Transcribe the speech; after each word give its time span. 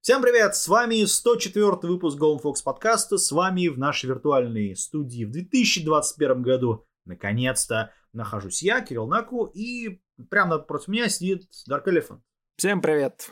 Всем 0.00 0.22
привет, 0.22 0.54
с 0.54 0.68
вами 0.68 1.04
104 1.04 1.66
выпуск 1.82 2.18
Golden 2.18 2.40
Fox 2.40 2.62
подкаста, 2.64 3.18
с 3.18 3.30
вами 3.32 3.68
в 3.68 3.78
нашей 3.78 4.06
виртуальной 4.06 4.74
студии 4.76 5.24
в 5.24 5.32
2021 5.32 6.40
году. 6.40 6.86
Наконец-то 7.04 7.92
нахожусь 8.12 8.62
я, 8.62 8.80
Кирилл 8.80 9.08
Наку, 9.08 9.46
и 9.46 10.00
прямо 10.30 10.56
напротив 10.56 10.88
меня 10.88 11.08
сидит 11.08 11.48
Dark 11.68 11.84
Elephant. 11.86 12.20
Всем 12.56 12.80
привет. 12.80 13.28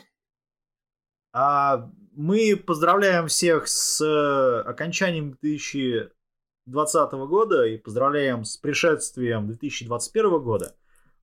А, 1.33 1.89
мы 2.13 2.57
поздравляем 2.57 3.29
всех 3.29 3.69
с 3.69 4.05
э, 4.05 4.61
окончанием 4.69 5.39
2020 5.41 7.13
года 7.13 7.65
и 7.65 7.79
поздравляем 7.79 8.45
с 8.45 8.57
пришествием 8.57 9.47
2021 9.47 10.43
года. 10.43 10.75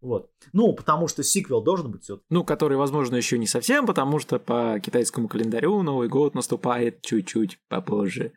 Вот. 0.03 0.29
Ну, 0.51 0.73
потому 0.73 1.07
что 1.07 1.23
сиквел 1.23 1.61
должен 1.61 1.89
быть 1.89 2.03
все. 2.03 2.19
Ну, 2.29 2.43
который, 2.43 2.75
возможно, 2.77 3.15
еще 3.15 3.37
не 3.37 3.47
совсем, 3.47 3.85
потому 3.85 4.19
что 4.19 4.37
по 4.37 4.77
китайскому 4.81 5.29
календарю 5.29 5.81
Новый 5.81 6.09
год 6.09 6.35
наступает 6.35 7.01
чуть-чуть 7.01 7.57
попозже. 7.69 8.33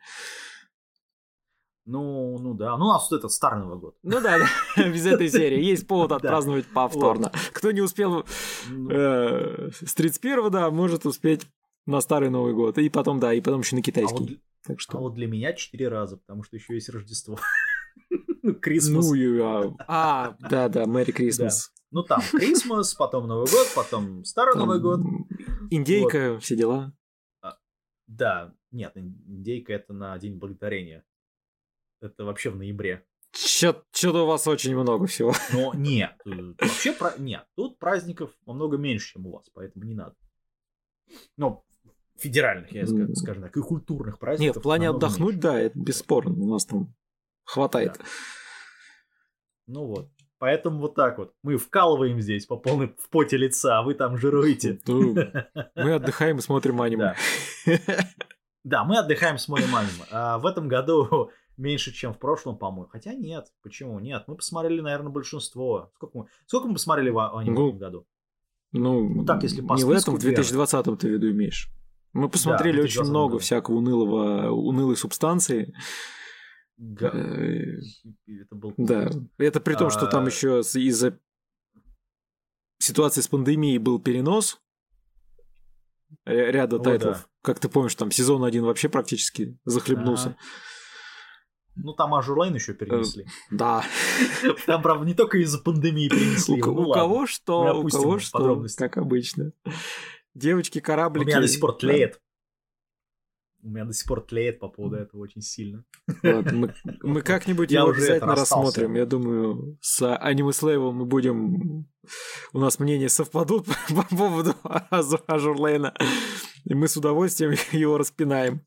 Ну, 1.85 2.37
ну 2.39 2.53
да. 2.53 2.77
Ну, 2.77 2.85
у 2.85 2.87
нас 2.87 3.09
тут 3.09 3.19
этот 3.19 3.33
старый 3.33 3.59
Новый 3.59 3.79
год. 3.79 3.97
Ну 4.01 4.21
да, 4.21 4.39
да. 4.39 4.87
без 4.89 5.05
этой 5.05 5.27
серии. 5.27 5.61
Есть 5.61 5.87
повод 5.87 6.11
отпраздновать 6.13 6.67
повторно. 6.67 7.33
Кто 7.51 7.71
не 7.71 7.81
успел 7.81 8.25
ну. 8.69 8.89
э, 8.89 9.69
с 9.71 9.93
31 9.93 10.49
да, 10.49 10.71
может 10.71 11.05
успеть 11.05 11.47
на 11.85 11.99
старый 11.99 12.29
Новый 12.29 12.53
год. 12.53 12.77
И 12.77 12.87
потом, 12.87 13.19
да, 13.19 13.33
и 13.33 13.41
потом 13.41 13.59
еще 13.59 13.75
на 13.75 13.81
китайский. 13.81 14.39
Так 14.65 14.79
что... 14.79 14.99
А 14.99 15.01
вот 15.01 15.15
для 15.15 15.27
меня 15.27 15.51
четыре 15.51 15.89
раза, 15.89 16.15
потому 16.15 16.43
что 16.43 16.55
еще 16.55 16.75
есть 16.75 16.87
Рождество. 16.87 17.37
Ну, 18.47 18.53
Крисмас. 18.55 19.11
Ну, 19.11 19.77
а, 19.87 20.37
да-да, 20.39 20.85
Мэри 20.85 21.11
Крисмас. 21.11 21.73
Ну, 21.91 22.03
там 22.03 22.21
Крисмас, 22.31 22.93
потом 22.93 23.27
Новый 23.27 23.51
год, 23.51 23.67
потом 23.75 24.23
Старый 24.23 24.53
там 24.53 24.67
Новый 24.67 24.79
год. 24.79 25.01
Индейка, 25.69 26.33
вот. 26.33 26.43
все 26.43 26.55
дела. 26.55 26.93
А, 27.41 27.57
да, 28.07 28.53
нет, 28.71 28.93
индейка 28.95 29.73
это 29.73 29.91
на 29.91 30.17
День 30.17 30.37
Благодарения. 30.37 31.03
Это 31.99 32.23
вообще 32.23 32.51
в 32.51 32.55
ноябре. 32.55 33.05
Что-то 33.33 34.23
у 34.23 34.27
вас 34.27 34.47
очень 34.47 34.77
много 34.77 35.07
всего. 35.07 35.33
Но 35.51 35.73
нет, 35.73 36.13
вообще 36.23 36.93
про... 36.93 37.15
нет, 37.17 37.45
тут 37.55 37.77
праздников 37.79 38.31
намного 38.45 38.77
меньше, 38.77 39.11
чем 39.13 39.27
у 39.27 39.33
вас, 39.33 39.49
поэтому 39.53 39.83
не 39.83 39.93
надо. 39.93 40.15
Ну, 41.35 41.65
федеральных, 42.15 42.71
я 42.71 42.87
скажу 42.87 43.41
так, 43.41 43.57
и 43.57 43.61
культурных 43.61 44.19
праздников. 44.19 44.55
Нет, 44.55 44.57
в 44.57 44.63
плане 44.63 44.89
отдохнуть, 44.89 45.35
меньше. 45.35 45.41
да, 45.41 45.59
это 45.59 45.77
бесспорно. 45.77 46.31
У 46.41 46.47
нас 46.47 46.65
там 46.65 46.95
Хватает. 47.47 47.93
Да. 47.97 48.05
Ну 49.67 49.85
вот. 49.85 50.09
Поэтому 50.39 50.79
вот 50.79 50.95
так 50.95 51.17
вот. 51.17 51.33
Мы 51.43 51.57
вкалываем 51.57 52.21
здесь 52.21 52.45
по 52.45 52.57
полной 52.57 52.87
в 52.87 53.09
поте 53.09 53.37
лица, 53.37 53.79
а 53.79 53.83
вы 53.83 53.95
там 53.95 54.17
жируете. 54.17 54.79
Ну, 54.85 55.15
мы 55.75 55.93
отдыхаем 55.93 56.37
и 56.37 56.41
смотрим 56.41 56.81
аниме. 56.81 57.15
Да. 58.63 58.83
мы 58.83 58.97
отдыхаем 58.97 59.37
смотрим 59.37 59.75
аниме. 59.75 60.05
А 60.11 60.37
в 60.37 60.45
этом 60.45 60.67
году 60.67 61.31
меньше, 61.57 61.91
чем 61.91 62.13
в 62.13 62.19
прошлом, 62.19 62.57
по-моему. 62.57 62.89
Хотя 62.89 63.13
нет. 63.13 63.47
Почему? 63.63 63.99
Нет. 63.99 64.25
Мы 64.27 64.35
посмотрели, 64.35 64.79
наверное, 64.81 65.11
большинство. 65.11 65.91
Сколько 65.95 66.17
мы, 66.19 66.25
сколько 66.45 66.67
мы 66.67 66.73
посмотрели 66.73 67.09
в 67.09 67.37
аниме 67.37 67.55
ну, 67.55 67.65
в 67.65 67.67
этом 67.69 67.79
году? 67.79 68.07
Ну, 68.73 69.09
ну 69.09 69.25
так, 69.25 69.43
если 69.43 69.61
по 69.61 69.73
не 69.73 69.83
в 69.83 69.91
этом, 69.91 70.15
в 70.15 70.19
2020 70.19 70.85
ты 70.85 70.91
в 70.91 71.11
виду 71.11 71.31
имеешь. 71.31 71.69
Мы 72.13 72.29
посмотрели 72.29 72.77
да, 72.77 72.83
очень 72.83 73.03
много 73.03 73.33
году. 73.33 73.39
всякого 73.39 73.75
унылого, 73.75 74.51
унылой 74.51 74.95
субстанции. 74.95 75.73
Э, 76.79 77.79
это 78.27 78.55
был... 78.55 78.73
Да, 78.77 79.09
это 79.37 79.59
при 79.59 79.75
том, 79.75 79.89
что 79.89 80.07
там 80.07 80.25
а. 80.25 80.27
еще 80.27 80.59
из-за 80.61 81.19
ситуации 82.79 83.21
с 83.21 83.27
пандемией 83.27 83.79
был 83.79 83.99
перенос 83.99 84.61
ряда 86.25 86.79
тайтлов. 86.79 87.29
Как 87.41 87.59
ты 87.59 87.69
помнишь, 87.69 87.95
там 87.95 88.11
сезон 88.11 88.43
один 88.43 88.63
вообще 88.63 88.89
практически 88.89 89.57
захлебнулся. 89.65 90.37
Ну, 91.79 91.93
там 91.93 92.15
Azur 92.15 92.35
Lane 92.35 92.55
еще 92.55 92.73
перенесли. 92.73 93.23
Э, 93.23 93.27
да. 93.51 93.83
Там, 94.65 94.81
правда, 94.81 95.05
не 95.05 95.13
только 95.13 95.37
из-за 95.37 95.59
пандемии 95.59 96.09
перенесли. 96.09 96.59
У, 96.59 96.65
ну, 96.65 96.91
кого 96.91 97.27
что, 97.27 97.81
у 97.81 97.87
кого 97.87 98.17
что, 98.17 98.65
как 98.75 98.97
обычно. 98.97 99.51
Девочки-кораблики. 100.33 101.25
У 101.25 101.27
меня 101.27 101.39
до 101.39 101.47
сих 101.47 101.61
пор 101.61 101.77
тлеет 101.77 102.19
у 103.63 103.69
меня 103.69 103.85
до 103.85 103.93
сих 103.93 104.07
пор 104.07 104.21
тлеет 104.21 104.59
по 104.59 104.69
поводу 104.69 104.97
этого 104.97 105.21
очень 105.21 105.41
сильно. 105.41 105.83
Вот, 106.23 106.51
мы, 106.51 106.73
мы 107.03 107.21
как-нибудь 107.21 107.71
его 107.71 107.89
обязательно 107.89 108.35
рассмотрим. 108.35 108.95
Я 108.95 109.05
думаю, 109.05 109.77
с 109.81 110.15
Anime 110.15 110.53
Slave'ом 110.53 110.95
мы 110.95 111.05
будем... 111.05 111.87
У 112.53 112.59
нас 112.59 112.79
мнения 112.79 113.09
совпадут 113.09 113.65
по 113.89 114.03
поводу 114.15 114.55
Azur 114.63 115.10
Lane'а. 115.10 115.93
И 116.65 116.73
мы 116.73 116.87
с 116.87 116.97
удовольствием 116.97 117.55
его 117.71 117.97
распинаем. 117.97 118.61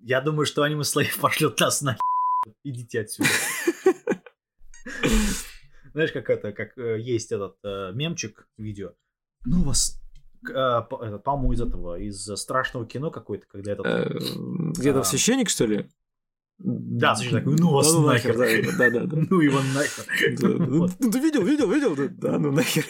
Я 0.00 0.20
думаю, 0.20 0.46
что 0.46 0.62
Anime 0.62 0.84
Slave 0.84 1.18
пошлет 1.18 1.58
нас 1.60 1.82
на 1.82 1.96
Идите 2.64 3.00
отсюда. 3.00 3.28
Знаешь, 5.92 6.12
как 6.12 6.30
это, 6.30 6.52
как 6.52 6.78
э, 6.78 7.00
есть 7.00 7.32
этот 7.32 7.56
э, 7.64 7.92
мемчик 7.92 8.48
видео. 8.56 8.94
Ну 9.44 9.64
вас 9.64 10.00
по-моему, 10.42 11.52
из 11.52 11.60
этого, 11.60 11.98
из 11.98 12.24
страшного 12.36 12.86
кино 12.86 13.10
какой-то, 13.10 13.46
когда 13.46 13.72
этот... 13.72 13.86
Э, 13.86 14.18
где-то 14.78 15.00
а... 15.00 15.04
священник, 15.04 15.48
что 15.48 15.66
ли? 15.66 15.88
Да, 16.58 17.14
священник 17.14 17.44
такой, 17.44 17.56
ну 17.58 17.70
вас 17.70 17.92
ну, 17.92 18.06
нахер. 18.06 18.36
Да, 18.36 18.90
да, 18.90 19.06
да. 19.06 19.16
Ну 19.30 19.40
его 19.40 19.60
нахер. 19.74 20.04
Ну 20.40 20.88
ты 20.88 21.18
видел, 21.18 21.42
видел, 21.44 21.70
видел? 21.70 21.96
Да, 22.10 22.38
ну 22.38 22.52
нахер. 22.52 22.84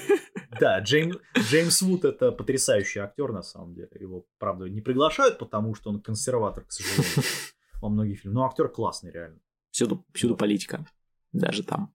Да, 0.58 0.80
Джеймс 0.80 1.82
Вуд 1.82 2.04
это 2.04 2.32
потрясающий 2.32 2.98
актер, 2.98 3.32
на 3.32 3.42
самом 3.42 3.74
деле. 3.74 3.90
Его, 4.00 4.26
правда, 4.38 4.68
не 4.68 4.80
приглашают, 4.80 5.38
потому 5.38 5.74
что 5.74 5.90
он 5.90 6.00
консерватор, 6.00 6.64
к 6.64 6.72
сожалению, 6.72 7.24
во 7.80 7.88
многих 7.88 8.20
фильмах. 8.20 8.34
Но 8.34 8.46
актер 8.46 8.68
классный, 8.68 9.12
реально. 9.12 9.38
Всюду, 9.70 10.04
всюду 10.12 10.36
политика. 10.36 10.84
Даже 11.32 11.62
там. 11.62 11.94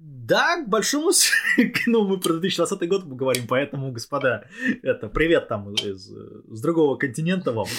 Да, 0.00 0.62
к 0.62 0.68
большому 0.68 1.10
ну, 1.86 2.06
мы 2.06 2.20
про 2.20 2.34
2020 2.34 2.88
год 2.88 3.04
говорим, 3.04 3.46
поэтому, 3.48 3.90
господа, 3.90 4.44
это 4.82 5.08
привет 5.08 5.48
там 5.48 5.72
из, 5.74 6.08
с 6.08 6.60
другого 6.60 6.96
континента 6.96 7.52
вам. 7.52 7.66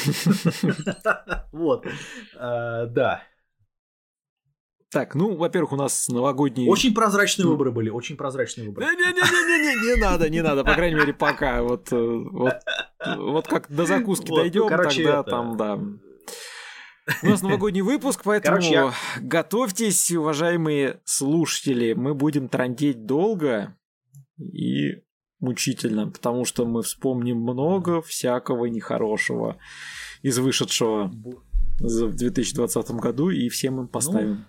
Вот, 1.52 1.86
а, 2.38 2.86
да. 2.86 3.24
Так, 4.92 5.14
ну, 5.14 5.36
во-первых, 5.36 5.74
у 5.74 5.76
нас 5.76 6.10
новогодние... 6.10 6.70
Очень 6.70 6.94
прозрачные 6.94 7.48
выборы 7.48 7.72
были, 7.72 7.90
очень 7.90 8.18
прозрачные 8.18 8.68
выборы. 8.68 8.88
Не-не-не-не, 8.88 9.96
не 9.96 10.02
надо, 10.02 10.30
не 10.30 10.42
надо, 10.42 10.64
по 10.64 10.74
крайней 10.74 10.96
мере, 10.96 11.14
пока. 11.14 11.62
Вот, 11.62 11.92
э, 11.92 11.96
вот, 11.96 12.56
вот 13.18 13.48
как 13.48 13.72
до 13.72 13.86
закуски 13.86 14.30
дойдем, 14.30 14.68
тогда 14.68 15.24
там, 15.24 15.58
да, 15.58 15.80
у 17.24 17.28
нас 17.28 17.42
новогодний 17.42 17.82
выпуск, 17.82 18.22
поэтому 18.24 18.58
Короче, 18.58 18.74
я... 18.74 18.94
готовьтесь, 19.22 20.12
уважаемые 20.12 21.00
слушатели. 21.06 21.94
Мы 21.94 22.14
будем 22.14 22.50
трандеть 22.50 23.06
долго 23.06 23.76
и 24.38 25.04
мучительно, 25.40 26.08
потому 26.08 26.46
что 26.46 26.66
мы 26.66 26.84
вспомним 26.84 27.38
много 27.42 28.02
всякого 28.02 28.66
нехорошего 28.66 29.58
из 30.22 30.38
вышедшего 30.38 31.12
в 31.80 32.16
2020 32.16 32.92
году 32.92 33.30
и 33.30 33.50
всем 33.50 33.80
им 33.80 33.88
поставим. 33.88 34.46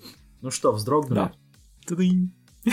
Ну, 0.00 0.08
ну 0.42 0.50
что, 0.50 0.72
вздрогнули? 0.72 1.14
Да. 1.14 1.32
Ну 1.90 1.96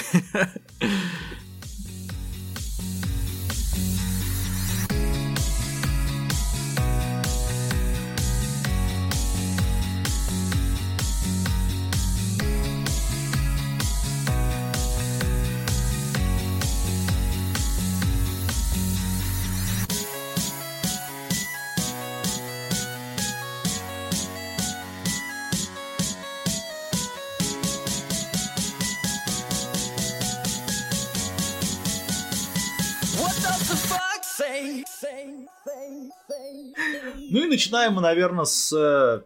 начинаем 37.59 37.93
мы, 37.93 38.01
наверное, 38.01 38.45
с... 38.45 38.71
Э, 38.73 39.23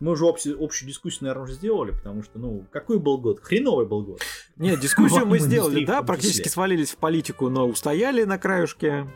мы 0.00 0.12
уже 0.12 0.26
общую, 0.26 0.62
общую 0.62 0.88
дискуссию, 0.88 1.24
наверное, 1.24 1.44
уже 1.44 1.52
сделали, 1.54 1.90
потому 1.90 2.22
что, 2.22 2.38
ну, 2.38 2.64
какой 2.70 2.98
был 2.98 3.18
год? 3.18 3.40
Хреновый 3.40 3.86
был 3.86 4.02
год. 4.02 4.20
Нет, 4.56 4.80
дискуссию 4.80 5.26
мы 5.26 5.38
сделали, 5.38 5.84
да, 5.84 6.02
практически 6.02 6.48
свалились 6.48 6.92
в 6.92 6.96
политику, 6.96 7.50
но 7.50 7.66
устояли 7.66 8.24
на 8.24 8.38
краюшке, 8.38 9.06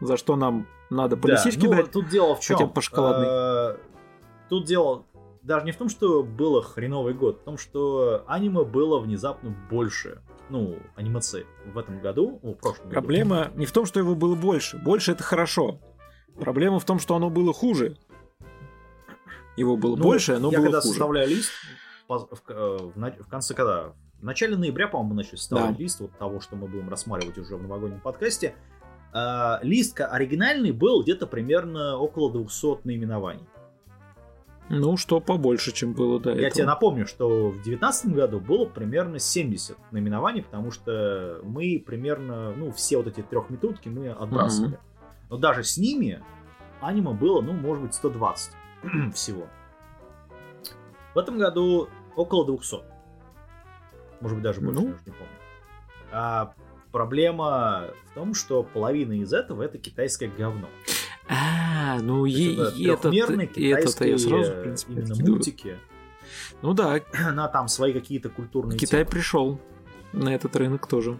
за 0.00 0.18
что 0.18 0.36
нам 0.36 0.66
надо 0.90 1.16
по 1.16 1.28
лисичке 1.28 1.66
ну, 1.66 1.74
дать. 1.74 1.90
тут 1.90 2.08
дело 2.08 2.34
в 2.34 2.40
чем? 2.40 2.58
Хотя 2.58 2.68
по 2.68 2.80
шоколадной. 2.82 3.26
Э, 3.28 3.76
тут 4.50 4.66
дело 4.66 5.06
даже 5.42 5.64
не 5.64 5.72
в 5.72 5.76
том, 5.76 5.88
что 5.88 6.22
было 6.22 6.62
хреновый 6.62 7.14
год, 7.14 7.40
в 7.40 7.44
том, 7.44 7.56
что 7.56 8.24
аниме 8.26 8.64
было 8.64 8.98
внезапно 8.98 9.56
больше. 9.70 10.20
Ну, 10.50 10.76
анимации 10.96 11.46
в 11.72 11.78
этом 11.78 12.00
году, 12.00 12.40
ну, 12.42 12.52
в 12.52 12.58
прошлом 12.58 12.90
Проблема 12.90 13.44
году. 13.44 13.58
не 13.60 13.66
в 13.66 13.72
том, 13.72 13.86
что 13.86 14.00
его 14.00 14.14
было 14.14 14.34
больше. 14.34 14.78
Больше 14.78 15.12
это 15.12 15.22
хорошо. 15.22 15.78
Проблема 16.40 16.80
в 16.80 16.84
том, 16.84 16.98
что 16.98 17.14
оно 17.14 17.30
было 17.30 17.52
хуже. 17.52 17.96
Его 19.60 19.76
было 19.76 19.94
ну, 19.94 20.02
больше, 20.02 20.32
оно 20.32 20.50
я 20.50 20.58
было 20.58 20.66
когда 20.66 20.80
хуже. 20.80 20.88
составляю 20.88 21.28
лист, 21.28 21.50
в, 22.08 22.14
в, 22.16 22.42
в, 22.48 22.92
в 22.96 23.28
конце 23.28 23.54
когда? 23.54 23.92
В 24.18 24.24
начале 24.24 24.56
ноября, 24.56 24.88
по-моему, 24.88 25.14
начали 25.14 25.36
составлять 25.36 25.76
да. 25.76 25.82
лист 25.82 26.00
вот 26.00 26.16
того, 26.18 26.40
что 26.40 26.56
мы 26.56 26.66
будем 26.66 26.88
рассматривать 26.88 27.36
уже 27.36 27.56
в 27.56 27.62
новогоднем 27.62 28.00
подкасте. 28.00 28.54
Э, 29.12 29.58
лист 29.62 30.00
оригинальный 30.00 30.72
был 30.72 31.02
где-то 31.02 31.26
примерно 31.26 31.98
около 31.98 32.32
200 32.32 32.86
наименований. 32.86 33.46
Ну, 34.70 34.96
что 34.96 35.20
побольше, 35.20 35.72
чем 35.72 35.92
было 35.92 36.18
до 36.18 36.30
Я 36.30 36.36
этого. 36.36 36.50
тебе 36.52 36.64
напомню, 36.64 37.06
что 37.06 37.48
в 37.48 37.54
2019 37.54 38.14
году 38.14 38.40
было 38.40 38.64
примерно 38.64 39.18
70 39.18 39.76
наименований, 39.90 40.42
потому 40.42 40.70
что 40.70 41.40
мы 41.42 41.82
примерно, 41.84 42.54
ну, 42.56 42.70
все 42.72 42.96
вот 42.96 43.08
эти 43.08 43.20
трехметутки 43.20 43.88
мы 43.88 44.08
отбрасывали. 44.08 44.76
Mm-hmm. 44.76 45.26
Но 45.28 45.36
даже 45.36 45.64
с 45.64 45.76
ними 45.76 46.22
аниме 46.80 47.12
было, 47.12 47.42
ну, 47.42 47.52
может 47.52 47.84
быть, 47.84 47.94
120 47.94 48.52
всего. 49.14 49.46
В 51.14 51.18
этом 51.18 51.38
году 51.38 51.88
около 52.16 52.46
200. 52.46 52.76
Может 54.20 54.36
быть, 54.36 54.44
даже 54.44 54.60
больше, 54.60 54.80
ну, 54.80 54.88
я 54.88 54.94
уже 54.94 55.02
не 55.06 55.12
помню. 55.12 55.32
А 56.12 56.54
проблема 56.92 57.88
в 58.10 58.14
том, 58.14 58.34
что 58.34 58.62
половина 58.62 59.14
из 59.14 59.32
этого 59.32 59.62
это 59.62 59.78
китайское 59.78 60.28
говно. 60.28 60.68
А, 61.28 61.98
ну 62.00 62.26
и, 62.26 62.32
и 62.32 62.88
этот, 62.88 63.14
этот 63.14 63.56
я 63.56 64.18
сразу, 64.18 64.52
в 64.52 64.62
принципе, 64.62 64.92
именно 64.92 65.14
мультики. 65.16 65.78
Ну 66.62 66.74
да. 66.74 67.00
На 67.32 67.48
там 67.48 67.68
свои 67.68 67.92
какие-то 67.92 68.28
культурные. 68.28 68.78
Китай 68.78 69.04
темы. 69.04 69.10
пришел 69.10 69.60
на 70.12 70.34
этот 70.34 70.56
рынок 70.56 70.86
тоже 70.86 71.18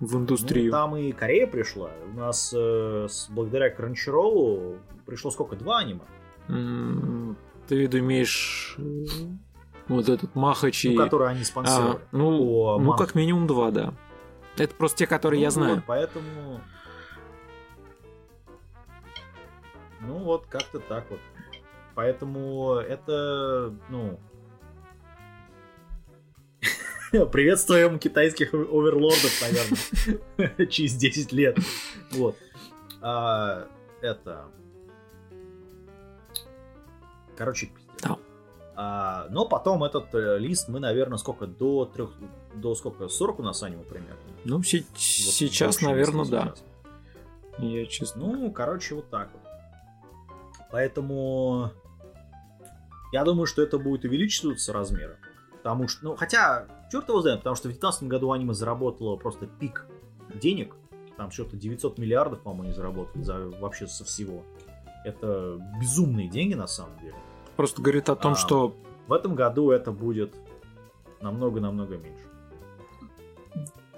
в 0.00 0.16
индустрию. 0.16 0.66
Ну, 0.66 0.72
там 0.72 0.96
и 0.96 1.12
Корея 1.12 1.46
пришла. 1.46 1.90
У 2.12 2.16
нас 2.16 2.52
э, 2.56 3.06
с, 3.08 3.28
благодаря 3.28 3.74
Crunchyroll 3.74 4.78
пришло 5.06 5.30
сколько? 5.30 5.56
Два 5.56 5.78
аниме. 5.78 6.00
Ты 6.48 7.76
виду 7.76 7.98
имеешь 7.98 8.76
э, 8.78 9.04
вот 9.88 10.08
этот 10.08 10.34
Махачи? 10.34 10.88
Ну, 10.88 11.04
который 11.04 11.28
они 11.28 11.44
спонсировали. 11.44 11.96
А, 11.96 12.00
ну, 12.12 12.78
ну, 12.78 12.96
как 12.96 13.14
минимум 13.14 13.46
два, 13.46 13.70
да. 13.70 13.94
Это 14.56 14.74
просто 14.74 14.98
те, 14.98 15.06
которые 15.06 15.38
ну, 15.38 15.44
я 15.44 15.50
знаю. 15.50 15.74
Вот, 15.76 15.84
поэтому 15.86 16.60
Ну 20.00 20.18
вот, 20.18 20.46
как-то 20.46 20.80
так 20.80 21.04
вот. 21.10 21.20
Поэтому 21.94 22.76
это, 22.76 23.74
ну... 23.88 24.18
Приветствуем 27.32 27.98
китайских 27.98 28.54
оверлордов, 28.54 29.42
наверное, 29.42 30.66
через 30.70 30.94
10 30.94 31.32
лет. 31.32 31.58
Вот. 32.12 32.36
А, 33.02 33.68
это... 34.00 34.46
Короче, 37.38 37.66
пиздец. 37.66 38.02
Да. 38.02 38.18
А, 38.74 39.26
но 39.30 39.46
потом 39.46 39.82
этот 39.84 40.14
э, 40.14 40.38
лист 40.38 40.68
мы, 40.68 40.80
наверное, 40.80 41.18
сколько? 41.18 41.46
До 41.46 41.84
трех... 41.84 42.10
До 42.54 42.74
сколько? 42.74 43.08
40 43.08 43.38
у 43.38 43.42
нас 43.42 43.62
аниме 43.62 43.84
примерно? 43.84 44.20
Ну, 44.44 44.62
се- 44.62 44.84
вот 44.90 44.98
сейчас, 44.98 45.80
наверное, 45.80 46.24
да. 46.26 46.54
Сейчас. 46.54 46.64
Я 47.58 47.86
честно. 47.86 48.26
Ну, 48.26 48.50
короче, 48.52 48.94
вот 48.96 49.08
так 49.10 49.30
вот. 49.32 49.42
Поэтому 50.70 51.70
я 53.12 53.24
думаю, 53.24 53.46
что 53.46 53.62
это 53.62 53.78
будет 53.78 54.04
увеличиваться 54.04 54.72
размеры. 54.72 55.16
Потому 55.56 55.88
что, 55.88 56.04
ну, 56.04 56.16
хотя, 56.16 56.66
черт 56.92 57.08
его 57.08 57.20
знает, 57.20 57.40
потому 57.40 57.56
что 57.56 57.68
в 57.68 57.72
2019 57.72 58.04
году 58.04 58.32
аниме 58.32 58.54
заработало 58.54 59.16
просто 59.16 59.46
пик 59.46 59.86
денег. 60.34 60.74
Там 61.16 61.30
что-то 61.30 61.56
900 61.56 61.98
миллиардов, 61.98 62.42
по-моему, 62.42 62.64
они 62.64 62.72
заработали 62.72 63.22
за, 63.22 63.48
вообще 63.60 63.86
со 63.88 64.04
всего. 64.04 64.44
Это 65.04 65.58
безумные 65.80 66.28
деньги, 66.28 66.54
на 66.54 66.68
самом 66.68 66.96
деле. 67.00 67.16
Просто 67.58 67.82
говорит 67.82 68.08
о 68.08 68.14
том, 68.14 68.34
а, 68.34 68.36
что... 68.36 68.76
В 69.08 69.12
этом 69.12 69.34
году 69.34 69.72
это 69.72 69.90
будет 69.90 70.32
намного-намного 71.20 71.96
меньше. 71.96 72.22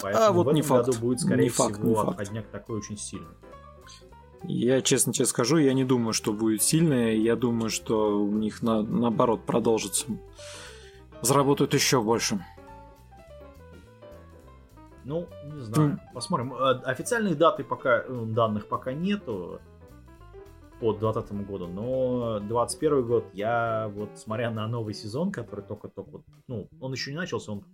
Поэтому 0.00 0.24
а 0.24 0.32
вот 0.32 0.46
в 0.46 0.48
этом 0.48 0.54
не 0.54 0.62
факт. 0.62 0.86
году 0.86 0.98
будет, 0.98 1.20
скорее 1.20 1.42
не 1.42 1.48
всего, 1.50 1.66
факт, 1.66 1.82
не 1.82 1.94
отходняк 1.94 2.46
такой 2.46 2.78
очень 2.78 2.96
сильный. 2.96 3.28
Я 4.44 4.80
честно 4.80 5.12
тебе 5.12 5.26
скажу, 5.26 5.58
я 5.58 5.74
не 5.74 5.84
думаю, 5.84 6.14
что 6.14 6.32
будет 6.32 6.62
сильное. 6.62 7.12
Я 7.12 7.36
думаю, 7.36 7.68
что 7.68 8.18
у 8.18 8.32
них 8.32 8.62
на, 8.62 8.80
наоборот 8.80 9.44
продолжится. 9.44 10.06
Заработают 11.20 11.74
еще 11.74 12.00
больше. 12.00 12.42
Ну, 15.04 15.28
не 15.44 15.60
знаю. 15.60 15.90
Mm. 15.90 15.98
Посмотрим. 16.14 16.54
Э, 16.54 16.80
официальных 16.84 17.36
даты 17.36 17.64
пока, 17.64 18.04
данных 18.08 18.68
пока 18.68 18.94
нету 18.94 19.60
по 20.80 20.92
2020 20.92 21.46
году, 21.46 21.66
но 21.68 22.40
21 22.40 23.06
год 23.06 23.24
я 23.34 23.88
вот, 23.94 24.18
смотря 24.18 24.50
на 24.50 24.66
новый 24.66 24.94
сезон, 24.94 25.30
который 25.30 25.64
только-только, 25.64 26.22
ну, 26.48 26.68
он 26.80 26.92
еще 26.92 27.10
не 27.10 27.18
начался, 27.18 27.52
он 27.52 27.64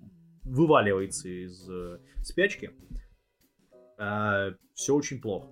вываливается 0.43 1.29
из 1.29 1.69
э, 1.71 2.01
спячки, 2.23 2.73
э, 3.99 4.55
все 4.75 4.95
очень 4.95 5.21
плохо. 5.21 5.49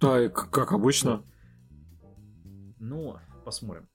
Да, 0.00 0.22
и 0.22 0.28
как 0.28 0.72
обычно. 0.72 1.24
Ну, 2.78 3.16
посмотрим. 3.44 3.88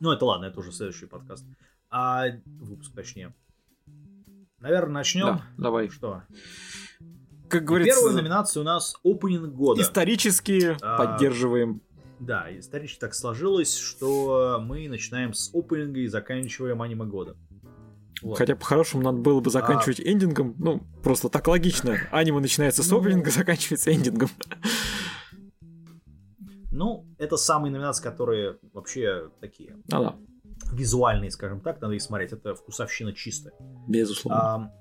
Ну, 0.00 0.10
это 0.10 0.24
ладно, 0.24 0.46
это 0.46 0.58
уже 0.58 0.72
следующий 0.72 1.06
подкаст. 1.06 1.46
А, 1.90 2.24
выпуск, 2.44 2.92
точнее. 2.94 3.32
Наверное, 4.58 4.94
начнем. 4.94 5.26
Да, 5.26 5.42
давай. 5.56 5.88
Что? 5.88 6.22
Как 7.50 7.64
говорится... 7.64 8.00
Первая 8.00 8.16
номинация 8.16 8.60
у 8.60 8.64
нас 8.64 8.94
опенинг 9.04 9.52
года. 9.52 9.82
Исторически 9.82 10.76
а, 10.80 10.96
поддерживаем. 10.96 11.82
Да, 12.20 12.46
исторически 12.56 13.00
так 13.00 13.14
сложилось, 13.14 13.76
что 13.76 14.62
мы 14.62 14.88
начинаем 14.88 15.34
с 15.34 15.50
опенинга 15.52 16.00
и 16.00 16.06
заканчиваем 16.06 16.80
аниме 16.80 17.06
года. 17.06 17.36
Вот. 18.22 18.38
Хотя 18.38 18.54
по-хорошему 18.54 19.02
надо 19.02 19.18
было 19.18 19.40
бы 19.40 19.50
заканчивать 19.50 19.98
а... 19.98 20.02
эндингом. 20.04 20.54
Ну, 20.58 20.82
просто 21.02 21.28
так 21.28 21.48
логично. 21.48 21.96
Аниме 22.12 22.40
начинается 22.40 22.82
с 22.82 22.90
ну... 22.90 23.00
опенинга, 23.00 23.30
заканчивается 23.30 23.92
эндингом. 23.92 24.28
Ну, 26.70 27.06
это 27.18 27.36
самые 27.36 27.72
номинации, 27.72 28.02
которые 28.04 28.58
вообще 28.72 29.30
такие. 29.40 29.76
А, 29.90 30.02
да. 30.02 30.16
Визуальные, 30.72 31.30
скажем 31.30 31.60
так, 31.60 31.80
надо 31.80 31.94
их 31.94 32.02
смотреть. 32.02 32.32
Это 32.32 32.54
вкусовщина 32.54 33.12
чистая. 33.12 33.54
Безусловно. 33.88 34.40
А, 34.40 34.72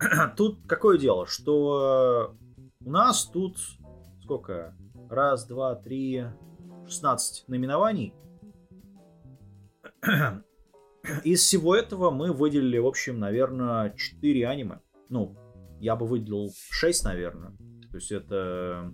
тут 0.36 0.60
какое 0.66 0.98
дело, 0.98 1.26
что 1.26 2.36
у 2.84 2.90
нас 2.90 3.26
тут 3.26 3.58
сколько? 4.22 4.76
Раз, 5.08 5.46
два, 5.46 5.74
три, 5.76 6.24
шестнадцать 6.86 7.44
наименований. 7.48 8.12
Из 11.24 11.40
всего 11.40 11.76
этого 11.76 12.10
мы 12.10 12.32
выделили, 12.32 12.78
в 12.78 12.86
общем, 12.86 13.20
наверное, 13.20 13.90
4 13.90 14.48
аниме. 14.48 14.80
Ну, 15.08 15.36
я 15.78 15.94
бы 15.94 16.06
выделил 16.06 16.50
6, 16.70 17.04
наверное. 17.04 17.52
То 17.90 17.96
есть 17.96 18.10
это 18.10 18.92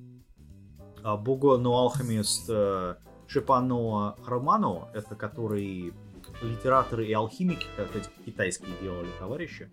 а, 1.02 1.16
Буго 1.16 1.56
но 1.56 1.76
Алхимист 1.78 2.48
э, 2.48 2.96
Шипано 3.26 4.16
Хромано, 4.22 4.90
это 4.94 5.14
который 5.16 5.94
литераторы 6.42 7.06
и 7.06 7.12
алхимики, 7.12 7.66
как 7.76 7.94
эти 7.96 8.08
китайские 8.24 8.70
делали 8.80 9.08
товарищи. 9.18 9.70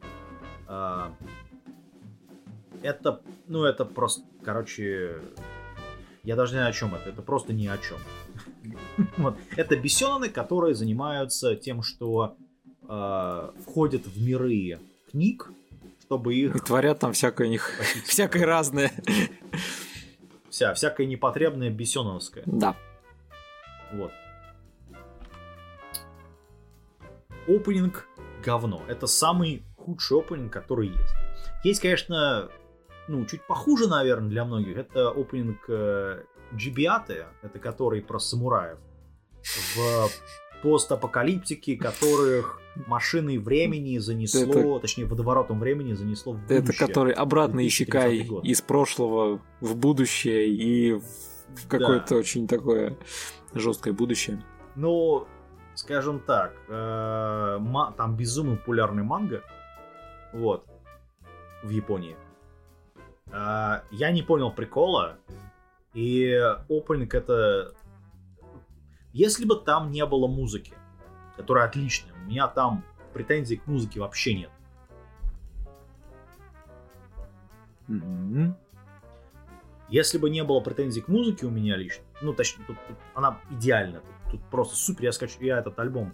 А, 0.71 1.11
это, 2.83 3.21
ну, 3.47 3.63
это 3.63 3.85
просто, 3.85 4.23
короче, 4.43 5.19
я 6.23 6.35
даже 6.35 6.53
не 6.53 6.59
знаю, 6.59 6.69
о 6.69 6.73
чем 6.73 6.93
это. 6.93 7.09
Это 7.09 7.23
просто 7.23 7.53
ни 7.53 7.65
о 7.65 7.77
чем. 7.79 7.97
вот. 9.17 9.35
Это 9.57 9.75
бесенаны, 9.75 10.29
которые 10.29 10.75
занимаются 10.75 11.55
тем, 11.55 11.81
что 11.81 12.37
э, 12.87 13.51
входят 13.65 14.05
в 14.05 14.21
миры 14.21 14.79
книг, 15.09 15.51
чтобы 16.03 16.35
их... 16.35 16.55
И 16.55 16.59
творят 16.59 16.99
там 16.99 17.13
всякое, 17.13 17.47
них... 17.47 17.71
всякое 18.05 18.45
разное. 18.45 18.91
Вся, 20.49 20.75
всякое 20.75 21.07
непотребное 21.07 21.71
бесеновское. 21.71 22.43
Да. 22.45 22.75
Вот. 23.93 24.11
Опенинг 27.47 28.07
говно. 28.43 28.83
Это 28.87 29.07
самый 29.07 29.63
худший 29.89 30.19
опенинг, 30.19 30.53
который 30.53 30.89
есть. 30.89 31.15
Есть, 31.63 31.81
конечно, 31.81 32.49
ну, 33.07 33.25
чуть 33.25 33.41
похуже, 33.47 33.87
наверное, 33.87 34.29
для 34.29 34.45
многих. 34.45 34.77
Это 34.77 35.09
опенинг 35.09 35.57
э, 35.67 36.23
Джибиаты, 36.53 37.25
это 37.41 37.57
который 37.57 38.01
про 38.01 38.19
самураев, 38.19 38.77
в 39.75 40.09
постапокалиптике, 40.61 41.75
которых 41.75 42.61
машиной 42.85 43.39
времени 43.39 43.97
занесло, 43.97 44.75
это... 44.75 44.79
точнее 44.81 45.05
водоворотом 45.05 45.59
времени 45.59 45.93
занесло 45.93 46.33
в 46.33 46.41
будущее. 46.41 46.59
Это 46.59 46.73
который 46.73 47.13
обратно 47.13 47.65
ищекай 47.65 48.27
из 48.43 48.61
прошлого 48.61 49.41
в 49.59 49.75
будущее 49.75 50.47
и 50.49 50.93
в 50.93 51.67
какое-то 51.67 52.09
да. 52.09 52.15
очень 52.17 52.47
такое 52.47 52.95
жесткое 53.53 53.93
будущее. 53.93 54.43
Ну, 54.75 55.27
скажем 55.73 56.19
так, 56.19 56.53
э, 56.67 57.59
там 57.97 58.15
безумно 58.15 58.57
популярный 58.57 59.03
манга, 59.03 59.43
вот, 60.33 60.67
в 61.63 61.69
Японии. 61.69 62.15
Э, 63.31 63.81
я 63.91 64.11
не 64.11 64.21
понял 64.21 64.51
прикола, 64.51 65.17
И 65.93 66.31
опенинг 66.69 67.13
это... 67.13 67.73
Если 69.11 69.45
бы 69.45 69.55
там 69.55 69.91
не 69.91 70.05
было 70.05 70.27
музыки, 70.27 70.73
которая 71.35 71.67
отличная, 71.67 72.13
у 72.13 72.29
меня 72.29 72.47
там 72.47 72.83
претензий 73.13 73.57
к 73.57 73.65
музыке 73.65 73.99
вообще 73.99 74.35
нет. 74.35 74.51
Mm-hmm. 77.87 78.53
Если 79.89 80.19
бы 80.19 80.29
не 80.29 80.43
было 80.43 80.59
претензий 80.59 81.01
к 81.01 81.07
музыке 81.07 81.47
у 81.47 81.49
меня 81.49 81.75
лично, 81.75 82.03
ну, 82.21 82.33
точнее, 82.33 82.63
тут, 82.65 82.77
тут 82.87 82.97
она 83.15 83.39
идеальна, 83.49 84.01
тут, 84.01 84.31
тут 84.31 84.49
просто 84.51 84.75
супер, 84.75 85.05
я 85.05 85.11
скачу, 85.11 85.41
я 85.41 85.57
этот 85.57 85.79
альбом 85.79 86.13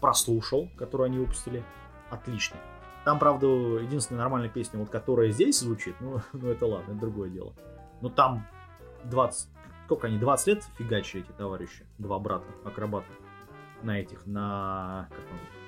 прослушал, 0.00 0.68
который 0.76 1.06
они 1.06 1.18
выпустили, 1.18 1.62
отлично. 2.10 2.56
Там, 3.04 3.18
правда, 3.18 3.46
единственная 3.46 4.22
нормальная 4.22 4.50
песня, 4.50 4.78
вот 4.78 4.90
которая 4.90 5.30
здесь 5.30 5.60
звучит, 5.60 5.94
ну, 6.00 6.20
ну 6.32 6.48
это 6.48 6.66
ладно, 6.66 6.92
это 6.92 7.00
другое 7.00 7.30
дело. 7.30 7.54
Но 8.00 8.08
там 8.08 8.46
20, 9.04 9.48
сколько 9.86 10.06
они, 10.06 10.18
20 10.18 10.46
лет 10.48 10.64
фигачили 10.76 11.22
эти 11.22 11.32
товарищи, 11.32 11.86
два 11.98 12.18
брата, 12.18 12.46
акробата, 12.64 13.12
на 13.82 13.98
этих, 13.98 14.26
на, 14.26 15.08
как 15.10 15.18
он, 15.18 15.60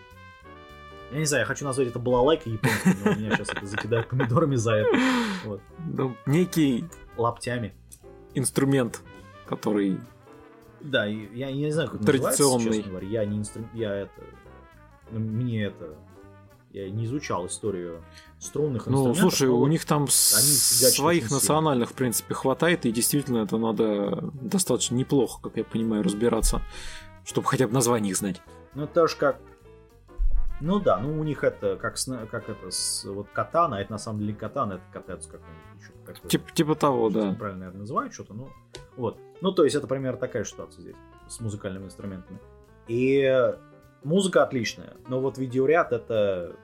я 1.12 1.18
не 1.18 1.26
знаю, 1.26 1.42
я 1.42 1.46
хочу 1.46 1.66
назвать 1.66 1.88
это 1.88 1.98
балалайка 1.98 2.48
японской, 2.48 2.94
но 3.04 3.14
меня 3.14 3.36
сейчас 3.36 3.50
это 3.50 3.66
закидают 3.66 4.08
помидорами 4.08 4.56
за 4.56 4.76
это. 4.76 4.98
Вот. 5.44 5.60
Ну, 5.86 6.16
некий... 6.24 6.86
Лаптями. 7.18 7.74
Инструмент, 8.32 9.02
который... 9.44 10.00
Да, 10.82 11.06
я, 11.06 11.48
я 11.48 11.52
не 11.52 11.70
знаю, 11.70 11.90
как 11.90 12.04
Традиционный. 12.04 12.72
честно 12.72 12.90
говоря. 12.90 13.08
Я 13.08 13.24
не 13.24 13.38
инструмент... 13.38 13.74
Я 13.74 13.94
это... 13.94 14.22
Ну, 15.10 15.20
мне 15.20 15.64
это... 15.64 15.96
Я 16.72 16.88
не 16.88 17.04
изучал 17.04 17.46
историю 17.46 18.02
струнных 18.38 18.86
ну, 18.86 18.92
инструментов. 18.92 19.22
Ну, 19.22 19.30
слушай, 19.30 19.48
у 19.48 19.66
них 19.66 19.84
там 19.84 20.08
своих 20.08 21.30
национальных, 21.30 21.90
в 21.90 21.92
принципе, 21.92 22.32
хватает, 22.32 22.86
и 22.86 22.92
действительно 22.92 23.38
это 23.38 23.58
надо 23.58 24.30
достаточно 24.40 24.94
неплохо, 24.94 25.42
как 25.42 25.58
я 25.58 25.64
понимаю, 25.64 26.02
разбираться, 26.02 26.62
чтобы 27.24 27.46
хотя 27.46 27.68
бы 27.68 27.74
название 27.74 28.10
их 28.12 28.16
знать. 28.16 28.40
Ну, 28.74 28.84
это 28.84 29.06
же 29.06 29.16
как 29.16 29.38
ну 30.62 30.78
да, 30.78 30.98
ну 30.98 31.20
у 31.20 31.24
них 31.24 31.42
это 31.42 31.76
как, 31.76 31.96
как 32.30 32.48
это 32.48 32.70
с 32.70 33.04
вот 33.04 33.28
катана, 33.32 33.76
это 33.76 33.90
на 33.92 33.98
самом 33.98 34.20
деле 34.20 34.32
катана, 34.32 34.74
это 34.74 34.82
катец 34.92 35.26
какой-нибудь 35.26 35.80
еще 35.80 35.92
такой. 36.06 36.30
Тип, 36.30 36.52
типа 36.52 36.74
того, 36.76 37.10
да. 37.10 37.34
Правильно, 37.34 37.60
наверное, 37.60 37.80
называют 37.80 38.14
что-то, 38.14 38.32
ну 38.32 38.48
вот. 38.96 39.18
Ну 39.40 39.52
то 39.52 39.64
есть 39.64 39.74
это 39.74 39.88
примерно 39.88 40.18
такая 40.18 40.44
ситуация 40.44 40.82
здесь 40.82 40.96
с 41.28 41.40
музыкальными 41.40 41.86
инструментами. 41.86 42.38
И 42.86 43.52
музыка 44.04 44.44
отличная, 44.44 44.94
но 45.08 45.20
вот 45.20 45.36
видеоряд 45.36 45.92
это... 45.92 46.54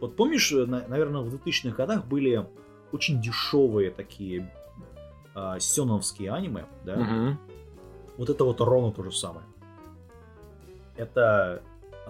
Вот 0.00 0.16
помнишь, 0.16 0.50
наверное, 0.52 1.22
в 1.22 1.34
2000-х 1.34 1.76
годах 1.76 2.06
были 2.06 2.46
очень 2.92 3.20
дешевые 3.20 3.90
такие 3.90 4.52
э, 5.34 5.56
сёновские 5.58 6.32
аниме, 6.32 6.66
да? 6.84 6.94
Угу. 6.94 7.38
Вот 8.18 8.30
это 8.30 8.44
вот 8.44 8.60
ровно 8.60 8.92
то 8.92 9.02
же 9.02 9.12
самое. 9.12 9.46
Это 10.96 11.62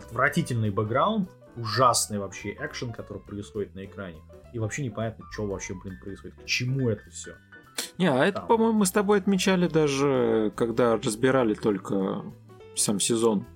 отвратительный 0.05 0.71
бэкграунд, 0.71 1.31
ужасный 1.57 2.19
вообще 2.19 2.53
экшен, 2.53 2.93
который 2.93 3.23
происходит 3.23 3.75
на 3.75 3.85
экране. 3.85 4.21
И 4.53 4.59
вообще 4.59 4.85
непонятно, 4.85 5.25
что 5.31 5.47
вообще, 5.47 5.75
блин, 5.75 5.99
происходит, 6.03 6.37
к 6.37 6.45
чему 6.47 6.89
это 6.89 7.09
все. 7.11 7.35
Не, 7.99 8.11
а 8.11 8.25
это, 8.25 8.41
по-моему, 8.43 8.79
мы 8.79 8.87
с 8.87 8.91
тобой 8.91 9.19
отмечали 9.19 9.69
даже, 9.69 10.53
когда 10.57 10.97
разбирали 10.97 11.55
только 11.55 12.25
сам 12.75 13.01
сезон. 13.01 13.47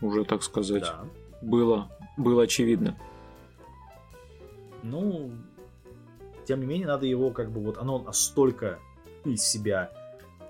Уже, 0.00 0.24
так 0.24 0.42
сказать. 0.42 0.82
Да. 0.82 1.04
Было, 1.42 1.90
было 2.16 2.44
очевидно. 2.44 2.96
Ну, 4.82 5.32
тем 6.46 6.60
не 6.60 6.66
менее, 6.66 6.86
надо 6.86 7.06
его 7.06 7.30
как 7.30 7.50
бы 7.50 7.60
вот, 7.60 7.78
оно 7.78 7.98
настолько 7.98 8.78
из 9.24 9.42
себя 9.42 9.90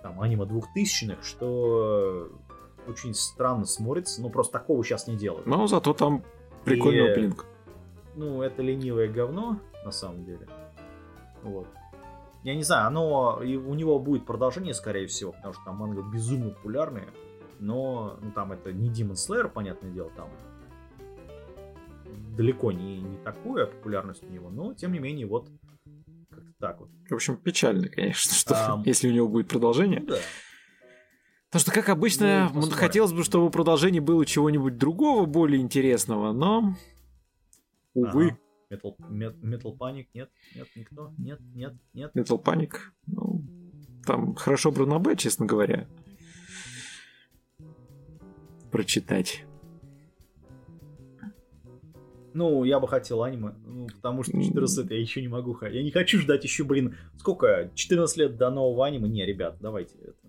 там 0.02 0.20
аниме 0.20 0.44
двухтысячных, 0.44 1.24
что 1.24 2.30
очень 2.86 3.14
странно 3.14 3.64
смотрится. 3.64 4.20
Ну, 4.22 4.30
просто 4.30 4.52
такого 4.52 4.82
сейчас 4.84 5.06
не 5.06 5.16
делают. 5.16 5.46
Но 5.46 5.66
зато 5.66 5.92
там 5.94 6.22
прикольный 6.64 7.12
оплинг. 7.12 7.46
Ну, 8.14 8.42
это 8.42 8.62
ленивое 8.62 9.08
говно, 9.08 9.60
на 9.84 9.90
самом 9.90 10.24
деле. 10.24 10.48
Вот. 11.42 11.66
Я 12.42 12.54
не 12.54 12.62
знаю, 12.62 12.86
оно, 12.86 13.42
и 13.42 13.56
у 13.56 13.74
него 13.74 13.98
будет 13.98 14.24
продолжение, 14.24 14.74
скорее 14.74 15.06
всего, 15.06 15.32
потому 15.32 15.54
что 15.54 15.64
там 15.64 15.76
манга 15.76 16.02
безумно 16.02 16.50
популярные. 16.50 17.08
Но, 17.60 18.16
ну, 18.22 18.30
там 18.32 18.52
это 18.52 18.72
не 18.72 18.88
Demon 18.88 19.14
Slayer, 19.14 19.48
понятное 19.48 19.90
дело, 19.90 20.10
там 20.16 20.30
далеко 22.36 22.70
не, 22.70 23.00
не 23.00 23.18
такая 23.18 23.66
популярность 23.66 24.22
у 24.22 24.28
него, 24.28 24.48
но, 24.48 24.72
тем 24.72 24.92
не 24.92 25.00
менее, 25.00 25.26
вот 25.26 25.48
как-то 26.30 26.52
так 26.60 26.80
вот. 26.80 26.88
В 27.10 27.14
общем, 27.14 27.36
печально, 27.36 27.88
конечно, 27.88 28.32
что 28.32 28.54
а, 28.54 28.82
если 28.86 29.08
у 29.08 29.12
него 29.12 29.28
будет 29.28 29.48
продолжение. 29.48 30.00
Ну, 30.00 30.06
да. 30.06 30.18
Потому 31.50 31.60
что, 31.60 31.72
как 31.72 31.88
обычно, 31.88 32.50
ну, 32.54 32.62
хотелось 32.70 33.12
бы, 33.12 33.24
чтобы 33.24 33.50
продолжение 33.50 34.02
было 34.02 34.26
чего-нибудь 34.26 34.76
другого, 34.76 35.24
более 35.24 35.62
интересного, 35.62 36.32
но... 36.32 36.74
Увы. 37.94 38.28
Ага. 38.28 38.38
Metal, 38.70 38.94
Metal 39.42 39.78
Panic, 39.78 40.08
нет, 40.12 40.28
нет, 40.54 40.68
никто, 40.76 41.14
нет, 41.16 41.40
нет, 41.54 41.74
нет. 41.94 42.14
Metal 42.14 42.42
Panic, 42.42 42.72
ну, 43.06 43.42
там 44.04 44.34
хорошо 44.34 44.70
бы 44.70 44.84
на 44.84 44.98
Б, 44.98 45.16
честно 45.16 45.46
говоря, 45.46 45.88
прочитать. 48.70 49.44
Ну, 52.34 52.62
я 52.64 52.78
бы 52.78 52.86
хотел 52.86 53.22
аниме, 53.22 53.54
ну, 53.64 53.86
потому 53.86 54.22
что 54.22 54.32
14 54.40 54.78
лет 54.78 54.90
я 54.90 55.00
еще 55.00 55.22
не 55.22 55.28
могу. 55.28 55.58
Я 55.62 55.82
не 55.82 55.90
хочу 55.90 56.20
ждать 56.20 56.44
еще, 56.44 56.62
блин, 56.64 56.94
сколько? 57.16 57.70
14 57.74 58.16
лет 58.18 58.36
до 58.36 58.50
нового 58.50 58.86
аниме? 58.86 59.08
Не, 59.08 59.24
ребят, 59.24 59.56
давайте 59.60 59.96
это. 59.98 60.27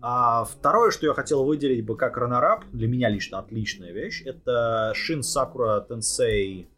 А 0.00 0.44
второе, 0.44 0.90
что 0.90 1.06
я 1.06 1.14
хотел 1.14 1.44
выделить 1.44 1.84
бы 1.84 1.96
как 1.96 2.16
ранорап, 2.16 2.64
для 2.72 2.86
меня 2.86 3.08
лично 3.08 3.38
отличная 3.38 3.92
вещь, 3.92 4.22
это 4.24 4.92
Shin 4.94 5.20
Sakura 5.20 5.86
Tensei 5.88 6.68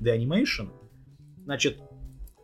The 0.00 0.18
Animation. 0.18 0.68
Значит, 1.44 1.80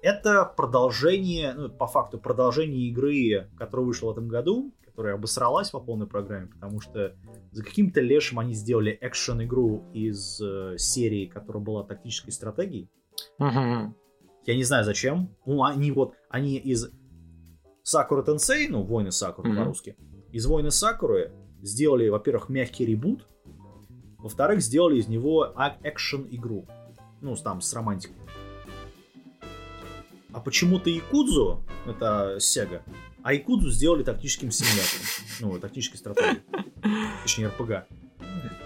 это 0.02 0.44
продолжение, 0.44 1.52
ну, 1.54 1.68
по 1.68 1.86
факту 1.86 2.18
продолжение 2.18 2.88
игры, 2.88 3.50
которая 3.56 3.86
вышла 3.86 4.08
в 4.08 4.12
этом 4.12 4.28
году, 4.28 4.72
которая 4.84 5.14
обосралась 5.14 5.70
по 5.70 5.80
полной 5.80 6.06
программе, 6.06 6.46
потому 6.46 6.80
что 6.80 7.14
за 7.52 7.62
каким-то 7.62 8.00
лешим 8.00 8.38
они 8.38 8.54
сделали 8.54 8.98
экшен-игру 9.00 9.90
из 9.92 10.40
э, 10.40 10.76
серии, 10.78 11.26
которая 11.26 11.62
была 11.62 11.84
тактической 11.84 12.32
стратегией. 12.32 12.90
Uh-huh. 13.40 13.92
Я 14.46 14.56
не 14.56 14.64
знаю 14.64 14.84
зачем. 14.84 15.36
Ну, 15.46 15.62
они 15.62 15.92
вот, 15.92 16.14
они 16.30 16.56
из 16.56 16.90
Сакура 17.88 18.22
Тенсей, 18.22 18.68
ну, 18.68 18.82
Войны 18.82 19.10
Сакуры 19.10 19.50
mm-hmm. 19.50 19.56
по-русски, 19.56 19.96
из 20.30 20.44
Войны 20.44 20.70
Сакуры 20.70 21.32
сделали, 21.62 22.10
во-первых, 22.10 22.50
мягкий 22.50 22.84
ребут, 22.84 23.26
во-вторых, 24.18 24.60
сделали 24.60 24.98
из 24.98 25.08
него 25.08 25.54
экшен-игру. 25.82 26.66
Ну, 27.22 27.34
там, 27.36 27.62
с 27.62 27.72
романтикой. 27.72 28.18
А 30.34 30.40
почему-то 30.40 30.90
Якудзу, 30.90 31.64
это 31.86 32.36
Sega, 32.36 32.82
а 33.22 33.32
Якудзу 33.32 33.70
сделали 33.70 34.02
тактическим 34.02 34.50
симулятором. 34.50 35.06
Ну, 35.40 35.58
тактической 35.58 35.96
стратегией. 35.96 36.42
Точнее, 37.22 37.46
РПГ. 37.46 37.86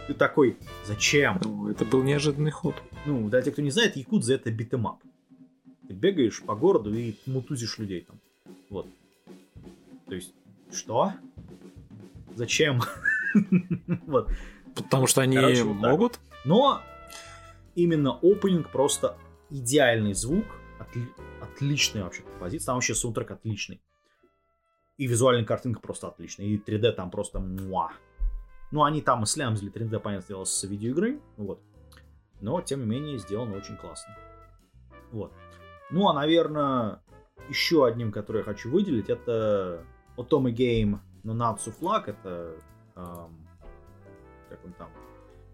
Ты 0.08 0.14
такой, 0.14 0.56
зачем? 0.84 1.40
Ну, 1.44 1.68
это 1.68 1.84
был 1.84 2.02
неожиданный 2.02 2.50
ход. 2.50 2.74
Ну, 3.06 3.28
для 3.28 3.40
тех, 3.40 3.52
кто 3.52 3.62
не 3.62 3.70
знает, 3.70 3.94
Якудза 3.94 4.34
это 4.34 4.50
beat 4.50 4.70
'em 4.70 4.85
up. 4.85 5.00
Ты 5.86 5.94
бегаешь 5.94 6.42
по 6.42 6.56
городу 6.56 6.92
и 6.92 7.14
мутузишь 7.26 7.78
людей 7.78 8.00
там. 8.00 8.18
Вот. 8.68 8.88
То 10.12 10.16
есть, 10.16 10.34
что? 10.70 11.14
Зачем? 12.34 12.82
вот. 14.06 14.30
Потому 14.76 15.06
что 15.06 15.22
они 15.22 15.36
Короче, 15.36 15.62
вот 15.62 15.76
могут. 15.76 16.20
Но 16.44 16.82
именно 17.74 18.18
опенинг 18.22 18.70
просто 18.70 19.16
идеальный 19.48 20.12
звук, 20.12 20.44
отли... 20.78 21.08
отличная 21.40 22.04
вообще 22.04 22.24
композиция, 22.24 22.66
там 22.66 22.74
вообще 22.74 22.94
саундтрек 22.94 23.30
отличный. 23.30 23.80
И 24.98 25.06
визуальная 25.06 25.46
картинка 25.46 25.80
просто 25.80 26.08
отличная, 26.08 26.44
и 26.44 26.58
3D 26.58 26.92
там 26.92 27.10
просто 27.10 27.40
муа. 27.40 27.92
Ну, 28.70 28.84
они 28.84 29.00
там 29.00 29.22
и 29.22 29.26
слямзили 29.26 29.72
3D, 29.72 29.98
понятно, 29.98 30.26
сделал 30.26 30.44
с 30.44 30.62
видеоигры, 30.62 31.22
вот. 31.38 31.62
Но, 32.42 32.60
тем 32.60 32.80
не 32.80 32.86
менее, 32.86 33.16
сделано 33.16 33.56
очень 33.56 33.78
классно. 33.78 34.14
Вот. 35.10 35.32
Ну, 35.90 36.06
а, 36.10 36.12
наверное, 36.12 37.00
еще 37.48 37.86
одним, 37.86 38.12
который 38.12 38.40
я 38.40 38.44
хочу 38.44 38.70
выделить, 38.70 39.08
это 39.08 39.86
Otome 40.16 40.52
Game 40.52 40.98
но 41.22 41.34
Нацу 41.34 41.70
Флаг 41.72 42.08
это 42.08 42.56
эм, 42.96 43.46
как 44.48 44.64
он 44.64 44.72
там 44.72 44.88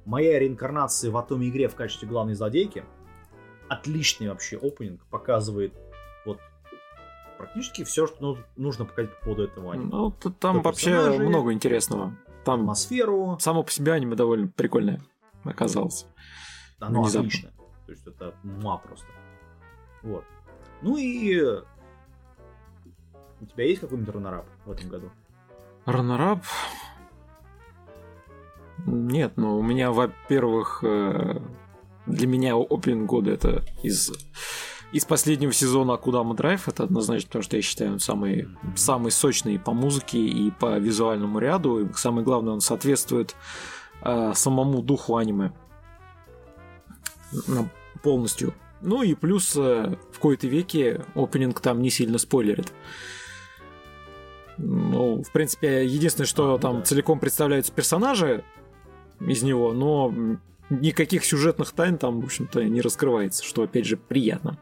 моя 0.05 0.39
реинкарнация 0.39 1.11
в 1.11 1.17
Атоме 1.17 1.49
игре 1.49 1.69
в 1.69 1.75
качестве 1.75 2.09
главной 2.09 2.35
злодейки. 2.35 2.85
Отличный 3.69 4.31
вообще 4.31 4.57
опенинг, 4.57 5.05
показывает 5.11 5.75
вот 6.25 6.41
практически 7.37 7.85
все, 7.85 8.07
что 8.07 8.17
ну, 8.21 8.39
нужно 8.57 8.87
показать 8.87 9.15
по 9.19 9.25
поводу 9.27 9.45
этого 9.45 9.73
аниме. 9.75 9.91
Ну, 9.91 10.11
там 10.11 10.63
вообще 10.63 11.19
много 11.19 11.53
интересного. 11.53 12.17
Там 12.45 12.63
атмосферу. 12.63 13.37
Само 13.41 13.63
по 13.63 13.71
себе 13.71 13.93
аниме 13.93 14.17
довольно 14.17 14.49
прикольное 14.49 15.03
оказалось. 15.45 16.07
Оно 16.79 17.03
Внезапно. 17.03 17.29
отлично. 17.29 17.51
То 17.85 17.93
есть 17.93 18.07
это 18.07 18.35
ма 18.43 18.79
просто. 18.79 19.07
Вот. 20.03 20.25
Ну 20.81 20.97
и 20.97 21.61
у 23.41 23.47
тебя 23.47 23.65
есть 23.65 23.81
какой-нибудь 23.81 24.15
раннерап 24.15 24.47
в 24.65 24.71
этом 24.71 24.89
году? 24.89 25.11
Раннерап? 25.85 26.45
Нет, 28.87 29.33
ну 29.37 29.59
у 29.59 29.63
меня, 29.63 29.91
во-первых, 29.91 30.85
э, 30.85 31.41
для 32.07 32.27
меня 32.27 32.55
опенинг 32.57 33.09
года 33.09 33.33
это 33.33 33.65
из 33.83 34.13
из 34.91 35.05
последнего 35.05 35.53
сезона 35.53 35.95
Акудама 35.95 36.35
Драйв 36.35 36.67
это 36.67 36.85
однозначно, 36.85 37.29
потому 37.29 37.43
что 37.43 37.57
я 37.57 37.63
считаю 37.63 37.93
он 37.93 38.01
самый, 38.01 38.43
mm-hmm. 38.43 38.77
самый 38.77 39.11
сочный 39.11 39.59
по 39.59 39.73
музыке 39.73 40.19
и 40.19 40.51
по 40.51 40.79
визуальному 40.79 41.39
ряду. 41.39 41.81
И 41.85 41.93
самое 41.93 42.25
главное, 42.25 42.55
он 42.55 42.63
соответствует 42.63 43.37
э, 44.03 44.33
самому 44.35 44.81
духу 44.81 45.17
аниме 45.17 45.53
полностью. 48.03 48.55
Ну 48.81 49.03
и 49.03 49.15
плюс 49.15 49.55
э, 49.57 49.97
в 50.11 50.19
кои-то 50.19 50.47
веке 50.47 51.05
опенинг 51.15 51.61
там 51.61 51.83
не 51.83 51.91
сильно 51.91 52.17
спойлерит. 52.17 52.73
Ну, 54.59 55.23
в 55.23 55.31
принципе, 55.31 55.87
единственное, 55.87 56.27
что 56.27 56.55
а, 56.55 56.59
там 56.59 56.79
да. 56.79 56.83
целиком 56.83 57.21
представляются 57.21 57.73
персонажи 57.73 58.45
из 59.21 59.43
него, 59.43 59.73
но 59.73 60.13
никаких 60.71 61.25
сюжетных 61.25 61.73
тайн 61.73 61.97
там, 61.97 62.21
в 62.21 62.25
общем-то, 62.25 62.65
не 62.65 62.81
раскрывается, 62.81 63.45
что, 63.45 63.63
опять 63.63 63.87
же, 63.87 63.97
приятно. 63.97 64.59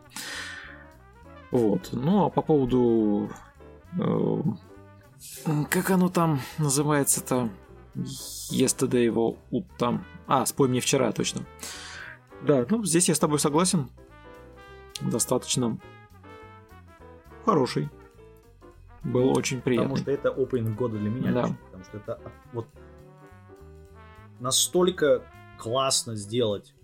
Вот. 1.51 1.91
Ну, 1.93 2.27
а 2.27 2.31
по 2.31 2.43
поводу... 2.43 3.31
Э, 3.99 4.43
как 5.71 5.91
оно 5.91 6.09
там 6.09 6.41
называется-то? 6.59 7.49
Yesterday 7.95 9.05
его 9.05 9.39
там... 9.79 10.05
А, 10.27 10.45
спой 10.45 10.69
мне 10.69 10.81
вчера, 10.81 11.11
точно. 11.13 11.47
Да, 12.43 12.67
ну, 12.69 12.85
здесь 12.85 13.09
я 13.09 13.15
с 13.15 13.19
тобой 13.19 13.39
согласен. 13.39 13.89
Достаточно 15.01 15.79
хороший. 17.45 17.89
Был 19.13 19.37
очень 19.37 19.61
приятный. 19.61 19.97
Потому 19.97 20.03
что 20.03 20.11
это 20.11 20.31
опенинг 20.31 20.77
года 20.77 20.99
для 20.99 21.11
меня. 21.11 21.33
Да. 21.33 21.57
Потому 21.67 21.85
что 21.85 21.97
это 21.99 22.21
вот 22.53 22.67
настолько 24.41 25.23
классно 25.59 26.17
сделать 26.17 26.75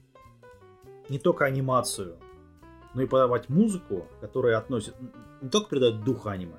не 1.08 1.18
только 1.18 1.44
анимацию, 1.44 2.16
но 2.94 3.02
и 3.02 3.06
подавать 3.06 3.48
музыку, 3.48 4.06
которая 4.20 4.56
относит, 4.56 4.94
не 5.40 5.48
только 5.48 5.70
передает 5.70 6.04
дух 6.04 6.26
аниме, 6.26 6.58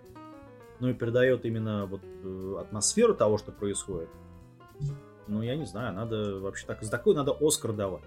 но 0.80 0.90
и 0.90 0.94
передает 0.94 1.46
именно 1.46 1.86
вот 1.86 2.02
э, 2.04 2.58
атмосферу 2.60 3.16
того, 3.16 3.38
что 3.38 3.52
происходит. 3.52 4.10
Ну, 5.28 5.42
я 5.42 5.56
не 5.56 5.66
знаю, 5.66 5.94
надо 5.94 6.40
вообще 6.40 6.66
так, 6.66 6.84
за 6.84 6.92
такой 6.92 7.16
надо 7.16 7.36
Оскар 7.40 7.72
давать. 7.72 8.04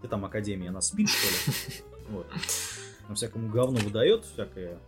Ты 0.00 0.08
там 0.08 0.24
Академия, 0.24 0.68
она 0.68 0.80
спит, 0.80 1.08
что 1.08 1.28
ли? 1.28 1.82
Вот. 2.10 2.26
На 3.08 3.14
всякому 3.14 3.48
говну 3.48 3.78
выдает 3.78 4.24
всякое. 4.24 4.78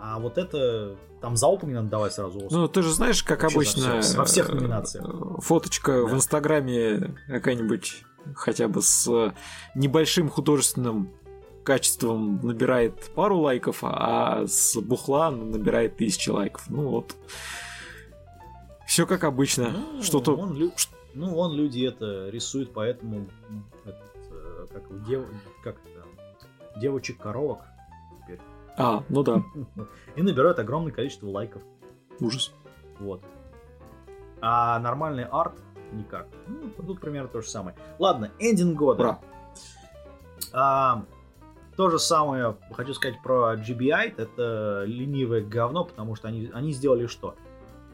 А 0.00 0.18
вот 0.18 0.38
это 0.38 0.96
там 1.20 1.36
за 1.36 1.46
не 1.62 1.74
надо 1.74 1.88
давать 1.88 2.12
сразу 2.12 2.38
Оскар. 2.38 2.52
Ну, 2.52 2.68
ты 2.68 2.82
же 2.82 2.92
знаешь, 2.92 3.22
как 3.22 3.42
Вообще 3.42 3.56
обычно... 3.56 4.00
Во 4.16 4.24
всех 4.24 4.48
номинациях. 4.48 5.06
Фоточка 5.38 5.92
да. 5.92 6.04
в 6.04 6.14
Инстаграме 6.14 7.16
какая-нибудь 7.26 8.04
хотя 8.34 8.68
бы 8.68 8.82
с 8.82 9.32
небольшим 9.74 10.28
художественным 10.28 11.10
качеством 11.64 12.40
набирает 12.42 13.10
пару 13.14 13.38
лайков, 13.40 13.80
а 13.82 14.46
с 14.46 14.76
бухла 14.80 15.30
набирает 15.30 15.96
тысячи 15.96 16.30
лайков. 16.30 16.68
Ну 16.70 16.88
вот. 16.88 17.16
Все 18.86 19.06
как 19.06 19.24
обычно. 19.24 19.70
Ну, 19.70 20.02
Что-то. 20.02 20.34
Он, 20.34 20.72
ну, 21.14 21.36
он 21.36 21.54
люди 21.54 21.84
это 21.86 22.30
рисует, 22.30 22.72
поэтому 22.72 23.28
этот, 23.84 24.16
э, 24.30 24.66
как, 24.72 25.04
дев, 25.04 25.26
как 25.62 25.76
это, 25.84 26.80
девочек 26.80 27.18
коровок 27.18 27.58
теперь. 27.60 27.77
А, 28.78 29.02
ну 29.08 29.22
да. 29.22 29.42
И 30.16 30.22
набирают 30.22 30.58
огромное 30.58 30.92
количество 30.92 31.28
лайков. 31.28 31.62
Ужас. 32.20 32.52
Вот. 33.00 33.22
А 34.40 34.78
нормальный 34.78 35.24
арт 35.24 35.54
никак. 35.92 36.28
Ну, 36.46 36.70
тут 36.86 37.00
примерно 37.00 37.28
то 37.28 37.40
же 37.40 37.48
самое. 37.48 37.76
Ладно, 37.98 38.30
эндинг 38.38 38.76
года. 38.76 39.02
Ура. 39.02 39.20
А, 40.52 41.04
то 41.76 41.90
же 41.90 41.98
самое 41.98 42.56
хочу 42.72 42.94
сказать 42.94 43.20
про 43.22 43.56
GBI. 43.56 44.14
Это 44.16 44.84
ленивое 44.86 45.42
говно, 45.42 45.84
потому 45.84 46.14
что 46.14 46.28
они, 46.28 46.50
они 46.52 46.72
сделали 46.72 47.06
что? 47.06 47.34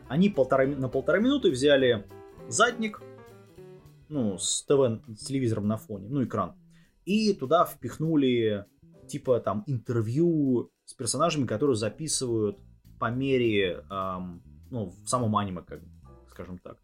Они 0.09 0.29
полтора, 0.29 0.67
на 0.67 0.89
полтора 0.89 1.19
минуты 1.19 1.51
взяли 1.51 2.07
задник, 2.49 3.01
ну, 4.11 4.37
с 4.37 4.63
ТВ, 4.65 5.03
с 5.19 5.25
телевизором 5.25 5.67
на 5.67 5.79
фоне, 5.79 6.09
ну, 6.11 6.23
экран, 6.25 6.55
и 7.07 7.33
туда 7.33 7.65
впихнули 7.65 8.67
типа 9.07 9.41
там 9.41 9.65
интервью 9.67 10.71
с 10.85 10.95
персонажами, 10.95 11.47
которые 11.47 11.77
записывают 11.77 12.59
по 12.99 13.11
мере, 13.11 13.85
эм, 13.91 14.43
ну, 14.71 14.87
в 15.05 15.09
самом 15.09 15.37
аниме, 15.37 15.63
как, 15.63 15.81
скажем 16.31 16.59
так. 16.59 16.79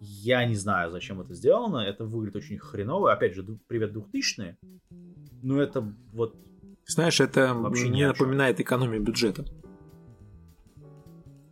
Я 0.00 0.44
не 0.46 0.54
знаю, 0.54 0.90
зачем 0.90 1.20
это 1.20 1.34
сделано. 1.34 1.78
Это 1.78 2.04
выглядит 2.04 2.36
очень 2.36 2.58
хреново. 2.58 3.12
Опять 3.12 3.34
же, 3.34 3.44
привет 3.68 3.94
2000-е. 3.94 4.58
Но 5.42 5.60
это 5.60 5.94
вот... 6.12 6.36
Знаешь, 6.86 7.20
это 7.20 7.54
вообще 7.54 7.88
не 7.88 8.06
напоминает 8.06 8.58
экономию 8.58 9.02
бюджета. 9.02 9.44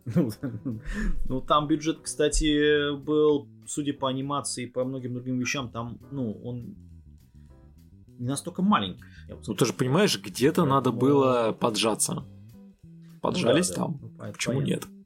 ну, 1.29 1.41
там 1.41 1.67
бюджет, 1.67 1.99
кстати, 2.01 2.93
был, 2.95 3.47
судя 3.65 3.93
по 3.93 4.09
анимации 4.09 4.63
и 4.63 4.67
по 4.67 4.83
многим 4.83 5.13
другим 5.13 5.39
вещам, 5.39 5.71
там, 5.71 5.99
ну, 6.11 6.33
он 6.43 6.75
не 8.19 8.27
настолько 8.27 8.61
маленький. 8.61 9.03
Ну, 9.47 9.53
ты 9.53 9.65
же 9.65 9.73
понимаешь, 9.73 10.21
где-то 10.21 10.65
надо 10.65 10.91
было 10.91 11.51
поджаться. 11.51 12.23
Поджались 13.21 13.69
ну, 13.69 13.75
да, 13.75 13.81
там. 13.81 13.99
Да. 14.17 14.25
Ну, 14.25 14.33
Почему 14.33 14.55
понятно. 14.61 14.89
нет? 14.89 15.05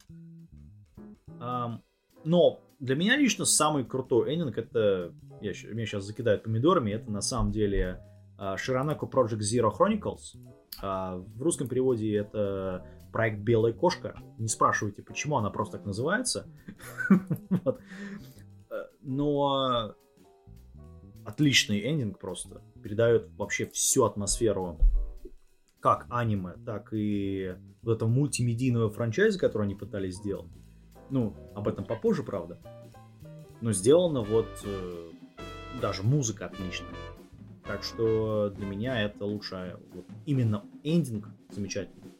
Um, 1.39 1.79
но 2.23 2.61
для 2.79 2.95
меня 2.95 3.17
лично 3.17 3.45
самый 3.45 3.83
крутой 3.83 4.33
эндинг 4.33 4.57
это... 4.57 5.13
Я, 5.41 5.51
меня 5.73 5.85
сейчас 5.85 6.05
закидают 6.05 6.43
помидорами. 6.43 6.91
Это 6.91 7.11
на 7.11 7.21
самом 7.21 7.51
деле 7.51 8.01
uh, 8.37 8.55
Shiranaku 8.55 9.09
Project 9.11 9.39
Zero 9.39 9.71
Chronicles. 9.77 10.37
Uh, 10.81 11.25
в 11.35 11.41
русском 11.41 11.67
переводе 11.67 12.15
это 12.15 12.85
проект 13.11 13.39
Белая 13.39 13.73
кошка. 13.73 14.19
Не 14.37 14.47
спрашивайте, 14.47 15.01
почему 15.01 15.37
она 15.37 15.49
просто 15.49 15.77
так 15.77 15.85
называется. 15.85 16.47
Э, 18.67 18.85
но 19.03 19.93
отличный 21.25 21.81
эндинг 21.81 22.19
просто. 22.19 22.61
Передает 22.83 23.29
вообще 23.37 23.65
всю 23.67 24.03
атмосферу 24.05 24.77
как 25.81 26.07
аниме, 26.09 26.53
так 26.65 26.93
и 26.93 27.55
вот 27.83 27.97
этого 27.97 28.09
мультимедийного 28.09 28.89
франчайза, 28.89 29.37
который 29.37 29.63
они 29.63 29.75
пытались 29.75 30.15
сделать. 30.15 30.49
Ну, 31.09 31.35
об 31.55 31.67
этом 31.67 31.85
попозже, 31.85 32.23
правда. 32.23 32.57
Но 33.61 33.71
сделано 33.71 34.21
вот 34.21 34.47
э, 34.63 35.11
даже 35.81 36.03
музыка 36.03 36.47
отличная. 36.47 36.89
Так 37.63 37.83
что 37.83 38.49
для 38.49 38.65
меня 38.65 39.01
это 39.01 39.25
лучшая 39.25 39.77
вот, 39.93 40.05
именно 40.25 40.65
эндинг 40.83 41.29
замечательный. 41.49 42.11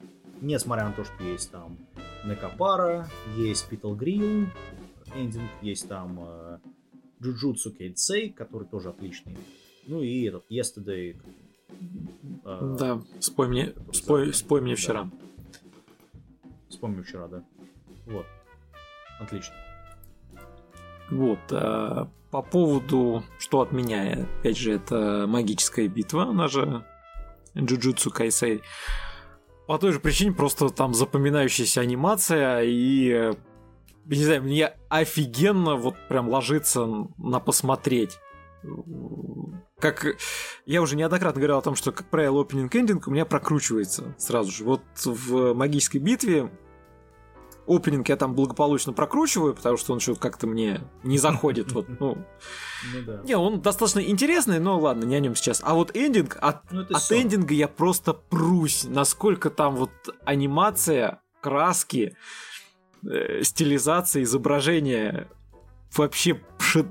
Несмотря 0.41 0.85
на 0.85 0.93
то, 0.93 1.03
что 1.03 1.23
есть 1.23 1.51
там 1.51 1.77
Некапара, 2.25 3.07
есть 3.35 3.67
Питал 3.67 3.95
Грилл, 3.95 4.47
эндинг, 5.15 5.49
есть 5.61 5.87
там 5.87 6.19
э, 6.19 6.59
Джуджутсу 7.25 7.71
Кейдсей, 7.71 8.29
который 8.29 8.67
тоже 8.67 8.89
отличный. 8.89 9.37
Ну 9.87 10.01
и 10.01 10.23
этот 10.23 10.45
Yesterday. 10.49 11.17
Э, 12.45 12.75
да, 12.79 13.01
спой 13.19 13.47
мне, 13.47 13.73
спой, 13.91 14.33
спой 14.33 14.61
мне 14.61 14.75
вчера. 14.75 15.09
Мне 16.81 17.01
вчера, 17.01 17.27
да. 17.27 17.43
Вот. 18.05 18.25
Отлично. 19.19 19.55
Вот. 21.09 21.39
А 21.51 22.09
по 22.29 22.41
поводу, 22.43 23.23
что 23.39 23.61
от 23.61 23.71
меня, 23.71 24.27
опять 24.39 24.57
же, 24.57 24.73
это 24.73 25.25
магическая 25.27 25.87
битва, 25.87 26.25
она 26.25 26.47
же 26.47 26.85
Джуджутсу 27.57 28.11
Кайсей. 28.11 28.61
По 29.67 29.79
той 29.79 29.93
же 29.93 29.99
причине 29.99 30.31
просто 30.31 30.69
там 30.69 30.93
запоминающаяся 30.93 31.81
анимация 31.81 32.61
и 32.63 33.33
не 34.05 34.23
знаю, 34.23 34.43
мне 34.43 34.73
офигенно 34.89 35.75
вот 35.75 35.95
прям 36.07 36.29
ложится 36.29 36.85
на 37.17 37.39
посмотреть. 37.39 38.19
Как 39.79 40.05
я 40.65 40.81
уже 40.81 40.95
неоднократно 40.95 41.39
говорил 41.39 41.57
о 41.57 41.61
том, 41.61 41.75
что, 41.75 41.91
как 41.91 42.09
правило, 42.09 42.43
ending 42.43 43.01
у 43.05 43.11
меня 43.11 43.25
прокручивается 43.25 44.15
сразу 44.17 44.51
же. 44.51 44.63
Вот 44.63 44.81
в 45.03 45.53
магической 45.53 45.99
битве 45.99 46.49
опенинг 47.67 48.09
я 48.09 48.15
там 48.15 48.35
благополучно 48.35 48.93
прокручиваю, 48.93 49.53
потому 49.53 49.77
что 49.77 49.93
он 49.93 49.99
что-то 49.99 50.19
как-то 50.19 50.47
мне 50.47 50.81
не 51.03 51.17
заходит. 51.17 51.71
Вот, 51.71 51.87
ну. 51.99 52.25
ну 52.93 53.01
да. 53.05 53.21
Не, 53.23 53.35
он 53.35 53.61
достаточно 53.61 53.99
интересный, 53.99 54.59
но 54.59 54.79
ладно, 54.79 55.05
не 55.05 55.15
о 55.15 55.19
нем 55.19 55.35
сейчас. 55.35 55.61
А 55.63 55.73
вот 55.73 55.95
эндинг, 55.95 56.37
от, 56.41 56.71
ну, 56.71 56.81
от 56.81 57.11
эндинга 57.11 57.53
я 57.53 57.67
просто 57.67 58.13
прусь, 58.13 58.85
насколько 58.85 59.49
там 59.49 59.75
вот 59.75 59.91
анимация, 60.25 61.21
краски, 61.41 62.15
э, 63.09 63.43
стилизация, 63.43 64.23
изображение 64.23 65.27
вообще 65.95 66.39
пши... 66.57 66.85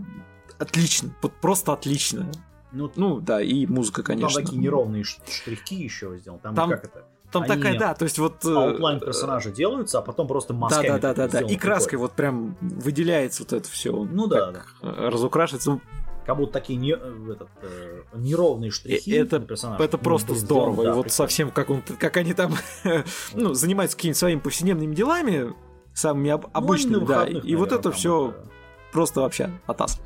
отлично, 0.58 1.14
вот 1.22 1.32
просто 1.40 1.72
отлично. 1.72 2.30
Ну, 2.72 2.90
ну 2.96 3.20
да, 3.20 3.40
и 3.40 3.66
музыка, 3.66 4.02
конечно. 4.02 4.34
Там 4.34 4.44
такие 4.44 4.60
неровные 4.60 5.04
штрихи 5.04 5.76
еще 5.76 6.16
сделаны. 6.18 6.40
Там, 6.42 6.54
там 6.54 6.70
как 6.70 6.84
это? 6.84 7.04
Там 7.30 7.42
Они 7.42 7.52
такая, 7.52 7.78
да, 7.78 7.94
то 7.94 8.04
есть 8.04 8.18
вот... 8.18 8.44
Аутлайн 8.44 8.98
э, 8.98 9.00
персонажа 9.00 9.50
делаются, 9.50 9.98
а 9.98 10.02
потом 10.02 10.28
просто 10.28 10.54
масками. 10.54 10.86
Да, 10.86 10.98
да, 10.98 11.14
да, 11.14 11.26
да, 11.26 11.40
да. 11.40 11.46
И 11.48 11.56
краской 11.56 11.98
вот 11.98 12.12
прям 12.12 12.56
выделяется 12.60 13.42
вот 13.42 13.52
это 13.52 13.68
все. 13.68 13.92
Ну 13.92 14.28
да, 14.28 14.52
да. 14.52 14.62
Разукрашивается. 14.82 15.80
Как 16.24 16.36
будто 16.36 16.52
такие 16.52 16.78
не, 16.78 16.92
э, 16.92 17.32
этот, 17.32 17.48
э, 17.60 18.02
неровные 18.14 18.70
штрихи 18.70 19.10
это, 19.10 19.40
персонажа. 19.40 19.82
Это 19.82 19.98
просто 19.98 20.30
ну, 20.30 20.38
здорово. 20.38 20.74
Сделан, 20.74 20.84
да, 20.84 20.90
и 20.90 20.94
вот 20.94 21.02
прикольно. 21.02 21.10
совсем 21.10 21.50
как 21.50 21.70
он, 21.70 21.82
как 21.82 22.16
они 22.16 22.34
там 22.34 22.54
ну, 23.34 23.52
занимаются 23.52 23.96
какими-то 23.96 24.20
своими 24.20 24.38
повседневными 24.38 24.94
делами, 24.94 25.54
самыми 25.94 26.30
об, 26.30 26.42
ну, 26.42 26.50
обычными, 26.52 27.04
да. 27.04 27.20
Выходных, 27.20 27.28
и 27.28 27.36
наверное, 27.36 27.58
вот 27.58 27.72
это 27.72 27.92
все 27.92 28.28
это... 28.28 28.48
просто 28.92 29.20
вообще 29.20 29.50
атас. 29.66 30.00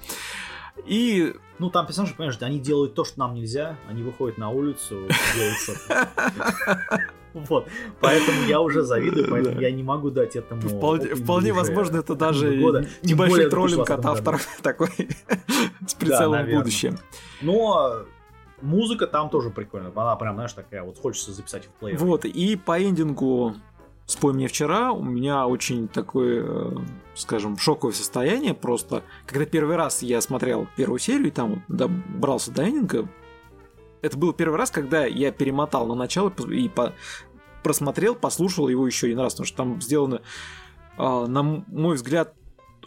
И 0.87 1.35
ну, 1.59 1.71
там 1.71 1.87
персонажи, 1.87 2.15
понимаешь, 2.15 2.39
они 2.41 2.61
делают 2.61 2.95
то, 2.95 3.05
что 3.05 3.19
нам 3.19 3.35
нельзя, 3.35 3.77
они 3.89 4.03
выходят 4.03 4.39
на 4.39 4.51
улицу, 4.51 5.09
делают 5.35 5.59
что-то. 5.59 6.09
Вот. 7.35 7.69
Поэтому 8.01 8.43
я 8.47 8.61
уже 8.61 8.83
завидую, 8.83 9.27
поэтому 9.31 9.61
я 9.61 9.71
не 9.71 9.83
могу 9.83 10.11
дать 10.11 10.37
этому. 10.37 10.61
Вполне, 10.63 11.15
вполне 11.15 11.53
возможно, 11.53 11.99
это 11.99 12.15
даже 12.15 12.57
небольшой 13.03 13.51
троллинг 13.51 13.89
от 13.91 14.05
авторов 14.05 14.47
такой 14.63 14.89
с 15.87 15.95
прицелом 15.95 16.47
в 16.47 16.51
будущее. 16.51 16.95
Но 17.41 18.05
музыка 18.61 19.07
там 19.07 19.31
тоже 19.31 19.51
прикольная. 19.51 19.93
Она 19.95 20.17
прям, 20.17 20.35
знаешь, 20.35 20.53
такая 20.53 20.83
вот 20.83 20.99
хочется 20.99 21.33
записать 21.33 21.67
в 21.67 21.71
плеер. 21.71 21.99
Вот, 21.99 22.25
и 22.25 22.57
по 22.57 22.83
эндингу 22.83 23.55
Спой 24.09 24.33
мне 24.33 24.49
вчера, 24.49 24.93
у 24.93 25.05
меня 25.05 25.47
очень 25.47 25.87
такое, 25.87 26.43
э, 26.43 26.77
скажем, 27.15 27.59
шоковое 27.59 27.93
состояние 27.93 28.55
просто. 28.55 29.03
Когда 29.27 29.45
первый 29.45 29.77
раз 29.77 30.03
я 30.03 30.23
смотрел 30.23 30.67
первую 30.77 30.99
серию 30.99 31.27
и 31.27 31.31
там 31.31 31.63
добрался 31.69 32.51
до 32.51 32.67
эндинга, 32.67 33.07
это 34.01 34.17
был 34.17 34.33
первый 34.33 34.57
раз, 34.57 34.71
когда 34.71 35.05
я 35.05 35.31
перемотал 35.31 35.87
на 35.87 35.95
начало 35.95 36.33
и 36.51 36.71
по 36.71 36.95
просмотрел, 37.63 38.15
послушал 38.15 38.69
его 38.69 38.87
еще 38.87 39.09
один 39.09 39.19
раз, 39.19 39.35
потому 39.35 39.47
что 39.47 39.57
там 39.59 39.83
сделано, 39.83 40.23
а, 40.97 41.27
на 41.27 41.43
мой 41.43 41.97
взгляд, 41.97 42.33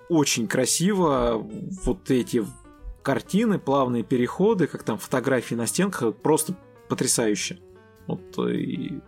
очень 0.10 0.48
красиво 0.48 1.38
вот 1.84 2.10
эти 2.10 2.44
картины, 3.04 3.60
плавные 3.60 4.02
переходы, 4.02 4.66
как 4.66 4.82
там 4.82 4.98
фотографии 4.98 5.54
на 5.54 5.68
стенках, 5.68 6.16
просто 6.16 6.56
потрясающе. 6.90 7.60
Вот 8.08 8.40
э, 8.40 8.56
и... 8.56 9.02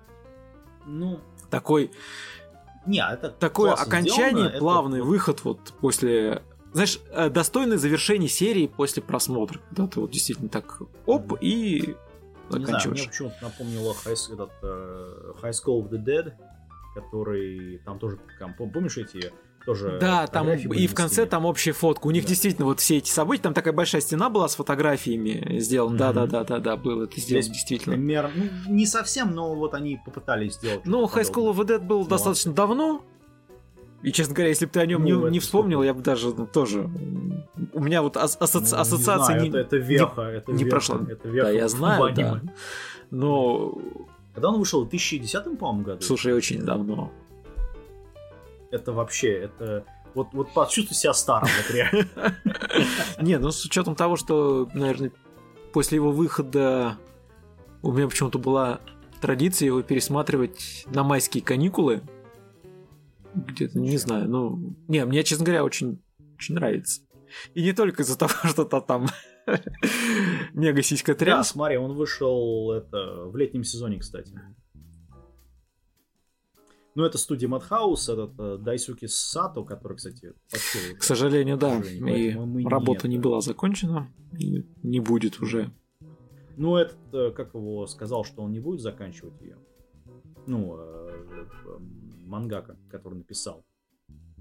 Ну, 0.86 1.20
такой... 1.54 1.92
Не, 2.86 3.04
это 3.10 3.30
такое 3.30 3.74
окончание, 3.74 4.50
сделано, 4.50 4.60
плавный 4.60 5.00
это... 5.00 5.08
выход 5.08 5.44
вот 5.44 5.60
после 5.80 6.42
знаешь, 6.74 7.00
э, 7.12 7.30
достойное 7.30 7.78
завершение 7.78 8.28
серии 8.28 8.66
после 8.68 9.04
просмотра. 9.04 9.60
Когда 9.70 9.88
ты 9.88 10.00
вот 10.00 10.12
действительно 10.12 10.50
так 10.50 10.82
оп, 11.06 11.38
и 11.40 11.96
не 12.50 12.66
знаю, 12.66 12.92
мне 12.92 13.04
почему-то 13.04 13.36
напомнило 13.42 13.96
High, 14.04 14.34
этот, 14.34 14.52
uh, 14.64 15.42
High 15.42 15.52
School 15.52 15.84
of 15.84 15.90
the 15.92 16.04
Dead, 16.04 16.34
который 16.96 17.78
там 17.86 18.00
тоже, 18.00 18.20
помнишь 18.58 18.98
эти 18.98 19.32
тоже 19.66 19.98
да, 20.00 20.28
там 20.28 20.50
и 20.50 20.88
в 20.88 20.94
конце 20.94 21.26
там 21.26 21.46
общая 21.46 21.72
фотка. 21.72 22.08
У 22.08 22.12
них 22.12 22.24
да. 22.24 22.30
действительно 22.30 22.66
вот 22.66 22.80
все 22.80 22.98
эти 22.98 23.10
события, 23.10 23.44
там 23.44 23.54
такая 23.54 23.74
большая 23.74 24.02
стена 24.02 24.30
была 24.30 24.48
с 24.48 24.56
фотографиями 24.56 25.60
сделана. 25.60 25.98
Да, 25.98 26.14
да, 26.14 26.26
да, 26.28 26.44
да, 26.44 26.60
да, 26.60 26.78
было 26.78 27.04
это 27.04 27.20
сделано 27.20 27.44
Здесь 27.44 27.56
действительно. 27.56 27.96
Пример, 27.96 28.32
ну, 28.36 28.74
не 28.74 28.86
совсем, 28.86 29.34
но 29.34 29.56
вот 29.56 29.74
они 29.74 30.00
попытались 30.04 30.56
сделать. 30.56 30.86
Ну, 30.86 31.06
High 31.06 31.32
School 31.32 31.54
of 31.54 31.58
the 31.58 31.68
Dead 31.68 31.80
был 31.80 32.00
ну, 32.00 32.08
достаточно 32.08 32.54
давно, 32.54 33.04
и, 34.04 34.12
честно 34.12 34.36
говоря, 34.36 34.50
если 34.50 34.66
бы 34.66 34.72
ты 34.72 34.82
о 34.82 34.86
нем 34.86 35.04
ну, 35.06 35.28
не, 35.28 35.32
не 35.32 35.40
вспомнил, 35.40 35.82
я 35.82 35.94
бы 35.94 36.02
даже 36.02 36.34
ну, 36.36 36.46
тоже... 36.46 36.90
У 37.72 37.82
меня 37.82 38.02
вот 38.02 38.18
ас- 38.18 38.38
асоци... 38.38 38.76
ну, 38.76 38.82
ассоциация 38.82 39.40
не, 39.40 39.44
не, 39.44 39.50
это, 39.50 39.60
это 39.60 39.78
веха, 39.78 40.22
не, 40.24 40.38
это 40.38 40.52
не 40.52 40.64
веха, 40.66 40.70
прошла. 40.70 41.00
Это 41.10 41.30
веха 41.30 41.48
да, 41.48 41.52
я 41.52 41.68
знаю, 41.70 42.14
да. 42.14 42.42
Но... 43.12 43.78
Когда 44.34 44.50
он 44.50 44.60
вышел? 44.60 44.84
В 44.84 44.90
2010, 44.90 45.58
по-моему, 45.58 45.86
году? 45.86 46.02
Слушай, 46.02 46.34
очень 46.34 46.64
давно. 46.64 47.12
Это 48.74 48.92
вообще, 48.92 49.32
это... 49.34 49.86
Вот, 50.16 50.28
вот 50.34 50.54
почувствуй 50.54 50.96
себя 50.96 51.14
старым 51.14 51.50
в 51.50 51.72
игре. 51.72 52.08
Не, 53.22 53.38
ну 53.40 53.52
с 53.52 53.66
учетом 53.66 53.96
того, 53.96 54.16
что, 54.16 54.70
наверное, 54.74 55.12
после 55.74 55.96
его 55.96 56.12
выхода 56.12 56.98
у 57.82 57.92
меня 57.92 58.08
почему-то 58.08 58.38
была 58.40 58.80
традиция 59.22 59.68
его 59.68 59.82
пересматривать 59.82 60.86
на 60.88 61.04
майские 61.04 61.44
каникулы 61.44 62.02
где-то, 63.34 63.80
не 63.80 63.98
знаю, 63.98 64.30
ну... 64.30 64.76
Не, 64.88 65.06
мне, 65.06 65.24
честно 65.24 65.46
говоря, 65.46 65.64
очень, 65.64 66.02
очень 66.36 66.56
нравится. 66.56 67.02
И 67.54 67.64
не 67.64 67.74
только 67.74 68.04
из-за 68.04 68.18
того, 68.18 68.32
что 68.44 68.66
то 68.66 68.82
там 68.82 69.08
мега 70.54 70.82
сиська 70.82 71.16
тряс. 71.16 71.38
Да, 71.38 71.44
смотри, 71.44 71.78
он 71.78 71.94
вышел 71.94 72.72
это, 72.72 73.26
в 73.26 73.36
летнем 73.36 73.64
сезоне, 73.64 74.00
кстати. 74.00 74.34
Ну, 76.96 77.04
это 77.04 77.18
студия 77.18 77.50
Madhouse, 77.50 78.12
этот 78.12 78.38
uh, 78.38 78.58
Дайсуки 78.58 79.08
Сато, 79.08 79.64
который, 79.64 79.98
кстати. 79.98 80.34
К 81.00 81.04
сожалению, 81.04 81.58
да. 81.58 81.80
И 81.80 82.36
работа 82.66 83.08
не, 83.08 83.16
не 83.16 83.22
была 83.22 83.42
закончена, 83.42 84.08
и 84.38 84.64
не 84.84 85.00
будет 85.00 85.40
уже. 85.42 85.72
Ну, 86.56 86.76
этот, 86.76 86.98
э, 87.14 87.32
как 87.32 87.56
его 87.56 87.88
сказал, 87.88 88.24
что 88.24 88.44
он 88.44 88.52
не 88.52 88.60
будет 88.60 88.82
заканчивать 88.82 89.42
ее. 89.42 89.58
Ну, 90.46 90.76
э, 90.78 91.80
мангака, 92.26 92.78
который 92.90 93.16
написал. 93.16 93.66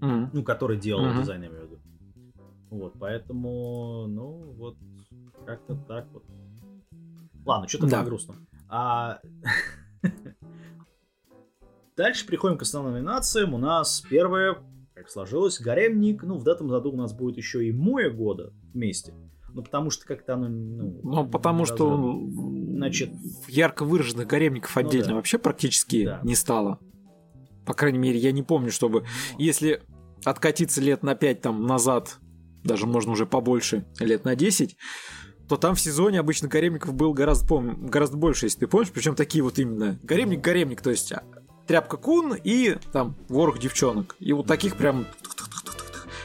Mm-hmm. 0.00 0.28
Ну, 0.34 0.42
который 0.42 0.76
делал 0.76 1.06
mm-hmm. 1.06 1.20
дизайн, 1.20 1.42
я 1.42 1.48
имею 1.48 1.62
в 1.62 1.70
виду. 1.70 1.80
Вот, 2.68 2.94
поэтому, 2.98 4.06
ну, 4.08 4.52
вот, 4.58 4.76
как-то 5.46 5.74
так 5.88 6.06
вот. 6.12 6.24
Ладно, 7.46 7.68
что-то 7.68 7.86
да. 7.88 8.04
грустно. 8.04 8.34
А... 8.68 9.20
Дальше 11.96 12.26
приходим 12.26 12.58
к 12.58 12.62
основным 12.62 12.94
номинациям. 12.94 13.54
У 13.54 13.58
нас 13.58 14.02
первое, 14.08 14.58
как 14.94 15.10
сложилось, 15.10 15.60
Гаремник. 15.60 16.22
Ну, 16.22 16.38
в 16.38 16.48
этом 16.48 16.68
году 16.68 16.92
у 16.92 16.96
нас 16.96 17.12
будет 17.12 17.36
еще 17.36 17.66
и 17.66 17.72
Моя 17.72 18.10
года 18.10 18.52
вместе. 18.72 19.14
Ну, 19.54 19.62
потому 19.62 19.90
что 19.90 20.06
как-то 20.06 20.34
оно... 20.34 20.48
Ну, 20.48 21.00
ну 21.02 21.28
потому 21.28 21.66
что 21.66 22.18
Значит, 22.82 23.10
ярко 23.46 23.84
выраженных 23.84 24.26
гаремников 24.26 24.76
отдельно 24.76 25.06
ну, 25.06 25.10
да. 25.10 25.16
вообще 25.16 25.38
практически 25.38 26.04
да. 26.04 26.20
не 26.24 26.34
стало. 26.34 26.80
По 27.66 27.74
крайней 27.74 27.98
мере, 27.98 28.18
я 28.18 28.32
не 28.32 28.42
помню, 28.42 28.72
чтобы... 28.72 29.04
Если 29.38 29.82
откатиться 30.24 30.80
лет 30.80 31.02
на 31.02 31.14
5 31.14 31.42
там 31.42 31.66
назад, 31.66 32.18
даже 32.64 32.86
можно 32.86 33.12
уже 33.12 33.26
побольше, 33.26 33.84
лет 34.00 34.24
на 34.24 34.34
10, 34.34 34.76
то 35.48 35.56
там 35.56 35.74
в 35.74 35.80
сезоне 35.80 36.18
обычно 36.18 36.48
гаремников 36.48 36.94
был 36.94 37.12
гораздо, 37.12 37.46
пом... 37.46 37.86
гораздо 37.86 38.16
больше, 38.16 38.46
если 38.46 38.60
ты 38.60 38.66
помнишь. 38.66 38.90
Причем 38.90 39.14
такие 39.14 39.44
вот 39.44 39.58
именно 39.58 40.00
гаремник-гаремник, 40.02 40.80
то 40.80 40.90
есть 40.90 41.12
а, 41.12 41.22
тряпка 41.66 41.96
кун 41.96 42.34
и 42.34 42.76
там 42.92 43.16
ворох 43.28 43.58
девчонок. 43.58 44.16
И 44.18 44.32
вот 44.32 44.46
таких 44.46 44.76
прям... 44.76 45.06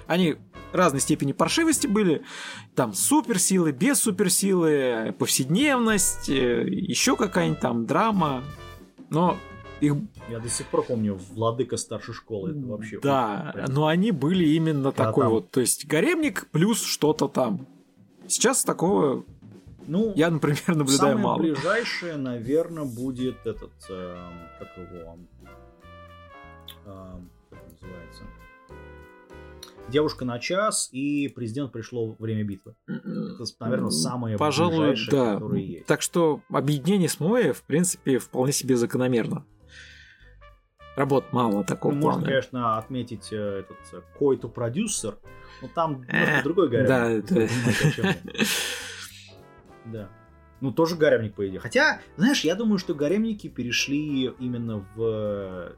Они 0.07 0.37
разной 0.71 1.01
степени 1.01 1.31
паршивости 1.31 1.87
были. 1.87 2.23
Там 2.75 2.93
суперсилы, 2.93 3.71
без 3.71 3.99
суперсилы, 3.99 5.13
повседневность, 5.17 6.29
э, 6.29 6.67
еще 6.67 7.15
какая-нибудь 7.15 7.59
там 7.59 7.85
драма. 7.85 8.43
Но 9.09 9.37
их... 9.81 9.95
Я 10.29 10.39
до 10.39 10.49
сих 10.49 10.67
пор 10.67 10.83
помню 10.83 11.19
Владыка 11.33 11.77
старшей 11.77 12.13
школы. 12.13 12.51
Это 12.51 12.59
вообще... 12.59 12.99
Да, 12.99 13.51
прям... 13.53 13.73
но 13.73 13.87
они 13.87 14.11
были 14.11 14.45
именно 14.49 14.91
Когда 14.91 15.05
такой 15.05 15.23
там... 15.23 15.31
вот. 15.31 15.51
То 15.51 15.61
есть 15.61 15.87
гаремник 15.87 16.47
плюс 16.51 16.83
что-то 16.83 17.27
там. 17.27 17.67
Сейчас 18.27 18.63
такого 18.63 19.25
ну, 19.87 20.13
я, 20.15 20.29
например, 20.29 20.61
наблюдаю 20.67 20.97
самое 20.97 21.17
мало. 21.17 21.35
Самое 21.37 21.53
ближайшее, 21.53 22.17
наверное, 22.17 22.85
будет 22.85 23.45
этот, 23.45 23.71
э, 23.89 24.29
как 24.59 24.77
его, 24.77 25.17
э, 26.85 27.19
как 27.49 27.59
называется, 27.71 28.23
Девушка 29.89 30.25
на 30.25 30.37
час 30.39 30.89
и 30.91 31.29
президент 31.29 31.71
пришло 31.71 32.13
время 32.19 32.43
битвы. 32.43 32.75
Это, 32.87 33.43
наверное, 33.61 33.89
самые 33.89 34.37
Пожалуй, 34.37 34.97
да. 35.09 35.35
которые 35.35 35.65
есть. 35.65 35.85
Так 35.85 36.01
что 36.01 36.41
объединение 36.49 37.07
с 37.07 37.21
Моей, 37.21 37.53
в 37.53 37.63
принципе, 37.63 38.19
вполне 38.19 38.51
себе 38.51 38.75
закономерно. 38.75 39.45
Работ 40.97 41.31
мало 41.31 41.63
такого 41.63 41.93
ну, 41.93 42.01
Можно, 42.01 42.23
конечно, 42.23 42.77
отметить 42.79 43.31
э, 43.31 43.59
этот 43.59 43.77
э, 43.93 44.01
Койту 44.17 44.49
продюсер, 44.49 45.15
но 45.61 45.69
там 45.73 46.03
э, 46.09 46.41
другой 46.41 46.69
гаремник. 46.69 46.89
Да, 46.89 47.09
это... 47.09 47.47
Да. 49.91 50.09
Ну, 50.59 50.71
тоже 50.71 50.95
гаремник, 50.95 51.35
по 51.35 51.47
идее. 51.47 51.59
Хотя, 51.59 52.01
знаешь, 52.15 52.41
я 52.41 52.55
думаю, 52.55 52.79
что 52.79 52.95
гаремники 52.95 53.47
перешли 53.47 54.25
именно 54.39 54.85
в 54.95 55.75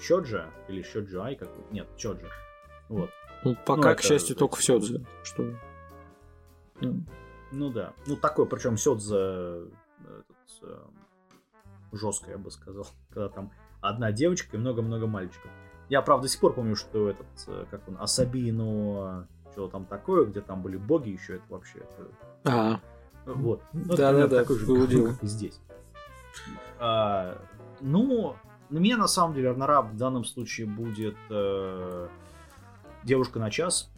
Чоджа 0.00 0.50
или 0.68 0.82
Чоджай, 0.82 1.34
как 1.36 1.48
нет, 1.70 1.88
Чоджа. 1.96 2.28
Вот. 2.88 3.10
Ну, 3.44 3.56
пока, 3.66 3.90
ну, 3.90 3.96
к 3.96 4.00
счастью, 4.02 4.32
это, 4.32 4.40
только 4.40 4.56
в 4.56 4.62
Сёдзе. 4.62 5.04
Что... 5.22 5.54
Ну 6.80 7.70
да. 7.70 7.94
Ну 8.06 8.16
такой, 8.16 8.46
причем 8.46 8.76
Сёдзе 8.76 9.68
этот, 10.00 10.90
жесткое, 11.92 12.32
я 12.32 12.38
бы 12.38 12.50
сказал. 12.50 12.86
Когда 13.10 13.28
там 13.28 13.52
одна 13.80 14.12
девочка 14.12 14.56
и 14.56 14.60
много-много 14.60 15.06
мальчиков. 15.06 15.50
Я, 15.88 16.02
правда, 16.02 16.24
до 16.24 16.28
сих 16.28 16.40
пор 16.40 16.54
помню, 16.54 16.76
что 16.76 17.08
этот, 17.08 17.26
э, 17.46 17.64
как 17.70 17.88
он, 17.88 17.96
Асабино, 17.98 19.26
что 19.58 19.66
там 19.66 19.86
такое, 19.86 20.24
где 20.24 20.40
там 20.40 20.62
были 20.62 20.76
боги 20.76 21.10
еще, 21.10 21.34
это 21.34 21.44
вообще... 21.48 21.78
Это... 21.78 22.08
А. 22.44 22.80
Вот. 23.26 23.60
Ну, 23.72 23.96
да, 23.96 24.12
да, 24.12 24.28
да, 24.28 24.38
такой 24.42 24.56
же, 24.56 25.04
как 25.04 25.22
и 25.24 25.26
здесь. 25.26 25.60
А, 26.78 27.36
ну, 27.80 28.36
на 28.70 28.78
меня 28.78 28.96
на 28.96 29.08
самом 29.08 29.34
деле 29.34 29.50
Арнараб 29.50 29.90
в 29.90 29.96
данном 29.96 30.24
случае 30.24 30.68
будет 30.68 31.16
э, 31.28 32.08
девушка 33.02 33.40
на 33.40 33.50
час. 33.50 33.90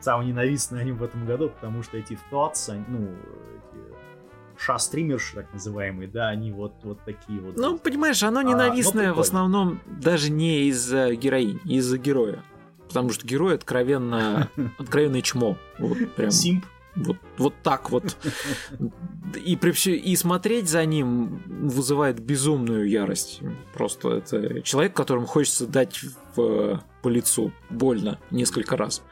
Самый 0.00 0.26
ненавистный 0.26 0.82
аним 0.82 0.98
в 0.98 1.02
этом 1.02 1.26
году, 1.26 1.48
потому 1.48 1.82
что 1.82 1.96
эти 1.98 2.14
флотс, 2.14 2.68
ну, 2.86 3.08
эти 3.08 4.60
ша-стримерши, 4.62 5.34
так 5.34 5.52
называемые, 5.52 6.08
да, 6.08 6.28
они 6.28 6.52
вот, 6.52 6.74
вот 6.84 7.00
такие 7.04 7.40
вот. 7.40 7.56
Ну, 7.56 7.76
понимаешь, 7.76 8.22
оно 8.22 8.38
а, 8.38 8.44
ненавистное 8.44 9.10
а, 9.10 9.14
в 9.14 9.20
основном 9.20 9.80
даже 10.00 10.30
не 10.30 10.68
из-за 10.68 11.12
героини, 11.16 11.60
из-за 11.64 11.98
героя. 11.98 12.44
Потому 12.94 13.10
что 13.10 13.26
герой 13.26 13.56
откровенно, 13.56 14.48
откровенное 14.78 15.20
чмо. 15.20 15.58
Вот 15.80 15.98
прям. 16.14 16.30
Симп. 16.30 16.64
Вот, 16.94 17.16
вот 17.38 17.54
так 17.64 17.90
вот. 17.90 18.16
И, 19.44 19.56
при 19.56 19.72
все, 19.72 19.96
и 19.96 20.14
смотреть 20.14 20.68
за 20.68 20.84
ним 20.84 21.42
вызывает 21.44 22.20
безумную 22.20 22.88
ярость. 22.88 23.40
Просто 23.72 24.18
это 24.18 24.62
человек, 24.62 24.94
которому 24.94 25.26
хочется 25.26 25.66
дать 25.66 25.98
в, 26.36 26.80
по 27.02 27.08
лицу 27.08 27.50
больно 27.68 28.20
несколько 28.30 28.76
раз. 28.76 29.02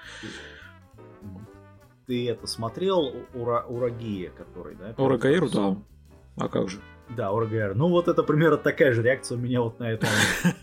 Ты 2.07 2.29
это 2.29 2.47
смотрел 2.47 3.13
Ура, 3.35 3.65
Урагия, 3.67 4.31
который, 4.31 4.77
да? 4.77 4.95
Урагаиру, 4.97 5.49
да. 5.51 5.77
А 6.37 6.49
как 6.49 6.69
же? 6.69 6.81
Да, 7.17 7.31
Оргайр. 7.31 7.75
Ну, 7.75 7.89
вот 7.89 8.09
это 8.09 8.23
примерно 8.23 8.57
такая 8.57 8.93
же 8.93 9.03
реакция 9.03 9.37
у 9.37 9.41
меня 9.41 9.61
вот 9.61 9.79
на 9.79 9.91
это. 9.93 10.07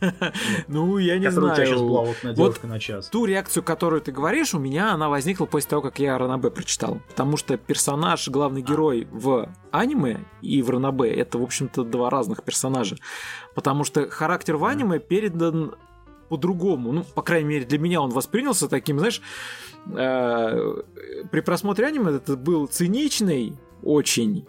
Ну, 0.68 0.98
я 0.98 1.18
не 1.18 1.30
знаю. 1.30 1.52
у 1.52 1.56
тебя 1.56 1.66
сейчас 1.66 1.80
была 1.80 2.02
вот 2.02 2.24
на 2.24 2.34
девушка 2.34 2.68
на 2.68 2.80
час. 2.80 3.08
Ту 3.08 3.26
реакцию, 3.26 3.64
которую 3.64 4.02
ты 4.02 4.12
говоришь, 4.12 4.54
у 4.54 4.60
меня 4.60 4.94
она 4.94 5.10
возникла 5.10 5.46
после 5.46 5.70
того, 5.70 5.82
как 5.82 6.00
я 6.00 6.18
Ранабе 6.18 6.50
прочитал. 6.52 7.00
Потому 7.10 7.38
что 7.38 7.58
персонаж, 7.58 8.28
главный 8.30 8.62
герой 8.62 9.08
в 9.12 9.50
аниме 9.72 10.26
и 10.42 10.62
в 10.62 10.70
Ранабе 10.70 11.12
это, 11.12 11.38
в 11.38 11.44
общем-то, 11.44 11.84
два 11.84 12.10
разных 12.10 12.44
персонажа. 12.44 12.96
Потому 13.56 13.84
что 13.84 14.10
характер 14.10 14.58
в 14.58 14.66
аниме 14.66 15.00
передан 15.00 15.76
по-другому. 16.30 16.92
Ну, 16.92 17.04
по 17.04 17.22
крайней 17.22 17.50
мере, 17.50 17.66
для 17.66 17.80
меня 17.80 18.02
он 18.02 18.12
воспринялся 18.12 18.70
таким, 18.70 19.00
знаешь, 19.00 19.22
э, 19.92 20.82
при 21.32 21.42
просмотре 21.42 21.88
аниме 21.88 22.12
это 22.12 22.38
был 22.38 22.68
циничный 22.68 23.58
очень 23.84 24.46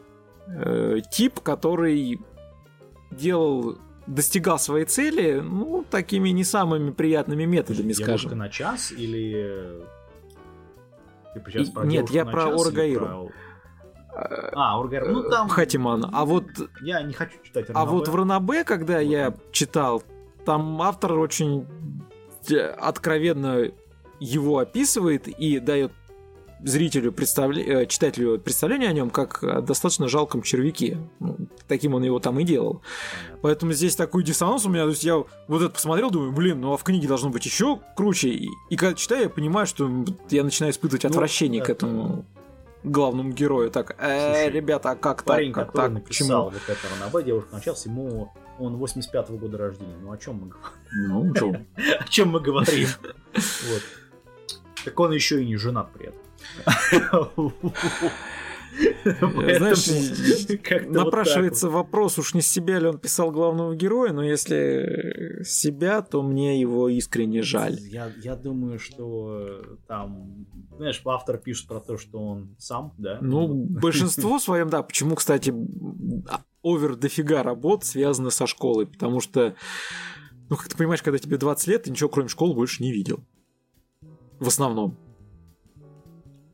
э, 0.49 1.01
тип, 1.11 1.41
который 1.41 2.21
делал 3.11 3.79
достигал 4.07 4.59
своей 4.59 4.87
цели, 4.87 5.41
ну, 5.41 5.85
такими 5.89 6.31
не 6.31 6.45
самыми 6.45 6.91
приятными 6.91 7.45
методами, 7.45 7.93
Девушка 7.93 8.19
скажем. 8.19 8.39
на 8.39 8.49
час 8.49 8.93
или... 8.93 9.85
Типа 11.35 11.51
сейчас 11.51 11.71
про 11.71 11.85
Нет, 11.85 12.11
я 12.11 12.25
про 12.25 12.49
Оргаиру. 12.49 13.07
Про... 13.07 13.33
А, 14.13 14.81
Оргаир, 14.81 15.09
ну 15.09 15.29
там... 15.31 15.49
Хатиман. 15.49 16.11
А 16.13 16.25
вот... 16.25 16.45
Я 16.83 17.03
не 17.03 17.13
хочу 17.13 17.35
читать 17.43 17.67
А 17.73 17.85
вот 17.85 18.09
в 18.09 18.15
Ранабе, 18.17 18.65
когда 18.65 18.95
вот. 18.95 19.03
я 19.03 19.35
читал, 19.53 20.03
там 20.45 20.83
автор 20.83 21.13
очень 21.13 21.67
откровенно 22.79 23.71
его 24.19 24.59
описывает 24.59 25.29
и 25.29 25.61
дает 25.61 25.93
зрителю, 26.65 27.13
представля... 27.13 27.83
Э, 27.83 27.87
читателю 27.87 28.39
представление 28.39 28.91
о 28.91 28.93
нем 28.93 29.11
как 29.11 29.43
о 29.43 29.61
достаточно 29.61 30.09
жалком 30.09 30.43
червяке. 30.43 30.99
Ну, 31.19 31.37
таким 31.69 31.95
он 31.95 32.03
его 32.03 32.19
там 32.19 32.39
и 32.41 32.45
делал. 32.45 32.83
Поэтому 33.43 33.73
здесь 33.73 33.97
такой 33.97 34.23
диссонанс 34.23 34.67
у 34.67 34.69
меня. 34.69 34.85
То 34.85 34.91
есть 34.91 35.05
я 35.05 35.17
вот 35.17 35.63
это 35.63 35.71
посмотрел, 35.71 36.11
думаю, 36.11 36.33
блин, 36.33 36.61
ну 36.61 36.73
а 36.73 36.77
в 36.77 36.85
книге 36.85 37.09
должно 37.09 37.31
быть 37.31 37.45
еще 37.45 37.81
круче. 37.97 38.29
И, 38.31 38.49
и 38.71 38.77
когда 38.77 38.95
читаю, 38.95 39.23
я 39.25 39.29
понимаю, 39.29 39.67
что 39.67 39.91
я 40.31 40.45
начинаю 40.45 40.73
испытывать 40.73 41.05
ну, 41.05 41.11
отвращение 41.11 41.61
ну, 41.61 41.67
к 41.67 41.71
этому 41.71 42.25
главному 42.83 43.33
герою. 43.33 43.71
Так, 43.71 43.97
э, 43.99 44.33
Слушай, 44.33 44.51
ребята, 44.51 44.91
а 44.91 44.97
как 44.97 45.25
парень, 45.25 45.53
так? 45.53 45.69
который 45.69 45.83
так, 45.83 45.93
написал 45.93 46.51
почему? 46.51 46.61
вот 46.69 46.77
это 46.77 46.89
Ранабе, 46.99 47.25
девушка 47.25 47.55
начался, 47.55 47.91
ему 47.91 48.33
он 48.59 48.77
85-го 48.77 49.39
года 49.39 49.59
рождения. 49.59 49.97
Ну 50.01 50.13
о 50.13 50.19
чем 50.19 50.37
мы 50.37 50.49
говорим? 50.49 51.35
Ну, 51.35 51.55
о 51.99 52.09
чем 52.09 52.29
мы 52.31 52.41
говорим? 52.41 52.89
Вот. 53.35 53.83
Так 54.85 54.99
он 54.99 55.13
еще 55.13 55.43
и 55.43 55.47
не 55.47 55.57
женат 55.57 55.93
при 55.93 56.07
этом. 56.07 56.21
Знаешь, 59.03 59.89
напрашивается 60.87 61.69
вопрос, 61.69 62.19
уж 62.19 62.35
не 62.35 62.43
себя 62.43 62.79
ли 62.79 62.87
он 62.87 62.99
писал 62.99 63.31
главного 63.31 63.75
героя, 63.75 64.13
но 64.13 64.23
если 64.23 65.43
себя, 65.45 66.03
то 66.03 66.23
мне 66.23 66.61
его 66.61 66.89
искренне 66.89 67.43
жаль. 67.43 67.79
Я, 67.81 68.13
я 68.23 68.37
думаю, 68.37 68.79
что 68.79 69.61
там, 69.87 70.47
знаешь, 70.77 71.01
автор 71.05 71.39
пишет 71.39 71.67
про 71.67 71.81
то, 71.81 71.99
что 71.99 72.19
он 72.19 72.55
сам, 72.59 72.95
да? 72.99 73.19
Ну, 73.21 73.49
большинство 73.49 74.39
своем, 74.39 74.71
да. 74.71 74.83
Почему, 74.83 75.17
кстати, 75.17 75.53
овер 76.63 76.97
дофига 76.97 77.43
работ 77.43 77.85
связаны 77.85 78.31
со 78.31 78.47
школой, 78.47 78.87
потому 78.87 79.21
что, 79.21 79.57
ну, 80.49 80.57
как 80.57 80.69
ты 80.69 80.77
понимаешь, 80.77 81.03
когда 81.03 81.19
тебе 81.19 81.39
20 81.39 81.67
лет, 81.67 81.83
ты 81.85 81.91
ничего 81.91 82.09
кроме 82.09 82.29
школы 82.29 82.55
больше 82.55 82.83
не 82.83 82.93
видел. 82.93 83.21
В 84.39 84.49
основном. 84.49 84.97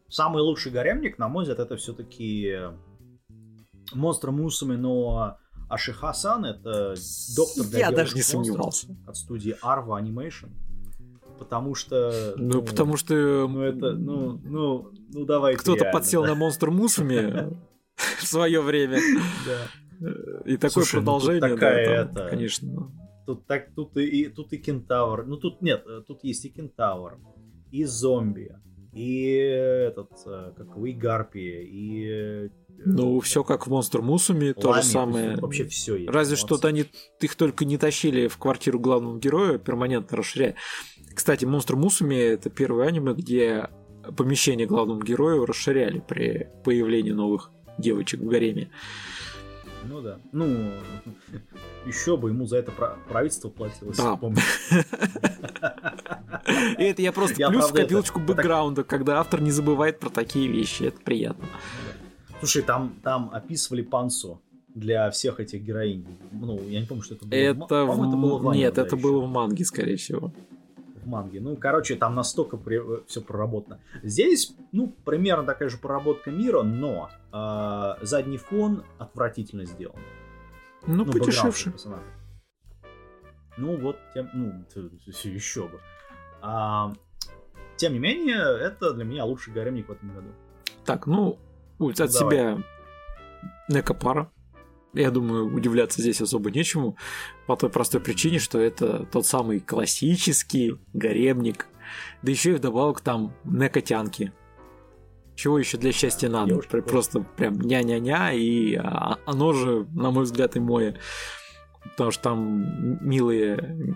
Самый 0.08 0.42
лучший 0.42 0.72
гаремник, 0.72 1.18
на 1.18 1.28
мой 1.28 1.42
взгляд, 1.42 1.58
это 1.58 1.76
все-таки 1.76 2.58
Монстр 3.92 4.30
Мусами, 4.30 4.76
но 4.76 5.38
Ашихасан 5.68 6.44
это 6.44 6.94
доктор 7.36 7.66
Я 7.72 7.90
даже 7.90 8.14
не 8.14 8.22
сомневался. 8.22 8.88
От 9.06 9.16
студии 9.16 9.56
Arva 9.62 10.00
Animation. 10.00 10.50
Потому 11.38 11.74
что... 11.74 12.34
Ну, 12.36 12.54
ну 12.54 12.62
потому 12.62 12.96
что... 12.96 13.46
Ну, 13.48 13.60
это, 13.60 13.92
ну, 13.92 14.40
ну, 14.42 14.92
ну 15.12 15.24
давай. 15.26 15.56
Кто-то 15.56 15.90
подсел 15.92 16.24
на 16.24 16.34
Монстр 16.34 16.70
Мусами 16.70 17.56
в 18.18 18.26
свое 18.26 18.60
время. 18.60 18.98
Да. 19.44 20.40
И 20.44 20.56
такое 20.56 20.84
ну 20.84 20.90
продолжение, 20.90 21.40
такая 21.40 22.04
это, 22.04 22.28
конечно. 22.28 22.92
Тут 23.26 23.46
так, 23.46 23.74
тут 23.74 23.96
и 23.96 24.28
тут 24.28 24.52
и 24.52 24.58
кентавр. 24.58 25.26
Ну 25.26 25.36
тут 25.36 25.62
нет, 25.62 25.84
тут 26.06 26.22
есть 26.22 26.44
и 26.44 26.48
кентавр, 26.48 27.18
и 27.72 27.84
зомби, 27.84 28.56
и 28.96 29.26
этот, 29.88 30.10
э, 30.24 30.52
как 30.56 30.68
и 30.78 30.92
Гарпи, 30.92 31.40
и... 31.40 32.08
Э, 32.08 32.48
ну, 32.84 33.20
все 33.20 33.44
как 33.44 33.66
в 33.66 33.70
Монстр 33.70 34.00
Мусуме, 34.00 34.54
то 34.54 34.72
же 34.72 34.82
самое. 34.82 35.36
Вообще 35.36 35.66
все 35.66 35.96
есть. 35.96 36.10
Разве 36.10 36.36
что 36.36 36.58
они 36.62 36.86
их 37.20 37.34
только 37.34 37.64
не 37.64 37.76
тащили 37.76 38.26
в 38.26 38.38
квартиру 38.38 38.80
главного 38.80 39.18
героя, 39.18 39.58
перманентно 39.58 40.16
расширяя. 40.16 40.54
Кстати, 41.14 41.44
Монстр 41.44 41.76
Мусуме 41.76 42.18
это 42.18 42.48
первое 42.48 42.88
аниме, 42.88 43.12
где 43.12 43.68
помещение 44.16 44.66
главному 44.66 45.02
герою 45.02 45.44
расширяли 45.44 46.00
при 46.00 46.48
появлении 46.64 47.12
новых 47.12 47.50
девочек 47.78 48.20
в 48.20 48.26
гареме. 48.26 48.70
Ну 49.88 50.00
да. 50.00 50.18
Ну, 50.32 50.72
еще 51.86 52.16
бы 52.16 52.30
ему 52.30 52.46
за 52.46 52.58
это 52.58 52.72
правительство 53.08 53.48
платилось. 53.48 53.96
Да. 53.96 54.18
И 56.78 56.84
это 56.84 57.02
я 57.02 57.12
просто 57.12 57.36
я, 57.38 57.48
плюс 57.50 57.70
в 57.70 57.72
копилочку 57.72 58.20
это, 58.20 58.28
бэкграунда, 58.28 58.84
когда 58.84 59.18
автор 59.18 59.40
не 59.40 59.50
забывает 59.50 59.98
про 59.98 60.10
такие 60.10 60.48
вещи. 60.48 60.84
Это 60.84 61.00
приятно. 61.00 61.46
Слушай, 62.38 62.62
там, 62.62 62.94
там 63.02 63.30
описывали 63.32 63.82
Пансо 63.82 64.38
для 64.74 65.10
всех 65.10 65.40
этих 65.40 65.62
героинь. 65.62 66.06
Ну, 66.32 66.60
я 66.68 66.80
не 66.80 66.86
помню, 66.86 67.02
что 67.02 67.14
это 67.14 67.26
было. 67.26 67.36
Это, 67.36 67.84
в... 67.84 68.08
это 68.08 68.16
было 68.16 68.38
в 68.38 68.54
Нет, 68.54 68.78
это 68.78 68.94
еще. 68.94 69.02
было 69.02 69.20
в 69.20 69.28
манге, 69.28 69.64
скорее 69.64 69.96
всего. 69.96 70.32
В 71.06 71.08
манге. 71.08 71.40
Ну, 71.40 71.56
короче, 71.56 71.94
там 71.94 72.16
настолько 72.16 72.56
при... 72.56 73.06
все 73.06 73.20
проработано. 73.20 73.78
Здесь, 74.02 74.56
ну, 74.72 74.88
примерно 75.04 75.46
такая 75.46 75.68
же 75.68 75.78
проработка 75.78 76.32
мира, 76.32 76.62
но 76.62 77.10
э, 77.32 78.04
задний 78.04 78.38
фон 78.38 78.82
отвратительно 78.98 79.66
сделан. 79.66 80.00
Ну, 80.84 81.04
ну 81.04 81.06
подешевше. 81.06 81.72
Ну, 83.56 83.76
вот, 83.76 83.98
тем, 84.14 84.30
ну, 84.34 84.64
еще 85.06 85.68
бы. 85.68 85.80
А, 86.42 86.92
тем 87.76 87.92
не 87.92 88.00
менее, 88.00 88.42
это 88.60 88.92
для 88.92 89.04
меня 89.04 89.24
лучший 89.24 89.54
гаремник 89.54 89.88
в 89.88 89.92
этом 89.92 90.12
году. 90.12 90.28
Так, 90.84 91.06
ну, 91.06 91.38
от 91.78 91.98
ну, 91.98 92.08
себя 92.08 92.58
Некопара. 93.68 94.28
Я 94.96 95.10
думаю, 95.10 95.52
удивляться 95.54 96.00
здесь 96.00 96.20
особо 96.20 96.50
нечему. 96.50 96.96
По 97.46 97.56
той 97.56 97.70
простой 97.70 98.00
причине, 98.00 98.38
что 98.38 98.58
это 98.58 99.06
тот 99.12 99.26
самый 99.26 99.60
классический 99.60 100.78
гаремник. 100.94 101.66
Да 102.22 102.30
еще 102.30 102.52
и 102.52 102.54
вдобавок 102.54 103.00
там 103.02 103.34
некотянки. 103.44 104.32
Чего 105.34 105.58
еще 105.58 105.76
для 105.76 105.92
счастья 105.92 106.30
надо? 106.30 106.50
Девушка, 106.50 106.80
Просто 106.80 107.20
прям 107.20 107.60
ня-ня-ня, 107.60 108.32
и 108.32 108.74
а, 108.76 109.18
оно 109.26 109.52
же, 109.52 109.86
на 109.92 110.10
мой 110.10 110.24
взгляд, 110.24 110.56
и 110.56 110.60
мое. 110.60 110.96
Потому 111.82 112.10
что 112.10 112.22
там 112.22 113.06
милые 113.06 113.94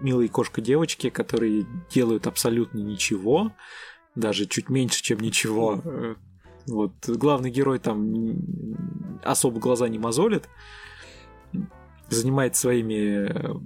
милые 0.00 0.28
кошка-девочки, 0.28 1.08
которые 1.08 1.64
делают 1.90 2.26
абсолютно 2.26 2.78
ничего, 2.78 3.52
даже 4.14 4.46
чуть 4.46 4.68
меньше, 4.68 5.02
чем 5.02 5.20
ничего. 5.20 5.82
Вот 6.66 6.92
главный 7.06 7.50
герой 7.50 7.78
там 7.78 8.36
особо 9.22 9.60
глаза 9.60 9.88
не 9.88 9.98
мозолит, 9.98 10.48
занимается 12.08 12.62
своими 12.62 13.62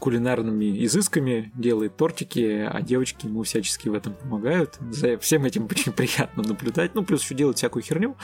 кулинарными 0.00 0.84
изысками, 0.84 1.52
делает 1.54 1.96
тортики, 1.96 2.68
а 2.68 2.80
девочки 2.82 3.26
ему 3.26 3.42
всячески 3.42 3.88
в 3.88 3.94
этом 3.94 4.14
помогают. 4.14 4.76
За 4.90 5.18
всем 5.18 5.44
этим 5.44 5.66
очень 5.66 5.92
приятно 5.96 6.42
наблюдать. 6.42 6.94
Ну, 6.94 7.04
плюс 7.04 7.22
еще 7.22 7.34
делать 7.34 7.58
всякую 7.58 7.82
херню, 7.82 8.16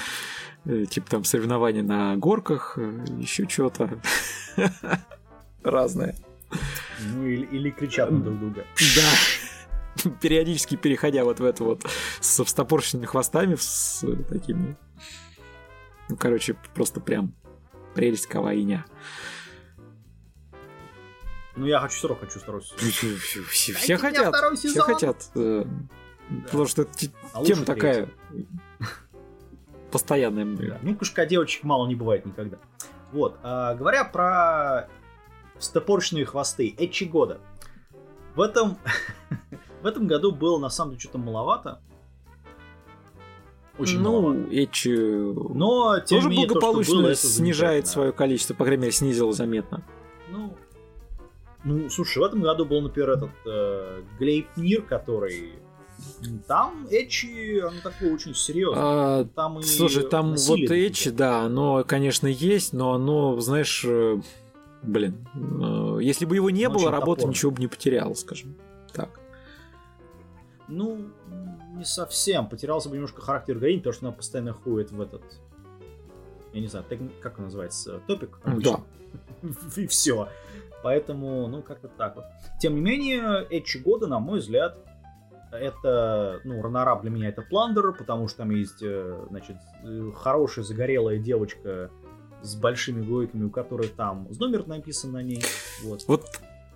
э, 0.64 0.84
типа 0.90 1.10
там 1.10 1.24
соревнования 1.24 1.82
на 1.82 2.16
горках, 2.16 2.74
э, 2.76 3.04
еще 3.18 3.46
чего-то 3.46 4.00
разное. 5.62 6.16
Ну, 7.12 7.26
или, 7.26 7.46
или 7.46 7.70
кричат 7.70 8.10
на 8.10 8.20
друг 8.20 8.38
друга. 8.38 8.64
Да. 8.96 9.53
Периодически 10.20 10.76
переходя 10.76 11.24
вот 11.24 11.40
в 11.40 11.44
это 11.44 11.64
вот 11.64 11.86
с 12.20 12.42
встопорщенными 12.44 13.06
хвостами, 13.06 13.56
с 13.56 14.04
такими... 14.28 14.76
Ну, 16.08 16.16
короче, 16.16 16.56
просто 16.74 17.00
прям 17.00 17.34
прелесть 17.94 18.26
кавайня. 18.26 18.84
Ну, 21.56 21.66
я 21.66 21.78
хочу, 21.80 21.96
все 21.96 22.08
равно 22.08 22.26
хочу 22.26 22.40
второй 22.40 22.62
сезон. 22.62 22.78
Все, 22.78 23.42
все 23.76 23.96
хотят. 23.96 24.34
Все 24.56 24.80
хотят. 24.80 25.30
Э, 25.36 25.64
потому 26.44 26.66
что 26.66 26.86
а 27.32 27.44
тема 27.44 27.64
такая 27.64 28.08
постоянная. 29.92 30.44
Да. 30.44 30.78
Ну, 30.82 30.96
кушка 30.96 31.26
девочек 31.26 31.62
мало 31.62 31.86
не 31.86 31.94
бывает 31.94 32.26
никогда. 32.26 32.58
Вот. 33.12 33.38
А, 33.42 33.74
говоря 33.74 34.04
про 34.04 34.88
стопорочные 35.58 36.24
хвосты, 36.24 36.74
Эчи 36.76 37.04
года. 37.04 37.40
В 38.34 38.40
этом, 38.40 38.76
в 39.84 39.86
этом 39.86 40.06
году 40.06 40.32
было 40.32 40.58
на 40.58 40.70
самом 40.70 40.92
деле 40.92 41.00
что-то 41.00 41.18
маловато. 41.18 41.78
Очень 43.78 44.00
ну, 44.00 44.22
маловато. 44.22 44.48
Эчи... 44.50 44.88
Но, 44.88 46.00
тем 46.00 46.18
тоже 46.18 46.30
менее, 46.30 46.48
благополучно 46.48 46.94
то, 46.94 47.02
было, 47.02 47.14
снижает 47.14 47.86
свое 47.86 48.12
количество, 48.12 48.54
по 48.54 48.64
крайней 48.64 48.84
мере, 48.84 48.92
снизило 48.92 49.34
заметно. 49.34 49.84
Ну, 50.30 50.56
ну, 51.64 51.90
слушай, 51.90 52.16
в 52.16 52.22
этом 52.22 52.40
году 52.40 52.64
был, 52.64 52.80
например, 52.80 53.10
этот 53.10 53.30
э, 53.44 54.02
Глейпнир, 54.18 54.80
который 54.82 55.52
там 56.48 56.86
Эчи, 56.90 57.60
он 57.62 57.74
такой 57.82 58.14
очень 58.14 58.34
серьезный. 58.34 58.82
А, 58.82 59.24
там 59.34 59.58
и 59.58 59.62
слушай, 59.64 60.08
там 60.08 60.34
вот 60.34 60.60
Эчи, 60.60 61.10
да, 61.10 61.42
оно, 61.42 61.84
конечно, 61.86 62.26
есть, 62.26 62.72
но 62.72 62.94
оно, 62.94 63.38
знаешь, 63.40 63.84
э, 63.86 64.18
блин, 64.82 65.28
э, 65.34 65.98
если 66.00 66.24
бы 66.24 66.36
его 66.36 66.48
не 66.48 66.70
было, 66.70 66.90
работа 66.90 67.20
топорно. 67.20 67.30
ничего 67.32 67.50
бы 67.50 67.60
не 67.60 67.68
потеряла, 67.68 68.14
скажем 68.14 68.56
так. 68.94 69.20
Ну, 70.68 71.10
не 71.76 71.84
совсем. 71.84 72.48
Потерялся 72.48 72.88
бы 72.88 72.96
немножко 72.96 73.20
характер 73.20 73.56
героини, 73.58 73.78
потому 73.78 73.92
что 73.94 74.06
она 74.06 74.16
постоянно 74.16 74.52
ходит 74.52 74.92
в 74.92 75.00
этот... 75.00 75.22
Я 76.52 76.60
не 76.60 76.68
знаю, 76.68 76.84
как 77.20 77.38
он 77.38 77.44
называется? 77.44 78.00
Топик? 78.06 78.38
Да. 78.44 78.80
И 79.76 79.86
все. 79.86 80.28
Поэтому, 80.82 81.46
ну, 81.48 81.62
как-то 81.62 81.88
так 81.88 82.16
вот. 82.16 82.24
Тем 82.60 82.74
не 82.74 82.80
менее, 82.80 83.46
Эчи 83.50 83.78
года, 83.78 84.06
на 84.06 84.20
мой 84.20 84.38
взгляд, 84.38 84.78
это, 85.50 86.40
ну, 86.44 86.62
ранораб 86.62 87.02
для 87.02 87.10
меня 87.10 87.28
это 87.28 87.42
Пландер, 87.42 87.92
потому 87.92 88.28
что 88.28 88.38
там 88.38 88.50
есть, 88.50 88.82
э, 88.82 89.26
значит, 89.30 89.56
э, 89.82 90.10
хорошая 90.14 90.64
загорелая 90.64 91.18
девочка 91.18 91.90
с 92.42 92.54
большими 92.56 93.02
гойками, 93.02 93.44
у 93.44 93.50
которой 93.50 93.88
там 93.88 94.28
номер 94.38 94.66
написан 94.66 95.12
на 95.12 95.22
ней. 95.22 95.42
Вот. 95.82 96.04
Вот 96.06 96.26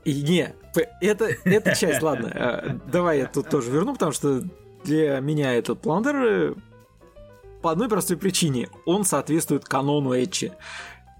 и 0.04 0.22
не, 0.22 0.54
это, 1.00 1.28
эта 1.44 1.74
часть, 1.74 2.02
ладно, 2.02 2.26
э, 2.34 2.78
давай 2.90 3.18
я 3.18 3.26
тут 3.26 3.48
тоже 3.48 3.70
верну, 3.70 3.94
потому 3.94 4.12
что 4.12 4.42
для 4.84 5.20
меня 5.20 5.54
этот 5.54 5.80
Пландер 5.80 6.56
по 7.62 7.72
одной 7.72 7.88
простой 7.88 8.16
причине. 8.16 8.68
Он 8.86 9.04
соответствует 9.04 9.64
канону 9.64 10.12
Эчи. 10.12 10.52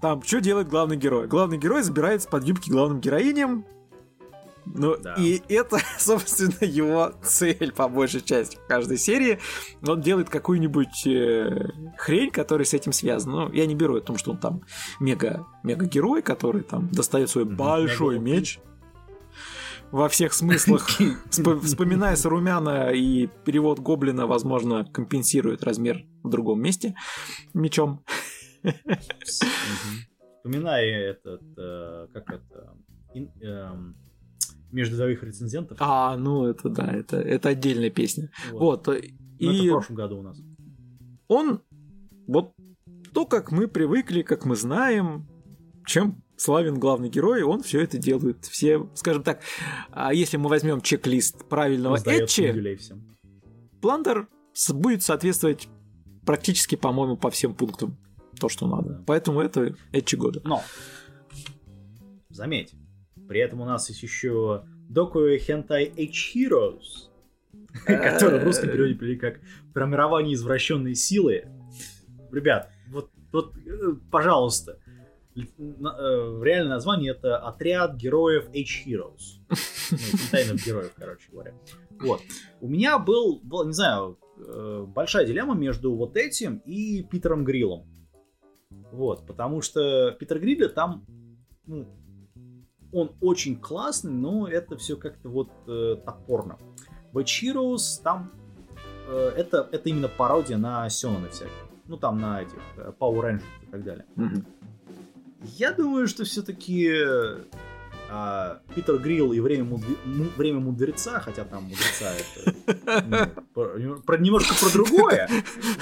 Там, 0.01 0.23
что 0.23 0.39
делает 0.39 0.69
главный 0.69 0.95
герой? 0.95 1.27
Главный 1.27 1.57
герой 1.57 1.83
забирается 1.83 2.29
под 2.29 2.45
юбки 2.45 2.69
главным 2.69 3.01
героиням, 3.01 3.65
ну, 4.65 4.97
да. 4.97 5.15
и 5.15 5.41
это, 5.49 5.79
собственно, 5.97 6.53
его 6.61 7.11
цель 7.23 7.71
по 7.71 7.87
большей 7.87 8.21
части 8.21 8.57
в 8.57 8.67
каждой 8.67 8.97
серии. 8.97 9.39
Он 9.85 10.01
делает 10.01 10.29
какую-нибудь 10.29 11.07
э, 11.07 11.69
хрень, 11.97 12.29
которая 12.29 12.65
с 12.65 12.73
этим 12.73 12.91
связана. 12.91 13.45
Ну, 13.45 13.51
я 13.51 13.65
не 13.65 13.75
беру 13.75 13.97
о 13.97 14.01
том, 14.01 14.17
что 14.17 14.31
он 14.31 14.37
там 14.37 14.61
мега, 14.99 15.45
мега 15.63 15.85
герой, 15.85 16.21
который 16.21 16.61
там 16.61 16.89
достает 16.91 17.29
свой 17.29 17.45
большой 17.45 18.19
меч 18.19 18.59
во 19.91 20.09
всех 20.09 20.33
смыслах. 20.33 20.87
Вспоминая 21.29 22.15
Сарумяна 22.15 22.91
и 22.91 23.27
перевод 23.45 23.79
Гоблина, 23.79 24.27
возможно, 24.27 24.85
компенсирует 24.85 25.63
размер 25.63 26.05
в 26.23 26.29
другом 26.29 26.61
месте 26.61 26.95
мечом. 27.53 28.03
Вспоминая 30.37 31.11
этот, 31.11 31.41
э, 31.57 32.07
как 32.13 32.31
это, 32.31 32.77
эм, 33.41 33.95
между 34.71 34.95
двоих 34.95 35.23
рецензентов. 35.23 35.77
А, 35.81 36.15
ну 36.17 36.45
это 36.45 36.69
да, 36.69 36.91
это, 36.91 37.17
это 37.17 37.49
отдельная 37.49 37.89
песня. 37.89 38.31
Вот. 38.51 38.87
вот 38.87 38.95
и... 38.95 39.15
Ну, 39.39 39.51
это 39.51 39.63
в 39.63 39.69
прошлом 39.69 39.95
году 39.95 40.19
у 40.19 40.21
нас. 40.21 40.41
Он, 41.27 41.61
вот 42.27 42.53
то, 43.13 43.25
как 43.25 43.51
мы 43.51 43.67
привыкли, 43.67 44.21
как 44.21 44.45
мы 44.45 44.55
знаем, 44.55 45.27
чем 45.85 46.21
славен 46.39 46.79
главный 46.79 47.09
герой, 47.09 47.43
он 47.43 47.61
все 47.61 47.81
это 47.81 47.97
делает. 47.97 48.45
Все, 48.45 48.89
скажем 48.95 49.23
так, 49.23 49.41
а 49.91 50.13
если 50.13 50.37
мы 50.37 50.49
возьмем 50.49 50.81
чек-лист 50.81 51.47
правильного 51.47 51.97
Этчи, 51.97 52.79
Плантер 53.81 54.27
будет 54.69 55.03
соответствовать 55.03 55.67
практически, 56.25 56.75
по-моему, 56.75 57.17
по 57.17 57.29
всем 57.29 57.53
пунктам 57.53 57.97
то, 58.39 58.49
что 58.49 58.67
надо. 58.67 58.89
Да. 58.89 59.03
Поэтому 59.05 59.41
это 59.41 59.75
Этчи 59.91 60.15
года. 60.15 60.41
Но, 60.43 60.63
заметь, 62.29 62.73
при 63.27 63.41
этом 63.41 63.61
у 63.61 63.65
нас 63.65 63.89
есть 63.89 64.01
еще 64.01 64.63
Доку 64.89 65.19
Hentai 65.19 65.91
H 65.91 66.35
Heroes, 66.35 67.09
который 67.85 68.39
в 68.39 68.43
русском 68.43 68.69
переводе 68.69 68.95
перевели 68.95 69.19
как 69.19 69.39
«Формирование 69.73 70.33
извращенной 70.35 70.95
силы». 70.95 71.45
Ребят, 72.31 72.71
вот, 72.87 73.11
вот 73.31 73.55
э, 73.57 73.93
пожалуйста, 74.11 74.79
реальное 75.35 76.75
название 76.75 77.11
это 77.11 77.37
«Отряд 77.37 77.95
героев 77.95 78.49
H 78.49 78.85
Heroes». 78.85 79.39
Ну, 79.91 79.97
тайных 80.31 80.63
героев, 80.63 80.93
короче 80.95 81.31
говоря. 81.31 81.55
Вот. 81.99 82.21
У 82.61 82.67
меня 82.67 82.99
был, 82.99 83.39
был, 83.41 83.65
не 83.65 83.73
знаю, 83.73 84.19
э, 84.37 84.85
большая 84.87 85.25
дилемма 85.25 85.55
между 85.55 85.95
вот 85.95 86.15
этим 86.15 86.57
и 86.65 87.01
Питером 87.01 87.43
Гриллом. 87.43 87.87
Вот, 88.91 89.25
потому 89.25 89.61
что 89.61 90.11
Питер 90.11 90.39
Грилля 90.39 90.69
там, 90.69 91.05
ну, 91.65 91.87
он 92.91 93.11
очень 93.21 93.59
классный, 93.59 94.11
но 94.11 94.47
это 94.47 94.77
все 94.77 94.95
как-то 94.95 95.29
вот 95.29 95.49
э, 95.67 95.95
топорно. 96.05 96.57
В 97.11 97.19
Heroes 97.19 98.01
там 98.03 98.31
э, 99.07 99.33
это, 99.37 99.67
это 99.71 99.89
именно 99.89 100.07
пародия 100.07 100.57
на 100.57 100.89
Сёнона 100.89 101.29
всякие. 101.29 101.53
Ну, 101.85 101.97
там 101.97 102.19
на 102.19 102.41
этих 102.41 102.61
э, 102.77 102.91
Power 102.99 103.21
Rangers 103.21 103.43
и 103.63 103.71
так 103.71 103.83
далее. 103.83 104.05
Mm-hmm. 104.15 104.45
Я 105.41 105.71
думаю, 105.71 106.07
что 106.07 106.25
все-таки 106.25 106.91
э, 106.91 108.57
Питер 108.75 108.97
Грилл 108.97 109.31
и 109.33 109.39
время, 109.39 109.63
мудр... 109.63 109.85
время 110.35 110.59
мудреца, 110.59 111.19
хотя 111.19 111.45
там 111.45 111.63
мудреца 111.63 112.11
это 112.13 113.33
ну, 113.77 113.95
про, 114.01 114.17
немножко 114.17 114.53
про 114.55 114.69
другое. 114.71 115.29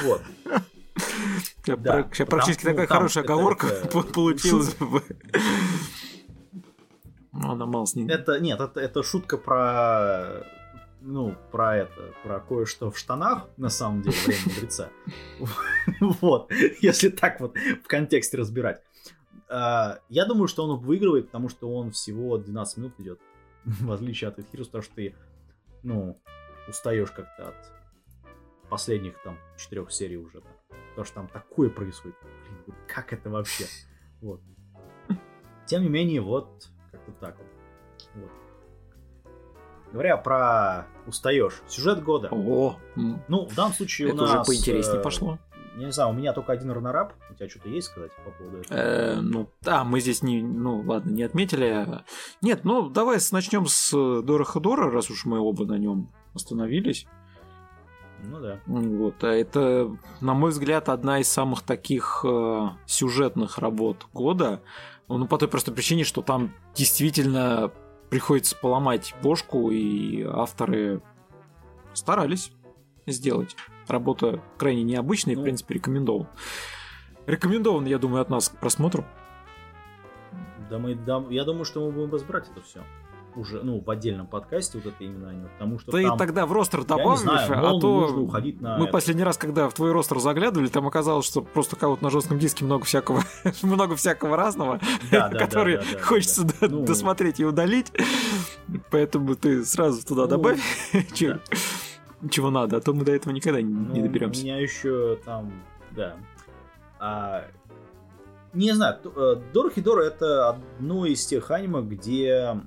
Вот. 0.03 0.21
Да, 1.65 2.07
Сейчас 2.11 2.27
практически 2.27 2.65
ну, 2.65 2.71
такая 2.71 2.87
хорошая 2.87 3.23
оговорка 3.23 3.67
получилась 4.13 4.73
бы. 4.75 5.03
Ну, 7.33 7.51
она 7.51 7.65
мало 7.65 7.85
с 7.85 7.95
ним. 7.95 8.07
Это, 8.09 8.39
нет, 8.39 8.59
это, 8.59 8.79
это 8.79 9.03
шутка 9.03 9.37
про 9.37 10.43
ну, 11.01 11.35
про 11.51 11.77
это, 11.77 12.13
про 12.23 12.39
кое-что 12.39 12.91
в 12.91 12.97
штанах, 12.97 13.47
на 13.57 13.69
самом 13.69 14.01
деле, 14.01 14.17
время 14.25 14.41
мудреца. 14.45 14.89
Вот, 15.99 16.51
если 16.81 17.09
так 17.09 17.39
вот 17.39 17.55
в 17.83 17.87
контексте 17.87 18.37
разбирать. 18.37 18.81
А, 19.49 19.99
я 20.09 20.25
думаю, 20.25 20.47
что 20.47 20.65
он 20.67 20.79
выигрывает, 20.79 21.27
потому 21.27 21.49
что 21.49 21.69
он 21.69 21.91
всего 21.91 22.37
12 22.37 22.77
минут 22.77 22.93
идет, 22.99 23.19
в 23.65 23.91
отличие 23.91 24.29
от 24.29 24.39
Эфирус, 24.39 24.67
потому 24.67 24.83
что 24.83 24.95
ты, 24.95 25.15
ну, 25.83 26.19
устаешь 26.67 27.11
как-то 27.11 27.49
от 27.49 27.55
последних 28.69 29.21
там 29.23 29.37
четырех 29.57 29.91
серий 29.91 30.17
уже. 30.17 30.41
Потому 30.89 31.05
что 31.05 31.15
там 31.15 31.27
такое 31.27 31.69
происходит. 31.69 32.17
Блин, 32.65 32.77
как 32.87 33.13
это 33.13 33.29
вообще? 33.29 33.65
Вот. 34.19 34.41
Тем 35.67 35.83
не 35.83 35.89
менее, 35.89 36.21
вот 36.21 36.71
вот 37.07 37.19
так 37.19 37.37
вот. 37.37 37.47
вот. 38.15 38.31
Говоря 39.91 40.17
про 40.17 40.87
устаешь, 41.05 41.61
сюжет 41.67 42.03
года. 42.03 42.29
О, 42.31 42.77
ну 42.95 43.45
в 43.45 43.55
данном 43.55 43.73
случае 43.73 44.09
это 44.09 44.17
у 44.17 44.21
нас 44.21 44.31
уже 44.31 44.43
поинтереснее 44.43 44.99
э, 44.99 45.03
пошло. 45.77 45.85
не 45.85 45.91
знаю, 45.91 46.09
у 46.09 46.13
меня 46.13 46.33
только 46.33 46.53
один 46.53 46.71
ранорап. 46.71 47.13
У 47.29 47.33
тебя 47.35 47.49
что-то 47.49 47.69
есть 47.69 47.87
сказать 47.87 48.11
по 48.25 48.31
поводу 48.31 48.57
этого? 48.59 48.77
Э, 48.77 49.15
ну, 49.21 49.49
да, 49.61 49.83
мы 49.83 49.99
здесь 49.99 50.21
не, 50.21 50.41
ну, 50.41 50.81
ладно, 50.81 51.11
не 51.11 51.23
отметили. 51.23 52.03
Нет, 52.41 52.65
ну, 52.65 52.89
давай 52.89 53.17
начнем 53.31 53.65
с 53.67 53.91
Дора 54.21 54.43
Ходора, 54.43 54.91
раз 54.91 55.09
уж 55.09 55.25
мы 55.25 55.39
оба 55.39 55.65
на 55.65 55.77
нем 55.77 56.11
остановились. 56.33 57.07
Ну 58.23 58.39
да. 58.39 58.59
Вот, 58.65 59.23
а 59.23 59.27
это, 59.27 59.95
на 60.21 60.33
мой 60.33 60.51
взгляд, 60.51 60.89
одна 60.89 61.19
из 61.19 61.27
самых 61.27 61.61
таких 61.61 62.25
э, 62.27 62.69
сюжетных 62.85 63.59
работ 63.59 64.07
года. 64.13 64.61
Ну, 65.07 65.27
по 65.27 65.37
той 65.37 65.47
простой 65.47 65.73
причине, 65.73 66.03
что 66.03 66.21
там 66.21 66.53
действительно 66.75 67.71
приходится 68.09 68.55
поломать 68.55 69.13
бошку, 69.21 69.71
и 69.71 70.23
авторы 70.23 71.01
старались 71.93 72.51
сделать. 73.05 73.55
Работа 73.87 74.41
крайне 74.57 74.83
необычная 74.83 75.35
ну, 75.35 75.39
и, 75.39 75.43
в 75.43 75.45
принципе, 75.45 75.75
рекомендован. 75.75 76.27
Рекомендован, 77.25 77.85
я 77.85 77.97
думаю, 77.97 78.21
от 78.21 78.29
нас 78.29 78.49
к 78.49 78.57
просмотру. 78.57 79.05
Да, 80.69 80.79
мы, 80.79 80.95
да, 80.95 81.23
я 81.29 81.43
думаю, 81.43 81.65
что 81.65 81.85
мы 81.85 81.91
будем 81.91 82.11
разбирать 82.11 82.49
это 82.49 82.61
все 82.61 82.81
уже, 83.37 83.61
ну, 83.63 83.81
в 83.85 83.89
отдельном 83.89 84.27
подкасте 84.27 84.77
вот 84.77 84.87
это 84.87 85.03
именно 85.03 85.29
аниме, 85.29 85.47
потому 85.49 85.79
что 85.79 85.91
Ты 85.91 86.03
там, 86.03 86.17
тогда 86.17 86.45
в 86.45 86.51
ростер 86.51 86.83
добавишь, 86.83 87.19
знаю, 87.19 87.77
а 87.77 87.79
то 87.79 88.07
уходить 88.07 88.61
на 88.61 88.77
мы 88.77 88.85
это. 88.85 88.91
последний 88.91 89.23
раз, 89.23 89.37
когда 89.37 89.69
в 89.69 89.73
твой 89.73 89.91
ростер 89.91 90.19
заглядывали, 90.19 90.67
там 90.67 90.87
оказалось, 90.87 91.25
что 91.25 91.41
просто 91.41 91.75
кого-то 91.75 92.03
на 92.03 92.09
жестком 92.09 92.39
диске 92.39 92.65
много 92.65 92.85
всякого, 92.85 93.23
много 93.61 93.95
всякого 93.95 94.35
разного, 94.35 94.79
который 95.11 95.79
хочется 96.01 96.47
ну. 96.61 96.83
досмотреть 96.83 97.39
и 97.39 97.45
удалить, 97.45 97.91
поэтому 98.89 99.35
ты 99.35 99.63
сразу 99.65 100.05
туда 100.05 100.23
ну, 100.23 100.29
добавь, 100.29 100.59
чего 102.29 102.49
надо, 102.49 102.77
а 102.77 102.81
то 102.81 102.93
мы 102.93 103.05
до 103.05 103.11
этого 103.11 103.33
никогда 103.33 103.61
не 103.61 103.73
ну, 103.73 104.01
доберемся. 104.01 104.41
У 104.41 104.43
меня 104.43 104.57
еще 104.59 105.17
там, 105.23 105.53
да, 105.91 106.15
а, 106.99 107.45
не 108.53 108.71
знаю, 108.71 108.99
э, 109.03 109.35
Дорохидора 109.53 110.03
это 110.03 110.49
одно 110.49 111.05
из 111.05 111.25
тех 111.25 111.51
аниме, 111.51 111.81
где 111.81 112.59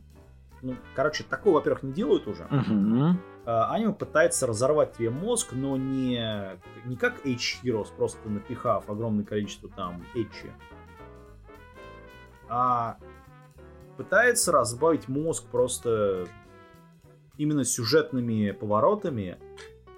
ну, 0.63 0.77
короче, 0.95 1.25
такого, 1.25 1.55
во-первых, 1.55 1.83
не 1.83 1.93
делают 1.93 2.27
уже. 2.27 2.45
Uh-huh. 2.45 3.17
Аниме 3.47 3.93
пытается 3.93 4.47
разорвать 4.47 4.97
тебе 4.97 5.11
мозг, 5.11 5.53
но 5.53 5.77
не, 5.77 6.59
не 6.85 6.97
как 6.97 7.25
H-Heroes, 7.25 7.89
просто 7.97 8.29
напихав 8.29 8.89
огромное 8.89 9.25
количество 9.25 9.69
там 9.71 10.05
H, 10.15 10.47
а 12.49 12.99
пытается 13.97 14.53
разбавить 14.53 15.09
мозг 15.09 15.45
просто 15.51 16.27
именно 17.41 17.65
сюжетными 17.65 18.51
поворотами 18.51 19.39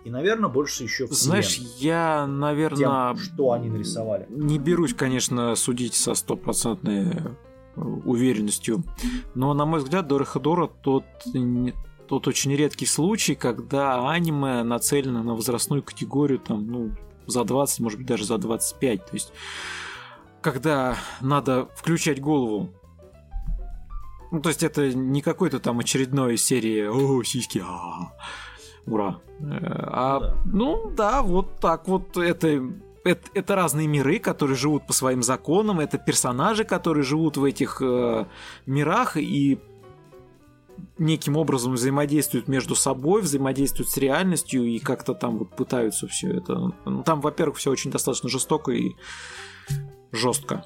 и, 0.05 0.11
наверное, 0.11 0.49
больше 0.49 0.85
еще 0.85 1.07
вселенной. 1.07 1.43
Знаешь, 1.43 1.57
я, 1.79 2.27
наверное... 2.27 3.15
Тем, 3.15 3.19
что 3.19 3.53
они 3.53 3.69
нарисовали. 3.69 4.27
Не 4.31 4.59
берусь, 4.59 4.95
конечно, 4.95 5.55
судить 5.57 5.95
со 5.95 6.15
стопроцентной 6.15 7.21
уверенностью. 7.77 8.85
Но, 9.35 9.55
на 9.55 9.65
мой 9.65 9.81
взгляд, 9.81 10.07
Дора 10.07 10.25
тот, 10.83 11.05
тот 12.07 12.29
очень 12.29 12.55
редкий 12.55 12.87
случай, 12.87 13.35
когда 13.35 14.09
аниме 14.09 14.63
нацелено 14.63 15.23
на 15.25 15.35
возрастную 15.35 15.83
категорию 15.83 16.39
там, 16.39 16.67
ну, 16.67 16.91
за 17.27 17.43
20, 17.43 17.81
может 17.81 17.99
быть, 17.99 18.07
даже 18.07 18.25
за 18.25 18.39
25. 18.39 19.07
То 19.07 19.15
есть, 19.15 19.33
когда 20.43 20.97
надо 21.21 21.69
включать 21.75 22.21
голову 22.21 22.73
ну, 24.33 24.41
то 24.41 24.49
есть 24.49 24.63
это 24.63 24.93
не 24.93 25.21
какой-то 25.21 25.61
там 25.61 25.79
очередной 25.79 26.39
серии 26.39 26.89
«О, 26.89 27.23
сиськи, 27.23 27.63
а, 27.65 28.13
ура!» 28.87 29.21
э, 29.41 29.45
А, 29.61 30.35
ну 30.47 30.89
да. 30.89 30.91
ну 30.91 30.91
да, 30.91 31.23
вот 31.23 31.61
так 31.61 31.87
вот 31.87 32.17
это 32.17 32.73
это, 33.05 33.31
это 33.35 33.55
разные 33.55 33.87
миры, 33.87 34.19
которые 34.19 34.57
живут 34.57 34.87
по 34.87 34.93
своим 34.93 35.23
законам, 35.23 35.81
это 35.81 35.99
персонажи, 35.99 36.65
которые 36.65 37.05
живут 37.05 37.37
в 37.37 37.45
этих 37.45 37.83
э, 37.83 38.27
мирах 38.67 39.17
и 39.17 39.61
неким 40.99 41.37
образом 41.37 41.75
взаимодействуют 41.75 42.49
между 42.49 42.75
собой, 42.75 43.23
взаимодействуют 43.23 43.91
с 43.91 43.97
реальностью 43.97 44.65
и 44.65 44.79
как-то 44.79 45.15
там 45.15 45.39
вот 45.39 45.55
пытаются 45.55 46.07
все 46.07 46.29
это. 46.29 46.73
Ну, 46.85 47.03
там, 47.03 47.21
во-первых, 47.21 47.59
все 47.59 47.71
очень 47.71 47.91
достаточно 47.91 48.29
жестоко 48.29 48.73
и 48.73 48.93
жестко. 50.13 50.65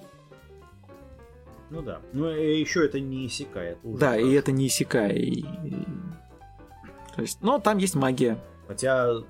Ну 1.71 1.83
да. 1.83 2.01
Ну 2.12 2.31
и 2.31 2.61
еще 2.61 2.85
это 2.85 3.01
не 3.01 3.27
иссякает. 3.27 3.79
Да, 3.83 4.11
хорошо. 4.11 4.27
и 4.27 4.33
это 4.35 4.53
не 4.53 4.67
иссякает. 4.69 5.17
И... 5.17 5.43
То 7.14 7.23
есть, 7.23 7.43
но 7.43 7.59
там 7.59 7.79
есть 7.79 7.95
магия. 7.95 8.39
Хотя, 8.69 9.21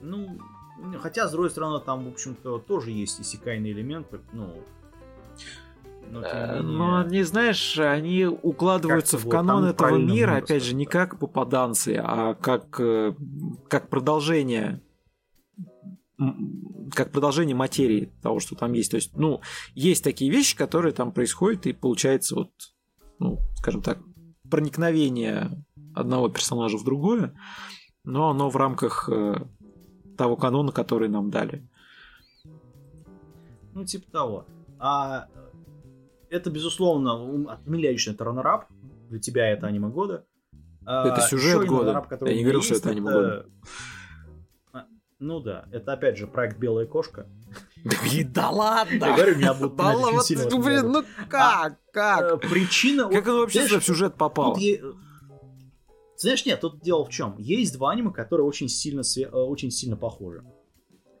ну, 0.00 0.38
Хотя, 1.00 1.28
с 1.28 1.32
другой 1.32 1.50
стороны, 1.50 1.80
там, 1.80 2.04
в 2.04 2.08
общем-то, 2.08 2.58
тоже 2.58 2.90
есть 2.90 3.20
иссякайный 3.20 3.72
элемент, 3.72 4.08
ну... 4.32 4.62
Но, 6.08 6.22
э, 6.22 6.46
менее, 6.46 6.62
но 6.62 6.98
они, 7.00 7.22
знаешь, 7.24 7.78
они 7.80 8.26
укладываются 8.26 9.18
в 9.18 9.28
канон 9.28 9.64
этого 9.64 9.96
мира, 9.96 10.36
опять 10.36 10.62
же, 10.62 10.74
не 10.74 10.86
как 10.86 11.18
попаданцы, 11.18 12.00
а 12.00 12.34
как, 12.34 12.78
э, 12.78 13.12
как 13.68 13.88
продолжение 13.88 14.80
как 16.94 17.12
продолжение 17.12 17.54
материи 17.54 18.12
того, 18.22 18.40
что 18.40 18.54
там 18.54 18.72
есть. 18.72 18.90
То 18.90 18.96
есть, 18.96 19.16
ну, 19.16 19.40
есть 19.74 20.02
такие 20.02 20.30
вещи, 20.30 20.56
которые 20.56 20.92
там 20.92 21.12
происходят, 21.12 21.66
и 21.66 21.72
получается 21.72 22.34
вот, 22.34 22.50
ну, 23.18 23.38
скажем 23.56 23.82
так, 23.82 23.98
проникновение 24.50 25.50
одного 25.94 26.28
персонажа 26.28 26.78
в 26.78 26.84
другое, 26.84 27.34
но 28.04 28.30
оно 28.30 28.50
в 28.50 28.56
рамках 28.56 29.08
э, 29.10 29.46
того 30.16 30.36
канона, 30.36 30.72
который 30.72 31.08
нам 31.08 31.30
дали. 31.30 31.68
Ну, 33.74 33.84
типа 33.84 34.10
того. 34.10 34.46
А 34.78 35.28
это, 36.30 36.50
безусловно, 36.50 37.52
от 37.52 37.66
меня 37.66 37.92
лично 37.92 38.12
это 38.12 38.24
раннерап. 38.24 38.66
Для 39.10 39.20
тебя 39.20 39.50
это 39.50 39.66
аниме 39.66 39.88
года. 39.88 40.26
А 40.84 41.08
это 41.08 41.20
сюжет 41.20 41.66
года. 41.66 42.06
Я 42.22 42.34
не 42.34 42.42
говорил, 42.42 42.62
что 42.62 42.74
это 42.74 42.90
аниме 42.90 43.12
года. 43.12 43.46
Ну 45.18 45.40
да, 45.40 45.66
это 45.72 45.94
опять 45.94 46.18
же 46.18 46.26
проект 46.26 46.58
Белая 46.58 46.86
кошка. 46.86 47.26
Да 48.32 48.50
ладно! 48.50 49.04
Я 49.04 49.14
говорю, 49.14 49.36
меня 49.36 49.54
будут 49.54 49.76
да 49.76 49.94
ладно, 49.94 50.20
блин, 50.58 50.92
ну 50.92 51.04
как, 51.28 51.32
а, 51.32 51.76
как? 51.92 52.44
Э, 52.44 52.48
причина... 52.48 53.08
Как 53.08 53.26
он 53.26 53.36
вообще 53.40 53.66
в 53.78 53.84
сюжет 53.84 54.16
попал? 54.16 54.58
Знаешь, 56.16 56.46
нет, 56.46 56.60
тут 56.60 56.80
дело 56.80 57.04
в 57.04 57.10
чем. 57.10 57.36
Есть 57.38 57.74
два 57.74 57.92
аниме, 57.92 58.10
которые 58.10 58.46
очень 58.46 58.68
сильно, 58.68 59.02
э, 59.02 59.28
очень 59.28 59.70
сильно 59.70 59.96
похожи. 59.96 60.42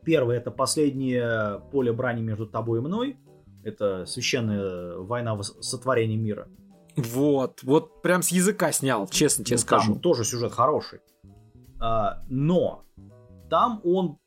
Первый 0.04 0.36
это 0.36 0.50
последнее 0.50 1.62
поле 1.70 1.92
брани 1.92 2.22
между 2.22 2.46
тобой 2.46 2.80
и 2.80 2.82
мной. 2.82 3.16
Это 3.62 4.06
священная 4.06 4.96
война 4.98 5.40
сотворения 5.42 6.16
мира. 6.16 6.48
Вот, 6.96 7.62
вот 7.62 8.02
прям 8.02 8.22
с 8.22 8.28
языка 8.28 8.72
снял, 8.72 9.06
честно 9.08 9.44
тебе 9.44 9.56
ну, 9.56 9.62
скажу. 9.62 9.92
Там 9.92 10.00
тоже 10.00 10.24
сюжет 10.24 10.52
хороший. 10.52 11.00
А, 11.78 12.22
но 12.28 12.84
там 13.48 13.80
он 13.84 14.18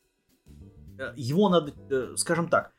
э, 0.97 1.13
его 1.15 1.49
надо, 1.49 1.73
э, 1.89 2.15
скажем 2.15 2.49
так, 2.49 2.73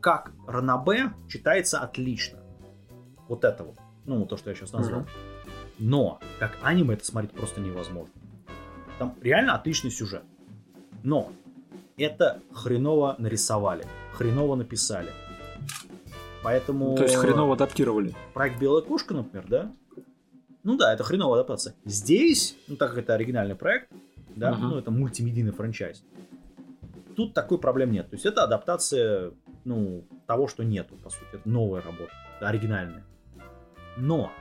как 0.00 0.32
Ранабе 0.46 1.12
читается 1.28 1.80
отлично. 1.80 2.40
Вот 3.28 3.44
это 3.44 3.64
вот. 3.64 3.76
Ну, 4.06 4.26
то, 4.26 4.36
что 4.36 4.50
я 4.50 4.56
сейчас 4.56 4.72
назвал. 4.72 5.02
Mm-hmm. 5.02 5.08
Но, 5.78 6.20
как 6.38 6.58
аниме 6.62 6.94
это 6.94 7.04
смотреть 7.04 7.32
просто 7.32 7.60
невозможно. 7.60 8.12
Там 8.98 9.14
реально 9.20 9.54
отличный 9.54 9.90
сюжет. 9.90 10.22
Но, 11.02 11.32
это 11.96 12.40
хреново 12.52 13.14
нарисовали, 13.18 13.86
хреново 14.12 14.56
написали. 14.56 15.10
Поэтому... 16.42 16.96
То 16.96 17.02
есть 17.04 17.16
хреново 17.16 17.54
адаптировали. 17.54 18.14
Проект 18.34 18.58
Белая 18.58 18.82
кошка, 18.82 19.14
например, 19.14 19.46
да? 19.48 19.72
Ну 20.62 20.76
да, 20.76 20.92
это 20.92 21.04
хреновая 21.04 21.40
адаптация. 21.40 21.74
Здесь, 21.84 22.56
ну 22.68 22.76
так 22.76 22.90
как 22.90 22.98
это 22.98 23.14
оригинальный 23.14 23.54
проект, 23.54 23.90
да, 24.36 24.52
uh-huh. 24.52 24.58
ну 24.58 24.78
это 24.78 24.90
мультимедийный 24.90 25.52
франчайз, 25.52 26.04
тут 27.16 27.34
такой 27.34 27.58
проблем 27.58 27.92
нет. 27.92 28.08
То 28.10 28.14
есть 28.16 28.26
это 28.26 28.44
адаптация, 28.44 29.32
ну, 29.64 30.06
того, 30.26 30.48
что 30.48 30.62
нету, 30.62 30.96
по 30.96 31.10
сути. 31.10 31.28
Это 31.32 31.48
новая 31.48 31.82
работа, 31.82 32.12
оригинальная. 32.40 33.04
Но 33.96 34.32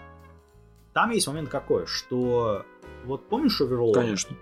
там 0.94 1.12
есть 1.12 1.28
момент 1.28 1.50
какой, 1.50 1.86
что 1.86 2.66
вот 3.06 3.30
помнишь 3.30 3.60
Overlord? 3.62 3.94
Конечно. 3.94 4.36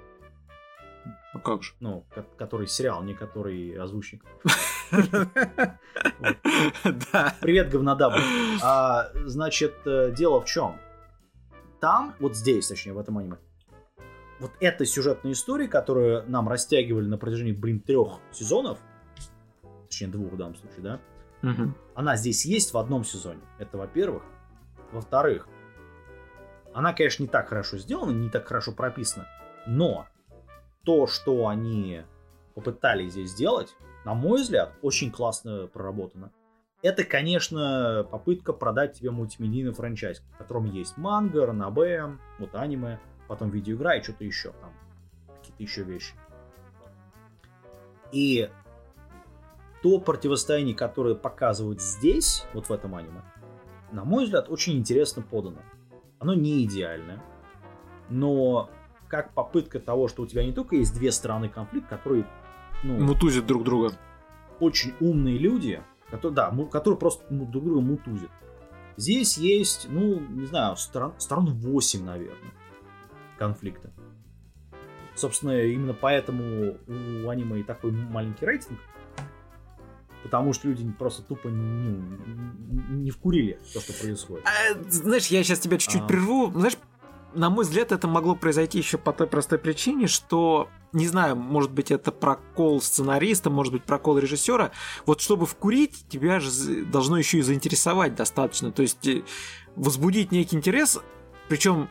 А 1.34 1.40
как 1.40 1.64
же? 1.64 1.74
Ну, 1.80 2.06
который 2.38 2.68
сериал, 2.68 3.04
не 3.04 3.14
который 3.14 3.78
озвучник. 3.78 4.24
Да. 7.12 7.36
Привет, 7.42 7.70
говнодабы. 7.70 8.18
А, 8.64 9.10
значит, 9.26 9.76
э, 9.86 10.14
дело 10.18 10.42
в 10.42 10.46
чем? 10.46 10.80
Там, 11.82 12.16
вот 12.20 12.36
здесь, 12.36 12.68
точнее, 12.68 12.94
в 12.94 13.00
этом 13.00 13.18
аниме, 13.18 13.38
вот 14.40 14.52
эта 14.60 14.86
сюжетная 14.86 15.32
история, 15.34 15.68
которую 15.68 16.30
нам 16.30 16.48
растягивали 16.48 17.08
на 17.08 17.18
протяжении, 17.18 17.54
блин, 17.54 17.80
трех 17.80 18.20
сезонов, 18.32 18.80
точнее, 19.88 20.08
двух 20.08 20.34
в 20.34 20.38
данном 20.38 20.56
случае, 20.56 20.82
да, 20.82 21.00
она 21.96 22.16
здесь 22.18 22.46
есть 22.46 22.74
в 22.74 22.78
одном 22.78 23.04
сезоне. 23.04 23.42
Это 23.60 23.78
во-первых. 23.78 24.24
Во-вторых, 24.92 25.48
она, 26.74 26.94
конечно, 26.94 27.24
не 27.24 27.30
так 27.30 27.50
хорошо 27.50 27.78
сделана, 27.78 28.12
не 28.12 28.30
так 28.30 28.48
хорошо 28.48 28.72
прописана, 28.72 29.28
но 29.66 30.08
то, 30.84 31.08
что 31.08 31.48
они 31.48 32.04
попытались 32.56 33.14
здесь 33.14 33.32
сделать, 33.32 33.76
на 34.06 34.14
мой 34.14 34.42
взгляд, 34.42 34.74
очень 34.82 35.12
классно 35.12 35.68
проработано. 35.68 36.32
Это, 36.82 37.04
конечно, 37.04 38.08
попытка 38.10 38.54
продать 38.54 38.94
тебе 38.94 39.12
мультимедийный 39.12 39.74
франчайз, 39.74 40.20
в 40.20 40.38
котором 40.38 40.66
есть 40.66 40.96
манга, 40.96 41.46
ранобэ, 41.46 42.18
вот 42.40 42.56
аниме, 42.56 43.00
потом 43.28 43.50
видеоигра 43.50 43.98
и 43.98 44.04
что-то 44.04 44.24
еще 44.24 44.52
там, 44.52 44.72
какие-то 45.38 45.64
еще 45.64 45.84
вещи. 45.84 46.14
И 48.12 48.50
то 49.82 50.00
противостояние, 50.00 50.76
которое 50.76 51.16
показывают 51.16 51.82
здесь, 51.82 52.46
вот 52.54 52.70
в 52.70 52.72
этом 52.72 52.96
аниме, 52.96 53.22
на 53.92 54.04
мой 54.04 54.26
взгляд, 54.26 54.50
очень 54.50 54.78
интересно 54.78 55.22
подано. 55.22 55.60
Оно 56.20 56.34
не 56.34 56.64
идеальное, 56.64 57.24
но 58.10 58.70
как 59.08 59.34
попытка 59.34 59.80
того, 59.80 60.08
что 60.08 60.24
у 60.24 60.28
тебя 60.28 60.44
не 60.44 60.52
только 60.52 60.76
есть 60.76 60.94
две 60.94 61.12
стороны 61.12 61.50
конфликта, 61.50 61.98
которые... 61.98 62.26
Ну, 62.84 63.00
Мутузят 63.00 63.46
друг 63.46 63.64
друга. 63.64 63.94
Очень 64.60 64.94
умные 65.00 65.38
люди, 65.38 65.82
которые, 66.10 66.36
да, 66.36 66.54
которые 66.72 67.00
просто 67.00 67.24
друг 67.30 67.64
друга 67.64 67.82
мутузят. 67.82 68.32
Здесь 68.98 69.38
есть, 69.38 69.88
ну, 69.90 70.20
не 70.20 70.46
знаю, 70.48 70.76
сторон, 70.76 71.14
сторон 71.20 71.54
8, 71.54 72.04
наверное, 72.04 72.52
конфликта. 73.38 73.92
Собственно, 75.16 75.62
именно 75.62 75.94
поэтому 75.94 76.78
у 76.88 77.30
аниме 77.30 77.62
и 77.62 77.64
такой 77.64 77.92
маленький 77.92 78.46
рейтинг, 78.46 78.80
потому 80.24 80.54
что 80.54 80.68
люди 80.68 80.90
просто 80.92 81.24
тупо 81.24 81.48
не, 81.48 81.98
не 83.02 83.12
вкурили 83.12 83.60
то, 83.74 83.80
что 83.80 83.94
происходит. 83.94 84.46
А, 84.46 84.78
знаешь, 84.90 85.28
я 85.28 85.44
сейчас 85.44 85.60
тебя 85.60 85.78
чуть-чуть 85.78 86.02
а... 86.02 86.06
прерву. 86.06 86.52
Знаешь, 86.52 86.78
на 87.34 87.50
мой 87.50 87.66
взгляд, 87.66 87.92
это 87.92 88.08
могло 88.08 88.36
произойти 88.36 88.78
еще 88.78 88.98
по 88.98 89.14
той 89.14 89.28
простой 89.28 89.58
причине, 89.60 90.08
что, 90.08 90.70
не 90.92 91.08
знаю, 91.08 91.36
может 91.36 91.72
быть, 91.72 91.92
это 91.92 92.12
прокол 92.12 92.82
сценариста, 92.82 93.50
может 93.50 93.74
быть, 93.74 93.84
прокол 93.84 94.18
режиссера. 94.18 94.72
Вот 95.06 95.22
чтобы 95.22 95.46
вкурить, 95.46 96.06
тебя 96.10 96.40
же 96.40 96.86
должно 96.86 97.18
еще 97.18 97.40
и 97.40 97.42
заинтересовать 97.42 98.16
достаточно. 98.16 98.72
То 98.72 98.82
есть 98.82 99.08
э, 99.08 99.24
возбудить 99.76 100.32
некий 100.32 100.56
интерес, 100.56 101.00
причем 101.48 101.90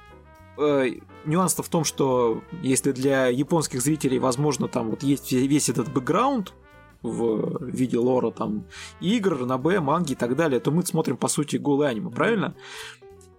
э, 0.59 1.01
нюанс-то 1.25 1.63
в 1.63 1.69
том, 1.69 1.85
что 1.85 2.43
если 2.63 2.93
для 2.93 3.27
японских 3.27 3.81
зрителей, 3.81 4.19
возможно, 4.19 4.69
там 4.69 4.91
вот 4.91 5.03
есть 5.03 5.33
весь 5.33 5.69
этот 5.69 5.93
бэкграунд, 5.93 6.55
в 7.03 7.65
виде 7.65 7.99
лора 7.99 8.31
там 8.31 8.65
игр, 9.01 9.45
на 9.47 9.59
Б, 9.59 9.81
манги 9.81 10.13
и 10.13 10.17
так 10.17 10.37
далее, 10.37 10.61
то 10.61 10.71
мы 10.71 10.85
смотрим 10.85 11.17
по 11.17 11.29
сути 11.29 11.57
голый 11.57 11.89
аниме, 11.89 12.11
правильно? 12.11 12.55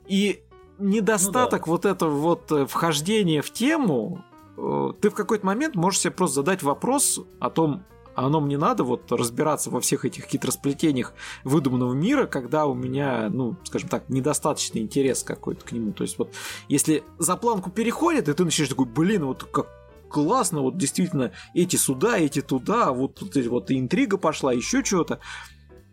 И 0.08 0.44
недостаток 0.80 1.62
ну, 1.62 1.66
да. 1.66 1.72
вот 1.72 1.86
этого 1.86 2.12
вот 2.12 2.52
э, 2.52 2.66
вхождения 2.66 3.42
в 3.42 3.52
тему, 3.52 4.24
э, 4.58 4.94
ты 5.02 5.10
в 5.10 5.16
какой-то 5.16 5.46
момент 5.46 5.76
можешь 5.76 6.02
себе 6.02 6.12
просто 6.12 6.36
задать 6.36 6.64
вопрос 6.64 7.20
о 7.40 7.50
том, 7.50 7.84
а 8.18 8.26
оно 8.26 8.42
мне 8.42 8.58
надо 8.58 8.84
вот 8.84 9.12
разбираться 9.12 9.70
во 9.70 9.80
всех 9.80 10.04
этих 10.04 10.26
хитросплетениях 10.26 11.14
выдуманного 11.44 11.94
мира, 11.94 12.26
когда 12.26 12.66
у 12.66 12.74
меня, 12.74 13.30
ну, 13.30 13.58
скажем 13.64 13.90
так, 13.90 14.10
недостаточный 14.10 14.82
интерес 14.82 15.22
какой-то 15.22 15.64
к 15.64 15.72
нему. 15.72 15.92
То 15.92 16.02
есть 16.02 16.18
вот 16.18 16.34
если 16.68 17.04
за 17.20 17.38
планку 17.38 17.70
переходит, 17.70 18.28
и 18.28 18.34
ты 18.34 18.44
начинаешь 18.44 18.70
такой, 18.70 18.88
блин, 18.88 19.26
вот 19.26 19.44
как 19.44 19.68
классно, 20.10 20.62
вот 20.62 20.78
действительно 20.78 21.32
эти 21.54 21.76
сюда, 21.76 22.18
эти 22.18 22.42
туда, 22.42 22.92
вот, 22.92 23.22
вот, 23.22 23.36
вот 23.36 23.70
и 23.70 23.78
интрига 23.78 24.18
пошла, 24.18 24.52
еще 24.52 24.82
чего-то. 24.82 25.20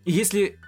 Если 0.07 0.59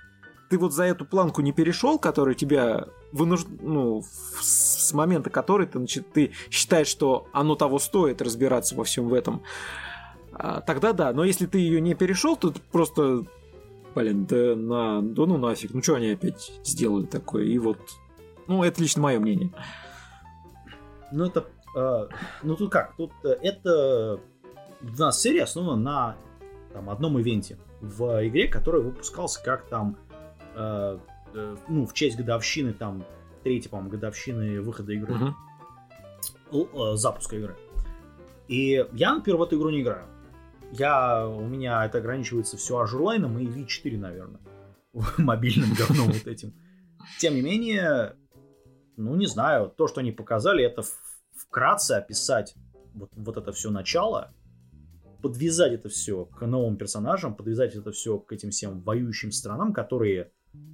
ты 0.50 0.58
вот 0.58 0.74
за 0.74 0.84
эту 0.84 1.06
планку 1.06 1.40
не 1.40 1.52
перешел, 1.52 1.98
которая 1.98 2.34
тебя 2.34 2.88
вынужд... 3.12 3.46
ну, 3.62 4.04
с 4.42 4.92
момента 4.92 5.30
которой 5.30 5.66
ты, 5.66 5.78
значит, 5.78 6.12
ты 6.12 6.32
считаешь, 6.50 6.88
что 6.88 7.28
оно 7.32 7.54
того 7.54 7.78
стоит 7.78 8.20
разбираться 8.20 8.76
во 8.76 8.84
всем 8.84 9.08
в 9.08 9.14
этом, 9.14 9.42
а, 10.38 10.60
тогда 10.60 10.92
да. 10.92 11.12
Но 11.12 11.24
если 11.24 11.46
ты 11.46 11.58
ее 11.58 11.80
не 11.80 11.94
перешел, 11.94 12.36
то 12.36 12.52
просто, 12.72 13.24
блин, 13.94 14.26
да, 14.26 14.54
на... 14.56 15.02
да 15.02 15.26
ну 15.26 15.38
нафиг, 15.38 15.72
ну 15.74 15.82
что 15.82 15.94
они 15.94 16.10
опять 16.10 16.52
сделали 16.64 17.06
такое? 17.06 17.44
И 17.44 17.58
вот, 17.58 17.78
ну 18.46 18.62
это 18.62 18.82
лично 18.82 19.02
мое 19.02 19.18
мнение. 19.18 19.50
Ну 21.12 21.24
это, 21.24 21.46
э, 21.76 22.08
ну 22.42 22.56
тут 22.56 22.70
как, 22.70 22.96
тут 22.96 23.12
э, 23.24 23.36
это 23.42 24.20
у 24.82 24.98
нас 24.98 25.20
серия 25.20 25.44
основана 25.44 25.76
на 25.76 26.16
там, 26.72 26.90
одном 26.90 27.18
ивенте 27.20 27.58
в 27.80 28.26
игре, 28.26 28.48
который 28.48 28.82
выпускался 28.82 29.42
как 29.42 29.66
там 29.68 29.96
э, 30.54 30.98
э, 31.34 31.56
ну, 31.68 31.86
в 31.86 31.94
честь 31.94 32.16
годовщины, 32.16 32.72
там, 32.72 33.04
третьей, 33.42 33.70
по-моему, 33.70 33.90
годовщины 33.90 34.60
выхода 34.60 34.92
игры, 34.92 35.34
uh-huh. 36.50 36.92
э, 36.92 36.96
запуска 36.96 37.36
игры. 37.36 37.56
И 38.48 38.86
я, 38.92 39.14
например, 39.14 39.38
в 39.38 39.42
эту 39.42 39.56
игру 39.56 39.70
не 39.70 39.82
играю. 39.82 40.06
Я, 40.72 41.26
у 41.28 41.46
меня 41.46 41.84
это 41.84 41.98
ограничивается 41.98 42.56
все 42.56 42.78
Azur 42.78 43.00
Lane'ом 43.00 43.38
и 43.38 43.46
V4, 43.46 43.96
наверное. 43.98 44.40
Мобильным 45.18 45.70
говном 45.74 46.08
вот 46.08 46.26
этим. 46.26 46.54
Тем 47.18 47.34
не 47.34 47.42
менее, 47.42 48.16
ну, 48.96 49.14
не 49.14 49.26
знаю, 49.26 49.72
то, 49.76 49.86
что 49.86 50.00
они 50.00 50.12
показали, 50.12 50.64
это 50.64 50.82
вкратце 51.36 51.92
описать 51.92 52.54
вот, 52.94 53.10
вот 53.14 53.36
это 53.36 53.52
все 53.52 53.70
начало, 53.70 54.34
подвязать 55.22 55.72
это 55.72 55.88
все 55.88 56.24
к 56.24 56.44
новым 56.46 56.76
персонажам, 56.76 57.34
подвязать 57.34 57.74
это 57.74 57.92
все 57.92 58.18
к 58.18 58.32
этим 58.32 58.50
всем 58.50 58.80
воюющим 58.82 59.32
странам, 59.32 59.72
которые 59.72 60.32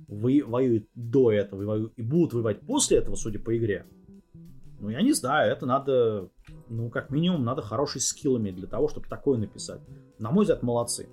вы, 0.09 0.43
воюют 0.45 0.89
до 0.95 1.33
этого 1.33 1.63
и, 1.63 1.65
воюют, 1.65 1.93
и 1.97 2.03
будут 2.03 2.35
воевать 2.35 2.61
после 2.61 2.99
этого, 2.99 3.15
судя 3.17 3.39
по 3.39 3.57
игре, 3.57 3.87
ну, 4.79 4.89
я 4.89 5.01
не 5.03 5.13
знаю, 5.13 5.53
это 5.53 5.65
надо, 5.65 6.29
ну, 6.73 6.91
как 6.91 7.11
минимум, 7.11 7.45
надо 7.45 7.63
хороший 7.63 8.01
скиллами 8.01 8.51
для 8.51 8.67
того, 8.67 8.89
чтобы 8.89 9.07
такое 9.07 9.39
написать. 9.39 9.81
На 10.19 10.31
мой 10.31 10.45
взгляд, 10.45 10.63
молодцы. 10.63 11.09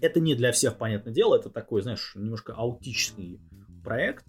Это 0.00 0.20
не 0.20 0.34
для 0.34 0.52
всех, 0.52 0.76
понятное 0.76 1.12
дело, 1.12 1.36
это 1.36 1.50
такой, 1.50 1.82
знаешь, 1.82 2.12
немножко 2.14 2.52
аутический 2.52 3.40
проект, 3.82 4.24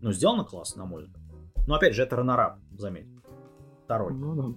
но 0.00 0.12
сделано 0.12 0.44
классно, 0.44 0.84
на 0.84 0.88
мой 0.88 1.02
взгляд. 1.02 1.22
Но, 1.66 1.74
опять 1.74 1.94
же, 1.94 2.02
это 2.02 2.16
Ранорап, 2.16 2.58
заметь. 2.78 3.08
Второй. 3.84 4.14
Ну, 4.14 4.56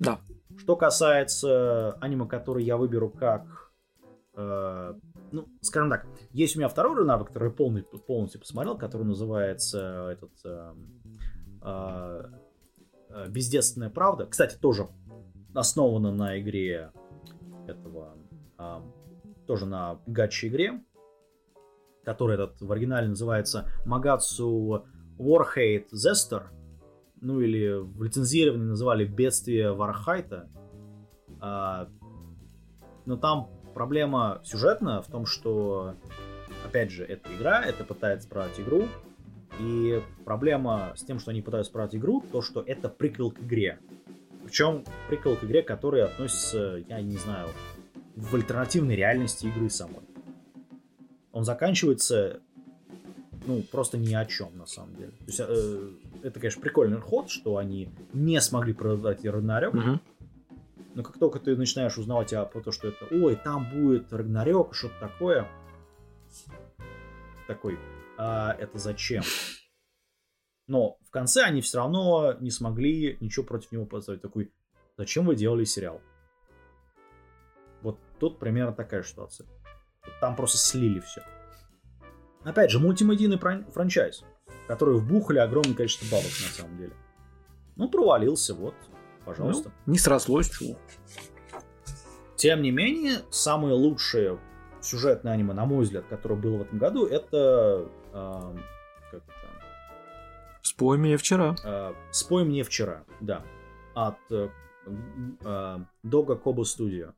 да. 0.00 0.18
да. 0.18 0.20
Что 0.56 0.74
касается 0.74 1.92
аниме, 2.00 2.26
который 2.26 2.64
я 2.64 2.76
выберу 2.76 3.10
как 3.10 3.72
э, 4.36 4.94
ну, 5.32 5.48
скажем 5.60 5.90
так, 5.90 6.06
есть 6.30 6.56
у 6.56 6.58
меня 6.58 6.68
второй 6.68 7.04
навык, 7.04 7.28
который 7.28 7.52
полный, 7.52 7.82
полностью 7.82 8.40
посмотрел, 8.40 8.78
который 8.78 9.06
называется 9.06 10.08
этот 10.10 10.32
э, 10.44 10.74
э, 11.62 12.22
Бездетственная 13.28 13.90
правда. 13.90 14.26
Кстати, 14.26 14.56
тоже 14.56 14.88
основана 15.54 16.12
на 16.12 16.38
игре 16.40 16.92
этого, 17.66 18.16
э, 18.58 18.80
тоже 19.46 19.66
на 19.66 20.00
гачи 20.06 20.48
игре, 20.48 20.82
которая 22.04 22.36
этот 22.36 22.60
в 22.60 22.70
оригинале 22.70 23.08
называется 23.08 23.68
Магацу 23.84 24.86
Warhate 25.18 25.88
Zester, 25.92 26.44
ну 27.20 27.40
или 27.40 27.78
в 27.78 28.02
лицензировании 28.02 28.66
называли 28.66 29.04
Бедствие 29.04 29.72
Вархайта. 29.72 30.48
А, 31.40 31.88
но 33.06 33.16
там 33.16 33.50
проблема 33.74 34.40
сюжетная 34.44 35.00
в 35.00 35.06
том, 35.06 35.26
что, 35.26 35.94
опять 36.64 36.90
же, 36.90 37.04
это 37.04 37.28
игра, 37.34 37.64
это 37.64 37.84
пытается 37.84 38.28
справить 38.28 38.60
игру, 38.60 38.84
и 39.60 40.02
проблема 40.24 40.92
с 40.96 41.02
тем, 41.02 41.18
что 41.18 41.30
они 41.30 41.42
пытаются 41.42 41.70
справить 41.70 41.94
игру, 41.94 42.22
то, 42.32 42.42
что 42.42 42.62
это 42.62 42.88
приквел 42.88 43.30
к 43.30 43.40
игре. 43.40 43.78
Причем 44.44 44.84
приквел 45.08 45.36
к 45.36 45.44
игре, 45.44 45.62
который 45.62 46.04
относится, 46.04 46.82
я 46.88 47.00
не 47.00 47.16
знаю, 47.16 47.48
в 48.14 48.34
альтернативной 48.34 48.96
реальности 48.96 49.46
игры 49.46 49.68
самой. 49.70 50.02
Он 51.32 51.44
заканчивается, 51.44 52.40
ну, 53.46 53.62
просто 53.62 53.98
ни 53.98 54.14
о 54.14 54.24
чем, 54.24 54.56
на 54.56 54.66
самом 54.66 54.94
деле. 54.96 55.10
То 55.10 55.24
есть, 55.26 55.40
э, 55.40 55.90
это, 56.22 56.40
конечно, 56.40 56.62
прикольный 56.62 57.00
ход, 57.00 57.30
что 57.30 57.56
они 57.56 57.90
не 58.12 58.40
смогли 58.40 58.72
продать 58.72 59.24
Рагнарёк, 59.24 59.74
угу. 59.74 60.00
Но 60.96 61.02
как 61.02 61.18
только 61.18 61.38
ты 61.38 61.54
начинаешь 61.54 61.98
узнавать 61.98 62.32
о 62.32 62.46
то, 62.46 62.72
что 62.72 62.88
это, 62.88 63.04
ой, 63.10 63.36
там 63.36 63.68
будет 63.68 64.10
Рагнарёк, 64.14 64.74
что-то 64.74 64.94
такое, 64.98 65.46
такой, 67.46 67.78
а 68.18 68.52
это 68.58 68.78
зачем? 68.78 69.22
Но 70.66 70.98
в 71.06 71.10
конце 71.10 71.42
они 71.42 71.60
все 71.60 71.78
равно 71.78 72.34
не 72.40 72.50
смогли 72.50 73.16
ничего 73.20 73.44
против 73.44 73.72
него 73.72 73.86
поставить. 73.86 74.22
Такой, 74.22 74.52
зачем 74.96 75.26
вы 75.26 75.36
делали 75.36 75.64
сериал? 75.64 76.00
Вот 77.82 77.98
тут 78.18 78.38
примерно 78.38 78.72
такая 78.72 79.02
ситуация. 79.02 79.46
Там 80.20 80.34
просто 80.34 80.58
слили 80.58 81.00
все. 81.00 81.22
Опять 82.42 82.70
же, 82.70 82.78
мультимедийный 82.78 83.38
франчайз, 83.38 84.24
который 84.66 84.96
вбухали 84.96 85.38
огромное 85.38 85.74
количество 85.74 86.06
бабок 86.06 86.30
на 86.30 86.52
самом 86.52 86.78
деле. 86.78 86.92
Ну, 87.76 87.88
провалился, 87.88 88.54
вот 88.54 88.74
пожалуйста. 89.24 89.72
Ну, 89.84 89.92
не 89.92 89.98
срослось, 89.98 90.50
чего. 90.50 90.78
Тем 92.36 92.62
не 92.62 92.70
менее, 92.70 93.22
самые 93.30 93.74
лучшие 93.74 94.38
сюжетные 94.80 95.34
аниме, 95.34 95.54
на 95.54 95.66
мой 95.66 95.84
взгляд, 95.84 96.06
которое 96.06 96.36
было 96.36 96.58
в 96.58 96.62
этом 96.62 96.78
году, 96.78 97.06
это... 97.06 97.88
Как 98.16 99.22
это? 99.22 99.32
Спой 100.62 100.98
мне 100.98 101.16
вчера. 101.16 101.54
Э, 101.64 101.92
Спой 102.10 102.44
мне 102.44 102.62
вчера, 102.62 103.04
да. 103.20 103.44
От 103.94 104.18
э, 104.30 104.48
э, 105.44 105.78
Дога 106.02 106.36
Коба 106.36 106.64
Студио. 106.64 107.12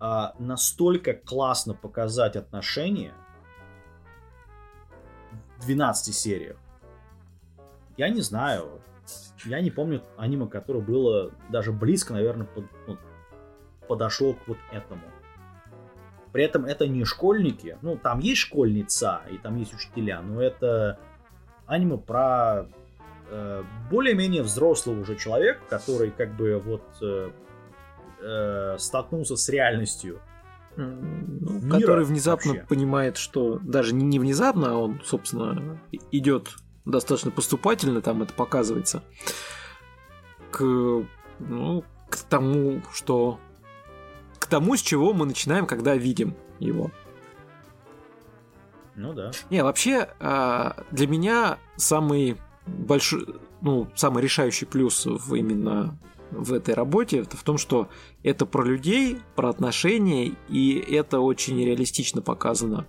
Э, 0.00 0.28
настолько 0.38 1.14
классно 1.14 1.74
показать 1.74 2.36
отношения 2.36 3.14
в 5.58 5.62
12 5.66 6.14
сериях. 6.14 6.56
Я 7.96 8.10
не 8.10 8.20
знаю, 8.20 8.80
я 9.44 9.60
не 9.60 9.70
помню 9.70 10.02
аниме, 10.16 10.46
которое 10.46 10.80
было 10.80 11.32
даже 11.50 11.72
близко, 11.72 12.12
наверное, 12.12 12.46
под, 12.46 12.64
ну, 12.86 12.98
подошло 13.88 14.34
к 14.34 14.46
вот 14.46 14.58
этому. 14.70 15.02
При 16.36 16.44
этом 16.44 16.66
это 16.66 16.86
не 16.86 17.02
школьники, 17.06 17.78
ну 17.80 17.96
там 17.96 18.18
есть 18.18 18.42
школьница 18.42 19.22
и 19.30 19.38
там 19.38 19.56
есть 19.56 19.72
учителя, 19.72 20.20
но 20.20 20.42
это 20.42 20.98
аниме 21.64 21.96
про 21.96 22.66
э, 23.30 23.62
более-менее 23.90 24.42
взрослый 24.42 25.00
уже 25.00 25.16
человек, 25.16 25.62
который 25.70 26.10
как 26.10 26.36
бы 26.36 26.58
вот 26.58 26.82
э, 27.00 27.30
э, 28.20 28.76
столкнулся 28.78 29.36
с 29.36 29.48
реальностью. 29.48 30.20
Ну, 30.76 31.70
который 31.70 32.04
внезапно 32.04 32.52
вообще. 32.52 32.66
понимает, 32.66 33.16
что 33.16 33.58
даже 33.62 33.94
не, 33.94 34.04
не 34.04 34.18
внезапно, 34.18 34.72
а 34.72 34.74
он, 34.74 35.00
собственно, 35.06 35.80
идет 36.12 36.50
достаточно 36.84 37.30
поступательно, 37.30 38.02
там 38.02 38.22
это 38.22 38.34
показывается, 38.34 39.02
к, 40.50 40.60
ну, 41.38 41.84
к 42.10 42.16
тому, 42.28 42.82
что 42.92 43.40
к 44.46 44.48
тому, 44.48 44.76
с 44.76 44.80
чего 44.80 45.12
мы 45.12 45.26
начинаем, 45.26 45.66
когда 45.66 45.96
видим 45.96 46.36
его. 46.60 46.92
Ну 48.94 49.12
да. 49.12 49.32
Не, 49.50 49.64
вообще, 49.64 50.08
а, 50.20 50.84
для 50.92 51.08
меня 51.08 51.58
самый 51.74 52.36
большой, 52.64 53.26
ну, 53.60 53.88
самый 53.96 54.22
решающий 54.22 54.64
плюс 54.64 55.04
в 55.04 55.34
именно 55.34 55.98
в 56.30 56.52
этой 56.52 56.74
работе 56.74 57.18
это 57.18 57.36
в 57.36 57.42
том, 57.42 57.58
что 57.58 57.88
это 58.22 58.46
про 58.46 58.64
людей, 58.64 59.18
про 59.34 59.50
отношения, 59.50 60.32
и 60.48 60.78
это 60.78 61.18
очень 61.18 61.58
реалистично 61.64 62.22
показано. 62.22 62.86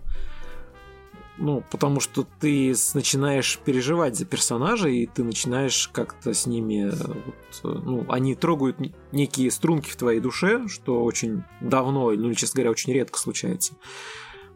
Ну, 1.39 1.63
потому 1.69 1.99
что 1.99 2.25
ты 2.39 2.73
начинаешь 2.95 3.59
переживать 3.59 4.15
за 4.15 4.25
персонажей, 4.25 4.97
и 4.97 5.05
ты 5.05 5.23
начинаешь 5.23 5.87
как-то 5.89 6.33
с 6.33 6.47
ними... 6.47 6.89
Вот, 6.89 7.83
ну, 7.85 8.05
они 8.09 8.33
трогают 8.33 8.77
некие 9.11 9.51
струнки 9.51 9.89
в 9.89 9.95
твоей 9.95 10.19
душе, 10.19 10.67
что 10.67 11.03
очень 11.03 11.43
давно, 11.61 12.11
ну, 12.11 12.33
честно 12.33 12.57
говоря, 12.57 12.71
очень 12.71 12.93
редко 12.93 13.19
случается. 13.19 13.73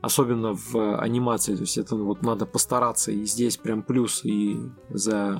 Особенно 0.01 0.55
в 0.55 0.97
анимации. 0.97 1.55
То 1.55 1.61
есть 1.61 1.77
это 1.77 1.95
ну, 1.95 2.05
вот 2.05 2.23
надо 2.23 2.47
постараться. 2.47 3.11
И 3.11 3.25
здесь 3.25 3.57
прям 3.57 3.83
плюс 3.83 4.25
и 4.25 4.57
за, 4.89 5.39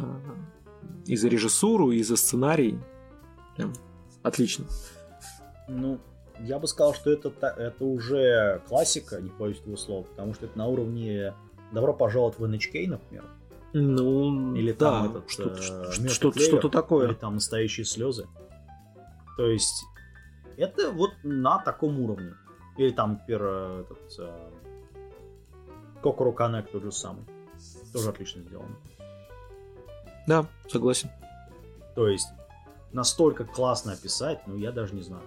и 1.08 1.16
за 1.16 1.28
режиссуру, 1.28 1.92
и 1.92 2.04
за 2.04 2.18
сценарий. 2.18 2.78
Прям 3.56 3.74
отлично. 4.22 4.66
Ну, 5.68 6.00
я 6.44 6.60
бы 6.60 6.68
сказал, 6.68 6.94
что 6.94 7.12
это, 7.12 7.30
это 7.30 7.84
уже 7.86 8.62
классика, 8.68 9.20
не 9.22 9.30
боюсь 9.30 9.60
этого 9.60 9.76
слова, 9.76 10.04
потому 10.04 10.34
что 10.34 10.46
это 10.46 10.58
на 10.58 10.68
уровне 10.68 11.34
«Добро 11.72 11.94
пожаловать 11.94 12.40
в 12.40 12.44
NHK», 12.44 12.88
например. 12.88 13.26
Ну, 13.74 14.54
или 14.56 14.74
там 14.74 15.04
да, 15.04 15.10
этот, 15.10 15.30
что-то, 15.30 15.62
э, 15.62 16.10
что-то, 16.10 16.40
что-то 16.40 16.70
такое. 16.70 17.08
Или 17.08 17.14
там 17.14 17.36
«Настоящие 17.36 17.86
слезы». 17.86 18.28
То 19.38 19.48
есть, 19.48 19.86
это 20.58 20.92
вот 20.92 21.12
на 21.24 21.60
таком 21.60 22.00
уровне. 22.00 22.34
Или 22.78 22.92
там, 22.92 23.14
например, 23.14 23.44
этот... 23.82 24.20
Э, 24.20 24.50
Kokoro 26.02 26.36
Connect 26.36 26.72
тот 26.72 26.84
же 26.84 26.92
самый. 26.92 27.24
Тоже 27.94 28.10
отлично 28.10 28.42
сделано. 28.42 28.76
Да, 30.28 30.48
согласен. 30.68 31.10
То 31.96 32.08
есть, 32.08 32.28
настолько 32.92 33.46
классно 33.46 33.94
описать, 33.94 34.42
ну, 34.48 34.56
я 34.56 34.72
даже 34.72 34.96
не 34.96 35.02
знаю. 35.02 35.24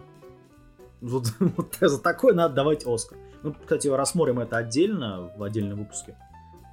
Вот, 1.04 1.26
вот 1.38 1.76
за 1.80 2.00
такое 2.00 2.34
надо 2.34 2.54
давать 2.54 2.86
Оскар. 2.86 3.18
Ну, 3.42 3.52
кстати, 3.52 3.88
рассмотрим 3.88 4.40
это 4.40 4.56
отдельно, 4.56 5.30
в 5.36 5.42
отдельном 5.42 5.80
выпуске. 5.80 6.16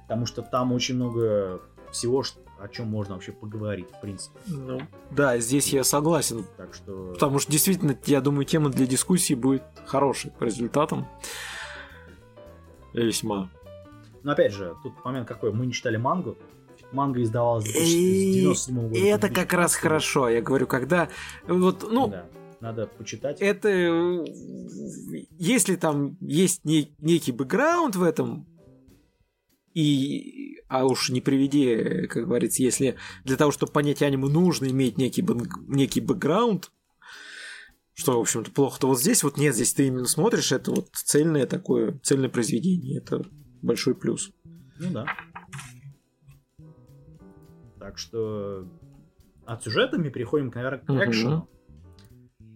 Потому 0.08 0.26
что 0.26 0.42
там 0.42 0.72
очень 0.72 0.94
много 0.94 1.60
всего, 1.90 2.24
о 2.58 2.68
чем 2.68 2.88
можно 2.88 3.14
вообще 3.14 3.32
поговорить, 3.32 3.90
в 3.90 4.00
принципе. 4.00 4.38
Ну, 4.46 4.80
да, 5.10 5.36
здесь 5.38 5.68
я 5.72 5.84
согласен. 5.84 6.46
Так 6.56 6.72
что... 6.72 7.10
Потому 7.12 7.38
что 7.40 7.52
действительно, 7.52 7.96
я 8.06 8.22
думаю, 8.22 8.46
тема 8.46 8.70
для 8.70 8.86
дискуссии 8.86 9.34
будет 9.34 9.64
хорошей 9.84 10.30
по 10.30 10.44
результатам. 10.44 11.06
Весьма. 12.94 13.50
Но 14.22 14.32
опять 14.32 14.52
же, 14.52 14.74
тут 14.82 14.92
момент 15.04 15.28
какой, 15.28 15.52
мы 15.52 15.66
не 15.66 15.72
читали 15.72 15.98
мангу, 15.98 16.38
манга 16.90 17.22
издавалась 17.22 17.66
с 17.66 17.74
97 17.74 18.80
года. 18.80 18.94
И 18.94 19.02
это 19.02 19.28
как 19.28 19.52
раз 19.52 19.74
хорошо, 19.74 20.30
я 20.30 20.40
говорю, 20.40 20.66
когда 20.66 21.08
вот, 21.46 21.86
ну, 21.90 22.08
да 22.08 22.24
надо 22.62 22.86
почитать. 22.86 23.40
Это 23.40 24.24
если 25.38 25.74
там 25.74 26.16
есть 26.20 26.64
не, 26.64 26.94
некий 26.98 27.32
бэкграунд 27.32 27.96
в 27.96 28.04
этом, 28.04 28.46
и, 29.74 30.60
а 30.68 30.86
уж 30.86 31.10
не 31.10 31.20
приведи, 31.20 32.06
как 32.06 32.26
говорится, 32.26 32.62
если 32.62 32.96
для 33.24 33.36
того, 33.36 33.50
чтобы 33.50 33.72
понять 33.72 34.00
аниме, 34.02 34.28
нужно 34.28 34.66
иметь 34.66 34.96
некий, 34.96 35.26
некий 35.66 36.00
бэкграунд, 36.00 36.70
что, 37.94 38.16
в 38.16 38.20
общем-то, 38.20 38.52
плохо-то 38.52 38.86
вот 38.86 39.00
здесь 39.00 39.24
вот 39.24 39.38
нет, 39.38 39.56
здесь 39.56 39.74
ты 39.74 39.88
именно 39.88 40.06
смотришь, 40.06 40.52
это 40.52 40.70
вот 40.70 40.88
цельное 40.92 41.46
такое, 41.46 41.98
цельное 42.04 42.28
произведение, 42.28 42.98
это 42.98 43.24
большой 43.60 43.96
плюс. 43.96 44.30
Ну 44.78 44.90
да. 44.90 45.06
Так 47.80 47.98
что 47.98 48.68
от 49.46 49.64
сюжета 49.64 49.98
мы 49.98 50.10
переходим, 50.10 50.52
наверное, 50.54 50.78
к 50.78 51.08
экшену. 51.08 51.38
Угу. 51.38 51.48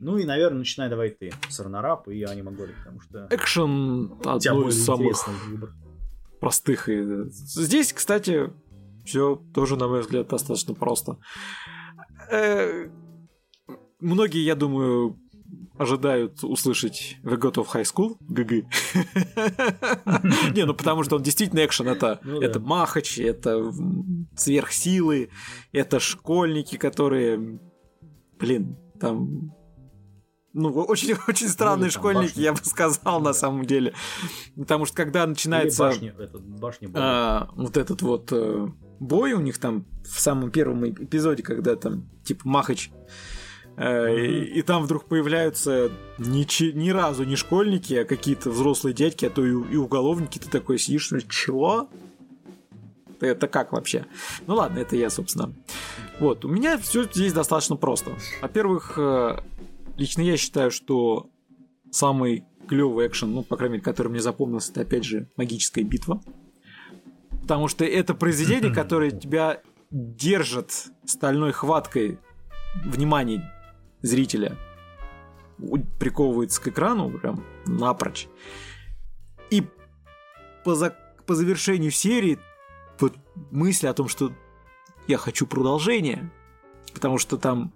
Ну 0.01 0.19
и, 0.19 0.25
наверное, 0.25 0.59
начинай 0.59 0.89
давай 0.89 1.11
ты 1.11 1.33
с 1.49 1.59
Ранорап 1.61 2.09
и 2.09 2.23
Анимагори, 2.23 2.75
потому 2.79 3.01
что... 3.01 3.27
Экшен 3.31 4.21
одно 4.25 4.69
из 4.69 4.85
самых 4.85 5.29
выбор. 5.47 5.71
простых. 6.41 6.89
И... 6.89 7.25
Здесь, 7.31 7.93
кстати, 7.93 8.51
все 9.05 9.37
тоже, 9.55 9.77
на 9.77 9.89
мой 9.89 10.01
взгляд, 10.01 10.29
достаточно 10.29 10.75
просто. 10.75 11.19
Э, 12.31 12.89
многие, 14.01 14.45
я 14.45 14.55
думаю, 14.55 15.19
ожидают 15.79 16.43
услышать 16.43 17.17
The 17.23 17.39
God 17.39 17.55
of 17.55 17.69
High 17.73 17.85
School, 17.85 18.17
ГГ. 18.21 18.67
Не, 20.55 20.65
ну 20.65 20.75
потому 20.75 21.03
что 21.05 21.17
он 21.17 21.23
действительно 21.23 21.65
экшен, 21.65 21.89
это, 21.89 22.21
ну, 22.23 22.41
это 22.41 22.61
махач, 22.61 23.19
это 23.19 23.73
сверхсилы, 24.37 25.31
это 25.73 26.01
школьники, 26.01 26.77
которые, 26.77 27.61
блин, 28.39 28.77
там 29.01 29.53
ну, 30.57 30.71
очень, 30.71 31.15
очень 31.29 31.49
странные 31.49 31.87
ну, 31.87 31.91
школьники, 31.91 32.29
башни. 32.29 32.43
я 32.43 32.53
бы 32.53 32.61
сказал, 32.65 33.21
да. 33.21 33.29
на 33.29 33.33
самом 33.35 33.67
деле. 33.67 33.93
Потому 34.57 34.87
что 34.87 34.97
когда 34.97 35.27
начинается... 35.27 35.85
башни, 35.85 36.15
этот, 36.19 36.43
башни 36.43 36.91
а, 36.95 37.51
вот 37.55 37.77
этот 37.77 38.01
вот 38.01 38.33
э, 38.33 38.69
бой 38.99 39.35
у 39.35 39.41
них 39.41 39.59
там 39.59 39.85
в 40.03 40.19
самом 40.19 40.51
первом 40.51 40.89
эпизоде, 40.89 41.43
когда 41.43 41.77
там, 41.77 42.09
типа, 42.25 42.49
Махач 42.49 42.91
Uh-huh. 43.77 44.27
И, 44.27 44.59
и 44.59 44.63
там 44.63 44.85
вдруг 44.85 45.05
появляются 45.05 45.91
ни, 46.17 46.73
ни 46.73 46.89
разу 46.89 47.25
не 47.25 47.37
школьники, 47.37 47.93
а 47.93 48.05
какие-то 48.07 48.49
взрослые 48.49 48.95
дядьки, 48.95 49.27
а 49.27 49.31
то 49.31 49.45
и, 49.45 49.51
и 49.51 49.77
уголовники. 49.77 50.39
Ты 50.39 50.49
такой 50.49 50.79
сидишь, 50.79 51.13
чего? 51.29 51.87
Это 53.21 53.49
как 53.49 53.73
вообще? 53.73 54.07
Ну 54.47 54.55
ладно, 54.55 54.79
это 54.79 54.97
я, 54.97 55.11
собственно. 55.11 55.53
Вот, 56.19 56.47
у 56.47 56.49
меня 56.49 56.79
все 56.79 57.05
здесь 57.05 57.35
достаточно 57.35 57.77
просто. 57.77 58.13
Во-первых, 58.41 58.95
э, 58.97 59.41
Лично 59.97 60.23
я 60.23 60.37
считаю, 60.37 60.71
что 60.71 61.31
самый 61.91 62.45
клевый 62.69 63.07
экшен, 63.07 63.33
ну, 63.33 63.43
по 63.43 63.57
крайней 63.57 63.75
мере, 63.75 63.85
который 63.85 64.09
мне 64.09 64.21
запомнился, 64.21 64.73
это 64.73 64.83
опять 64.83 65.05
же 65.05 65.31
магическая 65.37 65.85
битва. 65.85 66.21
Потому 67.43 67.69
что 67.69 67.85
это 67.85 68.15
произведение, 68.15 68.75
которое 68.75 69.11
тебя 69.11 69.63
держит 69.91 70.89
стальной 71.05 71.53
хваткой 71.53 72.19
внимания 72.85 73.53
зрителя, 74.03 74.59
приковывается 75.99 76.61
к 76.61 76.69
экрану 76.69 77.11
прям 77.11 77.45
напрочь. 77.67 78.29
И 79.51 79.63
по, 80.65 80.75
за... 80.75 80.97
по 81.27 81.35
завершению 81.35 81.91
серии 81.91 82.39
вот 82.99 83.15
мысль 83.51 83.87
о 83.87 83.95
том, 83.95 84.09
что 84.09 84.33
я 85.07 85.19
хочу 85.19 85.47
продолжения, 85.47 86.31
потому 86.93 87.19
что 87.19 87.39
там 87.39 87.73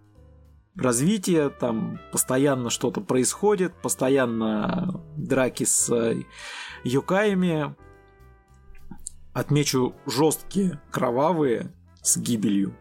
развитие, 0.81 1.51
там 1.51 2.01
постоянно 2.13 2.71
что-то 2.71 3.01
происходит, 3.01 3.75
постоянно 3.75 5.03
драки 5.17 5.65
с 5.65 5.91
э, 5.91 6.23
юкаями. 6.85 7.75
Отмечу 9.33 9.95
жесткие, 10.07 10.81
кровавые 10.91 11.73
с 12.03 12.17
гибелью 12.17 12.75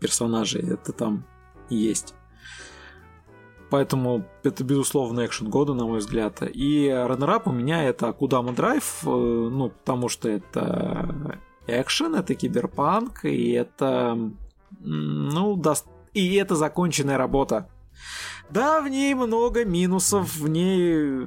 персонажей. 0.00 0.62
Это 0.62 0.92
там 0.92 1.24
есть. 1.68 2.14
Поэтому 3.70 4.26
это, 4.42 4.64
безусловно, 4.64 5.24
экшен 5.24 5.48
года, 5.48 5.74
на 5.74 5.86
мой 5.86 6.00
взгляд. 6.00 6.42
И 6.42 6.88
раннерап 6.90 7.46
у 7.46 7.52
меня 7.52 7.84
это 7.84 8.12
Кудама 8.12 8.52
Драйв, 8.52 9.02
э, 9.04 9.08
ну, 9.08 9.70
потому 9.70 10.08
что 10.08 10.28
это 10.28 11.38
экшен, 11.68 12.16
это 12.16 12.34
киберпанк, 12.34 13.24
и 13.24 13.52
это, 13.52 14.18
ну, 14.80 15.56
даст 15.56 15.86
и 16.14 16.34
это 16.34 16.56
законченная 16.56 17.18
работа. 17.18 17.68
Да, 18.50 18.80
в 18.80 18.88
ней 18.88 19.14
много 19.14 19.64
минусов, 19.64 20.36
в 20.36 20.48
ней 20.48 21.26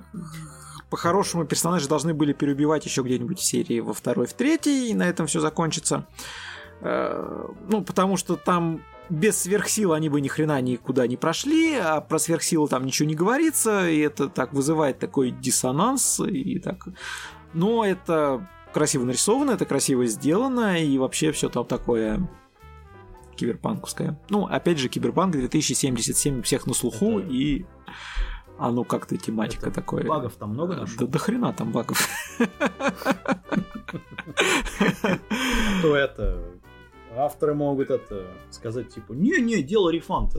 по-хорошему 0.90 1.46
персонажи 1.46 1.88
должны 1.88 2.14
были 2.14 2.34
переубивать 2.34 2.86
еще 2.86 3.02
где-нибудь 3.02 3.40
в 3.40 3.44
серии 3.44 3.80
во 3.80 3.94
второй, 3.94 4.28
в 4.28 4.34
третьей, 4.34 4.92
и 4.92 4.94
на 4.94 5.04
этом 5.04 5.26
все 5.26 5.40
закончится. 5.40 6.06
Э, 6.82 7.48
ну, 7.68 7.82
потому 7.82 8.18
что 8.18 8.36
там 8.36 8.84
без 9.10 9.42
сверхсил 9.42 9.94
они 9.94 10.10
бы 10.10 10.22
ни 10.22 10.28
хрена 10.28 10.62
никуда 10.62 11.08
не 11.08 11.18
прошли, 11.18 11.76
а 11.76 12.02
про 12.02 12.20
сверхсилу 12.20 12.68
там 12.68 12.86
ничего 12.86 13.08
не 13.08 13.16
говорится, 13.16 13.90
и 13.90 14.00
это 14.00 14.30
так 14.30 14.54
вызывает 14.54 15.00
такой 15.00 15.32
диссонанс, 15.32 16.20
и 16.20 16.60
так... 16.60 16.88
Но 17.54 17.86
это 17.86 18.48
красиво 18.74 19.04
нарисовано, 19.04 19.52
это 19.52 19.66
красиво 19.66 20.06
сделано, 20.08 20.82
и 20.82 20.98
вообще 20.98 21.32
все 21.32 21.50
там 21.50 21.66
такое 21.66 22.28
киберпанковское. 23.36 24.20
Ну, 24.30 24.46
опять 24.46 24.78
же, 24.78 24.90
киберпанк 24.90 25.34
2077 25.34 26.40
у 26.40 26.42
всех 26.44 26.68
на 26.68 26.74
слуху, 26.74 27.20
это... 27.20 27.30
и 27.30 27.66
оно 28.58 28.84
как-то 28.84 29.18
тематика 29.18 29.68
это 29.68 29.76
такое. 29.76 30.04
Багов 30.06 30.36
там 30.36 30.52
много 30.52 30.76
нашел? 30.76 30.96
Да, 31.00 31.08
до 31.08 31.20
хрена 31.20 31.54
там 31.54 31.72
багов. 31.72 32.08
То 35.82 35.96
это 35.96 36.40
авторы 37.16 37.54
могут 37.54 37.90
это 37.90 38.28
сказать, 38.50 38.90
типа, 38.90 39.14
не-не, 39.14 39.62
дело 39.62 39.90
рефанд. 39.90 40.36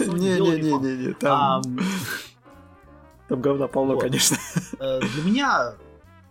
Не-не-не-не, 0.00 1.14
там... 1.14 1.62
Там 3.28 3.40
говна 3.40 3.68
полно, 3.68 3.96
конечно. 3.98 4.36
Э, 4.78 5.00
для 5.00 5.22
меня, 5.22 5.74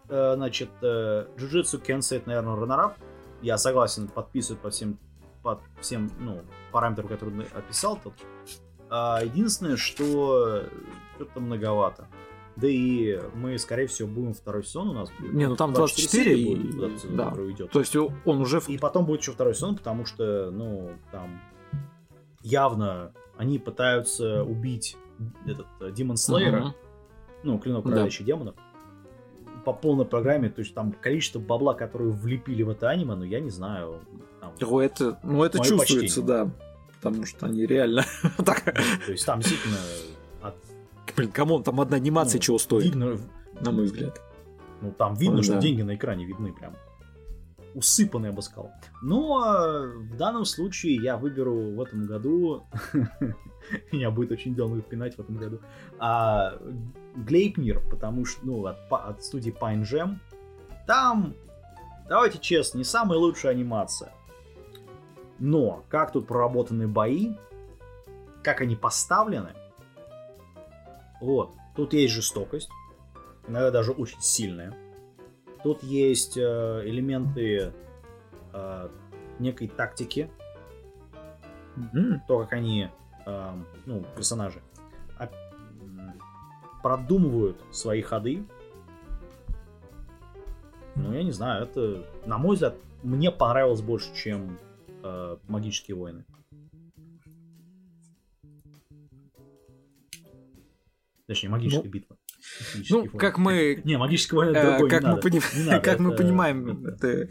э, 0.09 0.33
значит, 0.35 0.69
Jujutsu 0.81 1.81
Kensei 1.83 2.17
это, 2.17 2.27
наверное, 2.27 2.55
раннерап. 2.55 2.97
Я 3.41 3.57
согласен, 3.57 4.07
подписывать 4.07 4.61
по 4.61 4.69
всем, 4.69 4.99
по 5.43 5.61
всем 5.79 6.11
ну, 6.19 6.41
параметрам, 6.71 7.07
которые 7.07 7.47
описал 7.53 7.99
тут. 8.01 8.13
А 8.89 9.21
единственное, 9.23 9.77
что 9.77 10.63
что-то 11.15 11.39
многовато. 11.39 12.07
Да 12.57 12.67
и 12.67 13.17
мы, 13.33 13.57
скорее 13.57 13.87
всего, 13.87 14.09
будем 14.09 14.33
второй 14.33 14.63
сезон 14.63 14.89
у 14.89 14.93
нас. 14.93 15.09
Будет. 15.19 15.33
Не, 15.33 15.47
ну 15.47 15.55
там 15.55 15.73
24, 15.73 16.35
24 16.35 16.41
и... 16.41 16.77
будет, 16.77 17.15
да. 17.15 17.31
уйдет. 17.31 17.71
То 17.71 17.79
есть 17.79 17.95
он 17.95 18.41
уже... 18.41 18.61
И 18.67 18.77
потом 18.77 19.05
будет 19.05 19.21
еще 19.21 19.31
второй 19.31 19.55
сезон, 19.55 19.77
потому 19.77 20.05
что, 20.05 20.51
ну, 20.51 20.91
там 21.11 21.41
явно 22.41 23.13
они 23.37 23.57
пытаются 23.57 24.43
убить 24.43 24.97
этот 25.47 25.65
Demon 25.93 26.17
Slayer'а, 26.17 26.59
uh-huh. 26.59 26.73
ну, 27.43 27.57
клинок 27.57 27.85
правящих 27.85 28.25
да. 28.25 28.33
демонов, 28.33 28.55
по 29.65 29.73
полной 29.73 30.05
программе, 30.05 30.49
то 30.49 30.61
есть 30.61 30.75
там 30.75 30.91
количество 30.91 31.39
бабла, 31.39 31.73
которое 31.73 32.09
влепили 32.09 32.63
в 32.63 32.69
это 32.69 32.89
аниме, 32.89 33.15
ну, 33.15 33.23
я 33.23 33.39
не 33.39 33.49
знаю. 33.49 34.01
Там, 34.41 34.53
О, 34.59 34.81
это, 34.81 35.19
ну, 35.23 35.43
это 35.43 35.59
чувствуется, 35.59 36.21
почтение. 36.21 36.27
да, 36.27 36.51
потому 37.01 37.25
что 37.25 37.45
они 37.45 37.65
реально... 37.65 38.05
То 38.37 39.11
есть 39.11 39.25
там 39.25 39.39
действительно 39.39 39.77
Блин, 41.15 41.31
come 41.31 41.50
on, 41.50 41.63
там 41.63 41.79
одна 41.81 41.97
анимация 41.97 42.39
ну, 42.39 42.43
чего 42.43 42.57
стоит? 42.57 42.85
Видно, 42.85 43.17
на 43.59 43.71
мой 43.71 43.85
взгляд. 43.85 44.21
Ну, 44.81 44.91
там 44.91 45.13
видно, 45.15 45.37
ну, 45.37 45.43
что 45.43 45.53
да. 45.53 45.59
деньги 45.59 45.81
на 45.81 45.95
экране 45.95 46.25
видны 46.25 46.53
прям. 46.53 46.75
Усыпанный, 47.73 48.29
я 48.29 48.35
бы 48.35 48.41
сказал. 48.41 48.71
Но 49.01 49.43
э, 49.45 49.87
в 49.97 50.17
данном 50.17 50.45
случае 50.45 50.95
я 50.95 51.17
выберу 51.17 51.75
в 51.75 51.81
этом 51.81 52.05
году... 52.05 52.65
Меня 53.91 54.11
будет 54.11 54.31
очень 54.31 54.55
долго 54.55 54.81
пинать 54.81 55.15
в 55.15 55.19
этом 55.19 55.37
году. 55.37 55.59
А, 55.99 56.57
Глейпнир, 57.15 57.79
потому 57.89 58.25
что, 58.25 58.39
ну, 58.43 58.65
от, 58.65 58.77
от 58.89 59.23
студии 59.23 59.55
Pine 59.57 59.83
Jam. 59.83 60.17
Там, 60.87 61.35
давайте 62.09 62.39
честно, 62.39 62.79
не 62.79 62.83
самая 62.83 63.19
лучшая 63.19 63.53
анимация. 63.53 64.11
Но 65.41 65.83
как 65.89 66.11
тут 66.11 66.27
проработаны 66.27 66.87
бои, 66.87 67.33
как 68.43 68.61
они 68.61 68.75
поставлены, 68.75 69.55
вот. 71.19 71.55
Тут 71.75 71.93
есть 71.93 72.13
жестокость, 72.13 72.69
иногда 73.47 73.71
даже 73.71 73.91
очень 73.91 74.21
сильная. 74.21 74.77
Тут 75.63 75.81
есть 75.81 76.37
э, 76.37 76.81
элементы 76.85 77.73
э, 78.53 78.89
некой 79.39 79.67
тактики. 79.67 80.29
Mm-hmm. 81.75 82.19
То, 82.27 82.39
как 82.41 82.53
они, 82.53 82.89
э, 83.25 83.53
ну, 83.87 84.05
персонажи, 84.15 84.61
а, 85.17 85.27
продумывают 86.83 87.59
свои 87.71 88.03
ходы. 88.03 88.45
Ну, 90.95 91.13
я 91.13 91.23
не 91.23 91.31
знаю, 91.31 91.63
это, 91.63 92.05
на 92.27 92.37
мой 92.37 92.53
взгляд, 92.53 92.75
мне 93.01 93.31
понравилось 93.31 93.81
больше, 93.81 94.13
чем 94.13 94.59
э, 95.03 95.37
магические 95.47 95.95
войны. 95.95 96.25
Точнее, 101.27 101.49
магическая 101.49 101.85
ну, 101.85 101.89
битва. 101.89 102.17
Ну, 102.89 103.05
фон. 103.05 103.19
как 103.19 103.37
мы... 103.37 103.81
Не, 103.85 103.97
магическая 103.97 104.37
война 104.37 104.59
э, 104.59 104.69
другой, 104.71 104.89
как, 104.89 105.03
мы, 105.03 105.19
поним... 105.19 105.41
надо, 105.65 105.71
как 105.81 105.93
это... 105.93 106.03
мы 106.03 106.15
понимаем, 106.15 106.85
это 106.85 107.29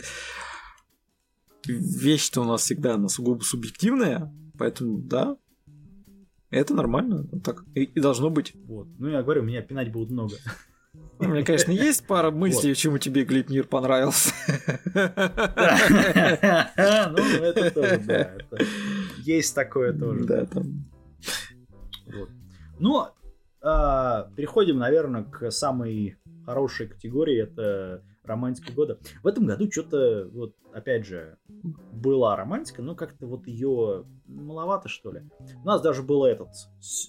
вещь-то 1.66 2.40
у 2.40 2.44
нас 2.44 2.62
всегда 2.62 2.96
на 2.96 3.08
сугубо 3.08 3.42
субъективная, 3.42 4.32
поэтому 4.56 4.98
да, 4.98 5.36
это 6.50 6.74
нормально, 6.74 7.26
так 7.44 7.64
и, 7.74 7.84
и 7.84 8.00
должно 8.00 8.30
быть. 8.30 8.54
Вот. 8.66 8.88
Ну, 8.98 9.08
я 9.08 9.22
говорю, 9.22 9.42
меня 9.42 9.62
пинать 9.62 9.92
будут 9.92 10.10
много. 10.10 10.36
У 11.18 11.24
меня, 11.24 11.44
конечно, 11.44 11.70
есть 11.70 12.06
пара 12.06 12.30
мыслей, 12.30 12.70
вот. 12.70 12.78
чему 12.78 12.98
тебе 12.98 13.24
Глипнир 13.24 13.66
понравился. 13.66 14.32
Ну, 14.94 15.02
это 17.44 17.70
тоже, 17.70 17.98
да. 18.06 18.38
Есть 19.18 19.54
такое 19.54 19.92
тоже. 19.92 20.24
Да, 20.24 20.46
там. 20.46 20.90
Вот. 22.06 22.30
Но 22.78 23.14
а, 23.62 24.30
переходим, 24.36 24.78
наверное, 24.78 25.24
к 25.24 25.50
самой 25.50 26.16
хорошей 26.46 26.88
категории. 26.88 27.42
Это 27.42 28.02
романтика 28.24 28.72
года. 28.72 28.98
В 29.22 29.26
этом 29.26 29.46
году 29.46 29.70
что-то, 29.70 30.28
вот, 30.32 30.54
опять 30.72 31.06
же, 31.06 31.36
была 31.92 32.36
романтика, 32.36 32.82
но 32.82 32.94
как-то 32.94 33.26
вот 33.26 33.46
ее 33.46 34.06
маловато, 34.26 34.88
что 34.88 35.12
ли. 35.12 35.22
У 35.62 35.66
нас 35.66 35.82
даже 35.82 36.02
был 36.02 36.24
этот 36.24 36.48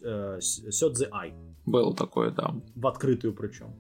э, 0.04 0.40
Сёдзе 0.42 1.08
Ай. 1.12 1.34
Был 1.66 1.94
такой, 1.94 2.32
да. 2.32 2.54
В 2.76 2.88
открытую 2.88 3.34
причем. 3.36 3.76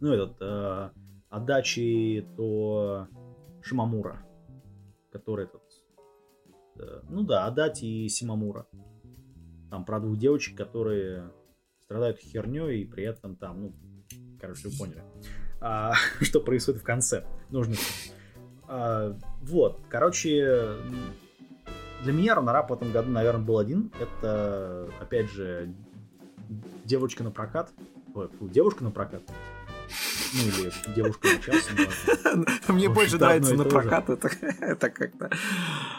Ну, 0.00 0.12
этот, 0.12 0.36
э, 0.40 0.90
Адачи 1.28 2.26
то 2.36 3.06
Шимамура, 3.62 4.24
который 5.12 5.44
этот, 5.44 5.62
э, 6.78 7.02
ну 7.08 7.22
да, 7.22 7.46
Адати 7.46 7.84
и 7.84 8.08
Симамура. 8.08 8.66
Там 9.70 9.84
про 9.84 10.00
двух 10.00 10.18
девочек, 10.18 10.56
которые 10.56 11.30
страдают 11.84 12.18
херней, 12.18 12.82
и 12.82 12.84
при 12.84 13.04
этом 13.04 13.36
там, 13.36 13.60
ну, 13.60 13.74
короче, 14.40 14.68
вы 14.68 14.76
поняли, 14.76 15.04
а, 15.60 15.92
что 16.20 16.40
происходит 16.40 16.80
в 16.80 16.84
конце. 16.84 17.24
Нужно. 17.50 17.74
А, 18.66 19.16
вот, 19.42 19.80
короче, 19.88 20.76
для 22.02 22.12
меня 22.12 22.34
раннерап 22.34 22.70
в 22.70 22.72
этом 22.72 22.92
году, 22.92 23.10
наверное, 23.10 23.44
был 23.44 23.58
один. 23.58 23.92
Это, 24.00 24.88
опять 25.00 25.30
же, 25.30 25.74
девочка 26.84 27.24
на 27.24 27.30
прокат. 27.30 27.70
Ой, 28.14 28.28
девушка 28.40 28.84
на 28.84 28.90
прокат. 28.90 29.22
Ну 30.34 30.42
или 30.42 30.72
девушка 30.94 31.28
на 31.28 31.38
час. 31.42 31.68
Мне 32.68 32.88
больше 32.88 33.18
нравится 33.18 33.54
на 33.54 33.64
прокат, 33.64 34.08
это 34.60 34.90
как-то 34.90 35.30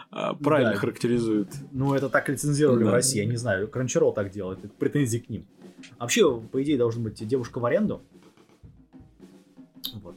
а, 0.09 0.33
правильно 0.35 0.75
характеризует. 0.75 1.49
Ну 1.71 1.93
это 1.93 2.09
так 2.09 2.29
лицензировали 2.29 2.83
в 2.83 2.89
России, 2.89 3.19
я 3.19 3.25
не 3.25 3.35
знаю. 3.35 3.67
Crunchyroll 3.67 4.13
так 4.13 4.31
делает, 4.31 4.59
претензии 4.77 5.17
к 5.17 5.29
ним. 5.29 5.47
Вообще, 5.99 6.39
по 6.39 6.61
идее, 6.61 6.77
должна 6.77 7.03
быть 7.03 7.25
девушка 7.27 7.59
в 7.59 7.65
аренду. 7.65 8.01
Вот. 9.95 10.15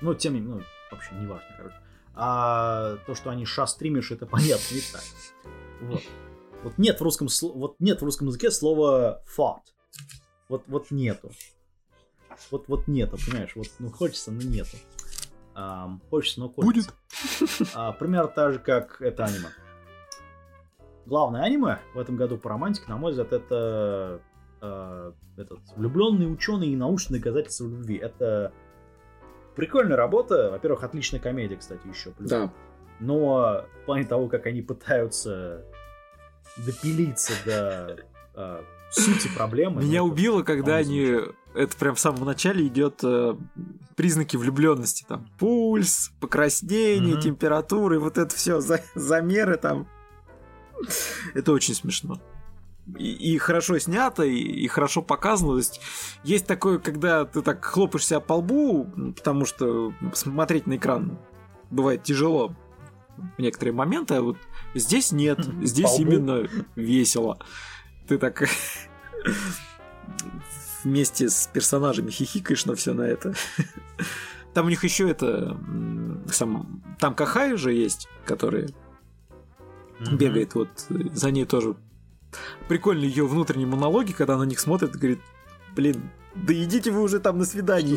Ну, 0.00 0.14
тем 0.14 0.34
не 0.34 0.40
менее, 0.40 0.56
ну, 0.56 0.62
вообще, 0.90 1.14
не 1.14 1.26
важно, 1.26 1.48
короче. 1.56 1.76
А 2.14 2.96
то, 3.06 3.14
что 3.14 3.30
они 3.30 3.44
ша 3.44 3.66
стримишь, 3.66 4.10
это 4.10 4.26
понятно, 4.26 4.74
не 4.74 4.80
так. 4.92 5.02
Вот. 5.80 6.02
Вот 6.62 6.78
нет 6.78 6.98
в 7.00 7.02
русском, 7.02 7.28
вот 7.54 7.76
нет 7.78 8.00
в 8.00 8.04
русском 8.04 8.28
языке 8.28 8.50
слова 8.50 9.22
thought. 9.36 9.62
Вот, 10.48 10.64
вот 10.66 10.90
нету 10.90 11.30
вот, 12.50 12.68
вот 12.68 12.88
нету, 12.88 13.16
понимаешь, 13.26 13.52
вот 13.56 13.68
ну 13.78 13.90
хочется, 13.90 14.30
но 14.30 14.42
нету. 14.42 14.76
А, 15.54 15.98
хочется, 16.10 16.40
но 16.40 16.48
хочется. 16.48 16.90
Будет. 16.90 17.70
А, 17.74 17.92
примерно 17.92 18.28
так 18.28 18.54
же, 18.54 18.58
как 18.58 19.00
это 19.00 19.24
аниме. 19.24 19.48
Главное 21.06 21.42
аниме 21.42 21.78
в 21.94 21.98
этом 21.98 22.16
году 22.16 22.36
по 22.36 22.50
романтике, 22.50 22.86
на 22.88 22.96
мой 22.96 23.12
взгляд, 23.12 23.32
это 23.32 24.20
э, 24.60 25.12
этот 25.36 25.60
влюбленный 25.76 26.30
ученый 26.30 26.68
и 26.68 26.76
научные 26.76 27.20
доказательства 27.20 27.66
любви. 27.68 27.96
Это 27.96 28.52
прикольная 29.54 29.96
работа. 29.96 30.50
Во-первых, 30.50 30.82
отличная 30.82 31.20
комедия, 31.20 31.56
кстати, 31.56 31.86
еще 31.86 32.10
плюс. 32.10 32.28
Да. 32.28 32.52
Но 32.98 33.64
в 33.82 33.86
плане 33.86 34.04
того, 34.04 34.28
как 34.28 34.46
они 34.46 34.62
пытаются 34.62 35.64
допилиться 36.56 37.32
до 37.44 37.96
э, 38.34 38.62
сути 38.90 39.28
проблемы. 39.34 39.82
Меня 39.82 40.00
ну, 40.02 40.08
убило, 40.08 40.42
когда 40.42 40.76
они 40.76 41.20
это 41.56 41.76
прям 41.76 41.94
в 41.94 42.00
самом 42.00 42.24
начале 42.24 42.66
идет 42.66 43.00
э, 43.02 43.34
признаки 43.96 44.36
влюбленности. 44.36 45.04
Там 45.08 45.28
пульс, 45.38 46.12
покраснение, 46.20 47.16
mm-hmm. 47.16 47.22
температура, 47.22 47.96
и 47.96 47.98
вот 47.98 48.18
это 48.18 48.34
все, 48.34 48.60
за, 48.60 48.82
замеры 48.94 49.56
там. 49.56 49.88
Это 51.34 51.52
очень 51.52 51.74
смешно. 51.74 52.20
И, 52.98 53.34
и 53.34 53.38
хорошо 53.38 53.78
снято, 53.78 54.22
и, 54.22 54.36
и 54.36 54.68
хорошо 54.68 55.02
показано. 55.02 55.52
То 55.52 55.58
есть 55.58 55.80
есть 56.24 56.46
такое, 56.46 56.78
когда 56.78 57.24
ты 57.24 57.40
так 57.40 57.64
хлопаешься 57.64 58.20
по 58.20 58.34
лбу, 58.34 58.84
потому 59.16 59.46
что 59.46 59.94
смотреть 60.12 60.66
на 60.66 60.76
экран 60.76 61.18
бывает 61.70 62.02
тяжело. 62.02 62.54
в 63.16 63.40
некоторые 63.40 63.74
моменты, 63.74 64.14
а 64.14 64.20
вот 64.20 64.36
здесь 64.74 65.10
нет, 65.10 65.40
здесь 65.62 65.98
именно 65.98 66.46
весело. 66.76 67.38
Ты 68.06 68.18
так 68.18 68.48
вместе 70.84 71.28
с 71.28 71.48
персонажами 71.52 72.10
хихикаешь 72.10 72.66
на 72.66 72.74
все 72.74 72.94
на 72.94 73.02
это. 73.02 73.34
Там 74.54 74.66
у 74.66 74.68
них 74.68 74.84
еще 74.84 75.10
это 75.10 75.58
сам 76.30 76.82
там 76.98 77.14
Кахай 77.14 77.56
же 77.56 77.72
есть, 77.72 78.08
который 78.24 78.74
бегает 80.12 80.54
вот 80.54 80.68
за 80.88 81.30
ней 81.30 81.44
тоже. 81.44 81.76
Прикольные 82.68 83.08
ее 83.08 83.26
внутренние 83.26 83.66
монологи, 83.66 84.12
когда 84.12 84.34
она 84.34 84.44
на 84.44 84.48
них 84.48 84.60
смотрит 84.60 84.94
и 84.94 84.98
говорит, 84.98 85.20
блин, 85.74 86.10
да 86.34 86.52
идите 86.52 86.90
вы 86.90 87.02
уже 87.02 87.18
там 87.18 87.38
на 87.38 87.44
свидание. 87.44 87.96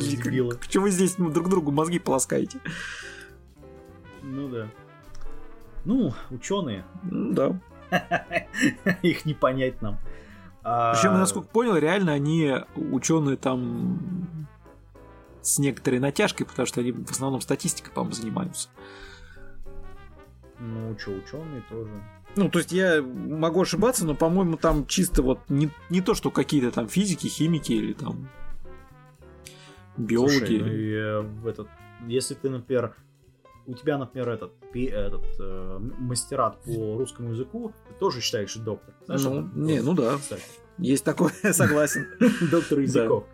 Почему 0.55 0.83
вы 0.83 0.91
здесь 0.91 1.15
друг 1.15 1.49
другу 1.49 1.71
мозги 1.71 1.99
полоскаете? 1.99 2.59
Ну 4.21 4.47
да. 4.49 4.67
Ну, 5.85 6.13
ученые. 6.29 6.85
Да. 7.03 7.59
Их 9.01 9.25
не 9.25 9.33
понять 9.33 9.81
нам. 9.81 9.99
Причем, 10.61 11.13
насколько 11.13 11.47
понял, 11.47 11.77
реально 11.77 12.13
они 12.13 12.53
ученые 12.75 13.37
там 13.37 13.99
с 15.41 15.57
некоторой 15.57 15.99
натяжкой, 15.99 16.45
потому 16.45 16.65
что 16.65 16.81
они 16.81 16.91
в 16.91 17.09
основном 17.09 17.41
статистикой, 17.41 17.93
по-моему, 17.93 18.13
занимаются. 18.13 18.69
Ну, 20.59 20.97
что, 20.99 21.11
ученые 21.11 21.63
тоже. 21.69 21.89
Ну, 22.35 22.49
то 22.49 22.59
есть 22.59 22.71
я 22.71 23.01
могу 23.01 23.61
ошибаться, 23.61 24.05
но, 24.05 24.13
по-моему, 24.13 24.57
там 24.57 24.85
чисто 24.85 25.23
вот 25.23 25.39
не, 25.49 25.69
не 25.89 26.01
то, 26.01 26.13
что 26.13 26.29
какие-то 26.29 26.71
там 26.71 26.87
физики, 26.87 27.27
химики 27.27 27.71
или 27.71 27.93
там 27.93 28.29
биологи. 29.97 30.37
Слушай, 30.37 30.59
ну 30.59 30.67
и, 30.67 30.93
э, 30.93 31.49
этот, 31.49 31.67
если 32.05 32.35
ты, 32.35 32.49
например, 32.49 32.95
у 33.69 33.73
тебя, 33.75 33.99
например, 33.99 34.29
этот, 34.29 34.51
этот 34.73 35.25
э, 35.39 35.79
мастерат 35.99 36.57
по 36.63 36.97
русскому 36.97 37.33
языку, 37.33 37.71
ты 37.87 37.93
тоже 37.93 38.19
считаешь 38.19 38.55
доктор. 38.55 38.95
Знаешь, 39.05 39.23
ну, 39.23 39.39
это, 39.41 39.59
не, 39.59 39.81
ну 39.81 39.93
да. 39.93 40.17
Кстати. 40.17 40.41
Есть 40.79 41.03
такое, 41.03 41.31
согласен. 41.51 42.07
Доктор 42.51 42.79
языков. 42.79 43.25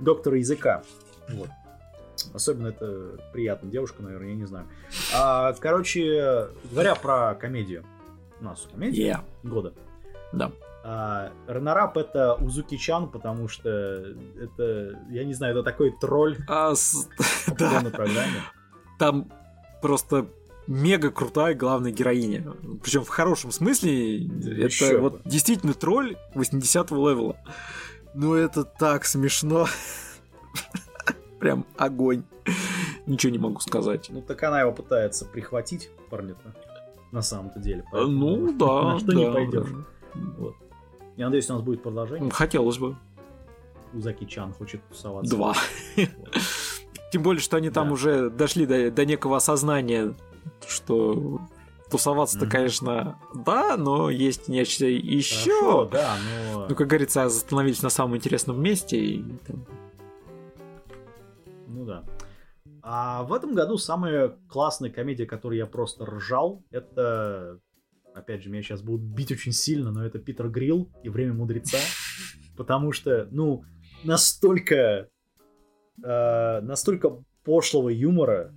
Доктор 0.00 0.34
языка. 0.34 0.82
Вот. 1.28 1.48
Особенно 2.34 2.68
это 2.68 3.20
приятно. 3.32 3.70
Девушка, 3.70 4.02
наверное, 4.02 4.30
я 4.30 4.34
не 4.34 4.46
знаю. 4.46 4.66
А, 5.14 5.52
короче, 5.52 6.48
говоря 6.70 6.96
про 6.96 7.34
комедию. 7.34 7.84
У 8.40 8.44
нас 8.44 8.66
комедия 8.72 9.22
yeah. 9.44 9.48
года. 9.48 9.72
Да. 10.32 10.50
А, 10.82 11.30
Ренарап 11.46 11.96
это 11.96 12.34
Узуки 12.34 12.76
Чан, 12.76 13.08
потому 13.08 13.46
что 13.48 13.68
это, 13.68 14.98
я 15.10 15.24
не 15.24 15.34
знаю, 15.34 15.54
это 15.54 15.62
такой 15.62 15.92
тролль 15.92 16.38
а, 16.48 16.74
с... 16.74 17.08
да. 17.58 17.80
программе. 17.92 18.42
Там 18.98 19.30
просто 19.80 20.26
мега 20.66 21.10
крутая 21.10 21.54
главная 21.54 21.90
героиня. 21.90 22.52
Причем 22.82 23.04
в 23.04 23.08
хорошем 23.08 23.50
смысле. 23.52 24.16
Еще 24.16 24.86
это 24.86 24.94
бы. 24.94 25.00
вот 25.00 25.22
действительно 25.24 25.74
тролль 25.74 26.16
80-го 26.34 27.10
левела. 27.10 27.36
Ну 28.14 28.34
это 28.34 28.64
так 28.64 29.04
смешно. 29.04 29.66
Прям 31.40 31.66
огонь. 31.76 32.24
Ничего 33.06 33.32
не 33.32 33.38
могу 33.38 33.60
сказать. 33.60 34.08
Ну 34.10 34.22
так 34.22 34.42
она 34.42 34.60
его 34.60 34.72
пытается 34.72 35.24
прихватить, 35.24 35.90
парня-то. 36.10 36.54
На 37.12 37.22
самом-то 37.22 37.58
деле. 37.58 37.84
Ну 37.92 38.52
да. 38.58 38.92
На 38.92 38.98
что 38.98 39.08
да, 39.08 39.14
не 39.14 39.32
пойдешь. 39.32 39.68
Да. 40.14 40.20
Вот. 40.38 40.54
Я 41.16 41.26
надеюсь, 41.26 41.50
у 41.50 41.54
нас 41.54 41.62
будет 41.62 41.82
продолжение. 41.82 42.30
Хотелось 42.30 42.78
бы. 42.78 42.96
Узаки 43.92 44.24
Чан 44.24 44.52
хочет 44.52 44.80
тусоваться. 44.88 45.34
Два. 45.34 45.54
Вот. 45.96 46.36
Тем 47.10 47.22
более, 47.22 47.40
что 47.40 47.56
они 47.56 47.70
там 47.70 47.88
да. 47.88 47.94
уже 47.94 48.30
дошли 48.30 48.66
до, 48.66 48.90
до 48.90 49.04
некого 49.04 49.36
осознания, 49.36 50.14
что 50.66 51.40
тусоваться-то, 51.90 52.46
mm-hmm. 52.46 52.50
конечно, 52.50 53.18
да, 53.34 53.76
но 53.76 54.10
есть 54.10 54.48
нечто 54.48 54.86
еще. 54.86 55.50
Хорошо, 55.50 55.84
да, 55.86 56.16
но... 56.52 56.66
Ну, 56.68 56.74
как 56.74 56.86
говорится, 56.86 57.24
остановились 57.24 57.82
на 57.82 57.90
самом 57.90 58.16
интересном 58.16 58.62
месте. 58.62 58.96
И... 58.96 59.24
Ну 61.66 61.84
да. 61.84 62.04
А 62.82 63.24
в 63.24 63.32
этом 63.32 63.54
году 63.54 63.76
самая 63.76 64.36
классная 64.48 64.90
комедия, 64.90 65.26
которую 65.26 65.58
я 65.58 65.66
просто 65.66 66.06
ржал, 66.06 66.64
это... 66.70 67.58
Опять 68.14 68.42
же, 68.42 68.50
меня 68.50 68.62
сейчас 68.62 68.82
будут 68.82 69.02
бить 69.02 69.30
очень 69.30 69.52
сильно, 69.52 69.92
но 69.92 70.04
это 70.04 70.18
Питер 70.18 70.48
Грилл 70.48 70.90
и 71.04 71.08
«Время 71.08 71.32
мудреца». 71.32 71.78
Потому 72.56 72.92
что, 72.92 73.28
ну, 73.30 73.64
настолько... 74.04 75.08
Э, 76.04 76.60
настолько 76.60 77.22
пошлого 77.44 77.88
юмора, 77.88 78.52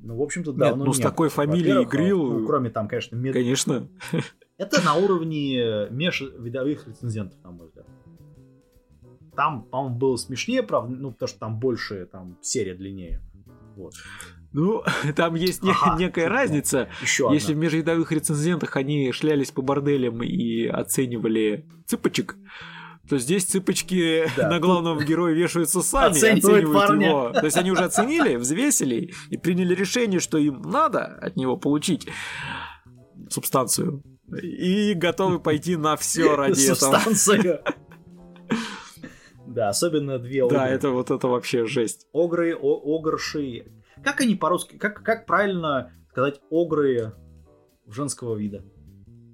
ну, 0.00 0.16
в 0.16 0.22
общем-то, 0.22 0.52
да. 0.52 0.68
Нет, 0.68 0.76
ну, 0.76 0.92
с 0.92 0.98
такой 0.98 1.30
фамилией 1.30 1.86
Грилл... 1.86 2.40
Ну, 2.40 2.46
кроме 2.46 2.68
там, 2.68 2.88
конечно, 2.88 3.16
мед... 3.16 3.32
Конечно. 3.32 3.88
Это 4.58 4.84
на 4.84 4.94
уровне 4.94 5.88
межвидовых 5.90 6.86
рецензентов, 6.86 7.42
на 7.42 7.50
мой 7.50 7.68
взгляд. 7.68 7.86
Там, 9.34 9.64
по-моему, 9.64 9.96
было 9.96 10.16
смешнее, 10.16 10.62
правда, 10.62 10.94
ну, 10.94 11.10
потому 11.10 11.28
что 11.28 11.38
там 11.38 11.58
больше, 11.58 12.06
там, 12.06 12.38
серия 12.42 12.74
длиннее. 12.74 13.20
Вот. 13.76 13.94
Ну, 14.52 14.84
там 15.16 15.34
есть 15.34 15.62
ага, 15.62 15.98
некая 15.98 16.28
разница. 16.28 16.88
Еще 17.02 17.28
Если 17.32 17.52
одна. 17.52 17.60
в 17.60 17.64
межвидовых 17.64 18.12
рецензентах 18.12 18.76
они 18.76 19.10
шлялись 19.12 19.50
по 19.50 19.62
борделям 19.62 20.22
и 20.22 20.66
оценивали 20.66 21.66
цыпочек, 21.86 22.36
то 23.08 23.18
здесь 23.18 23.44
цыпочки 23.44 24.24
да. 24.36 24.48
на 24.48 24.60
главном 24.60 24.98
герое 25.00 25.34
вешаются 25.34 25.82
сами, 25.82 26.12
оценивают, 26.12 26.44
оценивают 26.44 26.88
парня. 26.88 27.08
его. 27.08 27.32
То 27.32 27.44
есть 27.44 27.56
они 27.56 27.70
уже 27.70 27.84
оценили, 27.84 28.36
взвесили 28.36 29.12
и 29.30 29.36
приняли 29.36 29.74
решение, 29.74 30.20
что 30.20 30.38
им 30.38 30.62
надо 30.62 31.04
от 31.04 31.36
него 31.36 31.56
получить 31.56 32.08
субстанцию. 33.28 34.02
И 34.42 34.94
готовы 34.94 35.38
пойти 35.38 35.76
на 35.76 35.96
все 35.96 36.34
ради 36.34 36.62
этого. 36.64 36.98
Субстанцию. 36.98 37.60
Да, 39.46 39.68
особенно 39.68 40.18
две 40.18 40.42
огры. 40.42 40.56
Да, 40.58 40.68
это 40.68 40.90
вот 40.90 41.12
это 41.12 41.28
вообще 41.28 41.64
жесть. 41.66 42.08
Огры, 42.12 42.56
о, 42.56 42.98
огрши. 42.98 43.66
Как 44.02 44.20
они 44.20 44.34
по-русски, 44.34 44.76
как, 44.78 45.04
как 45.04 45.26
правильно 45.26 45.92
сказать 46.10 46.40
огры 46.50 47.12
женского 47.86 48.36
вида? 48.36 48.64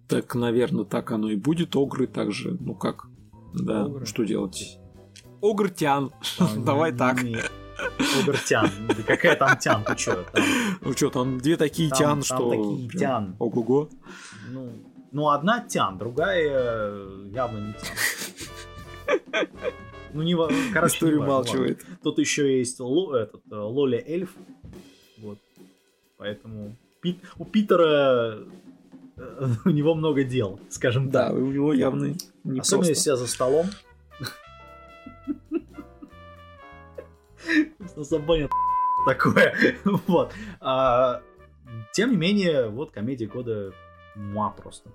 Так, 0.08 0.34
наверное, 0.34 0.84
так 0.84 1.10
оно 1.12 1.30
и 1.30 1.36
будет. 1.36 1.74
Огры 1.74 2.06
также, 2.06 2.56
ну 2.60 2.74
как, 2.74 3.06
да, 3.53 3.84
Огры. 3.84 4.07
что 4.07 4.24
делать? 4.24 4.78
Огртян. 5.42 6.12
А, 6.38 6.57
Давай 6.57 6.92
так. 6.92 7.18
Огртян. 8.20 8.70
Да 8.88 9.03
какая 9.07 9.36
там 9.36 9.59
тян, 9.59 9.84
ты 9.84 9.96
чё? 9.96 10.24
Там... 10.32 10.44
Ну 10.82 10.92
что, 10.92 11.11
там 11.11 11.38
две 11.38 11.57
такие 11.57 11.88
там, 11.90 11.98
тян, 11.98 12.09
там 12.09 12.22
что... 12.22 12.51
такие 12.51 12.88
тян. 12.90 13.36
Ого-го. 13.38 13.88
Ну, 14.51 14.72
ну, 15.12 15.28
одна 15.28 15.61
тян, 15.61 15.98
другая 15.98 16.48
э, 16.51 17.30
явно 17.32 17.59
не 17.59 17.74
тян. 17.74 19.46
Ну, 20.12 20.22
не 20.22 20.34
короче, 20.72 20.96
Историю 20.96 21.22
умалчивает. 21.22 21.86
Тут 22.03 22.18
еще 22.18 22.59
есть 22.59 22.80
ло, 22.80 23.14
этот, 23.14 23.42
э, 23.51 23.55
Лоли 23.55 24.03
Эльф. 24.07 24.34
Вот. 25.18 25.38
Поэтому 26.16 26.76
Пит, 27.01 27.18
у 27.38 27.44
Питера 27.44 28.38
у 29.64 29.70
него 29.70 29.94
много 29.94 30.24
дел, 30.24 30.60
скажем 30.68 31.10
так. 31.10 31.32
Да, 31.32 31.34
у 31.34 31.46
него 31.46 31.72
явно 31.72 32.14
не 32.44 32.60
Особенно 32.60 32.78
просто. 32.78 32.90
если 32.90 33.10
я 33.10 33.16
за 33.16 33.26
столом. 33.26 33.66
Забанят 37.96 38.50
такое. 39.06 39.54
Вот. 39.84 40.32
А, 40.60 41.22
тем 41.92 42.10
не 42.10 42.16
менее, 42.16 42.68
вот 42.68 42.92
комедия 42.92 43.26
года 43.26 43.72
муа 44.14 44.50
просто. 44.50 44.90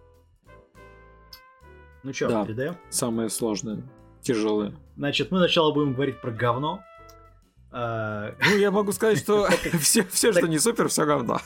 Ну 2.04 2.14
что, 2.14 2.30
да, 2.30 2.44
3D? 2.44 2.76
Самое 2.90 3.30
сложное, 3.30 3.84
тяжелое. 4.22 4.74
Значит, 4.96 5.32
мы 5.32 5.40
сначала 5.40 5.74
будем 5.74 5.94
говорить 5.94 6.22
про 6.22 6.32
говно. 6.32 6.82
А... 7.72 8.36
Ну, 8.40 8.58
я 8.58 8.72
могу 8.72 8.92
сказать, 8.92 9.18
что 9.20 9.48
все, 9.80 10.04
все 10.06 10.32
что 10.32 10.48
не 10.48 10.60
супер, 10.60 10.88
все 10.88 11.06
говно. 11.06 11.42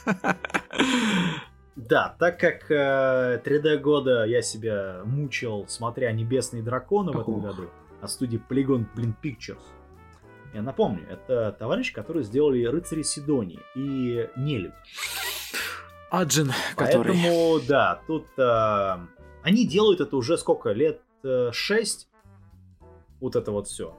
Да, 1.88 2.14
так 2.20 2.38
как 2.38 2.70
э, 2.70 3.42
3D 3.46 3.78
года 3.78 4.26
я 4.26 4.42
себя 4.42 5.02
мучил, 5.06 5.66
смотря 5.70 6.12
«Небесные 6.12 6.62
драконы» 6.62 7.14
в 7.14 7.22
этом 7.22 7.40
году, 7.40 7.70
от 8.02 8.12
студии 8.12 8.42
Polygon 8.50 8.86
Blink 8.94 9.14
Pictures. 9.24 9.62
Я 10.54 10.62
напомню, 10.62 11.08
это 11.10 11.56
товарищи, 11.58 11.94
которые 11.94 12.24
сделали 12.24 12.66
«Рыцари 12.66 13.04
Сидонии» 13.04 13.62
и 13.76 14.30
«Нелюдь». 14.36 14.74
Аджин, 16.12 16.52
который... 16.76 17.14
Поэтому, 17.14 17.60
да, 17.66 18.02
тут 18.08 18.28
э, 18.38 18.98
они 19.44 19.66
делают 19.66 20.02
это 20.02 20.18
уже 20.18 20.38
сколько, 20.38 20.72
лет 20.72 21.02
э, 21.24 21.52
6? 21.54 22.10
Вот 23.22 23.36
это 23.38 23.52
вот 23.54 23.68
все 23.68 23.96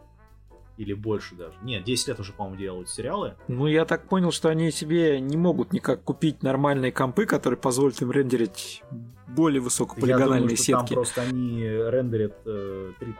или 0.80 0.94
больше 0.94 1.34
даже. 1.34 1.52
Нет, 1.62 1.84
10 1.84 2.08
лет 2.08 2.20
уже, 2.20 2.32
по-моему, 2.32 2.56
делают 2.56 2.88
сериалы. 2.88 3.34
Ну, 3.48 3.66
я 3.66 3.84
так 3.84 4.08
понял, 4.08 4.32
что 4.32 4.48
они 4.48 4.70
себе 4.70 5.20
не 5.20 5.36
могут 5.36 5.74
никак 5.74 6.02
купить 6.02 6.42
нормальные 6.42 6.90
компы, 6.90 7.26
которые 7.26 7.58
позволят 7.58 8.00
им 8.00 8.10
рендерить 8.10 8.82
более 9.28 9.60
высокополигональные 9.60 10.26
я 10.26 10.40
думаю, 10.40 10.56
что 10.56 10.64
сетки. 10.64 10.86
Там 10.86 10.94
просто 10.94 11.22
они 11.22 11.62
рендерят 11.62 12.34
э, 12.46 12.92
3, 12.98 13.14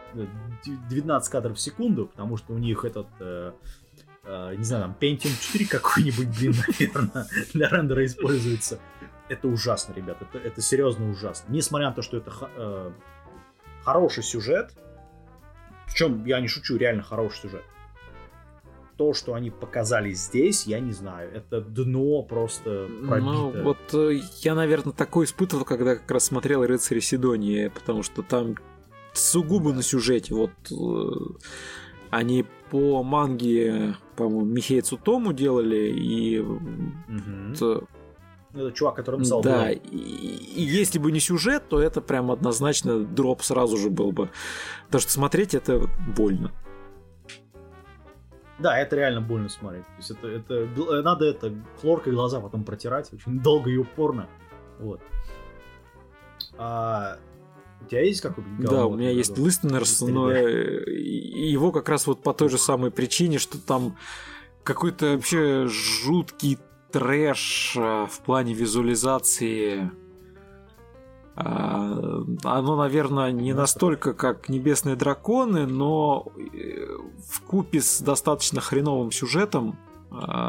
19 0.89 1.29
э, 1.29 1.31
кадров 1.31 1.57
в 1.59 1.61
секунду, 1.61 2.07
потому 2.07 2.39
что 2.39 2.55
у 2.55 2.59
них 2.59 2.87
этот 2.87 3.07
э, 3.21 3.53
э, 4.25 4.55
не 4.57 4.65
знаю, 4.65 4.85
там, 4.85 4.97
Pentium 4.99 5.39
4 5.39 5.67
какой-нибудь, 5.67 6.29
блин, 6.39 6.55
наверное, 6.67 7.27
для 7.53 7.69
рендера 7.69 8.07
используется. 8.07 8.81
Это 9.29 9.49
ужасно, 9.49 9.93
ребят, 9.93 10.17
это, 10.21 10.39
это 10.39 10.63
серьезно 10.63 11.11
ужасно. 11.11 11.53
Несмотря 11.53 11.91
на 11.91 11.95
то, 11.95 12.03
что 12.03 12.17
это 12.17 12.33
э, 12.57 12.91
хороший 13.85 14.23
сюжет, 14.23 14.73
в 15.91 15.95
чем 15.95 16.25
я 16.25 16.41
не 16.41 16.49
шучу, 16.49 16.77
реально 16.77 17.03
хороший 17.03 17.43
сюжет. 17.43 17.65
То, 18.97 19.13
что 19.15 19.35
они 19.35 19.51
показали 19.51 20.13
здесь, 20.13 20.67
я 20.67 20.79
не 20.79 20.93
знаю. 20.93 21.31
Это 21.33 21.61
дно 21.61 22.23
просто 22.23 22.87
пробито. 23.07 23.33
Ну, 23.33 23.63
вот 23.63 23.95
э, 23.95 24.21
я, 24.43 24.55
наверное, 24.55 24.93
такое 24.93 25.27
испытывал, 25.27 25.65
когда 25.65 25.97
как 25.97 26.11
раз 26.11 26.25
смотрел 26.25 26.65
«Рыцари 26.67 27.01
Сидонии», 27.01 27.69
потому 27.69 28.03
что 28.03 28.23
там 28.23 28.57
сугубо 29.15 29.73
на 29.73 29.83
сюжете. 29.83 30.35
Вот 30.35 30.51
э, 30.71 31.55
они 32.11 32.45
по 32.71 33.03
манге, 33.03 33.97
по-моему, 34.17 34.45
Михея 34.45 34.83
Цутому 34.83 35.33
делали, 35.33 35.91
и 35.91 36.39
угу. 36.39 37.89
Это 38.53 38.73
чувак, 38.73 38.97
который 38.97 39.17
написал. 39.17 39.43
Да, 39.43 39.71
и, 39.71 39.79
и 39.79 40.63
если 40.63 40.99
бы 40.99 41.13
не 41.13 41.21
сюжет, 41.21 41.69
то 41.69 41.81
это 41.81 42.01
прям 42.01 42.31
однозначно 42.31 42.99
дроп 43.05 43.43
сразу 43.43 43.77
же 43.77 43.91
был 43.91 44.13
бы. 44.13 44.31
Потому 44.87 45.03
что 45.03 45.13
смотреть 45.13 45.55
это 45.55 45.89
больно. 46.17 46.53
Да, 48.59 48.77
это 48.77 48.97
реально 48.97 49.21
больно 49.21 49.49
смотреть. 49.49 49.85
То 49.85 49.97
есть 49.99 50.11
это, 50.11 50.29
это 50.29 51.03
надо 51.03 51.27
это 51.27 51.55
хлоркой 51.81 52.13
глаза 52.13 52.41
потом 52.41 52.65
протирать 52.65 53.13
очень 53.13 53.41
долго 53.41 53.71
и 53.71 53.77
упорно. 53.77 54.29
Вот. 54.79 55.01
А, 56.59 57.19
у 57.81 57.87
тебя 57.87 58.03
есть 58.03 58.21
какой-нибудь 58.21 58.69
Да, 58.69 58.87
у 58.87 58.97
меня 58.97 59.11
есть 59.11 59.39
Listeners, 59.39 60.07
но 60.11 60.31
его 60.31 61.73
как 61.73 61.89
раз 61.89 62.07
вот 62.07 62.23
по 62.23 62.35
той 62.35 62.49
же 62.49 62.59
самой 62.59 62.91
причине, 62.91 63.39
что 63.39 63.59
там 63.59 63.97
какой-то 64.63 65.15
вообще 65.15 65.67
жуткий 65.67 66.59
трэш 66.93 67.77
а, 67.79 68.07
в 68.07 68.21
плане 68.21 68.55
визуализации. 68.55 69.91
А, 71.37 72.23
оно, 72.45 72.77
наверное, 72.77 73.33
не 73.33 73.53
настолько, 73.53 74.13
как 74.15 74.49
Небесные 74.49 74.97
драконы, 74.97 75.67
но 75.67 76.33
э, 76.37 76.87
в 77.27 77.41
купе 77.43 77.81
с 77.81 78.01
достаточно 78.01 78.61
хреновым 78.61 79.13
сюжетом 79.13 79.79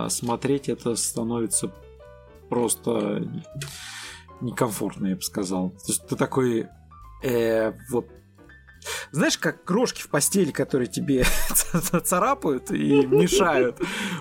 смотреть 0.10 0.70
это 0.70 0.96
становится 0.96 1.72
просто 2.50 3.24
некомфортно, 4.42 5.08
я 5.08 5.16
бы 5.16 5.22
сказал. 5.22 5.70
То 5.70 5.88
есть 5.88 6.08
ты 6.08 6.16
такой, 6.16 6.68
э, 7.24 7.74
вот 7.90 8.08
знаешь, 9.12 9.38
как 9.38 9.64
крошки 9.64 10.02
в 10.02 10.10
постели, 10.10 10.52
которые 10.52 10.88
тебе 10.88 11.24
царапают 12.04 12.72
и 12.72 13.06
мешают. 13.06 13.80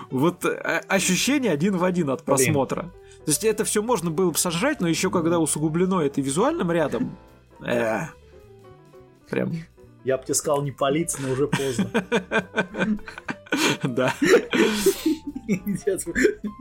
Вот 0.09 0.45
э, 0.45 0.81
ощущение 0.87 1.51
один 1.51 1.77
в 1.77 1.83
один 1.83 2.09
от 2.09 2.23
просмотра. 2.23 2.91
То 3.25 3.31
есть 3.31 3.43
это 3.43 3.63
все 3.65 3.81
можно 3.81 4.09
было 4.09 4.31
бы 4.31 4.37
сожрать, 4.37 4.81
но 4.81 4.87
еще 4.87 5.11
когда 5.11 5.39
усугублено 5.39 6.01
это 6.01 6.21
визуальным 6.21 6.71
рядом, 6.71 7.17
э, 7.65 8.01
прям. 9.29 9.53
Я 10.03 10.17
бы 10.17 10.23
тебе 10.23 10.33
сказал 10.33 10.63
не 10.63 10.71
палиться, 10.71 11.21
но 11.21 11.31
уже 11.31 11.47
поздно. 11.47 11.89
Да. 13.83 14.13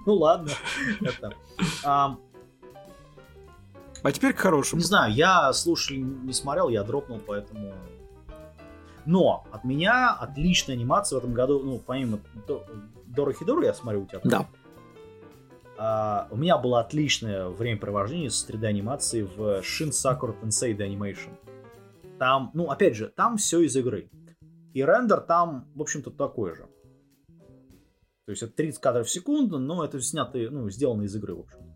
Ну 0.04 0.14
ладно. 0.14 0.50
А 4.02 4.12
теперь 4.12 4.32
к 4.32 4.38
хорошему. 4.38 4.80
Не 4.80 4.86
знаю, 4.86 5.12
я 5.12 5.52
слушал, 5.52 5.96
не 5.96 6.32
смотрел, 6.32 6.68
я 6.68 6.82
дропнул, 6.82 7.20
поэтому... 7.24 7.72
Но 9.06 9.46
от 9.50 9.64
меня 9.64 10.14
отличная 10.14 10.76
анимация 10.76 11.16
в 11.16 11.18
этом 11.20 11.34
году, 11.34 11.60
ну, 11.60 11.78
помимо 11.78 12.20
Дора 13.06 13.32
Хидору, 13.32 13.62
я 13.62 13.74
смотрю 13.74 14.02
у 14.02 14.06
тебя. 14.06 14.20
Да. 14.24 14.48
А, 15.78 16.28
у 16.30 16.36
меня 16.36 16.58
было 16.58 16.80
отличное 16.80 17.48
времяпровождение 17.48 18.30
с 18.30 18.48
3D-анимацией 18.48 19.24
в 19.24 19.60
Shin 19.60 19.90
Sakura 19.90 20.38
Tensei 20.40 20.76
The 20.76 20.88
Animation. 20.88 21.36
Там, 22.18 22.50
ну, 22.54 22.70
опять 22.70 22.96
же, 22.96 23.08
там 23.08 23.36
все 23.36 23.60
из 23.60 23.76
игры. 23.76 24.10
И 24.74 24.84
рендер 24.84 25.20
там, 25.20 25.66
в 25.74 25.82
общем-то, 25.82 26.10
такой 26.10 26.54
же. 26.54 26.68
То 28.26 28.32
есть 28.32 28.42
это 28.42 28.52
30 28.52 28.80
кадров 28.80 29.06
в 29.06 29.10
секунду, 29.10 29.58
но 29.58 29.84
это 29.84 30.00
снято, 30.00 30.38
ну, 30.50 30.68
сделано 30.70 31.02
из 31.02 31.16
игры, 31.16 31.34
в 31.34 31.40
общем 31.40 31.70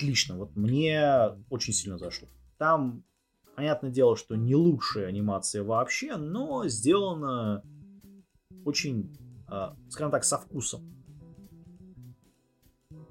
отлично. 0.00 0.36
Вот 0.36 0.56
мне 0.56 1.02
очень 1.50 1.72
сильно 1.72 1.98
зашло. 1.98 2.28
Там, 2.58 3.04
понятное 3.56 3.90
дело, 3.90 4.16
что 4.16 4.36
не 4.36 4.54
лучшая 4.54 5.06
анимация 5.06 5.62
вообще, 5.62 6.16
но 6.16 6.66
сделана 6.68 7.62
очень, 8.64 9.16
э, 9.50 9.70
скажем 9.88 10.10
так, 10.10 10.24
со 10.24 10.38
вкусом. 10.38 10.82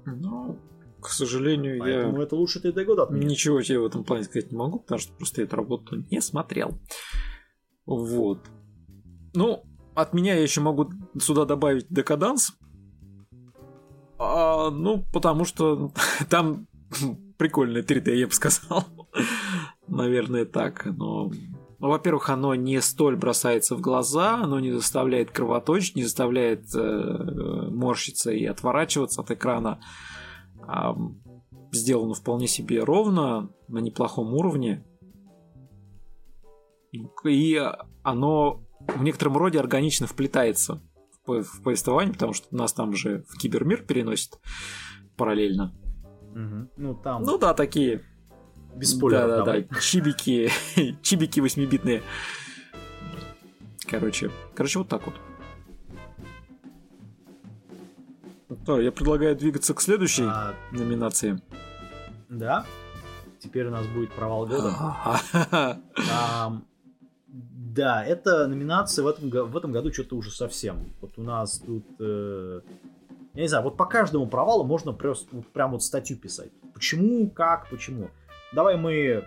Ну, 0.06 0.58
к 1.00 1.08
сожалению, 1.08 1.78
Поэтому 1.78 2.18
я... 2.18 2.24
это 2.24 2.36
лучше 2.36 2.60
3D 2.60 2.84
года 2.84 3.04
от 3.04 3.10
меня. 3.10 3.26
Ничего 3.26 3.62
тебе 3.62 3.80
в 3.80 3.86
этом 3.86 4.04
плане 4.04 4.24
сказать 4.24 4.50
не 4.50 4.58
могу, 4.58 4.80
потому 4.80 4.98
что 4.98 5.12
просто 5.14 5.42
эту 5.42 5.56
работу 5.56 6.04
не 6.10 6.20
смотрел. 6.20 6.78
Вот. 7.86 8.40
Ну, 9.34 9.62
от 9.94 10.12
меня 10.12 10.34
я 10.34 10.42
еще 10.42 10.60
могу 10.60 10.90
сюда 11.18 11.44
добавить 11.44 11.86
декаданс. 11.88 12.52
А, 14.18 14.70
ну, 14.70 15.04
потому 15.12 15.44
что 15.44 15.92
там 16.28 16.66
прикольное 17.38 17.82
3D, 17.82 18.14
я 18.14 18.26
бы 18.26 18.32
сказал. 18.32 18.84
Наверное, 19.88 20.44
так. 20.44 20.84
Но 20.86 21.30
ну, 21.80 21.88
во-первых, 21.88 22.28
оно 22.28 22.54
не 22.54 22.80
столь 22.80 23.16
бросается 23.16 23.74
в 23.74 23.80
глаза, 23.80 24.34
оно 24.34 24.60
не 24.60 24.70
заставляет 24.70 25.30
кровоточить, 25.30 25.96
не 25.96 26.02
заставляет 26.02 26.66
э, 26.74 27.68
морщиться 27.70 28.30
и 28.32 28.44
отворачиваться 28.44 29.22
от 29.22 29.30
экрана. 29.30 29.80
А, 30.66 30.94
сделано 31.72 32.14
вполне 32.14 32.46
себе 32.48 32.84
ровно, 32.84 33.50
на 33.68 33.78
неплохом 33.78 34.34
уровне. 34.34 34.84
И 37.24 37.62
оно 38.02 38.62
в 38.80 39.02
некотором 39.02 39.36
роде 39.36 39.58
органично 39.58 40.06
вплетается 40.06 40.82
в, 41.26 41.42
в 41.42 41.62
повествование, 41.62 42.12
потому 42.12 42.32
что 42.32 42.54
нас 42.54 42.72
там 42.72 42.94
же 42.94 43.24
в 43.28 43.38
кибермир 43.38 43.84
переносит 43.84 44.38
параллельно. 45.16 45.74
Угу. 46.32 46.70
Ну, 46.76 46.94
там... 46.94 47.22
Ну 47.22 47.38
да, 47.38 47.54
такие. 47.54 48.04
Без 48.76 48.96
спойлеров, 48.96 49.44
да, 49.44 49.44
да, 49.44 49.60
да. 49.60 49.80
Чибики. 49.80 50.50
Чибики 51.02 51.40
восьмибитные. 51.40 52.02
Короче. 53.86 54.30
Короче, 54.54 54.78
вот 54.78 54.88
так 54.88 55.02
вот. 55.06 55.14
То, 58.66 58.80
я 58.80 58.92
предлагаю 58.92 59.36
двигаться 59.36 59.74
к 59.74 59.80
следующей 59.80 60.24
а... 60.24 60.54
номинации. 60.72 61.40
Да. 62.28 62.64
Теперь 63.38 63.66
у 63.66 63.70
нас 63.70 63.86
будет 63.86 64.12
провал 64.12 64.46
года. 64.46 64.74
а, 64.76 66.52
да, 67.26 68.04
эта 68.04 68.46
номинация 68.46 69.02
в 69.02 69.08
этом, 69.08 69.30
в 69.30 69.56
этом 69.56 69.72
году 69.72 69.92
что-то 69.92 70.16
уже 70.16 70.30
совсем. 70.30 70.92
Вот 71.00 71.12
у 71.16 71.22
нас 71.22 71.58
тут 71.58 71.84
э, 71.98 72.60
я 73.34 73.42
не 73.42 73.48
знаю, 73.48 73.64
вот 73.64 73.76
по 73.76 73.86
каждому 73.86 74.26
провалу 74.26 74.64
можно 74.64 74.92
просто 74.92 75.28
вот, 75.32 75.46
прям 75.48 75.72
вот 75.72 75.82
статью 75.82 76.16
писать. 76.16 76.50
Почему, 76.74 77.30
как, 77.30 77.68
почему. 77.70 78.10
Давай 78.52 78.76
мы 78.76 79.24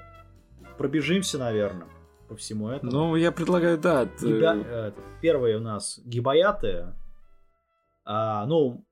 пробежимся, 0.77 1.37
наверное, 1.37 1.87
по 2.27 2.35
всему 2.35 2.69
этому. 2.69 2.91
Ну, 2.91 3.15
я 3.15 3.31
предлагаю, 3.31 3.77
да. 3.77 4.05
Ты... 4.05 4.27
Гиба... 4.27 4.55
Э, 4.55 4.91
первый 5.21 5.55
у 5.55 5.59
нас 5.59 5.99
Гибаяты. 6.03 6.93
А, 8.05 8.45
ну, 8.45 8.85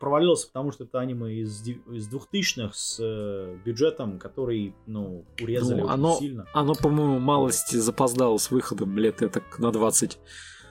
провалился, 0.00 0.48
потому 0.48 0.72
что 0.72 0.84
это 0.84 0.98
аниме 0.98 1.34
из, 1.34 1.66
из 1.68 2.12
2000-х 2.12 2.72
с 2.72 2.98
э, 3.00 3.58
бюджетом, 3.64 4.18
который, 4.18 4.74
ну, 4.86 5.24
урезали 5.40 5.80
ну, 5.80 5.84
очень 5.84 5.94
оно, 5.94 6.16
сильно. 6.16 6.46
Оно, 6.52 6.74
по-моему, 6.74 7.18
малости 7.20 7.76
запоздало 7.76 8.38
с 8.38 8.50
выходом 8.50 8.98
лет 8.98 9.22
это 9.22 9.42
на 9.58 9.70
20. 9.70 10.18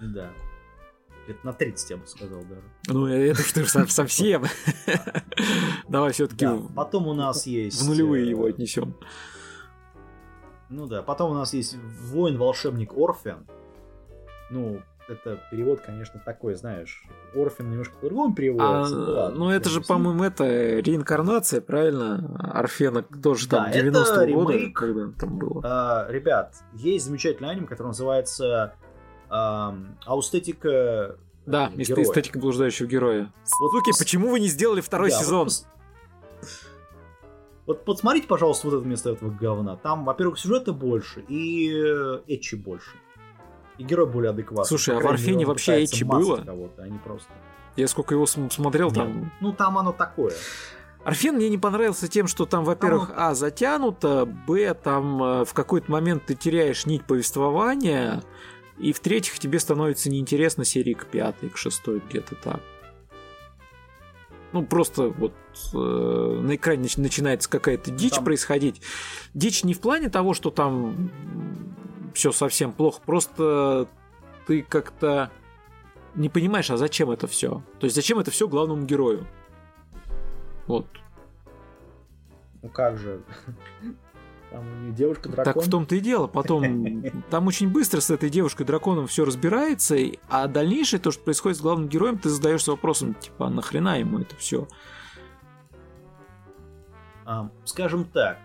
Да. 0.02 0.32
Лет 1.30 1.44
на 1.44 1.54
30, 1.54 1.92
я 1.92 1.98
бы 1.98 2.08
сказал 2.08 2.42
даже. 2.42 2.64
Ну, 2.88 3.06
это 3.06 3.44
что 3.44 3.64
ж 3.64 3.88
совсем. 3.92 4.46
Давай 5.88 6.12
все-таки. 6.12 6.48
Потом 6.76 7.06
у 7.06 7.14
нас 7.14 7.46
есть. 7.46 7.80
В 7.84 7.88
нулевые 7.88 8.28
его 8.28 8.48
э, 8.48 8.50
отнесем. 8.50 8.98
Ну 10.70 10.88
да, 10.88 11.04
потом 11.04 11.30
у 11.30 11.34
нас 11.36 11.54
есть 11.54 11.78
воин-волшебник 12.02 12.98
Орфен. 12.98 13.46
Ну, 14.50 14.82
это 15.08 15.40
перевод, 15.52 15.82
конечно, 15.82 16.20
такой, 16.26 16.56
знаешь, 16.56 17.04
Орфен 17.36 17.70
немножко 17.70 17.96
по-другому 17.98 18.34
переводится. 18.34 19.28
А, 19.28 19.30
ну, 19.30 19.46
ну 19.46 19.50
это 19.52 19.70
же, 19.70 19.82
по-моему, 19.82 20.24
это 20.24 20.80
реинкарнация, 20.80 21.62
правильно? 21.62 22.36
Орфена 22.40 23.04
тоже 23.04 23.48
там 23.48 23.72
да, 23.72 23.80
90-го 23.80 24.34
года, 24.34 24.72
когда 24.74 25.12
там 25.12 25.38
было. 25.38 25.62
А, 25.64 26.08
ребят, 26.10 26.56
есть 26.74 27.06
замечательный 27.06 27.52
аниме, 27.52 27.68
который 27.68 27.90
называется 27.90 28.74
аустетика 29.30 31.18
да, 31.46 31.72
э, 31.74 31.82
героя. 31.82 32.06
эстетика 32.06 32.40
блуждающего 32.40 32.88
героя. 32.88 33.34
Вот, 33.60 33.72
Суки, 33.72 33.92
почему 33.98 34.30
вы 34.30 34.40
не 34.40 34.48
сделали 34.48 34.82
второй 34.82 35.10
да, 35.10 35.20
сезон? 35.20 35.50
Вот, 35.50 35.66
вот 37.66 37.86
посмотрите, 37.86 38.28
пожалуйста, 38.28 38.68
вот 38.68 38.76
это 38.76 38.84
вместо 38.84 39.12
этого 39.12 39.30
говна. 39.30 39.76
Там, 39.76 40.06
во-первых, 40.06 40.40
сюжета 40.40 40.74
больше 40.74 41.22
и 41.28 41.72
э, 41.72 42.22
этчи 42.28 42.56
больше. 42.56 42.92
И 43.78 43.84
герой 43.84 44.08
более 44.08 44.32
адекватный. 44.32 44.66
Слушай, 44.66 44.98
а 44.98 45.00
в 45.00 45.08
Арфене 45.08 45.46
вообще 45.46 45.84
этчи 45.84 46.04
было? 46.04 46.38
Кого-то, 46.38 46.84
а 46.84 46.88
не 46.88 46.98
просто. 46.98 47.30
Я 47.76 47.88
сколько 47.88 48.14
его 48.14 48.26
смотрел, 48.26 48.92
там... 48.92 49.32
Ну, 49.40 49.54
там 49.54 49.78
оно 49.78 49.94
такое. 49.94 50.34
Арфен 51.04 51.36
мне 51.36 51.50
не 51.50 51.58
понравился 51.58 52.08
тем, 52.08 52.28
что 52.28 52.46
там, 52.46 52.66
во-первых, 52.66 53.12
а, 53.16 53.34
затянуто, 53.34 54.26
б, 54.26 54.74
там 54.74 55.24
э, 55.24 55.46
в 55.46 55.54
какой-то 55.54 55.90
момент 55.90 56.26
ты 56.26 56.36
теряешь 56.36 56.86
нить 56.86 57.06
повествования, 57.06 58.22
и 58.80 58.94
в-третьих, 58.94 59.40
тебе 59.40 59.60
становится 59.60 60.10
неинтересно 60.10 60.66
серии 60.66 60.94
к 60.94 61.06
пятой, 61.06 61.50
к 61.50 61.58
шестой, 61.58 62.02
где-то 62.10 62.36
так. 62.36 62.62
Ну, 64.52 64.66
просто 64.66 65.10
вот 65.10 65.34
э, 65.74 65.78
на 65.78 66.56
экране 66.56 66.90
начинается 66.98 67.50
какая-то 67.50 67.92
дичь 67.92 68.16
там... 68.16 68.24
происходить. 68.24 68.82
Дичь 69.34 69.64
не 69.64 69.74
в 69.74 69.80
плане 69.80 70.10
того, 70.10 70.34
что 70.34 70.50
там 70.50 71.12
все 72.16 72.32
совсем 72.32 72.72
плохо, 72.72 73.02
просто 73.06 73.88
ты 74.48 74.64
как-то 74.64 75.32
не 76.16 76.30
понимаешь, 76.30 76.72
а 76.72 76.78
зачем 76.78 77.12
это 77.12 77.28
все? 77.28 77.64
То 77.80 77.86
есть 77.86 77.96
зачем 77.96 78.18
это 78.18 78.32
все 78.32 78.48
главному 78.48 78.86
герою? 78.86 79.28
Вот. 80.66 80.88
Ну 82.62 82.70
как 82.70 82.98
же? 82.98 83.22
Там 84.52 84.66
у 84.68 84.76
нее 84.82 84.94
девушка 84.94 85.30
дракон. 85.30 85.54
Так 85.54 85.64
в 85.64 85.70
том-то 85.70 85.96
и 85.96 86.00
дело. 86.00 86.28
Потом 86.28 87.04
там 87.30 87.48
очень 87.48 87.70
быстро 87.70 88.00
с 88.00 88.10
этой 88.10 88.30
девушкой 88.30 88.66
драконом 88.66 89.08
все 89.08 89.26
разбирается, 89.26 89.96
а 90.28 90.48
дальнейшее 90.48 91.00
то, 91.00 91.12
что 91.12 91.24
происходит 91.24 91.58
с 91.58 91.62
главным 91.62 91.88
героем, 91.88 92.18
ты 92.18 92.30
задаешься 92.30 92.72
вопросом, 92.72 93.14
типа, 93.14 93.48
а 93.48 93.50
нахрена 93.50 94.00
ему 94.00 94.20
это 94.20 94.36
все? 94.36 94.68
А, 97.26 97.52
скажем 97.64 98.06
так, 98.06 98.40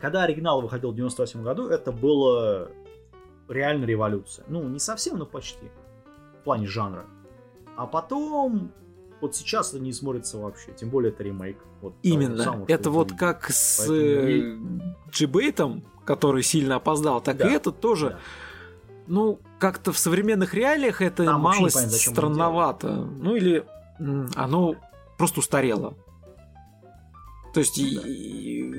когда 0.00 0.22
оригинал 0.22 0.62
выходил 0.62 0.92
в 0.92 0.94
98 0.94 1.42
году, 1.42 1.68
это 1.68 1.92
было 1.92 2.70
реально 3.48 3.84
революция. 3.84 4.46
Ну, 4.48 4.66
не 4.68 4.78
совсем, 4.78 5.18
но 5.18 5.26
почти. 5.26 5.70
В 6.40 6.44
плане 6.44 6.66
жанра. 6.66 7.04
А 7.76 7.86
потом 7.86 8.72
вот 9.20 9.36
сейчас 9.36 9.70
это 9.70 9.82
не 9.82 9.92
смотрится 9.92 10.38
вообще, 10.38 10.72
тем 10.72 10.90
более 10.90 11.12
это 11.12 11.22
ремейк. 11.22 11.58
Вот 11.80 11.94
Именно. 12.02 12.44
Самого, 12.44 12.66
это 12.68 12.90
вот 12.90 13.12
как 13.12 13.50
с 13.50 13.88
э, 13.90 14.56
Джибейтом, 15.10 15.84
который 16.04 16.42
сильно 16.42 16.76
опоздал, 16.76 17.20
так 17.20 17.36
да. 17.36 17.48
и 17.48 17.52
этот 17.52 17.80
тоже. 17.80 18.10
Да. 18.10 18.18
Ну, 19.06 19.40
как-то 19.58 19.92
в 19.92 19.98
современных 19.98 20.54
реалиях 20.54 21.02
это 21.02 21.24
Там 21.24 21.40
мало 21.40 21.68
странновато. 21.68 22.94
Ну 22.94 23.34
или 23.34 23.64
оно 23.98 24.76
просто 25.18 25.40
устарело. 25.40 25.94
То 27.52 27.60
есть 27.60 27.80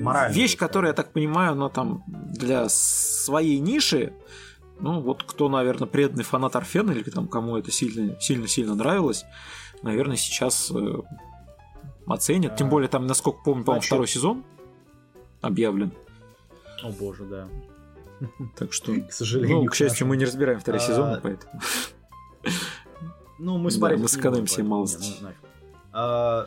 да. 0.02 0.28
вещь, 0.28 0.56
которая, 0.56 0.90
я 0.90 0.94
так 0.94 1.12
понимаю, 1.12 1.52
она 1.52 1.68
там 1.68 2.02
для 2.06 2.68
своей 2.68 3.58
ниши, 3.58 4.14
ну 4.80 5.00
вот 5.00 5.22
кто, 5.22 5.48
наверное, 5.48 5.86
преданный 5.86 6.24
фанат 6.24 6.56
Арфена 6.56 6.92
или 6.92 7.08
там 7.10 7.28
кому 7.28 7.56
это 7.56 7.70
сильно 7.70 8.18
сильно 8.20 8.48
сильно 8.48 8.74
нравилось, 8.74 9.24
наверное, 9.82 10.16
сейчас 10.16 10.70
э, 10.70 11.00
оценят. 12.06 12.56
Тем 12.56 12.68
более 12.68 12.88
там, 12.88 13.06
насколько 13.06 13.40
помню, 13.44 13.64
по-моему, 13.64 13.82
второй 13.82 14.06
сезон 14.06 14.44
объявлен. 15.40 15.92
О 16.82 16.90
боже, 16.90 17.24
да. 17.24 17.48
Так 18.56 18.72
что, 18.72 18.92
к 19.08 19.12
сожалению, 19.12 19.62
ну, 19.62 19.66
к 19.66 19.74
счастью, 19.74 20.06
мы 20.06 20.16
не 20.16 20.24
разбираем 20.24 20.60
второй 20.60 20.80
а... 20.80 20.84
сезон, 20.84 21.20
поэтому. 21.22 21.60
Ну, 23.38 23.58
мы 23.58 23.72
смотрели. 23.72 24.00
Мы 24.00 24.06
сэкономим 24.06 24.68
малость. 24.68 25.20
Ну, 25.20 25.30
а, 25.92 26.46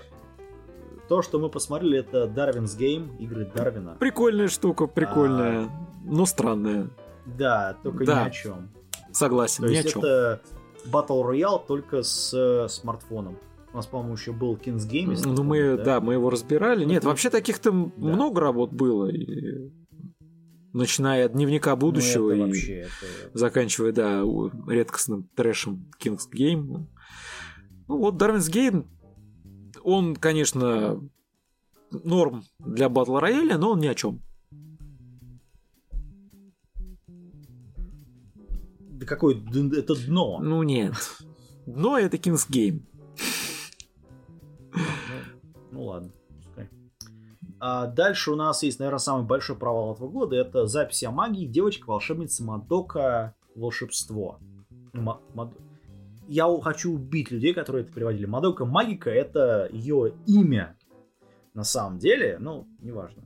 то, 1.09 1.21
что 1.21 1.39
мы 1.39 1.49
посмотрели, 1.49 1.99
это 1.99 2.23
Darwin's 2.23 2.77
Game, 2.77 3.17
игры 3.17 3.51
Дарвина. 3.53 3.97
Прикольная 3.99 4.47
штука, 4.47 4.87
прикольная, 4.87 5.65
а... 5.65 5.69
но 6.05 6.25
странная. 6.25 6.89
Да, 7.25 7.75
только 7.83 8.05
ни 8.05 8.11
о 8.11 8.29
чем. 8.29 8.69
Согласен, 9.11 9.65
ни 9.65 9.75
о 9.75 9.83
чем. 9.83 9.99
это 9.99 10.41
Battle 10.91 11.23
Royale 11.23 11.61
только 11.65 12.03
с 12.03 12.33
э, 12.33 12.67
смартфоном. 12.69 13.37
У 13.73 13.77
нас, 13.77 13.87
по-моему, 13.87 14.13
еще 14.13 14.31
был 14.31 14.55
Kings 14.55 14.89
Game. 14.89 15.17
Ну, 15.25 15.43
мы, 15.43 15.75
да? 15.77 15.83
да, 15.83 16.01
мы 16.01 16.13
его 16.13 16.29
разбирали. 16.29 16.85
Нет, 16.85 17.03
вообще 17.03 17.29
таких-то 17.29 17.71
да. 17.71 17.91
много 17.97 18.39
работ 18.39 18.71
было. 18.71 19.07
И... 19.09 19.69
Начиная 20.71 21.25
от 21.25 21.33
дневника 21.33 21.75
будущего 21.75 22.29
ну, 22.29 22.35
и 22.35 22.47
вообще, 22.47 22.73
это... 22.79 22.89
заканчивая, 23.33 23.91
да, 23.91 24.23
редкостным 24.67 25.29
трэшем 25.35 25.89
Kings 26.01 26.29
Game. 26.33 26.87
Ну 27.87 27.97
вот 27.97 28.15
Darwin's 28.15 28.51
Game, 28.51 28.87
он, 29.83 30.15
конечно, 30.15 31.01
норм 31.91 32.43
для 32.59 32.89
батл 32.89 33.17
рояля, 33.17 33.57
но 33.57 33.71
он 33.71 33.79
ни 33.79 33.87
о 33.87 33.95
чем. 33.95 34.21
Да 38.99 39.05
какое 39.05 39.35
это 39.35 39.95
дно? 40.05 40.39
Ну 40.39 40.63
нет. 40.63 40.93
Дно 41.65 41.97
это 41.97 42.17
King's 42.17 42.49
Game. 42.49 42.81
Ну, 44.73 44.79
ну 45.71 45.83
ладно. 45.85 46.11
А 47.59 47.87
дальше 47.87 48.31
у 48.31 48.35
нас 48.35 48.63
есть, 48.63 48.79
наверное, 48.79 48.99
самый 48.99 49.25
большой 49.25 49.55
провал 49.55 49.93
этого 49.93 50.09
года. 50.09 50.35
Это 50.35 50.67
запись 50.67 51.03
о 51.03 51.11
магии 51.11 51.47
девочка-волшебница 51.47 52.43
Мадока 52.43 53.35
волшебство. 53.55 54.39
М- 54.93 55.19
Мад... 55.33 55.53
Я 56.27 56.47
хочу 56.61 56.93
убить 56.93 57.31
людей, 57.31 57.53
которые 57.53 57.83
это 57.83 57.93
переводили. 57.93 58.25
Мадока 58.25 58.65
Магика 58.65 59.09
это 59.09 59.69
ее 59.71 60.13
имя. 60.27 60.77
На 61.53 61.63
самом 61.63 61.97
деле, 61.97 62.37
ну, 62.39 62.67
неважно. 62.81 63.23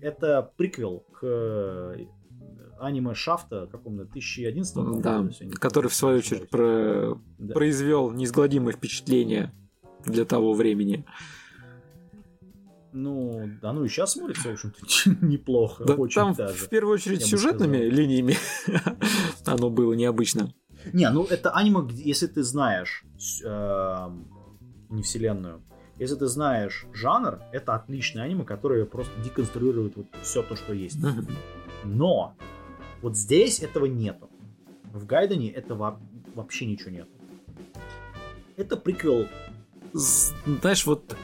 Это 0.00 0.52
приквел 0.56 1.00
к 1.12 1.96
аниме 2.78 3.14
Шафта 3.14 3.66
каком-то 3.66 4.04
2011 4.04 4.76
году. 4.76 5.00
Да, 5.00 5.24
который 5.58 5.88
в 5.88 5.94
свою 5.94 6.18
очередь 6.18 6.48
про... 6.50 7.18
да. 7.38 7.54
произвел 7.54 8.10
неизгладимое 8.10 8.72
впечатление 8.72 9.52
для 10.04 10.24
того 10.24 10.52
времени. 10.52 11.04
Ну, 12.92 13.50
да, 13.60 13.74
ну 13.74 13.84
и 13.84 13.88
сейчас 13.88 14.12
смотрится, 14.12 14.48
в 14.48 14.52
общем-то, 14.52 14.80
неплохо. 15.26 15.84
Да, 15.84 15.94
очень 15.94 16.14
там 16.14 16.34
даже, 16.34 16.64
в 16.64 16.68
первую 16.70 16.94
очередь 16.94 17.24
сюжетными 17.24 17.76
линиями 17.76 18.36
оно 19.44 19.68
было 19.68 19.92
необычно. 19.92 20.54
Не, 20.92 21.10
ну 21.10 21.24
это 21.24 21.50
аниме, 21.50 21.86
если 21.92 22.26
ты 22.26 22.42
знаешь 22.42 23.04
э, 23.44 24.08
не 24.88 25.02
вселенную, 25.02 25.62
если 25.98 26.14
ты 26.14 26.26
знаешь 26.26 26.86
жанр, 26.94 27.40
это 27.52 27.74
отличное 27.74 28.24
аниме, 28.24 28.44
которое 28.44 28.86
просто 28.86 29.12
деконструирует 29.22 29.96
вот 29.96 30.06
все 30.22 30.42
то, 30.42 30.56
что 30.56 30.72
есть. 30.72 30.98
Но 31.84 32.34
вот 33.02 33.16
здесь 33.16 33.60
этого 33.60 33.86
нету. 33.86 34.28
В 34.92 35.06
Гайдене 35.06 35.50
этого 35.50 36.00
вообще 36.34 36.66
ничего 36.66 36.90
нет. 36.90 37.08
Это 38.56 38.76
приквел. 38.76 39.26
Знаешь, 39.92 40.86
вот... 40.86 41.16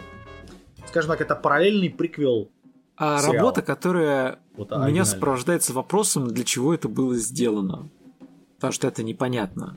Скажем 0.86 1.10
так, 1.10 1.20
это 1.22 1.34
параллельный 1.34 1.88
приквел 1.88 2.50
а 2.96 3.18
сериала. 3.18 3.38
работа, 3.38 3.62
которая 3.62 4.38
вот, 4.54 4.70
меня 4.70 5.04
сопровождается 5.04 5.72
вопросом, 5.72 6.28
для 6.28 6.44
чего 6.44 6.74
это 6.74 6.88
было 6.88 7.14
сделано. 7.16 7.88
Потому 8.56 8.72
что 8.72 8.88
это 8.88 9.02
непонятно. 9.02 9.76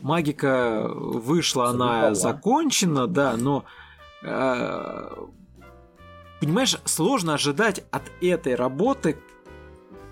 Магика 0.00 0.88
вышла, 0.88 1.70
она 1.70 2.14
закончена, 2.14 3.06
да, 3.08 3.36
но 3.36 3.64
э, 4.22 5.10
понимаешь, 6.40 6.78
сложно 6.84 7.34
ожидать 7.34 7.84
от 7.90 8.04
этой 8.20 8.54
работы 8.54 9.18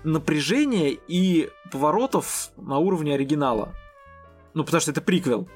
напряжения 0.05 0.97
и 1.07 1.49
поворотов 1.71 2.51
на 2.57 2.77
уровне 2.77 3.13
оригинала. 3.13 3.73
Ну, 4.53 4.63
потому 4.63 4.81
что 4.81 4.91
это 4.91 5.01
приквел. 5.01 5.49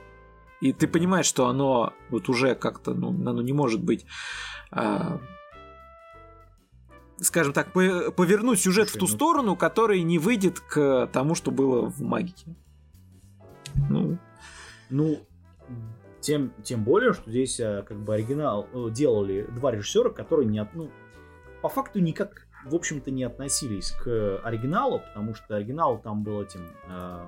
И 0.61 0.73
ты 0.73 0.87
понимаешь, 0.87 1.25
что 1.25 1.47
оно 1.47 1.93
вот 2.09 2.27
уже 2.27 2.55
как-то, 2.55 2.93
ну, 2.93 3.09
оно 3.09 3.41
не 3.41 3.53
может 3.53 3.81
быть, 3.81 4.05
а, 4.71 5.21
скажем 7.21 7.53
так, 7.53 7.71
повернуть 7.71 8.59
сюжет 8.59 8.89
Слушай, 8.89 8.97
в 8.97 8.99
ту 8.99 9.11
ну... 9.11 9.15
сторону, 9.15 9.55
который 9.55 10.01
не 10.01 10.19
выйдет 10.19 10.59
к 10.59 11.09
тому, 11.13 11.35
что 11.35 11.51
было 11.51 11.89
в 11.89 12.01
магике. 12.01 12.55
Ну, 13.89 14.17
ну 14.89 15.19
тем, 16.19 16.51
тем 16.63 16.83
более, 16.83 17.13
что 17.13 17.29
здесь 17.29 17.59
а, 17.61 17.83
как 17.83 17.97
бы 18.03 18.13
оригинал 18.13 18.67
э, 18.73 18.89
делали 18.91 19.47
два 19.49 19.71
режиссера, 19.71 20.09
которые 20.09 20.47
не, 20.47 20.67
ну, 20.73 20.89
по 21.61 21.69
факту 21.69 21.99
никак 21.99 22.48
в 22.65 22.75
общем-то, 22.75 23.11
не 23.11 23.23
относились 23.23 23.91
к 23.91 24.39
оригиналу, 24.43 24.99
потому 24.99 25.33
что 25.35 25.55
оригинал 25.55 25.99
там 25.99 26.23
был 26.23 26.41
этим... 26.41 26.67
Э, 26.87 27.27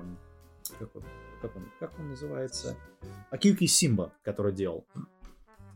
как, 0.78 0.94
он, 0.96 1.04
как, 1.40 1.56
он, 1.56 1.68
как 1.80 1.98
он 1.98 2.08
называется? 2.10 2.76
Акиюки 3.30 3.66
Симба, 3.66 4.12
который 4.22 4.52
делал. 4.52 4.84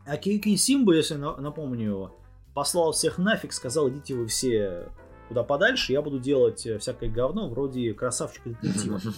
Акиюки 0.05 0.55
Симба, 0.55 0.95
если 0.95 1.15
напомню, 1.15 2.13
послал 2.53 2.91
всех 2.91 3.17
нафиг, 3.17 3.51
сказал, 3.51 3.89
идите 3.89 4.15
вы 4.15 4.27
все 4.27 4.89
куда 5.27 5.43
подальше, 5.43 5.91
я 5.91 6.01
буду 6.01 6.19
делать 6.19 6.67
всякое 6.79 7.09
говно 7.09 7.49
вроде 7.49 7.93
красавчика 7.93 8.49
детектива. 8.49 8.99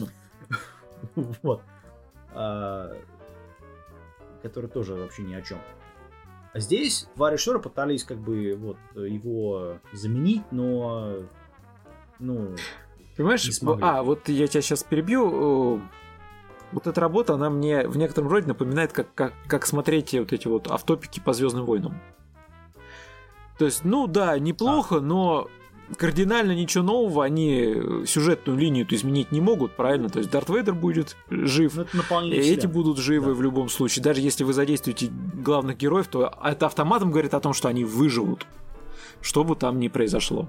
Вот. 1.44 1.62
А, 2.34 2.92
который 4.42 4.70
тоже 4.70 4.96
вообще 4.96 5.24
ни 5.24 5.34
о 5.34 5.42
чем. 5.42 5.60
А 6.54 6.60
здесь 6.60 7.08
два 7.16 7.32
режиссера 7.32 7.60
пытались 7.60 8.04
как 8.04 8.18
бы 8.18 8.56
вот 8.56 8.78
его 8.96 9.80
заменить, 9.94 10.44
но 10.52 11.18
ну 12.20 12.56
Понимаешь, 13.20 13.50
а 13.82 14.02
вот 14.02 14.30
я 14.30 14.48
тебя 14.48 14.62
сейчас 14.62 14.84
перебью. 14.84 15.82
вот 16.72 16.88
эта 16.88 17.02
работа, 17.02 17.34
она 17.34 17.50
мне 17.50 17.86
в 17.86 17.98
некотором 17.98 18.30
роде 18.30 18.48
напоминает, 18.48 18.94
как, 18.94 19.14
как, 19.14 19.34
как 19.46 19.66
смотреть 19.66 20.14
вот 20.14 20.32
эти 20.32 20.48
вот 20.48 20.72
автопики 20.72 21.20
по 21.20 21.34
Звездным 21.34 21.66
войнам. 21.66 22.00
То 23.58 23.66
есть, 23.66 23.84
ну 23.84 24.08
да, 24.08 24.40
неплохо, 24.40 24.98
а. 24.98 25.02
но 25.02 25.50
кардинально 25.98 26.54
ничего 26.54 26.84
нового 26.84 27.24
они 27.24 28.06
сюжетную 28.06 28.58
линию-то 28.58 28.96
изменить 28.96 29.32
не 29.32 29.42
могут, 29.42 29.76
правильно? 29.76 30.10
То 30.10 30.20
есть 30.20 30.32
Дарт 30.32 30.50
Вейдер 30.50 30.74
будет 30.74 31.16
жив, 31.30 31.74
ну, 31.94 32.32
эти 32.32 32.68
будут 32.68 32.98
живы 32.98 33.28
да. 33.28 33.34
в 33.34 33.42
любом 33.42 33.70
случае. 33.70 34.04
Даже 34.04 34.22
если 34.22 34.44
вы 34.44 34.54
задействуете 34.54 35.10
главных 35.10 35.78
героев, 35.78 36.08
то 36.08 36.34
это 36.44 36.66
автоматом 36.66 37.12
говорит 37.12 37.34
о 37.34 37.40
том, 37.40 37.54
что 37.54 37.68
они 37.68 37.86
выживут, 37.86 38.46
что 39.22 39.44
бы 39.44 39.56
там 39.56 39.80
ни 39.80 39.88
произошло. 39.88 40.48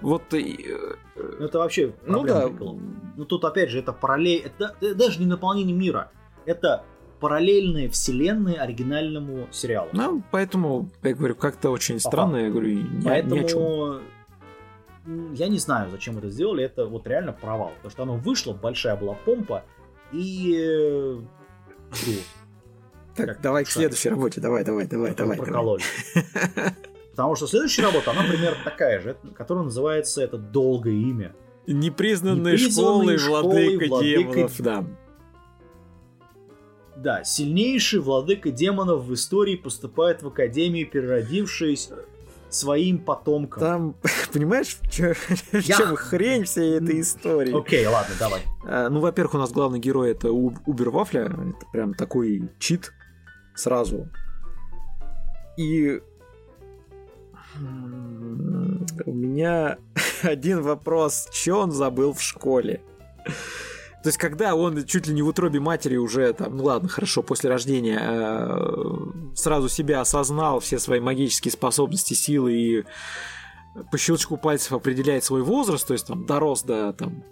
Вот 0.00 0.34
э, 0.34 0.96
это 1.38 1.58
вообще 1.58 1.94
ну 2.04 2.24
да. 2.24 2.48
Ну 3.16 3.24
тут 3.24 3.44
опять 3.44 3.70
же 3.70 3.78
это 3.78 3.92
параллель, 3.92 4.42
это, 4.44 4.76
это 4.80 4.94
даже 4.94 5.20
не 5.20 5.26
наполнение 5.26 5.76
мира, 5.76 6.10
это 6.44 6.84
параллельные 7.22 7.88
вселенные 7.88 8.56
оригинальному 8.56 9.46
сериалу. 9.52 9.90
Ну, 9.92 10.24
поэтому, 10.32 10.90
я 11.04 11.14
говорю, 11.14 11.36
как-то 11.36 11.70
очень 11.70 12.00
странно, 12.00 12.36
я 12.38 12.50
говорю, 12.50 12.70
ни, 12.70 13.04
поэтому... 13.04 13.36
ни 13.36 13.40
о 13.44 13.48
чем. 13.48 14.02
Я 15.34 15.46
не 15.46 15.58
знаю, 15.58 15.88
зачем 15.92 16.18
это 16.18 16.30
сделали, 16.30 16.64
это 16.64 16.86
вот 16.86 17.06
реально 17.06 17.32
провал. 17.32 17.70
Потому 17.76 17.90
что 17.92 18.02
оно 18.02 18.16
вышло, 18.16 18.52
большая 18.54 18.96
была 18.96 19.14
помпа, 19.14 19.64
и... 20.10 20.60
Э, 20.60 21.20
так, 23.14 23.26
как 23.26 23.40
давай 23.40 23.64
к 23.64 23.70
следующей 23.70 24.08
работе, 24.08 24.40
давай, 24.40 24.64
давай, 24.64 24.88
давай, 24.88 25.14
давай. 25.14 25.38
Прокололи. 25.38 25.84
Потому 27.12 27.36
что 27.36 27.46
следующая 27.46 27.82
работа, 27.82 28.10
она 28.10 28.24
примерно 28.24 28.64
такая 28.64 29.00
же, 29.00 29.16
которая 29.36 29.62
называется 29.62 30.22
это 30.22 30.38
долгое 30.38 30.94
имя. 30.94 31.36
Непризнанные, 31.68 32.54
Непризнанные 32.54 33.18
школы, 33.18 33.18
школы 33.18 33.42
владыка, 33.42 33.88
владыка 33.88 34.34
демонов, 34.34 34.60
да. 34.60 34.84
Да, 37.02 37.24
сильнейший 37.24 37.98
владыка 37.98 38.52
демонов 38.52 39.04
в 39.06 39.14
истории 39.14 39.56
поступает 39.56 40.22
в 40.22 40.28
Академию, 40.28 40.88
переродившись 40.88 41.90
своим 42.48 43.00
потомкам. 43.00 43.60
Там, 43.60 43.94
понимаешь, 44.32 44.76
в 44.80 44.88
чем, 44.88 45.14
Я... 45.52 45.62
чем 45.62 45.96
хрень 45.96 46.44
всей 46.44 46.76
этой 46.76 47.00
истории? 47.00 47.58
Окей, 47.58 47.84
okay, 47.84 47.88
ладно, 47.88 48.14
давай. 48.20 48.42
А, 48.64 48.88
ну, 48.88 49.00
во-первых, 49.00 49.34
у 49.34 49.38
нас 49.38 49.50
главный 49.50 49.80
герой 49.80 50.12
это 50.12 50.30
Убер 50.30 50.90
Вафля, 50.90 51.22
это 51.22 51.66
прям 51.72 51.94
такой 51.94 52.48
чит 52.60 52.92
сразу. 53.56 54.08
И 55.56 56.00
у 59.06 59.12
меня 59.12 59.78
один 60.22 60.62
вопрос, 60.62 61.28
что 61.32 61.62
он 61.62 61.72
забыл 61.72 62.12
в 62.12 62.22
школе? 62.22 62.80
То 64.02 64.08
есть, 64.08 64.18
когда 64.18 64.54
он 64.56 64.84
чуть 64.84 65.06
ли 65.06 65.14
не 65.14 65.22
в 65.22 65.28
утробе 65.28 65.60
матери 65.60 65.96
уже, 65.96 66.32
там, 66.32 66.56
ну 66.56 66.64
ладно, 66.64 66.88
хорошо, 66.88 67.22
после 67.22 67.50
рождения, 67.50 68.00
э, 68.02 69.34
сразу 69.34 69.68
себя 69.68 70.00
осознал, 70.00 70.58
все 70.58 70.78
свои 70.80 70.98
магические 70.98 71.52
способности, 71.52 72.14
силы 72.14 72.52
и 72.52 72.84
по 73.90 73.98
щелчку 73.98 74.36
пальцев 74.36 74.72
определяет 74.72 75.24
свой 75.24 75.42
возраст, 75.42 75.86
то 75.86 75.92
есть 75.92 76.06
там 76.06 76.26
дорос 76.26 76.62
до 76.62 76.92
там 76.92 77.24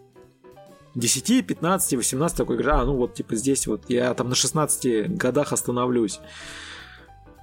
10, 0.95 1.47
15, 1.47 1.95
18, 1.95 2.37
такой 2.37 2.57
говорит, 2.57 2.73
а, 2.75 2.85
ну 2.85 2.97
вот, 2.97 3.15
типа, 3.15 3.37
здесь 3.37 3.67
вот 3.67 3.89
я 3.89 4.13
там 4.15 4.29
на 4.29 4.35
16 4.35 5.17
годах 5.17 5.53
остановлюсь. 5.53 6.21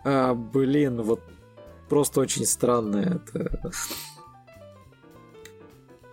А, 0.04 0.34
блин, 0.34 1.02
вот 1.02 1.22
просто 1.90 2.22
очень 2.22 2.46
странно 2.46 3.22
это. 3.34 3.72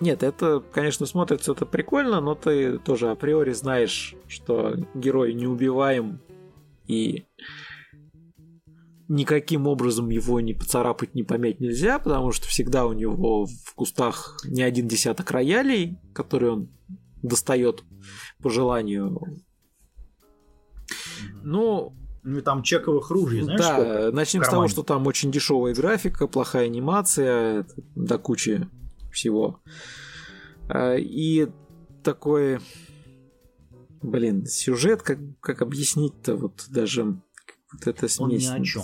Нет, 0.05 0.23
это, 0.23 0.61
конечно, 0.61 1.07
смотрится 1.07 1.53
это 1.53 1.65
прикольно, 1.65 2.21
но 2.21 2.35
ты 2.35 2.79
тоже 2.79 3.11
априори 3.11 3.55
знаешь, 3.55 4.15
что 4.29 4.75
герой 4.95 5.33
неубиваем 5.33 6.21
и 6.87 7.25
никаким 9.09 9.67
образом 9.67 10.11
его 10.11 10.41
не 10.41 10.53
поцарапать, 10.53 11.15
не 11.15 11.23
помять 11.23 11.59
нельзя, 11.61 11.99
потому 11.99 12.33
что 12.33 12.47
всегда 12.49 12.85
у 12.85 12.93
него 12.93 13.47
в 13.47 13.75
кустах 13.75 14.37
не 14.45 14.63
один 14.63 14.89
десяток 14.89 15.31
роялей, 15.31 15.97
которые 16.13 16.53
он 16.53 16.69
достает 17.23 17.83
по 18.43 18.51
желанию. 18.51 19.39
Ну, 21.43 21.97
ну, 22.23 22.43
там 22.43 22.63
чековых 22.63 23.09
ружей, 23.09 23.41
знаешь, 23.41 23.59
Да, 23.59 23.73
сколько? 23.73 24.13
начнем 24.13 24.45
с 24.45 24.51
того, 24.51 24.69
что 24.69 24.83
там 24.83 25.07
очень 25.07 25.31
дешевая 25.31 25.75
графика, 25.75 26.27
плохая 26.27 26.67
анимация, 26.67 27.67
до 27.95 28.19
кучи 28.19 28.69
всего. 29.15 29.61
А, 30.69 30.97
и 30.97 31.49
такой, 32.03 32.61
блин, 34.03 34.47
сюжет, 34.47 35.03
как, 35.03 35.19
как 35.41 35.63
объяснить-то, 35.63 36.37
вот 36.37 36.67
даже 36.69 37.05
вот 37.05 37.87
эта 37.87 38.09
смесь. 38.09 38.49
Он 38.51 38.59
ни 38.59 38.63
о 38.63 38.65
чем. 38.65 38.83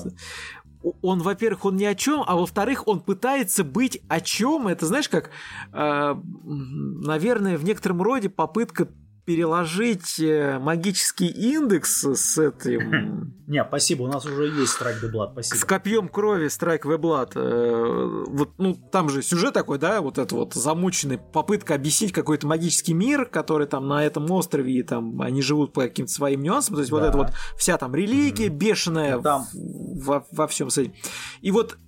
Он, 1.02 1.20
во-первых, 1.20 1.66
он 1.66 1.76
ни 1.76 1.84
о 1.84 1.94
чем, 1.94 2.24
а 2.26 2.36
во-вторых, 2.36 2.88
он 2.88 3.00
пытается 3.00 3.64
быть 3.64 4.00
о 4.08 4.20
чем. 4.20 4.66
Это 4.66 4.86
знаешь, 4.86 5.10
как, 5.10 5.30
э, 5.72 6.14
наверное, 6.44 7.58
в 7.58 7.64
некотором 7.64 8.00
роде 8.00 8.30
попытка 8.30 8.88
переложить 9.30 10.18
э, 10.18 10.58
магический 10.58 11.28
индекс 11.28 12.02
с 12.02 12.36
этим... 12.36 13.32
Не, 13.46 13.64
спасибо, 13.64 14.02
у 14.02 14.06
нас 14.08 14.26
уже 14.26 14.46
есть 14.46 14.76
Strike 14.76 15.00
the 15.00 15.12
Blood, 15.12 15.32
спасибо. 15.34 15.56
С 15.56 15.64
копьем 15.64 16.08
крови 16.08 16.46
Strike 16.46 16.82
the 16.82 16.98
Blood. 16.98 17.32
Э, 17.36 18.24
вот, 18.26 18.50
ну, 18.58 18.74
там 18.74 19.08
же 19.08 19.22
сюжет 19.22 19.54
такой, 19.54 19.78
да, 19.78 20.00
вот 20.00 20.18
это 20.18 20.34
вот 20.34 20.54
замученный, 20.54 21.18
попытка 21.18 21.76
объяснить 21.76 22.10
какой-то 22.10 22.48
магический 22.48 22.92
мир, 22.92 23.24
который 23.24 23.68
там 23.68 23.86
на 23.86 24.04
этом 24.04 24.28
острове, 24.32 24.72
и 24.72 24.82
там 24.82 25.20
они 25.20 25.42
живут 25.42 25.74
по 25.74 25.82
каким-то 25.82 26.10
своим 26.10 26.42
нюансам, 26.42 26.74
то 26.74 26.80
есть 26.80 26.90
да. 26.90 26.98
вот 26.98 27.06
это 27.06 27.16
вот 27.16 27.32
вся 27.56 27.78
там 27.78 27.94
религия 27.94 28.48
mm-hmm. 28.48 28.56
бешеная 28.56 29.16
ну, 29.18 29.22
там... 29.22 29.46
во, 29.52 30.26
во 30.32 30.48
всем 30.48 30.66
этим. 30.66 30.92
И 31.40 31.52
вот 31.52 31.78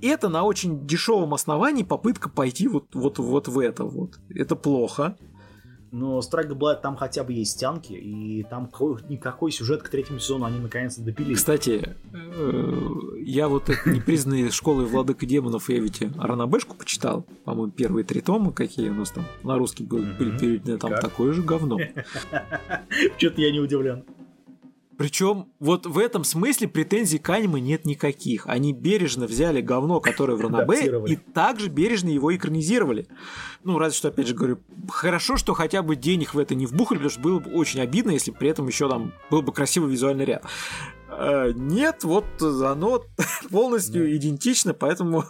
это 0.00 0.28
на 0.28 0.42
очень 0.44 0.86
дешевом 0.86 1.34
основании 1.34 1.82
попытка 1.82 2.30
пойти 2.30 2.66
вот, 2.66 2.94
вот, 2.94 3.18
вот 3.18 3.48
в 3.48 3.58
это 3.58 3.84
вот. 3.84 4.18
Это 4.30 4.56
плохо. 4.56 5.16
Но 5.92 6.20
Strike 6.20 6.54
Blood 6.54 6.80
там 6.80 6.96
хотя 6.96 7.22
бы 7.22 7.34
есть 7.34 7.60
тянки, 7.60 7.92
и 7.92 8.42
там 8.44 8.70
никакой 9.10 9.52
сюжет 9.52 9.82
к 9.82 9.90
третьему 9.90 10.20
сезону 10.20 10.46
они 10.46 10.58
наконец-то 10.58 11.02
допилили. 11.02 11.34
Кстати, 11.34 11.96
э, 12.14 12.82
я 13.20 13.48
вот 13.48 13.68
непризнанные 13.84 14.50
школы 14.50 14.86
владыка 14.86 15.26
демонов, 15.26 15.68
я 15.68 15.80
ведь 15.80 16.02
Аранабешку 16.16 16.74
почитал, 16.76 17.26
по-моему, 17.44 17.72
первые 17.72 18.04
три 18.04 18.22
тома, 18.22 18.52
какие 18.52 18.88
у 18.88 18.94
нас 18.94 19.10
там 19.10 19.26
на 19.42 19.58
русский 19.58 19.84
были 19.84 20.38
переведены, 20.38 20.78
там 20.78 20.94
такое 20.94 21.34
же 21.34 21.42
говно. 21.42 21.78
Что-то 23.18 23.40
я 23.42 23.52
не 23.52 23.60
удивлен. 23.60 24.06
Причем 24.98 25.52
вот 25.58 25.86
в 25.86 25.98
этом 25.98 26.24
смысле 26.24 26.68
претензий 26.68 27.18
к 27.18 27.28
аниме 27.30 27.60
нет 27.60 27.84
никаких. 27.84 28.46
Они 28.46 28.72
бережно 28.72 29.26
взяли 29.26 29.60
говно, 29.60 30.00
которое 30.00 30.36
в 30.36 30.40
Ранабе, 30.42 31.02
и 31.06 31.16
также 31.16 31.68
бережно 31.68 32.08
его 32.08 32.34
экранизировали. 32.34 33.06
Ну, 33.64 33.78
разве 33.78 33.96
что, 33.96 34.08
опять 34.08 34.28
же 34.28 34.34
говорю, 34.34 34.58
хорошо, 34.88 35.36
что 35.36 35.54
хотя 35.54 35.82
бы 35.82 35.96
денег 35.96 36.34
в 36.34 36.38
это 36.38 36.54
не 36.54 36.66
вбухали, 36.66 36.98
потому 36.98 37.10
что 37.10 37.20
было 37.20 37.38
бы 37.38 37.50
очень 37.52 37.80
обидно, 37.80 38.10
если 38.10 38.30
при 38.30 38.48
этом 38.48 38.66
еще 38.66 38.88
там 38.88 39.12
был 39.30 39.42
бы 39.42 39.52
красивый 39.52 39.90
визуальный 39.90 40.24
ряд. 40.24 40.44
А, 41.08 41.52
нет, 41.52 42.04
вот 42.04 42.24
оно 42.40 43.02
полностью 43.50 44.14
идентично, 44.16 44.74
поэтому 44.74 45.24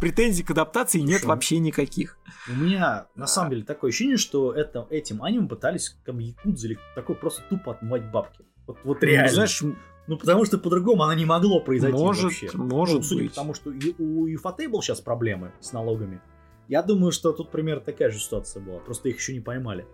претензий 0.00 0.42
к 0.42 0.50
адаптации 0.50 1.00
нет 1.00 1.22
Шо? 1.22 1.28
вообще 1.28 1.58
никаких. 1.58 2.18
У 2.48 2.52
меня 2.52 3.06
на 3.14 3.26
самом 3.26 3.50
деле 3.50 3.64
такое 3.64 3.90
ощущение, 3.90 4.16
что 4.16 4.52
это, 4.52 4.86
этим 4.90 5.22
аниме 5.22 5.48
пытались 5.48 5.96
как 6.04 6.14
якудза 6.14 6.68
или 6.68 6.78
такой 6.94 7.16
просто 7.16 7.42
тупо 7.48 7.72
отмывать 7.72 8.10
бабки. 8.10 8.44
Вот, 8.66 8.78
вот 8.84 9.00
ну, 9.00 9.06
реально. 9.06 9.28
Ну, 9.28 9.34
знаешь, 9.34 9.62
ну, 10.06 10.18
потому 10.18 10.44
что 10.44 10.58
по-другому 10.58 11.02
оно 11.02 11.14
не 11.14 11.24
могло 11.24 11.60
произойти 11.60 11.96
может, 11.96 12.24
вообще. 12.24 12.50
Может 12.54 12.96
ну, 12.96 13.02
судя 13.02 13.22
быть. 13.22 13.30
Потому 13.30 13.54
что 13.54 13.70
у 13.70 14.28
Ufotable 14.28 14.80
сейчас 14.82 15.00
проблемы 15.00 15.52
с 15.60 15.72
налогами. 15.72 16.20
Я 16.68 16.82
думаю, 16.82 17.12
что 17.12 17.32
тут 17.32 17.50
примерно 17.50 17.82
такая 17.82 18.10
же 18.10 18.18
ситуация 18.18 18.62
была. 18.62 18.78
Просто 18.78 19.08
их 19.10 19.18
еще 19.18 19.34
не 19.34 19.40
поймали. 19.40 19.86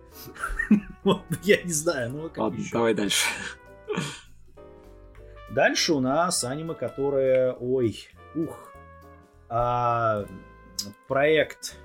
Я 1.43 1.61
не 1.63 1.73
знаю, 1.73 2.11
ну 2.11 2.31
Ладно, 2.35 2.63
давай 2.71 2.93
дальше. 2.93 3.25
Дальше 5.49 5.93
у 5.93 5.99
нас 5.99 6.45
аниме, 6.45 6.73
которое... 6.73 7.51
Ой, 7.59 8.07
ух, 8.35 8.70
а, 9.51 10.25
проект 11.07 11.75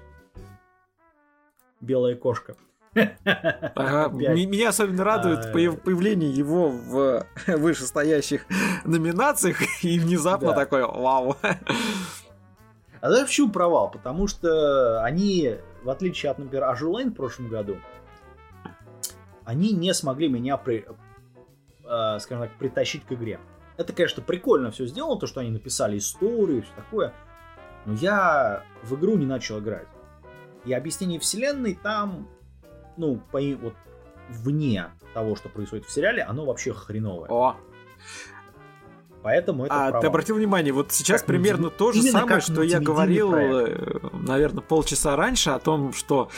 Белая 1.81 2.15
кошка. 2.15 2.55
Ага. 2.95 4.09
Меня 4.15 4.69
особенно 4.71 5.05
радует 5.05 5.47
а, 5.47 5.53
появление 5.53 6.31
его 6.31 6.71
в 6.71 7.27
вышестоящих 7.49 8.47
номинациях 8.85 9.59
и 9.83 9.99
внезапно 9.99 10.49
да. 10.49 10.55
такой 10.55 10.83
вау. 10.83 11.37
А 11.43 13.11
знаешь, 13.11 13.27
почему 13.27 13.51
провал? 13.51 13.91
Потому 13.91 14.29
что 14.29 15.03
они, 15.03 15.57
в 15.83 15.91
отличие 15.91 16.31
от, 16.31 16.39
например, 16.39 16.65
Azur 16.65 16.88
Lane 16.88 17.11
в 17.11 17.15
прошлом 17.15 17.49
году, 17.49 17.79
они 19.45 19.73
не 19.73 19.93
смогли 19.93 20.29
меня, 20.29 20.57
при, 20.57 20.87
э, 21.85 22.19
скажем 22.21 22.45
так, 22.45 22.59
притащить 22.59 23.05
к 23.05 23.13
игре. 23.13 23.39
Это, 23.77 23.93
конечно, 23.93 24.23
прикольно 24.23 24.71
все 24.71 24.87
сделано, 24.87 25.21
то, 25.21 25.27
что 25.27 25.41
они 25.41 25.51
написали 25.51 25.99
историю 25.99 26.59
и 26.59 26.61
все 26.63 26.73
такое, 26.75 27.13
но 27.87 27.95
я 27.95 28.63
в 28.83 28.95
игру 28.97 29.17
не 29.17 29.25
начал 29.27 29.59
играть. 29.61 29.89
И 30.65 30.73
объяснение 30.73 31.19
вселенной 31.21 31.79
там, 31.81 32.29
ну, 32.97 33.21
по, 33.31 33.39
вот, 33.63 33.75
вне 34.29 34.87
того, 35.15 35.37
что 35.37 35.49
происходит 35.49 35.87
в 35.87 35.91
сериале, 35.91 36.23
оно 36.23 36.45
вообще 36.45 36.75
хреновое. 36.75 37.29
О. 37.31 37.57
Поэтому 39.23 39.65
это 39.67 39.75
А 39.75 39.85
провал. 39.87 40.01
ты 40.03 40.07
обратил 40.07 40.37
внимание, 40.37 40.73
вот 40.73 40.93
сейчас 40.93 41.21
Как 41.23 41.29
примерно 41.29 41.71
то 41.71 41.91
же 41.93 42.03
самое, 42.03 42.41
что 42.41 42.63
я 42.63 42.79
говорил, 42.81 43.31
проект. 43.33 44.05
э, 44.05 44.09
наверное, 44.13 44.63
полчаса 44.63 45.17
раньше 45.17 45.51
о 45.51 45.59
том, 45.59 45.93
что 45.93 46.31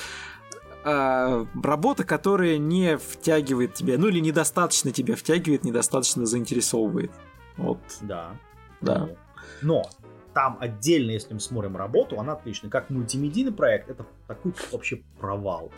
э, 0.85 1.47
работа, 1.63 2.05
которая 2.05 2.57
не 2.57 2.97
втягивает 2.97 3.75
тебя, 3.75 3.99
ну 3.99 4.09
или 4.09 4.21
недостаточно 4.21 4.91
тебя 4.91 5.17
втягивает, 5.17 5.65
недостаточно 5.65 6.25
заинтересовывает. 6.25 7.11
Вот, 7.59 7.79
Да. 8.01 8.37
да. 8.81 9.01
Ну, 9.01 9.17
Но 9.61 9.91
там 10.39 10.57
отдельно, 10.61 11.11
если 11.11 11.35
мы 11.35 11.41
смотрим 11.41 11.77
работу, 11.77 12.21
она 12.21 12.35
отличная. 12.35 12.71
Как 12.71 12.91
мультимедийный 12.91 13.51
проект, 13.51 13.91
это 13.91 14.07
такой 14.29 14.55
вообще 14.71 15.03
провал. 15.19 15.73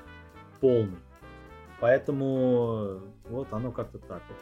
Полный. 0.60 0.98
Поэтому 1.80 3.00
вот 3.30 3.50
оно 3.52 3.72
как-то 3.72 3.96
так 3.96 4.22
вот. 4.28 4.36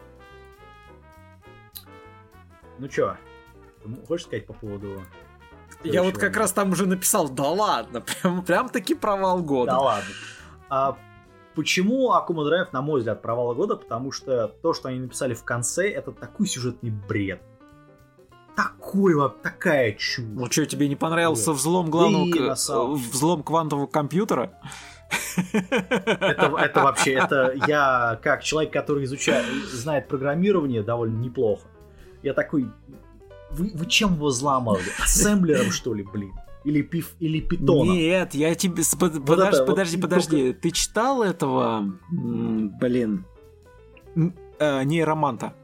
Ну 2.81 2.89
чё, 2.89 3.17
ты 3.81 4.07
хочешь 4.07 4.27
сказать 4.27 4.45
по 4.45 4.55
поводу... 4.55 5.01
Я 5.85 6.03
вот 6.03 6.19
как 6.19 6.37
раз 6.37 6.51
там 6.51 6.73
уже 6.73 6.87
написал, 6.87 7.29
да 7.29 7.51
ладно, 7.51 8.01
прям, 8.23 8.45
прям 8.45 8.69
таки 8.71 8.97
провал 8.97 9.41
года. 9.41 9.71
Да 9.71 9.79
ладно. 9.79 10.11
А 10.69 10.99
почему 11.55 12.11
Акума 12.11 12.45
Драйв, 12.45 12.73
на 12.73 12.83
мой 12.83 12.99
взгляд, 12.99 13.23
провал 13.23 13.55
года? 13.55 13.77
Потому 13.77 14.11
что 14.11 14.49
то, 14.49 14.75
что 14.75 14.89
они 14.89 14.99
написали 14.99 15.35
в 15.35 15.45
конце, 15.45 15.89
это 15.89 16.11
такой 16.11 16.49
сюжетный 16.49 16.91
бред. 16.91 17.41
Такой 18.59 19.15
вот, 19.15 19.41
такая 19.43 19.93
чушь. 19.93 20.25
Ну 20.35 20.51
что, 20.51 20.67
тебе 20.67 20.89
не 20.89 20.97
понравился 20.97 21.51
Вот. 21.53 21.59
взлом 21.61 21.91
главного, 21.91 22.25
И 22.27 22.33
к- 22.33 22.57
самом- 22.57 22.97
взлом 22.97 23.45
квантового 23.45 23.87
компьютера? 23.87 24.51
Это, 25.53 26.53
это 26.59 26.83
вообще, 26.83 27.13
это 27.13 27.55
я 27.69 28.19
как 28.21 28.43
человек, 28.43 28.73
который 28.73 29.05
изучает, 29.05 29.47
знает 29.73 30.09
программирование 30.09 30.83
довольно 30.83 31.19
неплохо. 31.19 31.69
Я 32.25 32.35
такой, 32.35 32.69
вы, 33.53 33.71
вы 33.75 33.87
чем 33.87 34.15
его 34.15 34.27
взламывали? 34.27 34.83
Ассемблером, 35.01 35.71
что 35.71 35.95
ли, 35.95 36.03
блин? 36.03 36.33
Или, 36.65 36.83
пиф, 36.83 37.13
или 37.21 37.41
питоном? 37.41 37.95
Нет, 37.97 38.35
я 38.35 38.55
тебе... 38.57 38.83
под- 38.99 39.15
Вот 39.15 39.25
подожди, 39.25 39.57
это 39.57 39.59
вот 39.65 39.67
подожди, 39.69 39.97
только- 40.01 40.09
подожди. 40.09 40.53
Ты 40.55 40.71
читал 40.73 41.23
этого... 41.23 41.85
Блин... 42.11 43.25
э, 44.59 44.83
нейроманта? 44.83 45.55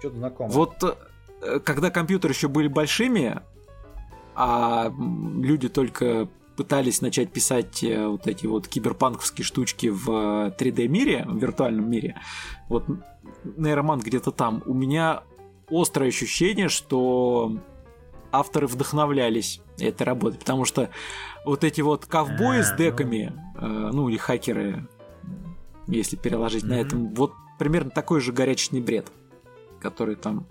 Что-то 0.00 0.16
знакомое. 0.16 0.52
Вот 0.52 0.98
э, 1.42 1.60
когда 1.60 1.90
компьютеры 1.90 2.32
еще 2.34 2.48
были 2.48 2.68
большими, 2.68 3.40
а 4.34 4.92
люди 5.42 5.68
только 5.68 6.28
пытались 6.56 7.00
начать 7.00 7.32
писать 7.32 7.82
э, 7.84 8.06
вот 8.06 8.26
эти 8.26 8.46
вот 8.46 8.68
киберпанковские 8.68 9.44
штучки 9.44 9.86
в 9.86 10.10
э, 10.10 10.54
3D-мире, 10.58 11.24
в 11.26 11.36
виртуальном 11.38 11.90
мире, 11.90 12.20
вот 12.68 12.84
нейромант 13.44 14.02
где-то 14.02 14.30
там, 14.30 14.62
у 14.66 14.74
меня 14.74 15.22
острое 15.70 16.08
ощущение, 16.08 16.68
что 16.68 17.56
авторы 18.32 18.66
вдохновлялись 18.66 19.60
этой 19.78 20.02
работой, 20.02 20.38
потому 20.38 20.64
что 20.64 20.90
вот 21.44 21.64
эти 21.64 21.80
вот 21.80 22.06
ковбои 22.06 22.60
А, 22.60 22.62
с 22.62 22.70
ну. 22.72 22.76
деками, 22.76 23.32
э, 23.56 23.66
ну 23.66 24.08
или 24.08 24.16
хакеры, 24.16 24.86
если 25.86 26.16
переложить 26.16 26.64
на 26.64 26.74
Мгм. 26.74 26.86
этом, 26.86 27.14
вот 27.14 27.32
примерно 27.58 27.90
такой 27.90 28.20
же 28.20 28.32
горячечный 28.32 28.80
бред, 28.80 29.10
который 29.80 30.16
там 30.16 30.46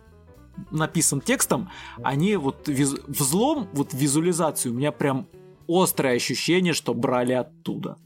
написан 0.71 1.21
текстом, 1.21 1.69
они 2.03 2.35
вот 2.35 2.67
виз- 2.67 3.01
взлом, 3.07 3.69
вот 3.73 3.93
визуализацию, 3.93 4.73
у 4.73 4.77
меня 4.77 4.91
прям 4.91 5.27
острое 5.67 6.15
ощущение, 6.15 6.73
что 6.73 6.93
брали 6.93 7.33
оттуда. 7.33 7.97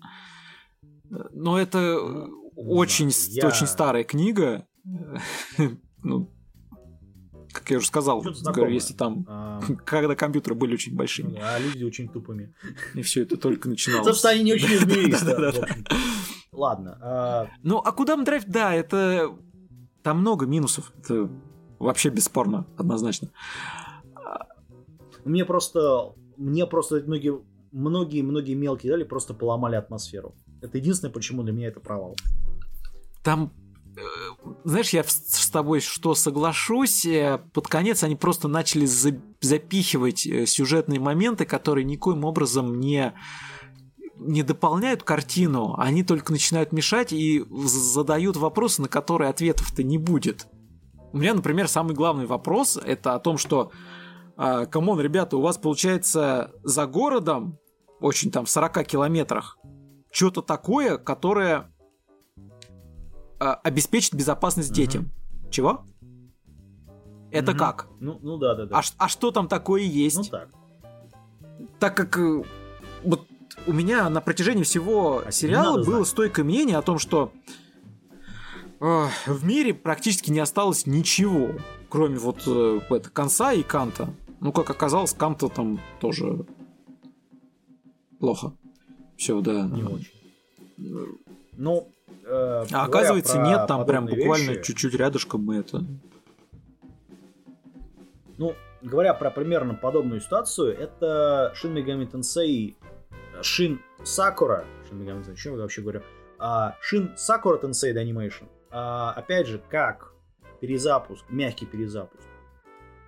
Но 1.10 1.58
это 1.60 1.80
Ну, 2.00 2.52
очень, 2.56 3.12
я- 3.30 3.48
очень 3.48 3.68
старая 3.68 4.04
книга. 4.04 4.68
Ну, 6.04 6.30
как 7.54 7.70
я 7.72 7.78
уже 7.78 7.88
сказал, 7.88 8.22
говорю, 8.22 8.74
если 8.74 8.94
там, 8.94 9.26
А, 9.30 9.62
когда 9.86 10.16
компьютеры 10.16 10.54
были 10.56 10.74
очень 10.74 10.91
ну 10.91 10.98
большими, 10.98 11.34
да, 11.40 11.56
а 11.56 11.60
люди 11.60 11.84
очень 11.84 12.10
тупыми. 12.10 12.54
и 12.94 13.02
все 13.04 13.22
это 13.24 13.38
только 13.38 13.70
начиналось. 13.70 14.06
Собственно, 14.06 14.34
они 14.34 14.44
не 14.44 14.54
очень 14.54 14.68
изменились. 14.76 15.22
Ладно. 16.52 16.98
а, 17.02 17.48
Ну, 17.64 17.78
а 17.78 17.91
куда 17.94 18.16
драйв? 18.18 18.44
Да, 18.48 18.74
это... 18.76 19.30
Там 20.04 20.20
много 20.20 20.46
минусов. 20.46 20.92
Это 21.00 21.30
вообще 21.80 22.10
бесспорно, 22.10 22.68
однозначно. 22.78 23.30
Мне 25.26 25.46
просто, 25.46 26.14
мне 26.38 26.66
просто 26.68 27.02
многие, 27.06 27.42
многие, 27.72 28.22
многие 28.22 28.54
мелкие 28.56 28.92
детали 28.92 29.04
просто 29.06 29.34
поломали 29.34 29.76
атмосферу. 29.76 30.36
Это 30.62 30.78
единственное, 30.78 31.14
почему 31.14 31.44
для 31.44 31.54
меня 31.54 31.68
это 31.68 31.80
провал. 31.80 32.16
Там, 33.24 33.54
э, 33.96 34.02
знаешь, 34.66 34.90
я 34.90 35.04
с 35.06 35.50
тобой 35.50 35.80
что 35.80 36.14
соглашусь, 36.14 37.06
э, 37.06 37.40
под 37.54 37.68
конец 37.68 38.04
они 38.04 38.18
просто 38.18 38.50
начали 38.50 38.86
за- 38.86 39.22
запихивать 39.40 40.28
э, 40.28 40.46
сюжетные 40.46 41.00
моменты, 41.00 41.46
которые 41.46 41.86
никоим 41.86 42.26
образом 42.26 42.80
не 42.82 43.14
не 44.18 44.44
дополняют 44.44 45.03
картину, 45.03 45.76
они 45.77 46.03
только 46.03 46.31
начинают 46.31 46.72
мешать 46.72 47.11
и 47.14 47.44
задают 47.65 48.38
вопросы, 48.38 48.81
на 48.81 48.88
которые 48.88 49.30
ответов-то 49.30 49.84
не 49.84 49.98
будет. 49.98 50.48
У 51.11 51.18
меня, 51.18 51.34
например, 51.34 51.68
самый 51.68 51.95
главный 51.95 52.26
вопрос 52.26 52.77
это 52.77 53.14
о 53.15 53.19
том, 53.19 53.38
что 53.38 53.72
а, 54.35 54.65
come 54.65 54.85
on, 54.85 54.99
ребята, 54.99 55.38
у 55.38 55.41
вас 55.41 55.57
получается 55.57 56.52
за 56.64 56.88
городом, 56.88 57.60
очень 57.99 58.31
там 58.31 58.45
в 58.45 58.49
40 58.49 58.84
километрах, 58.85 59.57
что-то 60.11 60.41
такое, 60.41 60.98
которое 60.98 61.72
а, 63.40 63.56
обеспечит 63.56 64.14
безопасность 64.15 64.69
Мгм. 64.69 64.76
детям. 64.76 65.11
Чего? 65.52 65.85
Это 67.31 67.52
Мгм. 67.52 67.60
как? 67.60 67.88
Ну, 67.99 68.19
ну 68.22 68.38
да, 68.38 68.56
да, 68.56 68.65
да. 68.65 68.80
А, 68.80 68.81
а 68.98 69.07
что 69.07 69.31
там 69.31 69.48
такое 69.48 69.81
есть? 69.81 70.18
ну 70.18 70.23
так. 70.23 70.49
так 71.80 71.95
как 71.98 72.18
э, 72.18 72.44
вот 73.03 73.27
у 73.68 73.73
меня 73.73 74.10
на 74.10 74.22
протяжении 74.22 74.64
всего 74.64 75.23
А 75.26 75.31
сериала 75.31 75.77
надо 75.77 75.85
было 75.85 75.95
знать. 75.98 76.07
стойкое 76.10 76.45
мнение 76.45 76.77
о 76.77 76.81
том, 76.81 76.99
что 76.99 77.31
э, 78.80 79.06
в 79.27 79.45
мире 79.45 79.73
практически 79.73 80.31
не 80.31 80.40
осталось 80.40 80.85
ничего, 80.85 81.52
кроме 81.90 82.18
вот 82.18 82.44
э, 82.48 82.80
это, 82.90 83.10
конца 83.10 83.53
и 83.53 83.64
Канта. 83.64 84.10
Ну, 84.40 84.52
как 84.52 84.69
оказалось, 84.69 85.14
Канта 85.14 85.48
там 85.48 85.80
тоже 85.99 86.45
плохо. 88.19 88.53
Все, 89.18 89.40
да. 89.41 89.64
Не 89.68 89.84
очень. 89.84 90.11
Ну, 91.57 91.88
э, 92.26 92.65
А 92.72 92.84
оказывается, 92.84 93.40
нет, 93.40 93.68
там 93.68 93.85
прям 93.85 94.06
буквально 94.06 94.52
вещи, 94.52 94.64
чуть-чуть 94.64 94.94
рядышком 94.95 95.44
мы 95.45 95.57
это. 95.57 95.85
Ну, 98.38 98.56
говоря 98.81 99.14
про 99.14 99.30
примерно 99.30 99.76
подобную 99.76 100.19
ситуацию, 100.19 100.77
это 100.77 101.53
Shin 101.61 101.73
Megami 101.73 102.11
Tensei 102.11 102.76
Shin 103.44 103.80
Megami 104.91 105.24
Tensei, 105.24 105.36
что 105.36 105.52
я 105.52 105.57
вообще 105.57 105.82
говорю? 105.82 106.02
А, 106.40 106.76
Sakura 106.91 107.61
Tensei 107.61 107.94
The 107.94 108.03
Animation. 108.03 108.48
А, 108.72 109.11
опять 109.11 109.48
же, 109.48 109.61
как 109.70 110.14
перезапуск, 110.61 111.26
мягкий 111.30 111.65
перезапуск, 111.65 112.28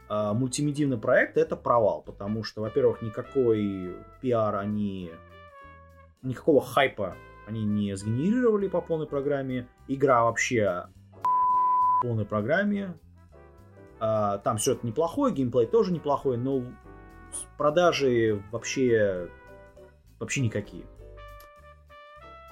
а, 0.08 0.34
мультимедийный 0.34 0.98
проект 0.98 1.38
это 1.38 1.56
провал, 1.56 2.02
потому 2.02 2.44
что, 2.44 2.62
во-первых, 2.62 3.02
никакой 3.02 3.96
пиар 4.22 4.56
они, 4.56 5.12
никакого 6.22 6.62
хайпа 6.62 7.16
они 7.48 7.64
не 7.64 7.96
сгенерировали 7.96 8.68
по 8.68 8.82
полной 8.82 9.08
программе. 9.08 9.68
Игра 9.88 10.24
вообще 10.24 10.88
в 11.24 12.02
полной 12.02 12.26
программе. 12.26 12.98
Там 14.00 14.58
все 14.58 14.74
это 14.74 14.86
неплохой, 14.86 15.32
геймплей 15.32 15.68
тоже 15.68 15.94
неплохой, 15.94 16.38
но 16.38 16.64
продажи 17.58 18.44
вообще 18.52 19.30
вообще 20.26 20.42
никакие. 20.42 20.86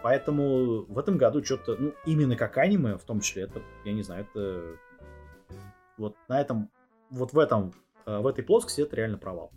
Поэтому 0.04 0.86
в 0.86 1.00
этом 1.00 1.18
году 1.18 1.44
что-то, 1.44 1.76
ну, 1.78 1.94
именно 2.06 2.36
как 2.36 2.58
аниме, 2.58 2.98
в 2.98 3.04
том 3.04 3.22
числе, 3.22 3.44
это, 3.44 3.62
я 3.86 3.94
не 3.94 4.04
знаю, 4.04 4.28
это 4.30 4.78
вот 5.98 6.16
на 6.28 6.40
этом, 6.40 6.70
вот 7.10 7.34
в 7.34 7.40
этом, 7.40 7.74
э, 8.06 8.18
в 8.18 8.28
этой 8.28 8.44
плоскости 8.44 8.82
это 8.82 8.96
реально 8.96 9.18
провал. 9.18 9.52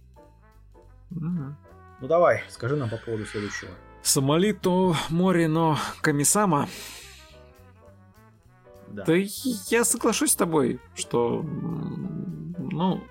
Мгм. 1.10 1.56
Ну 2.00 2.08
давай, 2.08 2.42
скажи 2.48 2.76
нам 2.76 2.90
по 2.90 2.96
поводу 2.96 3.24
следующего. 3.26 3.70
Самолито 4.02 4.94
море, 5.10 5.48
но 5.48 5.78
Камисама. 6.00 6.68
Да. 8.88 9.04
Да 9.04 9.14
я 9.14 9.84
соглашусь 9.84 10.30
с 10.32 10.36
тобой, 10.36 10.80
что 10.94 11.42
ну 11.42 13.02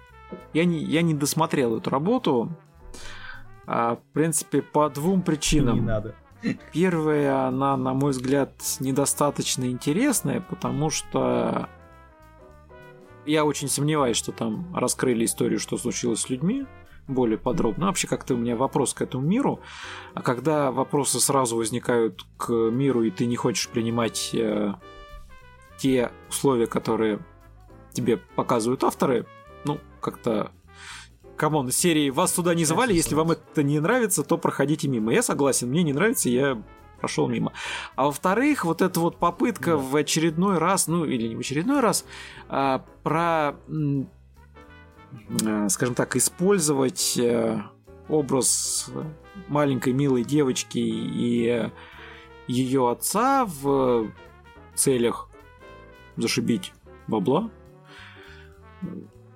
я 0.53 0.63
не 0.63 0.79
я 0.79 1.01
не 1.01 1.13
досмотрел 1.13 1.77
эту 1.77 1.89
работу. 1.89 2.55
А, 3.67 3.95
в 3.95 4.13
принципе, 4.13 4.61
по 4.61 4.89
двум 4.89 5.17
Не 5.19 5.23
причинам. 5.23 5.85
надо. 5.85 6.15
Первая, 6.71 7.47
она, 7.47 7.75
на 7.75 7.93
мой 7.93 8.11
взгляд, 8.11 8.51
недостаточно 8.79 9.65
интересная, 9.71 10.41
потому 10.41 10.89
что 10.91 11.67
я 13.25 13.43
очень 13.45 13.67
сомневаюсь, 13.67 14.17
что 14.17 14.31
там 14.31 14.67
раскрыли 14.75 15.25
историю, 15.25 15.59
что 15.59 15.77
случилось 15.77 16.21
с 16.21 16.29
людьми. 16.29 16.65
более 17.07 17.37
подробно. 17.37 17.85
Вообще 17.87 18.07
как-то 18.07 18.33
у 18.33 18.37
меня 18.37 18.55
вопрос 18.55 18.93
к 18.95 19.01
этому 19.01 19.23
миру. 19.25 19.59
А 20.15 20.21
когда 20.23 20.71
вопросы 20.71 21.19
сразу 21.19 21.55
возникают 21.55 22.25
к 22.37 22.51
миру, 22.51 23.03
и 23.03 23.11
ты 23.11 23.27
не 23.27 23.35
хочешь 23.35 23.69
принимать 23.69 24.31
э, 24.33 24.73
те 25.77 26.11
условия, 26.29 26.65
которые 26.65 27.19
тебе 27.93 28.17
показывают 28.17 28.83
авторы, 28.83 29.27
ну, 29.65 29.79
как-то 30.01 30.51
come 31.35 31.56
on, 31.56 31.71
серии 31.71 32.09
вас 32.09 32.33
сюда 32.35 32.53
не 32.55 32.65
звали, 32.65 32.93
если 32.93 33.15
вам 33.15 33.31
это 33.31 33.63
не 33.63 33.79
нравится, 33.79 34.23
то 34.23 34.37
проходите 34.37 34.87
мимо. 34.87 35.13
Я 35.13 35.21
согласен, 35.21 35.69
мне 35.69 35.83
не 35.83 35.93
нравится, 35.93 36.29
я 36.29 36.61
прошел 36.99 37.27
мимо. 37.27 37.53
А 37.95 38.05
во-вторых, 38.05 38.65
вот 38.65 38.81
эта 38.81 38.99
вот 38.99 39.17
попытка 39.17 39.71
да. 39.71 39.77
в 39.77 39.95
очередной 39.95 40.57
раз, 40.57 40.87
ну 40.87 41.05
или 41.05 41.27
не 41.27 41.35
в 41.35 41.39
очередной 41.39 41.79
раз, 41.79 42.05
а, 42.49 42.83
про, 43.03 43.55
а, 45.45 45.69
скажем 45.69 45.95
так, 45.95 46.15
использовать 46.15 47.19
а, 47.21 47.71
образ 48.09 48.89
маленькой 49.47 49.93
милой 49.93 50.23
девочки 50.23 50.79
и 50.79 51.71
ее 52.47 52.91
отца 52.91 53.45
в 53.45 54.11
целях 54.75 55.29
зашибить 56.17 56.73
бабла. 57.07 57.49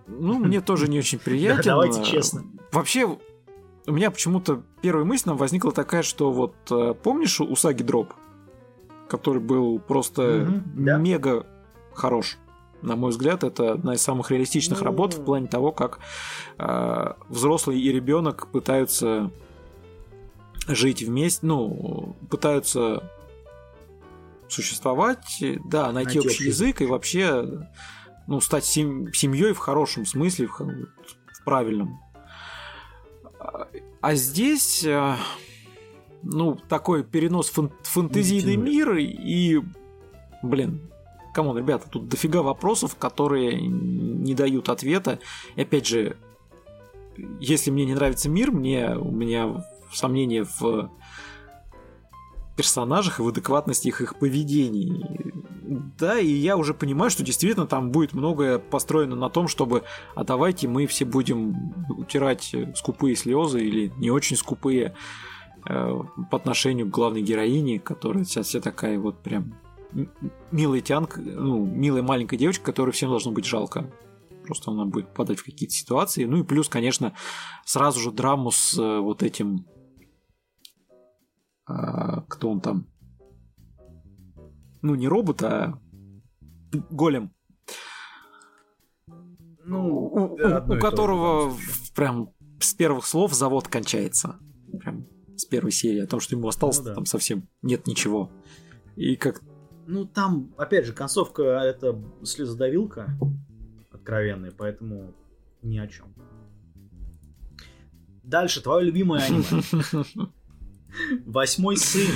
Ну, 0.10 0.40
мне 0.40 0.62
тоже 0.62 0.88
не 0.88 1.00
очень 1.00 1.20
приятно. 1.20 1.64
Давайте 1.64 2.04
честно. 2.04 2.44
Вообще, 2.72 3.06
у 3.06 3.92
меня 3.92 4.12
почему-то 4.12 4.64
первая 4.82 5.06
мысль 5.06 5.30
возникла 5.32 5.72
такая, 5.72 6.04
что 6.04 6.32
вот 6.32 6.56
э, 6.72 6.94
помнишь 7.02 7.40
Усаги 7.40 7.84
Дроп, 7.84 8.14
который 9.08 9.42
был 9.42 9.80
просто 9.80 10.64
мега 10.76 11.46
хорош. 11.94 12.38
На 12.82 12.96
мой 12.96 13.12
взгляд, 13.12 13.44
это 13.44 13.74
одна 13.74 13.96
из 13.96 14.02
самых 14.02 14.32
реалистичных 14.32 14.82
mm-hmm. 14.82 14.86
работ 14.86 15.14
в 15.14 15.24
плане 15.26 15.48
того, 15.48 15.72
как 15.72 16.00
э, 16.58 17.14
взрослый 17.28 17.80
и 17.80 17.92
ребенок 17.92 18.48
пытаются 18.48 19.32
жить 20.68 21.04
вместе, 21.04 21.46
ну, 21.46 22.16
пытаются 22.30 23.04
существовать, 24.48 25.44
да, 25.66 25.92
найти, 25.92 26.16
найти 26.16 26.20
общий 26.20 26.46
язык 26.46 26.82
и 26.82 26.86
вообще 26.86 27.68
ну, 28.30 28.40
стать 28.42 28.64
сем- 28.64 29.12
семьей 29.12 29.54
в 29.54 29.58
хорошем 29.58 30.06
смысле, 30.06 30.48
в, 30.48 30.60
в 30.60 31.44
правильном. 31.44 32.00
А 34.02 34.14
здесь, 34.14 34.84
э, 34.86 35.16
ну, 36.22 36.56
такой 36.56 37.04
перенос 37.04 37.50
фан- 37.50 37.72
фантазийный 37.82 38.56
мир 38.56 38.96
и, 38.98 39.60
блин, 40.44 40.92
come 41.34 41.47
on, 41.47 41.58
ребята, 41.58 41.90
тут 41.90 42.08
дофига 42.08 42.44
вопросов, 42.44 42.96
которые 42.98 43.60
не 43.60 44.36
дают 44.36 44.70
ответа. 44.70 45.20
И 45.56 45.62
опять 45.62 45.88
же, 45.88 46.16
если 47.40 47.72
мне 47.72 47.86
не 47.86 47.96
нравится 47.96 48.30
мир, 48.30 48.52
мне 48.52 48.96
у 48.96 49.10
меня 49.10 49.66
сомнения 49.92 50.46
в 50.60 50.92
персонажах 52.56 53.20
и 53.20 53.24
в 53.24 53.28
адекватности 53.28 53.88
их, 53.88 54.02
их 54.02 54.20
поведений. 54.20 55.04
Да, 55.70 56.18
и 56.18 56.32
я 56.32 56.58
уже 56.58 56.74
понимаю, 56.74 57.12
что 57.12 57.24
действительно 57.24 57.68
там 57.68 57.92
будет 57.92 58.14
многое 58.14 58.58
построено 58.58 59.16
на 59.16 59.30
том, 59.30 59.48
чтобы 59.48 59.84
а 60.16 60.24
давайте 60.24 60.68
мы 60.68 60.88
все 60.88 61.06
будем 61.06 61.76
утирать 61.90 62.56
скупые 62.76 63.16
слезы 63.16 63.62
или 63.62 63.94
не 63.98 64.10
очень 64.10 64.36
скупые 64.36 64.96
э, 65.68 66.00
по 66.32 66.38
отношению 66.38 66.88
к 66.88 66.90
главной 66.90 67.22
героине, 67.22 67.80
которая 67.80 68.24
сейчас 68.24 68.48
вся 68.48 68.62
такая 68.62 68.98
вот 68.98 69.22
прям 69.22 69.54
милая 70.52 70.82
тянка, 70.82 71.22
ну, 71.22 71.64
милая 71.66 72.02
маленькая 72.02 72.38
девочка, 72.38 72.66
которой 72.66 72.90
всем 72.90 73.10
должно 73.10 73.32
быть 73.32 73.46
жалко. 73.46 73.92
Просто 74.46 74.72
она 74.72 74.86
будет 74.86 75.10
попадать 75.10 75.38
в 75.38 75.46
какие-то 75.46 75.76
ситуации. 75.76 76.26
Ну 76.26 76.38
и 76.38 76.44
плюс, 76.44 76.68
конечно, 76.68 77.14
сразу 77.64 78.00
же 78.00 78.12
драму 78.12 78.50
с 78.50 78.76
э, 78.76 79.00
вот 79.00 79.22
этим 79.22 79.68
а, 81.70 82.22
кто 82.22 82.50
он 82.50 82.60
там? 82.60 82.88
Ну, 84.82 84.96
не 84.96 85.08
робот, 85.08 85.44
а 85.44 85.80
голем. 86.90 87.34
Ну, 89.66 89.88
у, 89.88 90.18
у, 90.18 90.34
у 90.34 90.80
которого 90.80 91.54
прям 91.96 92.32
с 92.60 92.74
первых 92.74 93.06
слов 93.06 93.34
завод 93.34 93.68
кончается. 93.68 94.38
Прям 94.80 95.06
с 95.36 95.46
первой 95.46 95.72
серии 95.72 96.02
о 96.02 96.08
том, 96.08 96.20
что 96.20 96.36
ему 96.36 96.48
осталось 96.48 96.80
ну, 96.80 96.86
да. 96.86 96.96
там 96.96 97.06
совсем 97.06 97.48
нет 97.62 97.88
ничего. 97.88 98.30
И 98.96 99.16
как... 99.16 99.42
Ну, 99.88 100.06
там, 100.06 100.54
опять 100.58 100.86
же, 100.86 100.94
концовка 100.94 101.44
это 101.44 102.00
слезодавилка 102.24 103.18
откровенная, 103.92 104.52
поэтому 104.52 105.14
ни 105.62 105.78
о 105.78 105.88
чем. 105.88 106.14
Дальше, 108.24 108.62
твое 108.62 108.86
любимое 108.86 109.22
аниме. 109.22 109.64
Восьмой 111.26 111.78
сын. 111.78 112.12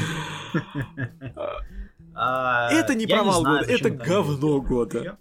А, 2.16 2.72
это 2.72 2.96
не 2.96 3.08
провал 3.08 3.44
года, 3.44 3.66
это 3.66 3.90
говно 3.90 4.62
года. 4.62 5.18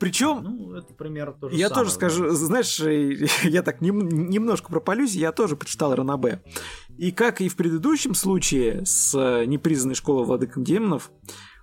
Причем, 0.00 0.42
ну, 0.42 0.74
это 0.74 0.92
примерно 0.94 1.32
то 1.34 1.48
же 1.48 1.56
я 1.56 1.70
тоже 1.70 1.90
скажу, 1.90 2.30
знаешь, 2.30 2.80
я 3.44 3.62
так 3.62 3.80
немножко 3.80 4.68
пропалюсь, 4.68 5.14
я 5.14 5.30
тоже 5.32 5.54
прочитал 5.54 5.94
Ранабе. 5.94 6.42
И 6.98 7.12
как 7.12 7.40
и 7.40 7.48
в 7.48 7.56
предыдущем 7.56 8.14
случае 8.14 8.84
с 8.84 9.44
непризнанной 9.46 9.94
школой 9.94 10.24
владыком 10.24 10.64
демонов, 10.64 11.10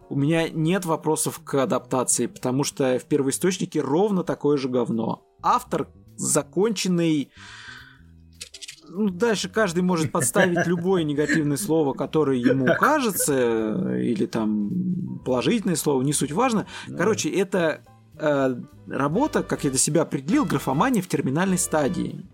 у 0.09 0.15
меня 0.15 0.49
нет 0.49 0.85
вопросов 0.85 1.39
к 1.43 1.55
адаптации, 1.55 2.27
потому 2.27 2.63
что 2.63 2.97
в 2.97 3.05
первоисточнике 3.05 3.81
ровно 3.81 4.23
такое 4.23 4.57
же 4.57 4.69
говно. 4.69 5.23
Автор 5.41 5.88
законченный 6.15 7.31
ну, 8.89 9.09
дальше 9.09 9.49
каждый 9.49 9.83
может 9.83 10.11
подставить 10.11 10.65
любое 10.67 11.03
негативное 11.03 11.57
слово, 11.57 11.93
которое 11.93 12.37
ему 12.37 12.67
кажется, 12.79 13.95
или 13.97 14.25
там 14.25 15.19
положительное 15.25 15.75
слово, 15.75 16.01
не 16.01 16.13
суть 16.13 16.31
важно. 16.31 16.65
Короче, 16.97 17.29
это 17.29 17.81
э, 18.17 18.55
работа, 18.87 19.43
как 19.43 19.63
я 19.63 19.69
для 19.69 19.79
себя 19.79 20.01
определил, 20.03 20.45
графомания 20.45 21.01
в 21.01 21.07
терминальной 21.07 21.57
стадии. 21.57 22.25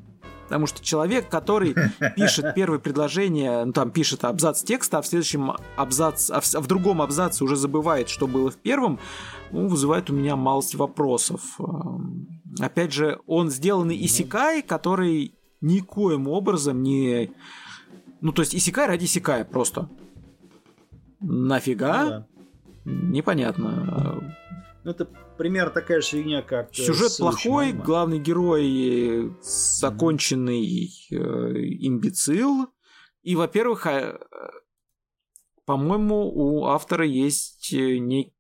Потому 0.46 0.68
что 0.68 0.84
человек, 0.84 1.28
который 1.28 1.76
пишет 2.16 2.54
первое 2.54 2.78
предложение, 2.78 3.66
ну 3.66 3.74
там 3.74 3.90
пишет 3.90 4.24
абзац 4.24 4.62
текста, 4.62 5.00
а 5.00 5.02
в 5.02 5.08
следующем 5.08 5.54
абзац, 5.76 6.30
а 6.30 6.40
в, 6.40 6.54
а 6.54 6.62
в 6.62 6.68
другом 6.68 7.02
абзаце 7.02 7.44
уже 7.44 7.56
забывает, 7.56 8.10
что 8.10 8.28
было 8.28 8.52
в 8.52 8.58
первом, 8.58 9.00
ну, 9.52 9.68
вызывает 9.68 10.10
у 10.12 10.14
меня 10.14 10.36
малость 10.36 10.76
вопросов. 10.76 11.42
Эм, 11.60 12.28
опять 12.60 12.94
же, 12.94 13.20
он 13.26 13.50
сделанный 13.50 13.98
исикай, 14.06 14.62
который 14.62 15.34
никоим 15.66 16.28
образом 16.28 16.82
не... 16.82 17.32
Ну, 18.22 18.32
то 18.32 18.42
есть 18.42 18.56
исекай 18.56 18.88
ради 18.88 19.06
исекая 19.06 19.44
просто. 19.44 19.90
Нафига? 21.20 22.04
Ну, 22.04 22.10
да. 22.10 22.28
Непонятно. 22.86 24.24
Ну, 24.84 24.92
это 24.92 25.06
пример 25.38 25.72
такая 25.72 26.02
же 26.02 26.10
фигня, 26.10 26.42
как... 26.42 26.72
Э, 26.72 26.74
Сюжет 26.74 27.18
плохой, 27.18 27.70
аниме. 27.70 27.84
главный 27.84 28.20
герой 28.20 29.34
законченный 29.42 30.92
э, 31.12 31.16
имбецил. 31.16 32.68
И, 33.24 33.36
во-первых, 33.36 33.88
а, 33.88 34.20
по-моему, 35.66 36.32
у 36.32 36.66
автора 36.66 37.06
есть 37.06 37.74
э, 37.74 37.98
некий 37.98 38.35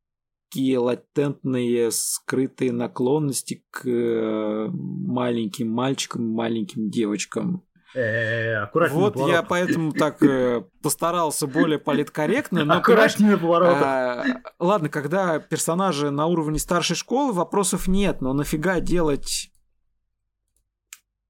такие 0.55 0.77
латентные 0.77 1.91
скрытые 1.91 2.71
наклонности 2.71 3.65
к 3.71 3.85
э, 3.85 4.69
маленьким 4.71 5.69
мальчикам, 5.69 6.29
маленьким 6.29 6.89
девочкам. 6.89 7.65
Э, 7.93 8.65
вот 8.73 9.17
я 9.27 9.43
поэтому 9.43 9.91
так 9.91 10.23
э, 10.23 10.63
постарался 10.81 11.45
более 11.45 11.77
политкорректно. 11.77 12.63
Но, 12.63 12.75
Аккуратнее 12.75 13.37
повороты. 13.37 13.83
А, 13.83 14.23
ладно, 14.57 14.87
когда 14.87 15.39
персонажи 15.39 16.09
на 16.09 16.25
уровне 16.25 16.57
старшей 16.57 16.95
школы, 16.95 17.33
вопросов 17.33 17.89
нет, 17.89 18.21
но 18.21 18.31
нафига 18.31 18.79
делать 18.79 19.51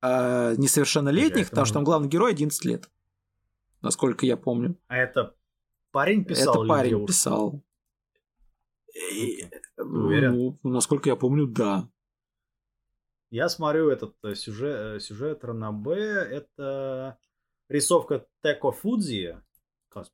а, 0.03 0.53
несовершеннолетних, 0.55 1.49
потому 1.49 1.65
что 1.65 1.73
там 1.73 1.83
главный 1.83 2.09
герой 2.09 2.33
11 2.33 2.63
лет, 2.65 2.91
насколько 3.81 4.27
я 4.27 4.37
помню. 4.37 4.77
А 4.87 4.97
это 4.97 5.33
парень 5.91 6.25
писал? 6.25 6.63
Это 6.63 6.67
парень 6.67 6.89
девушка? 6.91 7.07
писал. 7.07 7.63
Уверен? 9.77 10.35
Ну, 10.35 10.59
насколько 10.63 11.09
я 11.09 11.15
помню, 11.15 11.47
да. 11.47 11.89
Я 13.29 13.49
смотрю 13.49 13.89
этот 13.89 14.15
э, 14.23 14.35
сюжет, 14.35 14.77
э, 14.77 14.99
сюжет 14.99 15.43
Ранабе, 15.43 15.95
это 15.95 17.17
рисовка 17.67 18.27
Теко 18.41 18.71
Фудзи, 18.71 19.41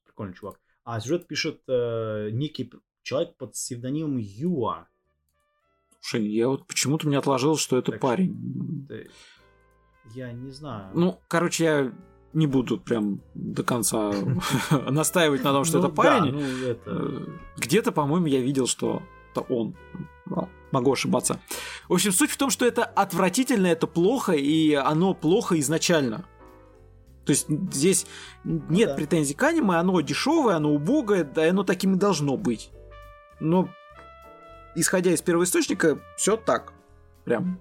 прикольный 0.06 0.34
чувак, 0.34 0.60
а 0.84 0.99
сюжет 0.99 1.28
пишет 1.28 1.62
э, 1.68 2.30
некий 2.32 2.72
человек 3.03 3.36
под 3.38 3.52
псевдонимом 3.52 4.18
Юа. 4.18 4.88
Слушай, 5.99 6.26
я 6.30 6.48
вот 6.48 6.66
почему-то 6.66 7.08
мне 7.08 7.18
отложил, 7.18 7.58
что 7.58 7.78
это 7.78 7.91
так 7.91 8.02
парень. 8.02 8.86
Что, 8.88 9.03
я 10.16 10.32
не 10.32 10.49
знаю. 10.49 10.91
Ну, 10.95 11.20
короче, 11.28 11.64
я 11.64 11.94
не 12.34 12.48
буду 12.48 12.78
прям 12.78 13.22
до 13.34 13.64
конца 13.64 14.14
настаивать 14.90 15.44
на 15.44 15.52
том, 15.52 15.66
что 15.66 15.80
это 15.80 15.88
ну 15.88 15.94
парень. 15.94 16.32
Ну, 16.32 16.41
э, 16.86 17.26
где-то, 17.58 17.91
по-моему, 17.91 18.28
я 18.28 18.41
видел, 18.41 18.68
что 18.68 19.02
это 19.32 19.41
он. 19.41 19.76
Могу 20.72 20.94
ошибаться. 20.94 21.41
В 21.90 21.94
общем, 21.94 22.14
суть 22.14 22.32
в 22.32 22.38
том, 22.38 22.49
что 22.49 22.66
это 22.66 22.86
отвратительно, 22.86 23.68
это 23.68 23.88
плохо, 23.88 24.32
и 24.32 24.74
оно 24.74 25.14
плохо 25.14 25.60
изначально. 25.60 26.26
То 27.26 27.32
есть 27.32 27.48
здесь 27.49 28.08
нет 28.44 28.90
да. 28.90 28.95
претензий 28.95 29.34
к 29.34 29.44
аниме, 29.44 29.76
оно 29.76 29.99
дешевое, 30.02 30.56
оно 30.56 30.74
убогое, 30.74 31.24
да, 31.24 31.49
оно 31.49 31.64
таким 31.64 31.95
и 31.95 31.98
должно 31.98 32.38
быть. 32.38 32.72
Но 33.40 33.70
исходя 34.76 35.12
из 35.12 35.22
первого 35.22 35.44
источника, 35.44 35.99
все 36.16 36.38
так. 36.38 36.74
Прям. 37.26 37.60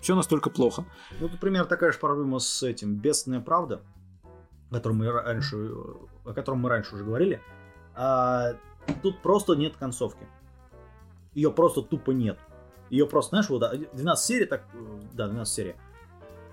Все 0.00 0.14
настолько 0.14 0.50
плохо. 0.50 0.84
Ну, 1.20 1.28
например, 1.28 1.66
такая 1.66 1.92
же 1.92 1.98
проблема 1.98 2.38
с 2.38 2.62
этим 2.62 2.96
«Бедственная 2.96 3.40
правда», 3.40 3.82
о 4.70 4.74
котором 4.74 4.98
мы 4.98 5.10
раньше, 5.10 5.56
о 6.24 6.32
котором 6.34 6.60
мы 6.60 6.68
раньше 6.68 6.94
уже 6.94 7.04
говорили. 7.04 7.40
А, 7.94 8.54
тут 9.02 9.22
просто 9.22 9.54
нет 9.54 9.76
концовки. 9.76 10.26
Ее 11.34 11.50
просто 11.50 11.82
тупо 11.82 12.10
нет. 12.10 12.38
Ее 12.90 13.06
просто, 13.06 13.30
знаешь, 13.30 13.48
вот 13.48 13.62
12 13.94 14.24
серий, 14.24 14.46
так, 14.46 14.64
да, 15.12 15.28
12 15.28 15.54
серий. 15.54 15.76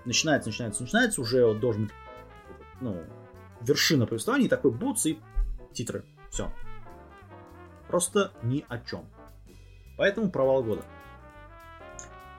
Начинается, 0.04 0.48
начинается, 0.50 0.82
начинается, 0.82 1.20
уже 1.20 1.46
вот 1.46 1.60
должен 1.60 1.90
ну, 2.80 3.02
вершина 3.60 4.06
повествования, 4.06 4.48
такой 4.48 4.70
бутс 4.70 5.06
и 5.06 5.18
титры. 5.72 6.04
Все. 6.30 6.52
Просто 7.88 8.32
ни 8.42 8.64
о 8.68 8.78
чем. 8.78 9.06
Поэтому 9.96 10.30
провал 10.30 10.62
года. 10.62 10.82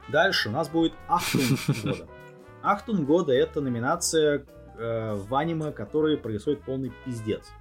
Дальше 0.10 0.50
у 0.50 0.52
нас 0.52 0.70
будет 0.70 0.94
Ахтун 1.08 1.58
года. 1.84 2.08
Ахтун 2.62 3.06
года 3.06 3.34
это 3.34 3.62
номинация 3.62 4.46
э, 4.78 5.16
в 5.16 5.34
аниме, 5.36 5.72
который 5.72 6.18
происходит 6.18 6.62
полный 6.62 6.92
пиздец. 7.06 7.52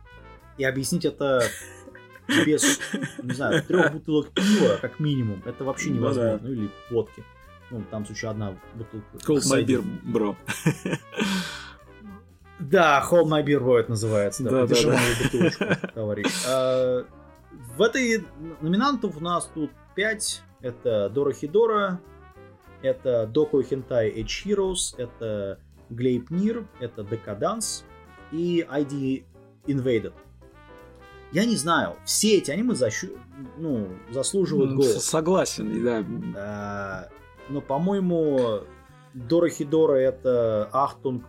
И 0.56 0.64
объяснить 0.64 1.04
это 1.04 1.42
без, 2.46 2.80
не 3.22 3.34
знаю, 3.34 3.62
трех 3.62 3.92
бутылок 3.92 4.30
пива, 4.30 4.78
как 4.80 4.98
минимум, 5.00 5.42
это 5.44 5.64
вообще 5.64 5.90
ну 5.90 5.96
невозможно. 5.96 6.40
Ну, 6.42 6.50
или 6.50 6.70
водки. 6.90 7.24
Ну, 7.70 7.82
там 7.90 8.04
еще 8.08 8.28
одна 8.28 8.56
бутылка. 8.74 9.06
Cold 9.26 9.42
my 9.50 9.64
beer, 9.64 9.82
бро. 10.04 10.36
Да, 12.58 13.04
Hold 13.10 13.26
My 13.26 13.44
Beer 13.44 13.60
Void 13.60 13.86
называется. 13.88 14.44
Да, 14.44 14.66
да, 14.66 14.74
да, 14.74 14.86
мою 14.86 15.14
бутылочку, 15.22 15.64
товарищ. 15.94 16.26
А, 16.48 17.04
в 17.76 17.82
этой 17.82 18.24
номинантов 18.60 19.16
у 19.16 19.20
нас 19.20 19.50
тут 19.52 19.70
5. 19.96 20.42
Это 20.60 21.10
Дора 21.10 21.32
Хидора, 21.32 22.00
это 22.84 23.26
Доку 23.26 23.62
Хентай 23.62 24.10
Edge 24.10 24.44
Heroes, 24.44 24.94
это 24.98 25.58
Глейпнир, 25.88 26.66
это 26.80 27.02
Decadence 27.02 27.84
и 28.30 28.60
ID 28.60 29.24
Invaded. 29.66 30.12
Я 31.32 31.46
не 31.46 31.56
знаю, 31.56 31.96
все 32.04 32.36
эти 32.36 32.50
аниме 32.50 32.74
защу... 32.74 33.08
ну, 33.56 33.88
заслуживают 34.10 34.72
ну, 34.72 34.76
голос. 34.76 35.04
Согласен, 35.04 35.82
да. 35.82 36.04
А, 36.36 37.08
но, 37.48 37.60
по-моему, 37.60 38.60
Дорохедоро 39.14 39.94
это 39.94 40.68
Ахтунг 40.72 41.24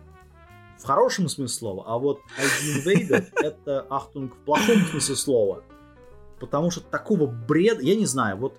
в 0.78 0.84
хорошем 0.84 1.28
смысле 1.28 1.48
слова, 1.48 1.84
а 1.86 1.98
вот 1.98 2.20
ID 2.38 2.84
Invaded 2.84 3.26
это 3.42 3.86
Ахтунг 3.88 4.34
в 4.34 4.38
плохом 4.40 4.84
смысле 4.90 5.16
слова. 5.16 5.62
Потому 6.38 6.70
что 6.70 6.82
такого 6.82 7.26
бреда, 7.26 7.80
я 7.80 7.96
не 7.96 8.04
знаю, 8.04 8.36
вот 8.36 8.58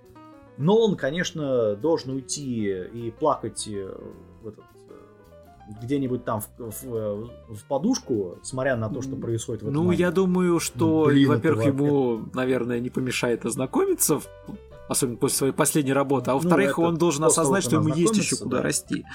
Нолан, 0.58 0.96
конечно, 0.96 1.76
должен 1.76 2.12
уйти 2.12 2.68
и 2.94 3.12
плакать 3.12 3.68
э, 3.68 3.96
в 4.42 4.48
этот, 4.48 4.66
э, 4.90 5.74
где-нибудь 5.84 6.26
там 6.26 6.42
в, 6.42 6.48
в, 6.60 7.30
в 7.50 7.64
подушку, 7.68 8.40
смотря 8.42 8.76
на 8.76 8.90
то, 8.90 9.02
что 9.02 9.16
происходит 9.16 9.62
в 9.62 9.66
этом 9.66 9.76
Ну, 9.76 9.84
момент. 9.84 10.00
я 10.00 10.12
думаю, 10.12 10.60
что, 10.60 11.06
Блин, 11.06 11.30
во-первых, 11.30 11.66
ему, 11.66 12.22
наверное, 12.34 12.80
не 12.80 12.90
помешает 12.90 13.46
ознакомиться, 13.46 14.20
особенно 14.88 15.18
после 15.18 15.38
своей 15.38 15.54
последней 15.54 15.94
работы, 15.94 16.32
а 16.32 16.34
ну, 16.34 16.40
во-вторых, 16.40 16.78
ну, 16.78 16.84
он 16.86 16.98
должен 16.98 17.24
осознать, 17.24 17.64
что 17.64 17.76
ему 17.76 17.90
есть 17.90 18.18
еще 18.18 18.36
куда 18.38 18.58
да. 18.58 18.64
расти. 18.64 19.06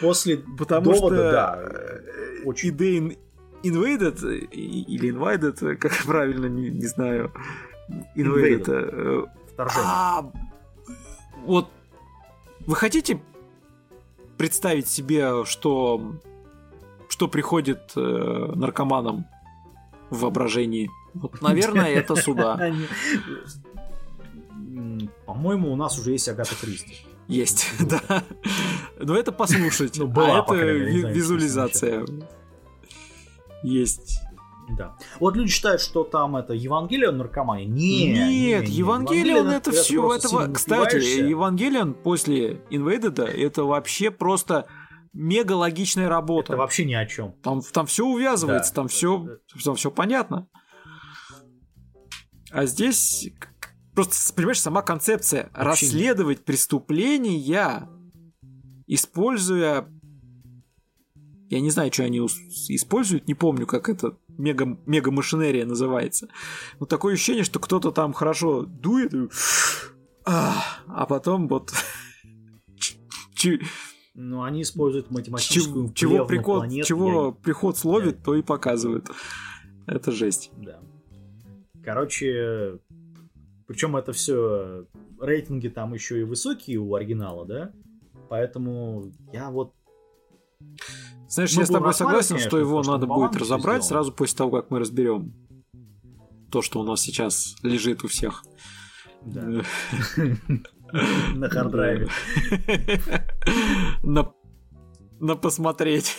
После 0.00 0.38
Потому 0.58 0.92
довода, 0.92 1.16
что 1.16 1.30
да, 1.32 1.58
э, 1.60 2.42
очень... 2.44 2.70
Invaded 3.62 4.48
или 4.52 5.12
Invited, 5.12 5.76
как 5.76 6.04
правильно, 6.04 6.46
не, 6.46 6.70
не 6.70 6.86
знаю, 6.86 7.32
Invade 8.14 8.60
это... 8.60 9.30
Вторжение. 9.52 9.84
А, 9.86 10.32
вот 11.44 11.70
вы 12.66 12.74
хотите 12.74 13.20
представить 14.36 14.88
себе, 14.88 15.44
что 15.44 16.18
что 17.08 17.28
приходит 17.28 17.92
э, 17.96 18.52
наркоманам 18.54 19.26
в 20.10 20.20
воображении? 20.20 20.90
Вот, 21.14 21.40
наверное, 21.40 21.88
это 21.88 22.16
сюда. 22.16 22.56
По-моему, 25.26 25.72
у 25.72 25.76
нас 25.76 25.98
уже 25.98 26.10
есть 26.12 26.28
Агата 26.28 26.54
Кристи. 26.60 26.96
Есть, 27.28 27.66
да. 27.80 28.22
Но 29.00 29.16
это 29.16 29.32
послушать. 29.32 29.98
Ну, 29.98 30.06
была, 30.06 30.40
а 30.40 30.42
это 30.42 30.54
визуализация. 30.54 32.04
Есть. 33.62 34.20
Да. 34.68 34.96
Вот 35.20 35.36
люди 35.36 35.50
считают, 35.50 35.80
что 35.80 36.04
там 36.04 36.36
это 36.36 36.52
Евангелион 36.52 37.18
наркомания. 37.18 37.66
Не, 37.66 38.12
Нет, 38.12 38.64
не, 38.64 38.70
не, 38.70 38.76
Евангелион 38.76 39.48
это, 39.48 39.70
это 39.70 39.82
все. 39.82 40.14
Это, 40.14 40.52
кстати, 40.52 40.96
Евангелион 40.96 41.94
после 41.94 42.62
Инвейдеда 42.70 43.24
это 43.24 43.64
вообще 43.64 44.10
просто 44.10 44.66
мега 45.12 45.52
логичная 45.52 46.08
работа. 46.08 46.52
Это 46.52 46.60
вообще 46.60 46.84
ни 46.84 46.94
о 46.94 47.06
чем. 47.06 47.32
Там, 47.42 47.62
там 47.62 47.86
все 47.86 48.04
увязывается, 48.04 48.72
да. 48.72 48.76
там 48.76 48.88
все, 48.88 49.26
там 49.64 49.76
все 49.76 49.90
понятно. 49.90 50.48
А 52.50 52.66
здесь 52.66 53.28
просто, 53.94 54.34
понимаешь, 54.34 54.60
сама 54.60 54.82
концепция 54.82 55.50
вообще 55.54 55.86
расследовать 55.86 56.38
нет. 56.38 56.44
преступления, 56.44 57.88
используя 58.86 59.88
я 61.48 61.60
не 61.60 61.70
знаю, 61.70 61.92
что 61.92 62.04
они 62.04 62.18
используют, 62.18 63.28
не 63.28 63.34
помню, 63.34 63.66
как 63.66 63.88
это 63.88 64.16
мега, 64.38 64.78
мега 64.86 65.10
машинерия 65.10 65.66
называется. 65.66 66.28
Но 66.80 66.86
такое 66.86 67.14
ощущение, 67.14 67.44
что 67.44 67.58
кто-то 67.58 67.92
там 67.92 68.12
хорошо 68.12 68.62
дует, 68.62 69.14
и... 69.14 69.28
а 70.24 71.06
потом 71.08 71.48
вот... 71.48 71.72
Ну, 74.18 74.42
они 74.42 74.62
используют 74.62 75.10
математическую 75.10 75.92
чего, 75.92 76.24
приход, 76.24 76.60
планет, 76.60 76.86
чего 76.86 77.26
я... 77.26 77.32
приход 77.32 77.76
словит, 77.76 78.16
я... 78.16 78.24
то 78.24 78.34
и 78.34 78.40
показывает. 78.40 79.10
Это 79.86 80.10
жесть. 80.10 80.50
Да. 80.56 80.80
Короче, 81.84 82.78
причем 83.66 83.94
это 83.94 84.12
все 84.12 84.86
рейтинги 85.20 85.68
там 85.68 85.92
еще 85.92 86.20
и 86.20 86.24
высокие 86.24 86.78
у 86.78 86.94
оригинала, 86.94 87.44
да? 87.44 87.72
Поэтому 88.30 89.12
я 89.34 89.50
вот 89.50 89.74
знаешь, 91.28 91.54
мы 91.54 91.62
я 91.62 91.66
с 91.66 91.70
тобой 91.70 91.94
согласен, 91.94 92.28
конечно, 92.36 92.48
что 92.48 92.58
его 92.58 92.82
надо 92.82 93.06
будет 93.06 93.36
разобрать 93.36 93.84
сразу 93.84 94.12
после 94.12 94.36
того, 94.36 94.50
как 94.50 94.70
мы 94.70 94.78
разберем 94.78 95.32
то, 96.50 96.62
что 96.62 96.80
у 96.80 96.84
нас 96.84 97.00
сейчас 97.00 97.56
лежит 97.62 98.04
у 98.04 98.08
всех. 98.08 98.44
На 101.34 101.48
харддрайве. 101.48 102.08
На 104.02 104.32
на 105.20 105.36
посмотреть. 105.36 106.16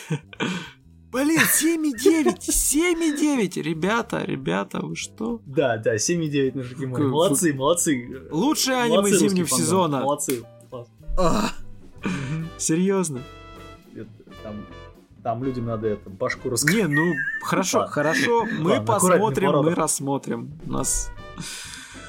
Блин, 1.11 1.39
7,9, 1.39 2.39
7,9, 2.39 3.61
ребята, 3.61 4.23
ребята, 4.23 4.79
вы 4.81 4.95
что? 4.95 5.41
Да, 5.45 5.77
да, 5.77 5.95
7,9 5.95 6.57
на 6.57 6.63
Шикиморе. 6.63 7.03
Молодцы, 7.05 7.53
молодцы. 7.53 8.27
Лучшее 8.29 8.77
аниме 8.77 9.11
зимнего 9.11 9.47
сезона. 9.47 10.01
Молодцы. 10.01 10.43
Серьезно. 12.57 13.21
Там 14.43 14.65
там 15.27 15.43
людям 15.43 15.65
надо 15.65 15.89
это 15.89 16.09
башку 16.09 16.49
раскрыть. 16.49 16.73
Не, 16.73 16.87
ну 16.87 17.13
хорошо, 17.41 17.85
хорошо, 17.87 18.45
мы 18.59 18.81
посмотрим, 18.81 19.57
мы 19.57 19.75
рассмотрим. 19.75 20.57
У 20.65 20.71
нас 20.71 21.11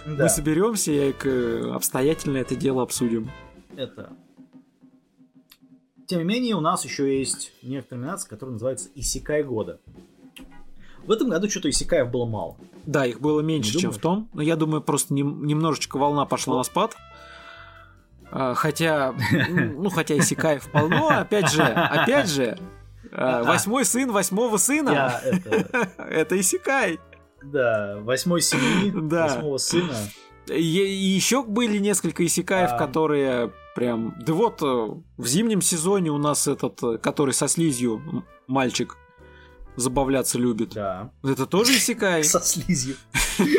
мы 0.06 0.28
соберемся 0.28 0.92
и 0.92 1.12
обстоятельно 1.68 2.36
это 2.36 2.54
дело 2.54 2.80
обсудим. 2.80 3.28
Это. 3.76 4.12
Тем 6.06 6.20
не 6.20 6.24
менее, 6.26 6.54
у 6.54 6.60
нас 6.60 6.84
еще 6.84 7.18
есть 7.18 7.50
некоторые 7.60 8.02
номинации, 8.02 8.28
которые 8.28 8.52
называются 8.52 8.88
Исикай 8.94 9.42
года. 9.42 9.80
В 11.04 11.10
этом 11.10 11.28
году 11.28 11.50
что-то 11.50 11.68
Исикаев 11.70 12.12
было 12.12 12.24
мало. 12.24 12.56
Да, 12.86 13.04
их 13.04 13.20
было 13.20 13.40
меньше, 13.40 13.80
чем 13.80 13.90
в 13.90 13.98
том. 13.98 14.30
Но 14.32 14.42
я 14.42 14.54
думаю, 14.54 14.80
просто 14.80 15.12
немножечко 15.12 15.96
волна 15.96 16.24
пошла 16.24 16.58
на 16.58 16.62
спад. 16.62 16.94
А, 18.30 18.54
хотя, 18.54 19.12
ну, 19.50 19.90
хотя 19.90 20.16
Исикаев 20.16 20.70
полно, 20.70 21.08
опять 21.08 21.50
же, 21.50 21.64
опять 21.64 22.28
же, 22.28 22.56
а, 23.12 23.42
восьмой 23.44 23.84
сын 23.84 24.10
восьмого 24.10 24.56
сына. 24.56 25.20
это... 25.98 26.40
Исикай. 26.40 27.00
Да, 27.42 27.98
восьмой 28.00 28.40
семьи 28.40 28.90
восьмого 28.90 29.58
сына. 29.58 29.94
И, 30.48 30.60
еще 30.62 31.42
были 31.42 31.78
несколько 31.78 32.24
исекаев, 32.24 32.70
а... 32.72 32.78
которые 32.78 33.52
прям... 33.74 34.14
Да 34.20 34.32
вот, 34.32 34.62
э, 34.62 34.64
в 34.64 35.26
зимнем 35.26 35.60
сезоне 35.60 36.10
у 36.10 36.18
нас 36.18 36.48
этот, 36.48 36.82
э, 36.82 36.98
который 36.98 37.34
со 37.34 37.48
слизью 37.48 38.24
мальчик 38.46 38.96
забавляться 39.76 40.38
любит. 40.38 40.70
Да. 40.70 41.12
Это 41.22 41.46
тоже 41.46 41.72
исекай. 41.72 42.24
Со 42.24 42.40
слизью. 42.40 42.96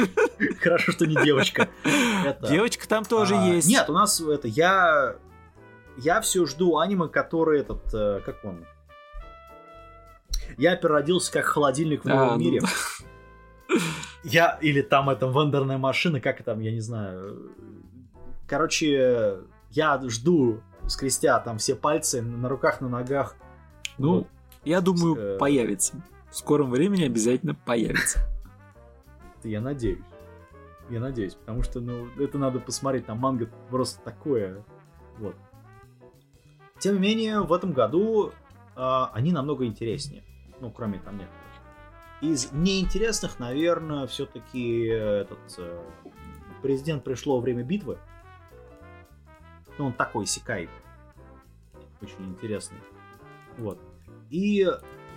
Хорошо, 0.61 0.91
что 0.91 1.05
не 1.05 1.15
девочка. 1.23 1.69
Девочка 2.49 2.87
там 2.87 3.05
тоже 3.05 3.35
а, 3.35 3.47
есть. 3.47 3.67
Нет, 3.67 3.89
у 3.89 3.93
нас 3.93 4.19
это 4.19 4.47
я 4.47 5.15
я 5.97 6.21
все 6.21 6.45
жду 6.45 6.77
аниме, 6.77 7.07
который 7.07 7.61
этот 7.61 7.93
э, 7.93 8.21
как 8.25 8.43
он. 8.43 8.65
Я 10.59 10.75
переродился 10.75 11.31
как 11.31 11.45
холодильник 11.45 12.03
в 12.03 12.05
новом 12.05 12.31
а, 12.31 12.35
ну 12.35 12.39
мире. 12.39 12.61
Я 14.25 14.59
или 14.61 14.81
там 14.81 15.09
это 15.09 15.25
вендорная 15.27 15.77
машина, 15.77 16.19
как 16.19 16.43
там, 16.43 16.59
я 16.59 16.71
не 16.71 16.81
знаю. 16.81 17.53
Короче, 18.45 19.37
я 19.69 20.01
жду, 20.09 20.59
скрестя 20.87 21.39
там 21.39 21.59
все 21.59 21.75
пальцы 21.75 22.21
на 22.21 22.49
руках, 22.49 22.81
на 22.81 22.89
ногах. 22.89 23.37
Ну, 23.97 24.17
вот. 24.17 24.27
я 24.65 24.81
думаю, 24.81 25.15
э... 25.15 25.37
появится. 25.37 26.03
В 26.29 26.35
скором 26.35 26.71
времени 26.71 27.05
обязательно 27.05 27.55
появится. 27.55 28.19
Я 29.43 29.61
надеюсь. 29.61 30.03
Я 30.89 30.99
надеюсь, 30.99 31.35
потому 31.35 31.63
что, 31.63 31.79
ну, 31.79 32.07
это 32.19 32.37
надо 32.37 32.59
посмотреть, 32.59 33.05
там 33.05 33.19
манга 33.19 33.49
просто 33.69 34.01
такое. 34.03 34.65
Вот. 35.17 35.35
Тем 36.79 36.95
не 36.95 36.99
менее, 36.99 37.41
в 37.41 37.53
этом 37.53 37.71
году 37.71 38.31
э, 38.75 39.03
они 39.13 39.31
намного 39.31 39.65
интереснее. 39.65 40.23
Ну, 40.61 40.71
кроме 40.71 40.99
там 40.99 41.17
некоторых. 41.17 41.43
Из 42.21 42.51
неинтересных, 42.51 43.39
наверное, 43.39 44.05
все-таки 44.07 44.85
этот 44.87 45.39
э, 45.57 45.81
президент 46.61 47.03
пришло 47.03 47.39
время 47.39 47.63
битвы. 47.63 47.97
Ну, 49.77 49.87
он 49.87 49.93
такой 49.93 50.25
секай. 50.25 50.69
Очень 52.01 52.25
интересный. 52.29 52.79
Вот. 53.57 53.79
И 54.29 54.67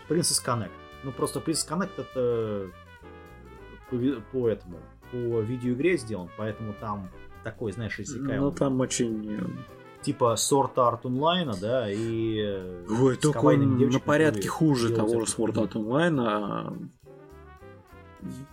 Princess 0.08 0.44
Connect. 0.44 0.70
Ну, 1.02 1.12
просто 1.12 1.40
Princess 1.40 1.68
Connect 1.68 2.00
это 2.00 2.70
по, 3.90 4.20
по 4.30 4.48
этому, 4.48 4.78
по 5.10 5.40
видеоигре 5.40 5.96
сделан, 5.96 6.30
поэтому 6.36 6.72
там 6.74 7.10
такой, 7.42 7.72
знаешь, 7.72 7.98
иссякаемый. 7.98 8.38
Ну, 8.38 8.52
там 8.52 8.80
очень... 8.80 9.64
Типа 10.02 10.34
Sword 10.36 10.74
Art 10.74 11.02
Online, 11.02 11.58
да, 11.60 11.90
и... 11.90 12.40
Э, 12.40 12.86
Ой, 12.88 13.16
только 13.16 13.38
он 13.38 13.78
на 13.78 14.00
порядке 14.00 14.48
хуже 14.48 14.94
того 14.94 15.20
же 15.20 15.26
Sword 15.26 15.54
Art 15.54 15.72
Online, 15.72 16.20
а... 16.20 16.74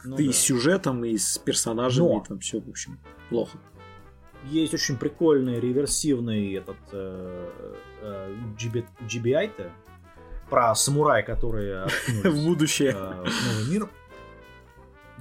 ну, 0.04 0.18
и 0.18 0.28
да. 0.28 0.34
с 0.34 0.38
сюжетом, 0.38 1.04
и 1.06 1.18
с 1.18 1.38
персонажами, 1.40 2.08
Но... 2.08 2.22
и 2.22 2.28
там 2.28 2.40
все, 2.40 2.60
в 2.60 2.70
общем, 2.70 3.00
плохо. 3.30 3.58
Есть 4.46 4.74
очень 4.74 4.98
прикольный 4.98 5.60
реверсивный 5.60 6.54
этот 6.54 6.78
э, 6.92 7.50
э, 8.02 8.36
GBI-то, 9.08 9.72
про 10.50 10.74
самурая, 10.76 11.24
которые 11.24 11.88
в 12.24 12.46
будущее. 12.46 12.92
Э, 12.92 13.24
в 13.26 13.48
новый 13.48 13.72
мир. 13.72 13.90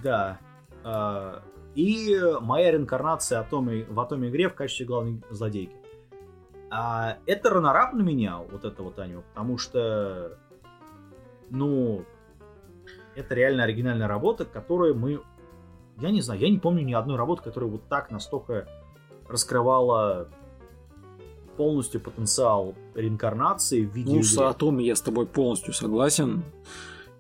Да. 0.03 0.39
Э, 0.85 1.41
и 1.75 2.21
моя 2.41 2.73
реинкарнация 2.73 3.41
атоме, 3.41 3.85
в 3.85 3.99
Атоме 4.01 4.29
игре 4.29 4.49
в 4.49 4.55
качестве 4.55 4.87
главной 4.87 5.23
злодейки. 5.31 5.75
А 6.71 7.19
это 7.27 7.51
ранорап 7.51 7.95
на 7.95 8.03
меня, 8.03 8.39
вот 8.39 8.65
это 8.65 8.83
вот 8.83 8.99
аниме, 8.99 9.23
потому 9.33 9.57
что, 9.57 10.39
ну, 11.51 12.05
это 13.15 13.35
реально 13.35 13.65
оригинальная 13.65 14.09
работа, 14.09 14.45
которую 14.45 14.95
мы... 14.95 15.21
Я 15.99 16.11
не 16.11 16.21
знаю, 16.21 16.41
я 16.41 16.51
не 16.51 16.59
помню 16.59 16.85
ни 16.85 16.93
одной 16.93 17.17
работы, 17.17 17.43
которая 17.43 17.71
вот 17.71 17.89
так 17.89 18.11
настолько 18.11 18.69
раскрывала 19.29 20.29
полностью 21.57 22.01
потенциал 22.01 22.75
реинкарнации 22.95 23.85
в 23.85 23.95
виде... 23.95 24.17
Ну, 24.17 24.23
с 24.23 24.39
Атоме 24.39 24.87
я 24.87 24.95
с 24.95 25.01
тобой 25.01 25.27
полностью 25.27 25.73
согласен. 25.73 26.45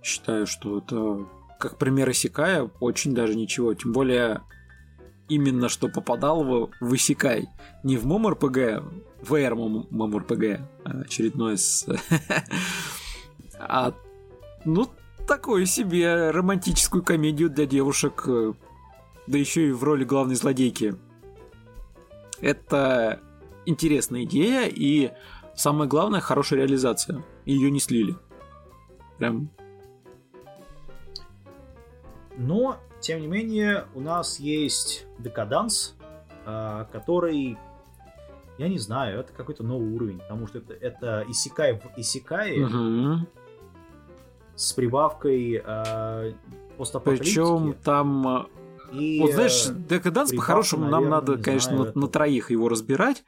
Считаю, 0.02 0.46
что 0.46 0.78
это 0.78 1.26
как 1.58 1.76
пример 1.76 2.08
Исикая 2.10 2.70
очень 2.78 3.14
даже 3.14 3.34
ничего. 3.34 3.74
Тем 3.74 3.92
более 3.92 4.42
именно 5.28 5.68
что 5.68 5.88
попадал 5.88 6.44
в, 6.44 6.70
в 6.80 6.94
Исикай. 6.94 7.48
Не 7.82 7.96
в 7.96 8.06
ММРПГ, 8.06 8.82
в 9.22 9.34
VR 9.34 10.64
а 10.84 11.00
очередной 11.00 11.58
с... 11.58 11.86
а, 13.58 13.94
ну, 14.64 14.88
такую 15.26 15.66
себе 15.66 16.30
романтическую 16.30 17.02
комедию 17.02 17.50
для 17.50 17.66
девушек, 17.66 18.24
э, 18.26 18.54
да 19.26 19.38
еще 19.38 19.68
и 19.68 19.72
в 19.72 19.84
роли 19.84 20.04
главной 20.04 20.34
злодейки. 20.34 20.96
Это 22.40 23.20
интересная 23.66 24.24
идея 24.24 24.66
и 24.66 25.12
самое 25.54 25.88
главное 25.88 26.20
хорошая 26.20 26.60
реализация. 26.60 27.24
Ее 27.44 27.70
не 27.70 27.80
слили. 27.80 28.16
Прям. 29.18 29.50
Но, 32.36 32.78
тем 33.00 33.20
не 33.20 33.26
менее, 33.26 33.86
у 33.94 34.00
нас 34.00 34.40
есть 34.40 35.06
декаданс, 35.18 35.96
а, 36.44 36.84
который 36.92 37.58
я 38.58 38.68
не 38.68 38.78
знаю, 38.78 39.20
это 39.20 39.32
какой-то 39.32 39.62
новый 39.62 39.92
уровень, 39.92 40.18
потому 40.18 40.48
что 40.48 40.58
это, 40.58 40.74
это 40.74 41.24
Исикай 41.28 41.74
в 41.74 41.96
Исикае 41.96 42.66
угу. 42.66 43.26
с 44.56 44.72
прибавкой 44.72 45.62
э, 45.64 46.32
Причем 47.04 47.74
там 47.84 48.48
и, 48.92 49.20
вот 49.20 49.32
знаешь, 49.32 49.66
Декаданс 49.68 50.32
по-хорошему 50.32 50.88
нам 50.88 51.08
надо, 51.08 51.36
конечно, 51.36 51.76
знаю, 51.76 51.92
на, 51.94 52.00
на 52.02 52.08
троих 52.08 52.50
его 52.50 52.68
разбирать. 52.68 53.24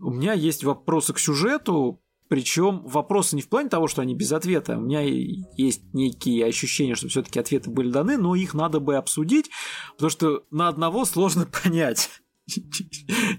У 0.00 0.10
меня 0.10 0.32
есть 0.32 0.64
вопросы 0.64 1.12
к 1.12 1.18
сюжету, 1.18 2.00
причем 2.28 2.82
вопросы 2.86 3.36
не 3.36 3.42
в 3.42 3.48
плане 3.48 3.68
того, 3.68 3.88
что 3.88 4.02
они 4.02 4.14
без 4.14 4.32
ответа. 4.32 4.76
У 4.76 4.82
меня 4.82 5.00
есть 5.00 5.82
некие 5.94 6.46
ощущения, 6.46 6.94
что 6.94 7.08
все-таки 7.08 7.40
ответы 7.40 7.70
были 7.70 7.90
даны, 7.90 8.18
но 8.18 8.34
их 8.34 8.54
надо 8.54 8.80
бы 8.80 8.96
обсудить, 8.96 9.50
потому 9.94 10.10
что 10.10 10.44
на 10.50 10.68
одного 10.68 11.04
сложно 11.04 11.46
понять, 11.62 12.10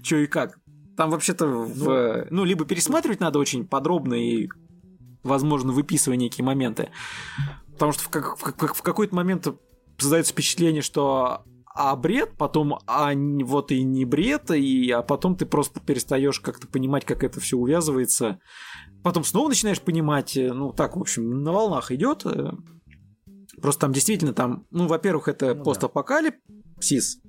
что 0.02 0.16
и 0.16 0.26
как. 0.26 0.58
Там 0.96 1.10
вообще-то, 1.10 1.46
ну, 1.46 2.26
ну, 2.30 2.44
либо 2.44 2.64
пересматривать 2.64 3.20
надо 3.20 3.38
очень 3.38 3.66
подробно 3.66 4.14
и, 4.14 4.48
возможно, 5.22 5.72
выписывая 5.72 6.18
некие 6.18 6.44
моменты. 6.44 6.90
Потому 7.72 7.92
что 7.92 8.02
в, 8.02 8.08
как, 8.10 8.36
в, 8.36 8.42
как, 8.42 8.74
в 8.74 8.82
какой-то 8.82 9.14
момент 9.14 9.46
создается 9.98 10.32
впечатление, 10.32 10.82
что 10.82 11.44
а 11.72 11.94
бред, 11.94 12.36
потом 12.36 12.78
а 12.86 13.12
вот 13.14 13.70
и 13.70 13.82
не 13.82 14.04
бред, 14.04 14.50
и, 14.50 14.90
а 14.90 15.02
потом 15.02 15.36
ты 15.36 15.46
просто 15.46 15.80
перестаешь 15.80 16.40
как-то 16.40 16.66
понимать, 16.66 17.04
как 17.04 17.22
это 17.22 17.40
все 17.40 17.56
увязывается. 17.56 18.40
Потом 19.02 19.24
снова 19.24 19.48
начинаешь 19.48 19.80
понимать, 19.80 20.36
э, 20.36 20.52
ну 20.52 20.72
так, 20.72 20.96
в 20.96 21.00
общем, 21.00 21.42
на 21.42 21.52
волнах 21.52 21.90
идет. 21.90 22.24
Э. 22.24 22.52
Просто 23.60 23.82
там 23.82 23.92
действительно 23.92 24.32
там, 24.32 24.66
ну, 24.70 24.86
во-первых, 24.86 25.28
это 25.28 25.54
ну, 25.54 25.64
постапокалипсис. 25.64 27.20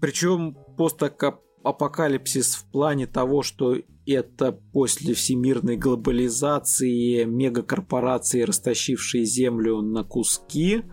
Причем 0.00 0.56
постапокалипсис 0.76 2.54
в 2.54 2.70
плане 2.70 3.06
того, 3.06 3.42
что 3.42 3.76
это 4.06 4.52
после 4.72 5.14
всемирной 5.14 5.76
глобализации, 5.76 7.24
мегакорпорации, 7.24 8.42
растащившие 8.42 9.24
землю 9.24 9.82
на 9.82 10.04
куски, 10.04 10.84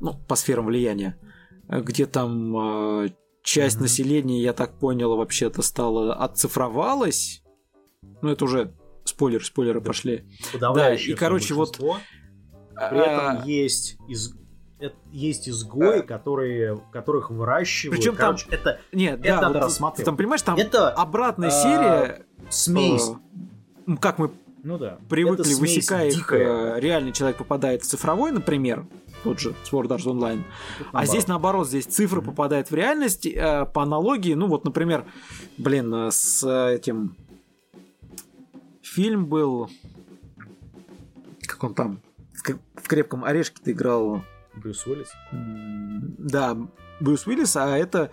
ну, 0.00 0.14
по 0.26 0.34
сферам 0.34 0.66
влияния 0.66 1.18
где 1.68 2.06
там 2.06 2.56
э, 2.56 3.08
часть 3.42 3.78
mm-hmm. 3.78 3.82
населения, 3.82 4.42
я 4.42 4.52
так 4.52 4.78
понял, 4.78 5.16
вообще-то 5.16 5.62
стала 5.62 6.14
оцифровалась. 6.14 7.42
Ну, 8.22 8.30
это 8.30 8.44
уже 8.44 8.74
спойлер, 9.08 9.44
спойлеры 9.44 9.80
да. 9.80 9.86
пошли. 9.86 10.24
Да, 10.58 10.94
и 10.94 11.14
короче, 11.14 11.54
вот. 11.54 11.76
При 11.76 12.98
этом 13.00 13.42
а... 13.42 13.42
есть 13.46 13.96
из 14.08 14.34
есть 15.10 15.48
изгои, 15.48 16.00
а... 16.00 16.02
которые, 16.02 16.78
которых 16.92 17.30
выращивают. 17.30 17.98
Причем 17.98 18.16
там 18.16 18.36
это 18.50 18.80
нет, 18.92 19.20
это 19.20 19.28
да, 19.28 19.40
надо 19.40 19.54
вот, 19.54 19.64
рассматривать. 19.64 20.04
Там 20.04 20.16
понимаешь, 20.16 20.42
там 20.42 20.58
это 20.58 20.90
обратная 20.90 21.48
а... 21.48 21.50
серия 21.50 22.26
смесь. 22.50 23.10
Э, 23.86 23.96
как 24.00 24.18
мы 24.18 24.30
ну 24.62 24.78
да. 24.78 24.98
привыкли 25.08 25.54
высекая 25.54 26.08
их, 26.08 26.30
э, 26.32 26.76
реальный 26.78 27.12
человек 27.12 27.38
попадает 27.38 27.82
в 27.82 27.86
цифровой, 27.86 28.32
например, 28.32 28.86
тот 29.22 29.40
же 29.40 29.54
Sword 29.70 29.88
Art 29.88 30.04
Online. 30.04 30.42
А 30.92 31.06
здесь 31.06 31.26
наоборот, 31.26 31.68
здесь 31.68 31.86
цифры 31.86 32.20
mm-hmm. 32.20 32.24
попадают 32.24 32.70
в 32.70 32.74
реальность 32.74 33.26
э, 33.26 33.64
по 33.72 33.82
аналогии, 33.82 34.34
ну 34.34 34.48
вот, 34.48 34.64
например, 34.64 35.04
блин, 35.56 36.10
с 36.10 36.44
этим 36.46 37.16
фильм 38.96 39.26
был, 39.26 39.68
как 41.46 41.62
он 41.62 41.74
там, 41.74 42.00
в 42.32 42.88
крепком 42.88 43.24
орешке 43.24 43.60
ты 43.62 43.72
играл. 43.72 44.22
Брюс 44.54 44.86
Уиллис? 44.86 45.12
Да, 45.32 46.56
Брюс 47.00 47.26
Уиллис, 47.26 47.56
а 47.56 47.76
это, 47.76 48.10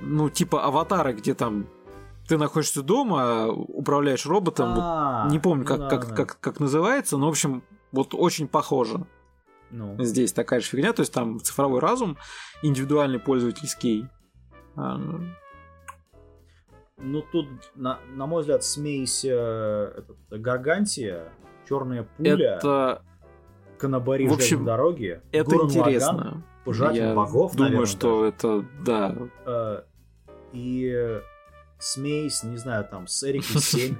ну, 0.00 0.28
типа 0.28 0.64
аватара, 0.64 1.12
где 1.12 1.34
там 1.34 1.68
ты 2.26 2.36
находишься 2.38 2.82
дома, 2.82 3.46
управляешь 3.46 4.26
роботом, 4.26 4.70
А-а-а, 4.70 5.30
не 5.30 5.38
помню, 5.38 5.64
как, 5.64 5.78
ну, 5.78 5.88
как, 5.88 6.08
как, 6.08 6.16
как, 6.16 6.40
как 6.40 6.60
называется, 6.60 7.16
но, 7.16 7.26
в 7.26 7.30
общем, 7.30 7.62
вот 7.92 8.12
очень 8.12 8.48
похоже. 8.48 9.06
Ну. 9.70 9.94
Здесь 10.02 10.32
такая 10.32 10.58
же 10.58 10.66
фигня, 10.66 10.92
то 10.92 11.02
есть 11.02 11.12
там 11.12 11.38
цифровой 11.38 11.78
разум, 11.78 12.18
индивидуальный 12.62 13.20
пользовательский. 13.20 14.08
Ну. 17.00 17.22
тут, 17.22 17.48
на, 17.74 17.98
на 18.14 18.26
мой 18.26 18.42
взгляд, 18.42 18.64
смесь 18.64 19.24
э, 19.24 19.92
этот, 19.98 20.16
Гаргантия, 20.30 21.32
черная 21.68 22.04
пуля. 22.16 22.56
Это 22.56 23.02
Канабари 23.78 24.28
в 24.28 24.32
общем, 24.32 24.64
дороги. 24.64 25.20
Это 25.32 25.50
Гурен 25.50 25.66
интересно. 25.70 26.16
Лаган, 26.16 26.44
Пожиратель 26.64 27.02
Я 27.02 27.14
богов, 27.14 27.52
думаю, 27.52 27.70
наверное, 27.72 27.86
что 27.86 28.20
даже. 28.20 28.34
это, 28.34 28.66
да. 28.84 29.16
Э, 29.46 29.82
и 30.52 31.20
смесь, 31.78 32.42
не 32.44 32.56
знаю, 32.56 32.86
там, 32.90 33.06
с 33.06 33.24
Эриком 33.24 33.60
7. 33.60 33.96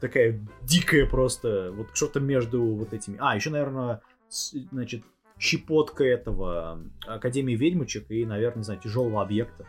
Такая 0.00 0.40
дикая 0.62 1.06
просто, 1.06 1.72
вот 1.72 1.88
что-то 1.94 2.20
между 2.20 2.62
вот 2.62 2.92
этими. 2.92 3.16
А, 3.20 3.34
еще, 3.34 3.50
наверное, 3.50 4.00
значит, 4.28 5.02
щепотка 5.38 6.04
этого 6.04 6.80
Академии 7.06 7.54
ведьмочек 7.54 8.10
и, 8.10 8.24
наверное, 8.24 8.58
не 8.58 8.64
знаю, 8.64 8.80
тяжелого 8.80 9.22
объекта. 9.22 9.66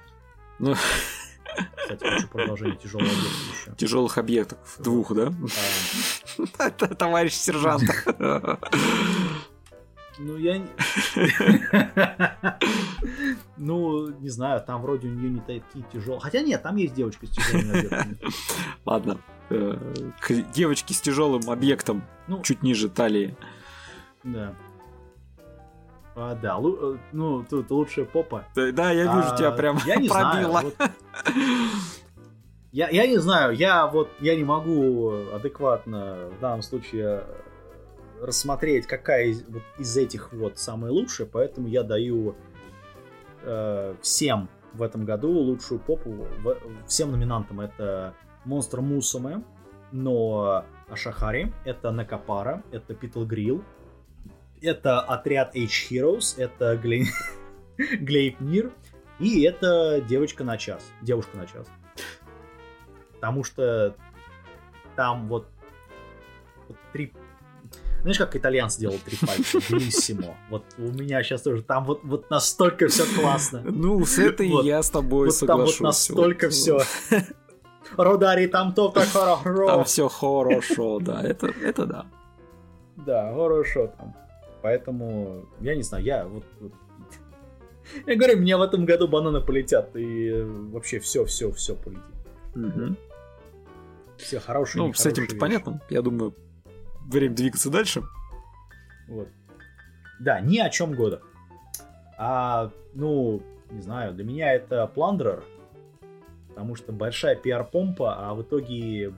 Ну, 0.59 0.75
кстати, 1.95 2.13
хочу 2.13 2.27
продолжение 2.27 2.77
тяжелого 2.77 3.09
объекта 3.09 3.29
еще. 3.51 3.75
Тяжелых 3.75 4.17
объектов. 4.17 4.59
Двух, 4.79 5.13
да? 5.13 5.33
Товарищ 6.97 7.33
сержант. 7.33 7.83
Ну, 10.19 10.37
я... 10.37 10.61
Ну, 13.57 14.09
не 14.19 14.29
знаю, 14.29 14.61
там 14.61 14.81
вроде 14.81 15.07
у 15.07 15.11
нее 15.11 15.29
не 15.29 15.39
такие 15.39 15.85
тяжелые. 15.91 16.21
Хотя 16.21 16.41
нет, 16.41 16.61
там 16.61 16.75
есть 16.75 16.93
девочка 16.93 17.25
с 17.25 17.29
тяжелыми 17.29 17.69
объектами. 17.69 18.17
Ладно. 18.85 19.17
Э, 19.49 19.77
девочки 20.53 20.93
с 20.93 21.01
тяжелым 21.01 21.49
объектом 21.49 22.03
ну, 22.27 22.41
чуть 22.41 22.61
ниже 22.63 22.89
талии. 22.89 23.35
Да. 24.23 24.53
А, 26.21 26.35
да, 26.35 26.57
лу- 26.57 26.95
э, 26.95 26.97
ну, 27.13 27.45
тут 27.49 27.71
лучшая 27.71 28.05
попа. 28.05 28.43
Да, 28.53 28.71
да 28.73 28.91
я 28.91 29.03
вижу, 29.03 29.29
а, 29.31 29.37
тебя 29.37 29.51
прям 29.51 29.77
я 29.85 29.95
не 29.95 30.09
пробило. 30.09 30.59
Знаю, 30.59 30.73
вот... 30.77 30.91
я, 32.73 32.89
я 32.89 33.07
не 33.07 33.17
знаю, 33.19 33.55
я 33.55 33.87
вот 33.87 34.09
я 34.19 34.35
не 34.35 34.43
могу 34.43 35.13
адекватно 35.33 36.29
в 36.37 36.41
данном 36.41 36.61
случае 36.61 37.23
рассмотреть, 38.21 38.85
какая 38.85 39.27
из, 39.27 39.47
вот, 39.47 39.63
из 39.77 39.95
этих 39.95 40.33
вот 40.33 40.59
самая 40.59 40.91
лучшая, 40.91 41.25
поэтому 41.25 41.69
я 41.69 41.83
даю 41.83 42.35
э, 43.43 43.95
всем 44.01 44.49
в 44.73 44.83
этом 44.83 45.05
году 45.05 45.31
лучшую 45.31 45.79
попу, 45.79 46.27
в, 46.43 46.57
всем 46.85 47.11
номинантам. 47.11 47.61
Это 47.61 48.13
Монстр 48.43 48.81
Мусуме, 48.81 49.41
но 49.93 50.65
Ашахари, 50.89 51.53
это 51.63 51.91
Накапара, 51.91 52.61
это 52.71 52.93
Питл 52.93 53.23
Грилл, 53.23 53.63
это 54.61 55.01
отряд 55.01 55.55
H-Heroes, 55.55 56.35
это 56.37 56.75
Глей... 56.77 57.07
Глейпнир, 57.99 58.71
и 59.19 59.41
это 59.43 60.01
девочка 60.01 60.43
на 60.43 60.57
час. 60.57 60.83
Девушка 61.01 61.37
на 61.37 61.45
час. 61.45 61.67
Потому 63.13 63.43
что 63.43 63.95
там 64.95 65.27
вот, 65.27 65.47
вот 66.67 66.77
три 66.93 67.13
знаешь, 68.01 68.17
как 68.17 68.35
итальянцы 68.35 68.79
делают 68.79 69.03
три 69.03 69.17
пальца? 69.17 69.59
Белиссимо. 69.69 70.37
Вот 70.49 70.63
у 70.77 70.83
меня 70.83 71.21
сейчас 71.21 71.41
тоже 71.41 71.63
там 71.63 71.83
вот, 71.83 71.99
вот 72.03 72.29
настолько 72.29 72.87
все 72.87 73.03
классно. 73.19 73.61
Ну, 73.65 74.05
с 74.05 74.17
этой 74.17 74.49
вот, 74.49 74.65
я 74.65 74.81
с 74.81 74.89
тобой 74.89 75.27
вот 75.27 75.35
соглашусь. 75.35 75.77
Там 75.77 75.83
вот 75.83 75.87
настолько 75.89 76.45
вот. 76.45 76.53
все. 76.53 76.79
Родари, 77.97 78.47
там 78.47 78.73
то-то 78.73 79.01
хорошо. 79.01 79.67
Там 79.67 79.83
все 79.83 80.07
хорошо, 80.07 80.99
да, 80.99 81.21
это, 81.23 81.47
это 81.47 81.85
да. 81.85 82.05
Да, 82.95 83.33
хорошо 83.33 83.87
там. 83.97 84.15
Поэтому, 84.61 85.45
я 85.61 85.75
не 85.75 85.83
знаю, 85.83 86.03
я 86.03 86.27
вот, 86.27 86.43
вот 86.59 86.73
я 88.05 88.15
говорю, 88.15 88.39
мне 88.39 88.57
в 88.57 88.61
этом 88.61 88.85
году 88.85 89.07
бананы 89.07 89.41
полетят, 89.41 89.95
и 89.95 90.41
вообще 90.43 90.99
все, 90.99 91.25
все, 91.25 91.51
все 91.51 91.75
полетит. 91.75 92.03
Угу. 92.55 92.95
Все 94.17 94.39
хорошие. 94.39 94.83
Ну, 94.83 94.93
с 94.93 95.05
этим-то 95.05 95.35
понятно. 95.37 95.81
Я 95.89 96.01
думаю, 96.01 96.35
время 97.05 97.35
двигаться 97.35 97.69
дальше. 97.69 98.03
Вот. 99.07 99.29
Да, 100.19 100.41
ни 100.41 100.59
о 100.59 100.69
чем 100.69 100.93
года. 100.93 101.21
А, 102.17 102.71
ну, 102.93 103.41
не 103.71 103.81
знаю, 103.81 104.13
для 104.13 104.25
меня 104.25 104.53
это 104.53 104.85
Пландерер, 104.87 105.43
потому 106.49 106.75
что 106.75 106.91
большая 106.91 107.35
пиар-помпа, 107.35 108.15
а 108.17 108.33
в 108.33 108.41
итоге... 108.41 109.13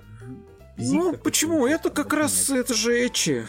Ну, 0.77 1.17
почему? 1.17 1.65
Это 1.65 1.89
как 1.89 2.13
раз, 2.13 2.49
нет. 2.49 2.65
это 2.65 2.73
же 2.75 3.05
Эчи. 3.05 3.45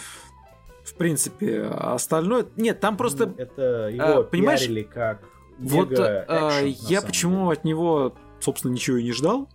В 0.84 0.94
принципе, 0.94 1.62
а 1.62 1.94
остальное... 1.94 2.46
Нет, 2.56 2.80
там 2.80 2.96
просто... 2.96 3.32
Это 3.36 3.88
его 3.88 4.20
а, 4.20 4.22
понимаешь, 4.24 4.68
как 4.92 5.22
Вот 5.58 5.92
а, 5.98 6.60
я 6.62 7.02
почему 7.02 7.44
деле. 7.44 7.52
от 7.52 7.64
него, 7.64 8.14
собственно, 8.40 8.72
ничего 8.72 8.96
и 8.96 9.04
не 9.04 9.12
ждал, 9.12 9.48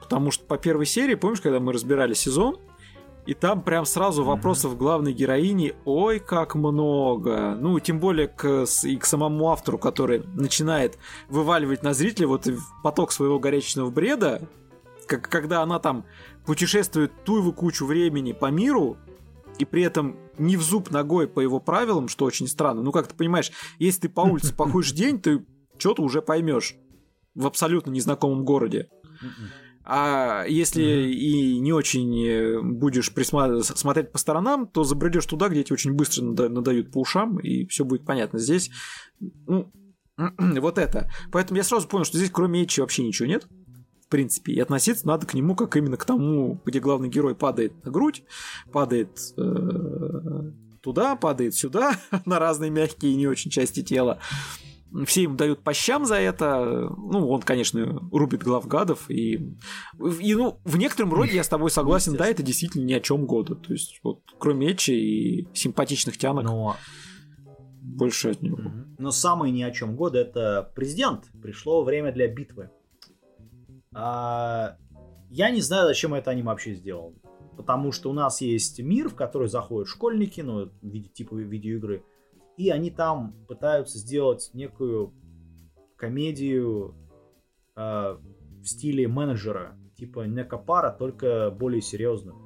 потому 0.00 0.30
что 0.30 0.44
по 0.44 0.56
первой 0.56 0.86
серии, 0.86 1.16
помнишь, 1.16 1.40
когда 1.40 1.58
мы 1.58 1.72
разбирали 1.72 2.14
сезон, 2.14 2.58
и 3.28 3.34
там 3.34 3.60
прям 3.60 3.84
сразу 3.84 4.24
вопросов 4.24 4.78
главной 4.78 5.12
героини 5.12 5.74
ой 5.84 6.18
как 6.18 6.54
много. 6.54 7.56
Ну, 7.60 7.78
тем 7.78 8.00
более 8.00 8.26
к, 8.26 8.64
и 8.84 8.96
к 8.96 9.04
самому 9.04 9.50
автору, 9.50 9.76
который 9.76 10.22
начинает 10.32 10.96
вываливать 11.28 11.82
на 11.82 11.92
зрителя 11.92 12.26
вот 12.26 12.48
поток 12.82 13.12
своего 13.12 13.38
горячечного 13.38 13.90
бреда, 13.90 14.40
как, 15.06 15.28
когда 15.28 15.60
она 15.60 15.78
там 15.78 16.06
путешествует 16.46 17.12
ту 17.24 17.52
кучу 17.52 17.84
времени 17.84 18.32
по 18.32 18.46
миру, 18.46 18.96
и 19.58 19.64
при 19.64 19.82
этом 19.82 20.16
не 20.38 20.56
в 20.56 20.62
зуб 20.62 20.90
ногой 20.90 21.28
по 21.28 21.40
его 21.40 21.60
правилам, 21.60 22.08
что 22.08 22.24
очень 22.24 22.48
странно. 22.48 22.82
Ну, 22.82 22.92
как 22.92 23.08
ты 23.08 23.14
понимаешь, 23.14 23.50
если 23.78 24.02
ты 24.02 24.08
по 24.08 24.20
улице 24.20 24.54
походишь 24.56 24.92
день, 24.92 25.20
ты 25.20 25.44
что-то 25.78 26.02
уже 26.02 26.22
поймешь 26.22 26.76
в 27.34 27.46
абсолютно 27.46 27.90
незнакомом 27.90 28.44
городе. 28.44 28.88
А 29.90 30.44
если 30.46 30.84
mm-hmm. 30.84 31.10
и 31.12 31.58
не 31.60 31.72
очень 31.72 32.26
э, 32.26 32.60
будешь 32.60 33.10
присма- 33.10 33.62
смотреть 33.62 34.12
по 34.12 34.18
сторонам, 34.18 34.66
то 34.66 34.84
забредешь 34.84 35.24
туда, 35.24 35.48
где 35.48 35.64
тебе 35.64 35.74
очень 35.74 35.94
быстро 35.94 36.24
нада- 36.24 36.50
надают 36.50 36.92
по 36.92 36.98
ушам, 36.98 37.38
и 37.38 37.64
все 37.68 37.86
будет 37.86 38.04
понятно. 38.04 38.38
Здесь, 38.38 38.70
ну, 39.18 39.72
вот 40.38 40.76
это. 40.76 41.10
Поэтому 41.32 41.56
я 41.56 41.64
сразу 41.64 41.88
понял, 41.88 42.04
что 42.04 42.18
здесь 42.18 42.30
кроме 42.30 42.64
Эчи 42.64 42.80
вообще 42.80 43.02
ничего 43.02 43.28
нет. 43.28 43.46
В 44.08 44.10
принципе, 44.10 44.54
и 44.54 44.60
относиться 44.60 45.06
надо 45.06 45.26
к 45.26 45.34
нему 45.34 45.54
как 45.54 45.76
именно 45.76 45.98
к 45.98 46.06
тому, 46.06 46.58
где 46.64 46.80
главный 46.80 47.10
герой 47.10 47.34
падает 47.34 47.84
на 47.84 47.90
грудь, 47.90 48.24
падает 48.72 49.20
э- 49.36 50.52
туда, 50.80 51.14
падает 51.14 51.54
сюда, 51.54 51.92
на 52.24 52.38
разные 52.38 52.70
мягкие 52.70 53.12
и 53.12 53.16
не 53.16 53.26
очень 53.26 53.50
части 53.50 53.82
тела 53.82 54.18
все 55.06 55.24
ему 55.24 55.36
дают 55.36 55.62
по 55.62 55.74
щам 55.74 56.06
за 56.06 56.16
это. 56.16 56.90
Ну, 56.96 57.28
он, 57.28 57.42
конечно, 57.42 58.08
рубит 58.10 58.42
глав 58.42 58.66
гадов. 58.66 59.10
И, 59.10 59.54
и 60.20 60.34
ну, 60.34 60.60
в 60.64 60.78
некотором 60.78 61.12
роде 61.12 61.34
я 61.34 61.44
с 61.44 61.48
тобой 61.48 61.70
согласен, 61.70 62.16
да, 62.16 62.26
это 62.26 62.42
действительно 62.42 62.84
ни 62.84 62.94
о 62.94 63.00
чем 63.00 63.26
года. 63.26 63.54
То 63.54 63.72
есть, 63.72 64.00
вот, 64.02 64.22
кроме 64.38 64.72
Эчи 64.72 64.92
и 64.92 65.48
симпатичных 65.54 66.16
тянок. 66.16 66.44
Но... 66.44 66.76
Больше 67.82 68.30
от 68.30 68.42
него. 68.42 68.58
Но 68.98 69.10
самый 69.10 69.50
ни 69.50 69.62
о 69.62 69.70
чем 69.70 69.96
года 69.96 70.18
это 70.18 70.72
президент. 70.74 71.24
Пришло 71.42 71.84
время 71.84 72.12
для 72.12 72.28
битвы. 72.28 72.70
А, 74.00 74.76
я 75.28 75.50
не 75.50 75.60
знаю, 75.60 75.88
зачем 75.88 76.14
это 76.14 76.30
они 76.30 76.42
вообще 76.42 76.74
сделали. 76.74 77.16
Потому 77.56 77.90
что 77.90 78.10
у 78.10 78.12
нас 78.12 78.40
есть 78.40 78.78
мир, 78.78 79.08
в 79.08 79.16
который 79.16 79.48
заходят 79.48 79.88
школьники, 79.88 80.40
ну, 80.40 80.66
в 80.66 80.86
виде 80.86 81.08
типа 81.08 81.34
видеоигры, 81.34 82.04
и 82.56 82.70
они 82.70 82.92
там 82.92 83.34
пытаются 83.48 83.98
сделать 83.98 84.50
некую 84.54 85.12
комедию 85.96 86.94
э, 87.74 88.16
в 88.62 88.64
стиле 88.64 89.08
менеджера, 89.08 89.76
типа 89.96 90.26
Некопара, 90.26 90.92
только 90.96 91.50
более 91.50 91.82
серьезную. 91.82 92.36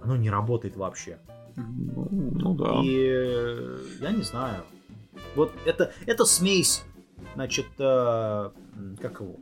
Оно 0.00 0.16
не 0.16 0.30
работает 0.30 0.76
вообще. 0.76 1.18
Ну, 1.56 2.08
ну 2.10 2.54
да. 2.54 2.82
И 2.84 2.96
э, 2.96 3.78
я 4.00 4.12
не 4.12 4.22
знаю. 4.22 4.62
Вот 5.34 5.50
это, 5.64 5.92
это 6.06 6.24
смесь, 6.24 6.84
значит, 7.34 7.66
э, 7.80 8.50
как 9.00 9.20
его? 9.20 9.40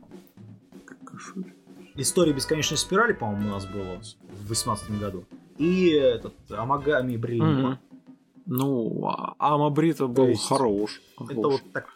История 1.95 2.33
бесконечной 2.33 2.77
спирали, 2.77 3.13
по-моему, 3.13 3.47
у 3.47 3.51
нас 3.51 3.65
было 3.65 3.99
в 4.01 4.47
2018 4.47 4.99
году. 4.99 5.25
И 5.57 5.89
этот 5.89 6.35
Амагами 6.49 7.15
Бриллиант. 7.15 7.79
Mm-hmm. 7.79 7.95
Ну, 8.47 9.07
а 9.07 9.35
Амабрита 9.39 10.07
был 10.07 10.27
есть, 10.27 10.47
хорош. 10.47 11.01
Это 11.19 11.47
вот 11.47 11.61
так 11.73 11.87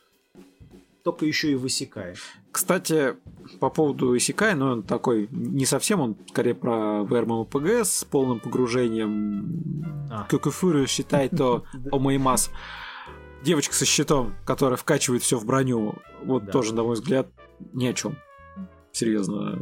только 1.03 1.25
еще 1.25 1.51
и 1.51 1.55
высекает. 1.55 2.17
Кстати, 2.51 3.15
по 3.59 3.69
поводу 3.69 4.15
Исикай, 4.17 4.55
ну, 4.55 4.71
он 4.71 4.83
такой 4.83 5.27
не 5.31 5.65
совсем, 5.65 6.01
он 6.01 6.17
скорее 6.29 6.55
про 6.55 7.03
ВРМПГ 7.03 7.85
с 7.85 8.03
полным 8.03 8.39
погружением. 8.39 10.07
А. 10.11 10.25
Кюкуфурю 10.29 10.87
считает 10.87 11.31
то 11.37 11.63
Омаймас. 11.91 12.51
Девочка 13.43 13.73
со 13.73 13.85
щитом, 13.85 14.35
которая 14.45 14.77
вкачивает 14.77 15.23
все 15.23 15.37
в 15.37 15.45
броню, 15.45 15.95
вот 16.23 16.45
да. 16.45 16.51
тоже, 16.51 16.73
на 16.73 16.83
мой 16.83 16.95
взгляд, 16.95 17.27
ни 17.73 17.87
о 17.87 17.93
чем 17.93 18.17
серьезно. 18.99 19.59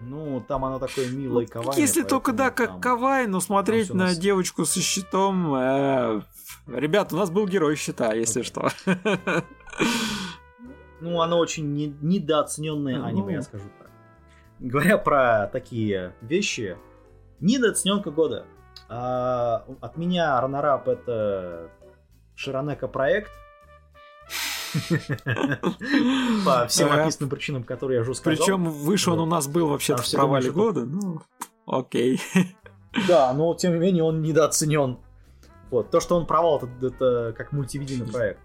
Ну, 0.00 0.40
там 0.40 0.64
она 0.64 0.78
такой 0.78 1.10
милый 1.10 1.46
ну, 1.46 1.52
кавай. 1.52 1.78
Если 1.78 2.02
только, 2.02 2.32
да, 2.32 2.50
как 2.50 2.70
там, 2.70 2.80
кавай, 2.80 3.26
но 3.26 3.40
смотреть 3.40 3.90
на 3.90 4.06
нас... 4.06 4.18
девочку 4.18 4.64
со 4.64 4.80
щитом... 4.80 5.54
Э, 5.54 6.22
ребят, 6.66 7.12
у 7.12 7.16
нас 7.16 7.30
был 7.30 7.46
герой 7.46 7.76
щита, 7.76 8.14
если 8.14 8.42
okay. 8.42 8.44
что. 8.44 8.70
Ну, 11.00 11.20
оно 11.20 11.38
очень 11.38 11.74
не, 11.74 11.94
недооцененное 12.02 12.98
ну... 12.98 13.04
аниме, 13.04 13.34
я 13.34 13.42
скажу 13.42 13.66
так. 13.78 13.88
Говоря 14.58 14.98
про 14.98 15.46
такие 15.46 16.12
вещи, 16.20 16.76
недооцененка 17.38 18.10
года. 18.10 18.46
А, 18.88 19.64
от 19.80 19.96
меня 19.96 20.40
Ранарап 20.40 20.88
это 20.88 21.70
Широнека 22.34 22.88
проект. 22.88 23.30
По 26.44 26.66
всем 26.66 26.92
описанным 26.92 27.30
причинам, 27.30 27.64
которые 27.64 27.96
я 27.96 28.02
уже 28.02 28.14
сказал. 28.14 28.36
Причем 28.36 28.64
выше 28.64 29.10
он 29.10 29.20
у 29.20 29.26
нас 29.26 29.48
был 29.48 29.68
вообще-то 29.68 30.02
в 30.02 30.10
провале 30.10 30.50
года. 30.50 30.84
Ну, 30.84 31.22
окей. 31.66 32.20
Да, 33.06 33.34
но 33.34 33.54
тем 33.54 33.74
не 33.74 33.78
менее 33.78 34.02
он 34.02 34.22
недооценен. 34.22 34.98
Вот. 35.70 35.90
То, 35.90 36.00
что 36.00 36.16
он 36.16 36.26
провал, 36.26 36.56
это, 36.56 36.86
это 36.86 37.34
как 37.36 37.52
мультивидеойный 37.52 38.10
проект. 38.10 38.40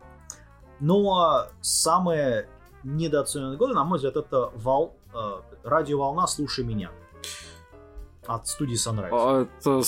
Но 0.82 1.48
самое 1.62 2.50
недооцененное 2.84 3.56
года, 3.56 3.74
на 3.74 3.86
мой 3.86 3.98
взгляд, 3.98 4.18
это 4.18 4.52
вал, 4.56 4.98
э, 5.14 5.41
радиоволна 5.64 6.28
«Слушай 6.28 6.66
меня» 6.66 6.91
от 8.28 8.48
студии 8.48 8.76
Sunrise. 8.76 9.10
А, 9.12 9.44
это 9.44 9.82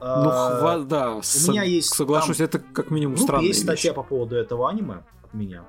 ну, 0.00 0.30
а, 0.30 0.58
хва... 0.58 0.78
да, 0.80 1.10
у 1.12 1.20
меня 1.20 1.62
есть... 1.62 1.94
Соглашусь, 1.94 2.38
там... 2.38 2.46
это 2.46 2.58
как 2.58 2.90
минимум 2.90 3.16
ну, 3.16 3.22
странная 3.22 3.46
Есть 3.46 3.62
статья 3.62 3.92
по 3.94 4.02
поводу 4.02 4.36
этого 4.36 4.68
аниме 4.68 5.02
меня. 5.34 5.64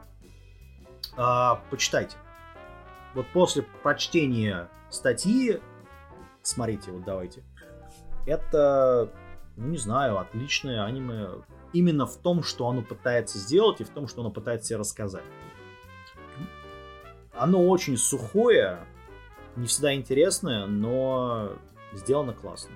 А, 1.18 1.62
почитайте. 1.70 2.18
Вот 3.14 3.28
после 3.34 3.64
прочтения 3.84 4.70
статьи, 4.90 5.60
смотрите, 6.42 6.92
вот 6.92 7.04
давайте. 7.04 7.44
Это, 8.26 9.12
ну 9.56 9.68
не 9.68 9.78
знаю, 9.78 10.18
отличное 10.20 10.84
аниме 10.84 11.30
именно 11.74 12.06
в 12.06 12.18
том, 12.18 12.44
что 12.44 12.68
оно 12.68 12.82
пытается 12.82 13.38
сделать 13.38 13.82
и 13.82 13.84
в 13.84 13.90
том, 13.90 14.08
что 14.08 14.22
оно 14.22 14.32
пытается 14.32 14.70
себе 14.70 14.80
рассказать. 14.80 15.24
Оно 17.34 17.68
очень 17.68 17.98
сухое, 17.98 18.80
не 19.56 19.68
всегда 19.68 19.94
интересное, 19.94 20.66
но 20.66 21.52
сделано 21.94 22.34
классно 22.34 22.76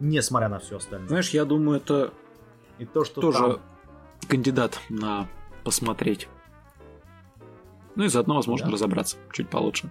несмотря 0.00 0.48
на 0.48 0.58
все 0.58 0.76
остальное. 0.76 1.08
Знаешь, 1.08 1.30
я 1.30 1.44
думаю, 1.44 1.78
это 1.78 2.12
и 2.78 2.84
то, 2.84 3.04
что 3.04 3.20
тоже 3.20 3.38
там... 3.38 3.60
кандидат 4.28 4.78
на 4.88 5.28
посмотреть. 5.66 6.28
Ну 7.96 8.04
и 8.04 8.08
заодно, 8.08 8.36
возможно, 8.36 8.68
да. 8.68 8.74
разобраться 8.74 9.16
чуть 9.32 9.50
получше. 9.50 9.90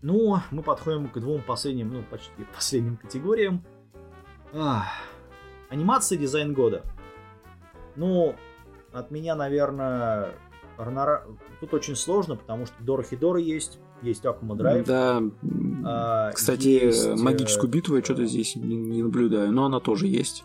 Ну, 0.00 0.38
мы 0.50 0.62
подходим 0.62 1.06
к 1.06 1.20
двум 1.20 1.42
последним, 1.42 1.92
ну, 1.92 2.02
почти 2.10 2.30
последним 2.54 2.96
категориям. 2.96 3.62
Ах. 4.54 4.86
Анимация 5.68 6.16
дизайн 6.16 6.54
года. 6.54 6.82
Ну, 7.94 8.34
от 8.90 9.10
меня, 9.10 9.34
наверное, 9.34 10.30
Рагнара... 10.78 11.26
Тут 11.60 11.74
очень 11.74 11.96
сложно, 11.96 12.36
потому 12.36 12.64
что 12.64 12.74
Дора 12.82 13.38
есть, 13.38 13.78
есть 14.00 14.24
Акума 14.24 14.56
Драйв. 14.56 14.86
Да. 14.86 15.20
А, 15.84 16.32
Кстати, 16.32 16.68
есть... 16.68 17.06
магическую 17.06 17.68
э, 17.68 17.72
битву 17.72 17.96
я 17.96 18.02
что-то 18.02 18.24
здесь 18.24 18.56
не, 18.56 18.76
не 18.76 19.02
наблюдаю, 19.02 19.52
но 19.52 19.66
она 19.66 19.78
тоже 19.78 20.06
есть. 20.06 20.44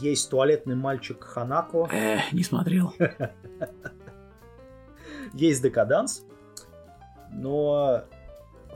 Есть 0.00 0.30
туалетный 0.30 0.74
мальчик 0.74 1.22
Ханако. 1.22 1.88
Э, 1.92 2.18
не 2.32 2.42
смотрел. 2.42 2.92
Есть 5.32 5.62
Декаданс. 5.62 6.24
Но 7.30 8.02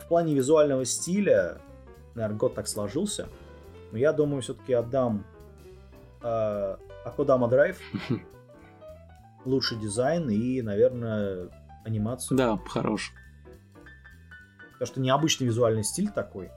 в 0.01 0.09
плане 0.09 0.35
визуального 0.35 0.85
стиля, 0.85 1.59
наверное, 2.15 2.39
год 2.39 2.55
так 2.55 2.69
сложился. 2.69 3.29
Но 3.91 3.99
я 3.99 4.13
думаю, 4.13 4.43
все-таки 4.43 4.73
отдам 4.73 5.25
э, 6.23 6.77
Акудама 7.05 7.49
Драйв. 7.49 7.79
Лучший 9.45 9.79
дизайн 9.79 10.29
и, 10.31 10.63
наверное, 10.63 11.49
анимацию. 11.85 12.39
Да, 12.39 12.59
хорош. 12.69 13.13
Потому 14.73 14.87
что 14.87 15.01
необычный 15.01 15.47
визуальный 15.47 15.83
стиль 15.83 16.11
такой. 16.11 16.51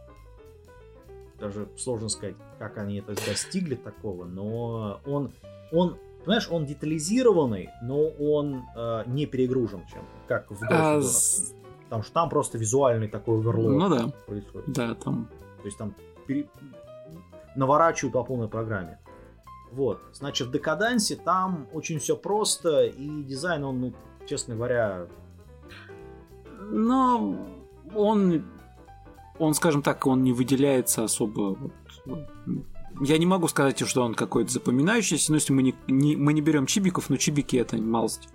Даже 1.42 1.68
сложно 1.76 2.08
сказать, 2.08 2.36
как 2.60 2.78
они 2.78 3.00
это 3.00 3.16
достигли 3.26 3.76
такого, 3.76 4.26
но 4.26 5.02
он, 5.06 5.32
он 5.72 5.98
понимаешь, 6.24 6.48
он 6.52 6.66
детализированный, 6.66 7.70
но 7.82 8.06
он 8.08 8.62
э, 8.76 9.04
не 9.08 9.26
перегружен 9.26 9.82
чем 9.92 10.04
как 10.28 10.50
в 10.52 10.64
а, 10.70 11.02
с... 11.02 11.54
Потому 11.86 12.04
что 12.04 12.14
там 12.14 12.30
просто 12.30 12.58
визуальный 12.58 13.08
такой 13.08 13.40
оверлоад 13.40 13.90
ну, 13.90 13.90
да. 13.90 14.14
происходит. 14.26 14.72
Да, 14.72 14.96
там. 14.96 15.28
То 15.58 15.66
есть 15.66 15.78
там 15.78 15.94
пере... 16.26 16.48
наворачивают 17.56 18.14
по 18.14 18.24
полной 18.24 18.48
программе. 18.48 19.00
Вот. 19.72 20.00
Значит, 20.14 20.48
в 20.50 20.52
Декадансе 20.52 21.16
там 21.16 21.68
очень 21.74 22.00
все 22.00 22.16
просто, 22.16 22.86
и 22.86 23.24
дизайн, 23.24 23.64
он, 23.64 23.82
ну, 23.82 23.94
честно 24.28 24.56
говоря, 24.56 25.08
но 26.60 27.36
он, 27.96 28.46
он, 29.42 29.54
скажем 29.54 29.82
так, 29.82 30.06
он 30.06 30.24
не 30.24 30.34
выделяется 30.34 31.04
особо. 31.04 31.58
Вот, 32.06 32.28
я 33.02 33.18
не 33.18 33.26
могу 33.26 33.48
сказать, 33.48 33.86
что 33.88 34.04
он 34.04 34.14
какой-то 34.14 34.52
запоминающийся, 34.52 35.32
но 35.32 35.36
если 35.38 35.54
мы 35.54 35.64
не, 35.64 35.76
не, 35.88 36.16
мы 36.16 36.34
не 36.34 36.42
берем 36.42 36.68
чибиков, 36.68 37.10
но 37.10 37.18
чибики 37.18 37.58
это 37.58 37.78
малость 37.78 38.30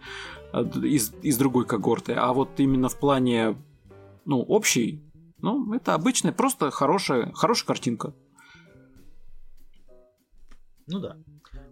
а, 0.53 0.62
из, 0.62 1.12
из 1.23 1.39
другой 1.39 1.66
когорты. 1.66 2.15
А 2.15 2.33
вот 2.33 2.59
именно 2.59 2.89
в 2.89 2.99
плане 2.99 3.57
ну, 4.24 4.41
общий, 4.41 5.03
ну, 5.39 5.73
это 5.73 5.95
обычная, 5.95 6.33
просто 6.33 6.70
хорошая, 6.70 7.33
хорошая 7.33 7.66
картинка. 7.66 8.15
Ну 10.89 10.99
да. 10.99 11.16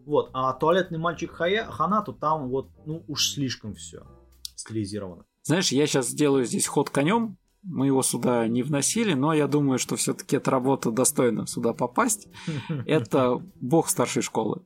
Вот, 0.06 0.31
а 0.32 0.52
туалетный 0.52 0.98
мальчик 0.98 1.32
Хая, 1.32 1.65
Ханату 1.70 2.12
там 2.12 2.48
вот, 2.51 2.69
ну, 2.86 3.05
уж 3.09 3.31
слишком 3.31 3.74
все 3.74 4.06
стилизировано. 4.55 5.24
Знаешь, 5.43 5.73
я 5.73 5.86
сейчас 5.86 6.09
сделаю 6.09 6.44
здесь 6.44 6.66
ход 6.66 6.90
конем. 6.90 7.36
Мы 7.64 7.86
его 7.86 8.02
сюда 8.02 8.46
не 8.46 8.62
вносили, 8.62 9.14
но 9.14 9.32
я 9.32 9.46
думаю, 9.46 9.78
что 9.78 9.96
все-таки 9.96 10.36
эта 10.36 10.50
работа 10.50 10.90
достойна 10.90 11.46
сюда 11.46 11.72
попасть. 11.72 12.28
Это 12.86 13.42
бог 13.60 13.88
старшей 13.88 14.22
школы. 14.22 14.62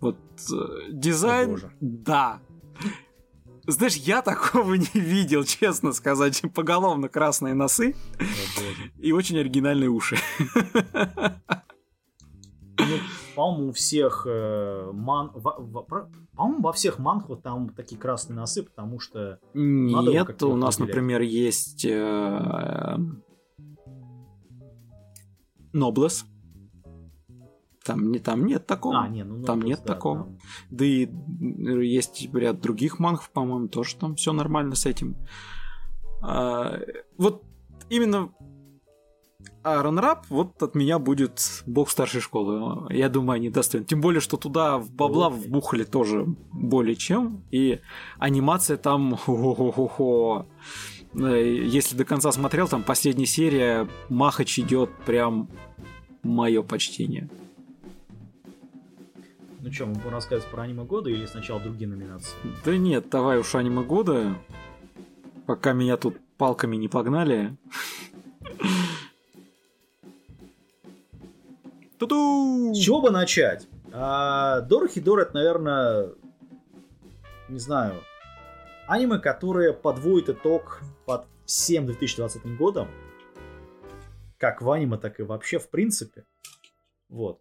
Вот 0.00 0.16
э, 0.52 0.90
дизайн, 0.90 1.58
да. 1.80 2.40
Знаешь, 3.66 3.94
я 3.96 4.22
такого 4.22 4.74
не 4.94 5.00
видел, 5.00 5.44
честно 5.44 5.92
сказать. 5.92 6.42
Поголовно 6.54 7.08
красные 7.08 7.54
носы 7.54 7.94
и 8.98 9.12
очень 9.12 9.38
оригинальные 9.38 9.90
уши. 9.90 10.16
Ну, 12.78 12.96
по-моему, 13.36 13.68
у 13.68 13.72
всех 13.72 14.26
э, 14.26 14.90
ман... 14.92 15.30
По-моему, 16.40 16.62
во 16.62 16.72
всех 16.72 16.98
манхвах 16.98 17.42
там 17.42 17.68
такие 17.68 18.00
красные 18.00 18.34
носы, 18.34 18.62
потому 18.62 18.98
что... 18.98 19.40
Нет, 19.52 20.42
у 20.42 20.56
нас, 20.56 20.78
например, 20.78 21.20
есть... 21.20 21.84
Э, 21.84 22.96
Ноблес. 25.74 26.24
Там, 27.84 28.10
не, 28.10 28.20
там 28.20 28.46
нет 28.46 28.66
такого. 28.66 29.02
А, 29.02 29.08
не, 29.08 29.22
ну, 29.22 29.44
там 29.44 29.60
нет 29.60 29.80
да, 29.84 29.92
такого. 29.92 30.16
Там... 30.20 30.38
Да 30.70 30.86
и 30.86 31.10
есть 31.84 32.26
ряд 32.32 32.58
других 32.62 32.98
мангов, 32.98 33.28
по-моему, 33.32 33.68
тоже 33.68 33.96
там 33.96 34.14
все 34.14 34.32
нормально 34.32 34.76
с 34.76 34.86
этим. 34.86 35.18
А, 36.22 36.78
вот 37.18 37.44
именно 37.90 38.32
а 39.62 39.82
ранрап 39.82 40.26
вот 40.30 40.62
от 40.62 40.74
меня 40.74 40.98
будет 40.98 41.62
бог 41.66 41.90
старшей 41.90 42.20
школы. 42.20 42.86
Я 42.92 43.08
думаю, 43.08 43.36
они 43.36 43.50
достойны. 43.50 43.84
Тем 43.84 44.00
более, 44.00 44.20
что 44.20 44.36
туда 44.36 44.78
в 44.78 44.90
бабла 44.90 45.28
вбухали 45.28 45.84
тоже 45.84 46.24
более 46.52 46.96
чем. 46.96 47.44
И 47.50 47.80
анимация 48.18 48.76
там... 48.76 49.16
Хо-хо-хо-хо. 49.16 50.46
Если 51.14 51.96
до 51.96 52.04
конца 52.04 52.32
смотрел, 52.32 52.68
там 52.68 52.82
последняя 52.82 53.26
серия, 53.26 53.88
Махач 54.08 54.58
идет 54.58 54.90
прям 55.04 55.48
мое 56.22 56.62
почтение. 56.62 57.28
Ну 59.60 59.70
что, 59.70 59.86
мы 59.86 59.94
будем 59.94 60.10
рассказывать 60.10 60.50
про 60.50 60.62
аниме 60.62 60.84
года 60.84 61.10
или 61.10 61.26
сначала 61.26 61.60
другие 61.60 61.88
номинации? 61.88 62.32
Да 62.64 62.76
нет, 62.78 63.10
давай 63.10 63.38
уж 63.38 63.54
аниме 63.54 63.82
года. 63.82 64.38
Пока 65.46 65.74
меня 65.74 65.98
тут 65.98 66.16
палками 66.38 66.76
не 66.76 66.88
погнали. 66.88 67.56
Ту-ду! 72.00 72.72
С 72.72 72.78
чего 72.78 73.02
бы 73.02 73.10
начать? 73.10 73.68
А, 73.92 74.62
Дорохидор 74.62 75.18
это, 75.18 75.34
наверное, 75.34 76.14
не 77.50 77.58
знаю, 77.58 78.02
аниме, 78.88 79.18
которое 79.18 79.74
подводит 79.74 80.30
итог 80.30 80.80
под 81.04 81.26
всем 81.44 81.84
2020 81.84 82.56
годом. 82.56 82.88
Как 84.38 84.62
в 84.62 84.70
аниме, 84.70 84.96
так 84.96 85.20
и 85.20 85.24
вообще 85.24 85.58
в 85.58 85.68
принципе. 85.68 86.24
Вот. 87.10 87.38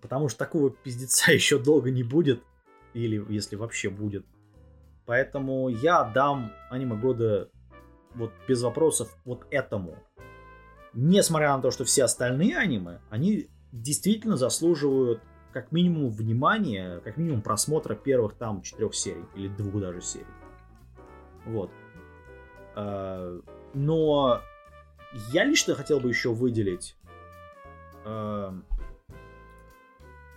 Потому 0.00 0.30
что 0.30 0.38
такого 0.38 0.70
пиздеца 0.70 1.30
еще 1.32 1.58
долго 1.58 1.90
не 1.90 2.02
будет. 2.02 2.42
Или 2.94 3.22
если 3.28 3.56
вообще 3.56 3.90
будет. 3.90 4.24
Поэтому 5.04 5.68
я 5.68 6.04
дам 6.04 6.52
аниме 6.70 6.96
года 6.96 7.50
вот 8.14 8.32
без 8.48 8.62
вопросов 8.62 9.14
вот 9.26 9.46
этому 9.50 9.98
несмотря 10.92 11.56
на 11.56 11.62
то, 11.62 11.70
что 11.70 11.84
все 11.84 12.04
остальные 12.04 12.56
аниме, 12.56 13.00
они 13.10 13.48
действительно 13.72 14.36
заслуживают 14.36 15.22
как 15.52 15.72
минимум 15.72 16.10
внимания, 16.10 17.00
как 17.00 17.16
минимум 17.16 17.42
просмотра 17.42 17.94
первых 17.94 18.34
там 18.34 18.62
четырех 18.62 18.94
серий 18.94 19.24
или 19.34 19.48
двух 19.48 19.80
даже 19.80 20.00
серий. 20.00 20.26
Вот. 21.46 21.70
А, 22.74 23.40
но 23.74 24.42
я 25.32 25.44
лично 25.44 25.74
хотел 25.74 26.00
бы 26.00 26.08
еще 26.08 26.32
выделить 26.32 26.96
э, 28.04 28.52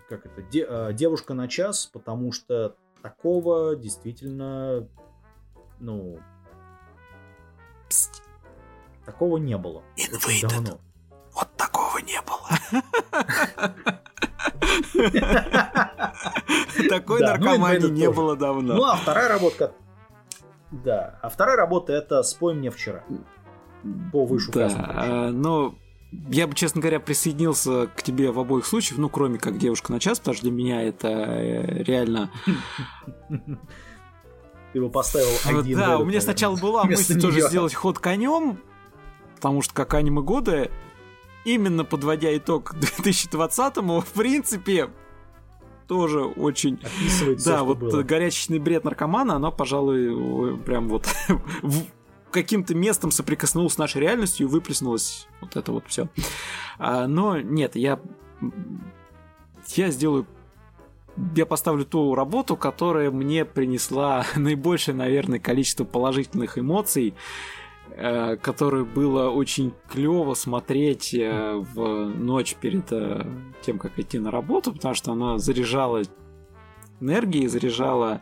как 0.10 0.26
это, 0.26 0.41
э, 0.41 0.94
девушка 0.94 1.34
на 1.34 1.48
час, 1.48 1.86
потому 1.88 2.32
что 2.32 2.76
такого 3.02 3.76
действительно, 3.76 4.88
ну, 5.80 6.19
Пст. 7.90 8.20
Такого 9.11 9.38
не 9.38 9.57
было. 9.57 9.83
Инвейдед. 9.97 10.49
Давно. 10.49 10.79
Вот 11.33 11.49
такого 11.57 11.99
не 11.99 12.21
было. 12.21 12.49
Такой 16.89 17.19
ну, 17.19 17.25
наркомании 17.27 17.89
не 17.89 18.09
было 18.09 18.35
давно. 18.35 18.75
Ну, 18.75 18.83
а 18.83 18.95
вторая 18.95 19.29
работа... 19.29 19.73
Да, 20.71 21.19
а 21.21 21.29
вторая 21.29 21.57
работа 21.57 21.91
это 21.91 22.23
«Спой 22.23 22.53
мне 22.53 22.71
вчера». 22.71 23.03
По 24.11 24.25
выше 24.25 24.51
Да, 24.51 24.69
а, 24.71 25.29
но 25.31 25.75
я 26.11 26.47
бы, 26.47 26.55
честно 26.55 26.79
говоря, 26.79 26.99
присоединился 26.99 27.88
к 27.88 28.03
тебе 28.03 28.31
в 28.31 28.39
обоих 28.39 28.65
случаях, 28.65 28.97
ну, 28.97 29.09
кроме 29.09 29.38
как 29.38 29.57
девушка 29.57 29.91
на 29.91 29.99
час, 29.99 30.19
потому 30.19 30.35
что 30.35 30.43
для 30.43 30.51
меня 30.53 30.81
это 30.83 31.09
э, 31.09 31.83
реально... 31.83 32.31
Ты 33.27 34.77
его 34.77 34.89
поставил 34.89 35.27
один. 35.45 35.77
Да, 35.77 35.97
у 35.97 36.05
меня 36.05 36.21
сначала 36.21 36.55
была 36.55 36.85
мысль 36.85 37.19
тоже 37.19 37.41
сделать 37.41 37.73
ход 37.73 37.99
конем, 37.99 38.61
потому 39.41 39.63
что 39.63 39.73
как 39.73 39.95
аниме 39.95 40.22
года, 40.22 40.69
именно 41.45 41.84
подводя 41.84 42.38
итог 42.38 42.76
2020-му, 43.03 44.01
в 44.01 44.09
принципе, 44.09 44.89
тоже 45.88 46.22
очень... 46.22 46.76
Описывает 46.76 47.43
да, 47.43 47.63
вот 47.63 47.80
было. 47.80 48.03
горячечный 48.03 48.59
бред 48.59 48.84
наркомана, 48.84 49.38
оно, 49.38 49.51
пожалуй, 49.51 50.57
прям 50.59 50.89
вот 50.89 51.07
каким-то 52.31 52.76
местом 52.76 53.09
соприкоснулось 53.09 53.73
с 53.73 53.77
нашей 53.80 54.01
реальностью 54.01 54.47
и 54.47 54.49
выплеснулось 54.49 55.27
вот 55.41 55.55
это 55.55 55.72
вот 55.72 55.85
все. 55.88 56.07
А, 56.77 57.07
но 57.07 57.39
нет, 57.39 57.76
я 57.76 57.99
я 59.76 59.89
сделаю 59.89 60.27
я 61.35 61.45
поставлю 61.45 61.84
ту 61.84 62.15
работу, 62.15 62.55
которая 62.55 63.09
мне 63.09 63.43
принесла 63.43 64.23
наибольшее, 64.35 64.95
наверное, 64.95 65.39
количество 65.39 65.84
положительных 65.84 66.59
эмоций, 66.59 67.15
которую 68.41 68.85
было 68.85 69.30
очень 69.30 69.73
клево 69.89 70.34
смотреть 70.34 71.13
э, 71.13 71.55
в 71.55 72.07
ночь 72.07 72.55
перед 72.55 72.91
э, 72.91 73.26
тем, 73.61 73.80
как 73.80 73.99
идти 73.99 74.19
на 74.19 74.31
работу, 74.31 74.73
потому 74.73 74.93
что 74.93 75.11
она 75.11 75.38
заряжала 75.38 76.01
энергией, 76.99 77.47
заряжала 77.47 78.22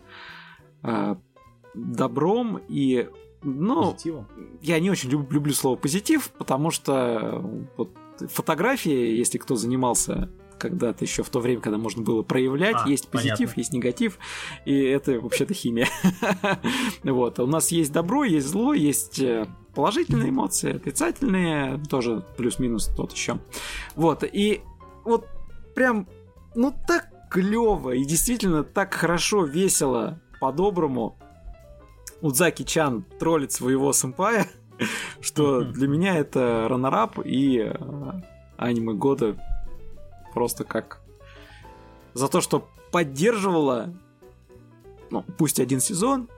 добром 1.74 2.62
и 2.68 3.10
ну, 3.44 3.92
Позитивом. 3.92 4.28
я 4.62 4.80
не 4.80 4.90
очень 4.90 5.10
люб, 5.10 5.32
люблю 5.32 5.54
слово 5.54 5.76
позитив, 5.76 6.32
потому 6.38 6.72
что 6.72 7.42
вот 7.78 7.90
фотографии, 8.28 9.18
если 9.18 9.38
кто 9.38 9.56
занимался 9.56 10.30
когда-то 10.60 11.04
еще 11.04 11.24
в 11.24 11.30
то 11.30 11.40
время, 11.40 11.62
когда 11.62 11.78
можно 11.78 12.04
было 12.04 12.22
проявлять, 12.22 12.76
а, 12.78 12.88
есть 12.90 13.08
позитив, 13.08 13.38
понятно. 13.38 13.60
есть 13.60 13.74
негатив, 13.74 14.20
и 14.66 14.80
это 14.80 15.20
вообще-то 15.20 15.54
химия. 15.54 15.88
вот, 17.04 17.40
а 17.40 17.44
у 17.44 17.48
нас 17.48 17.72
есть 17.72 17.92
добро, 17.92 18.24
есть 18.24 18.48
зло, 18.48 18.74
есть 18.74 19.20
э, 19.20 19.48
положительные 19.74 20.30
эмоции, 20.30 20.76
отрицательные, 20.76 21.82
тоже 21.90 22.24
плюс-минус 22.38 22.92
тот 22.96 23.14
еще. 23.14 23.40
Вот, 23.96 24.24
и 24.24 24.62
вот 25.06 25.28
прям, 25.74 26.08
ну 26.56 26.76
так 26.88 27.10
клево 27.30 27.92
и 27.92 28.04
действительно 28.04 28.64
так 28.64 28.94
хорошо, 28.94 29.46
весело, 29.46 30.22
по-доброму 30.40 31.18
Удзаки-чан 32.22 33.06
троллит 33.20 33.52
своего 33.52 33.94
сэмпая, 33.94 34.48
что 35.22 35.62
для 35.62 35.88
меня 35.88 36.18
это 36.18 36.68
ранорап 36.70 37.20
и 37.24 37.60
э, 37.60 38.22
аниме 38.58 38.94
года 38.94 39.38
просто 40.40 40.64
как 40.64 41.02
за 42.14 42.30
то, 42.30 42.40
что 42.40 42.66
поддерживала, 42.94 43.94
ну, 45.12 45.26
пусть 45.38 45.60
один 45.60 45.82
сезон, 45.82 46.30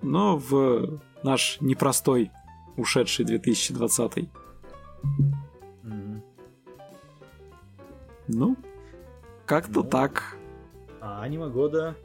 но 0.00 0.36
в 0.36 1.00
наш 1.24 1.60
непростой 1.60 2.30
ушедший 2.76 3.24
2020. 3.24 4.28
Mm-hmm. 5.82 6.22
Ну, 8.28 8.56
как-то 9.44 9.82
ну, 9.82 9.90
так. 9.90 10.36
А 11.00 11.22
аниме 11.22 11.48
года 11.48 11.96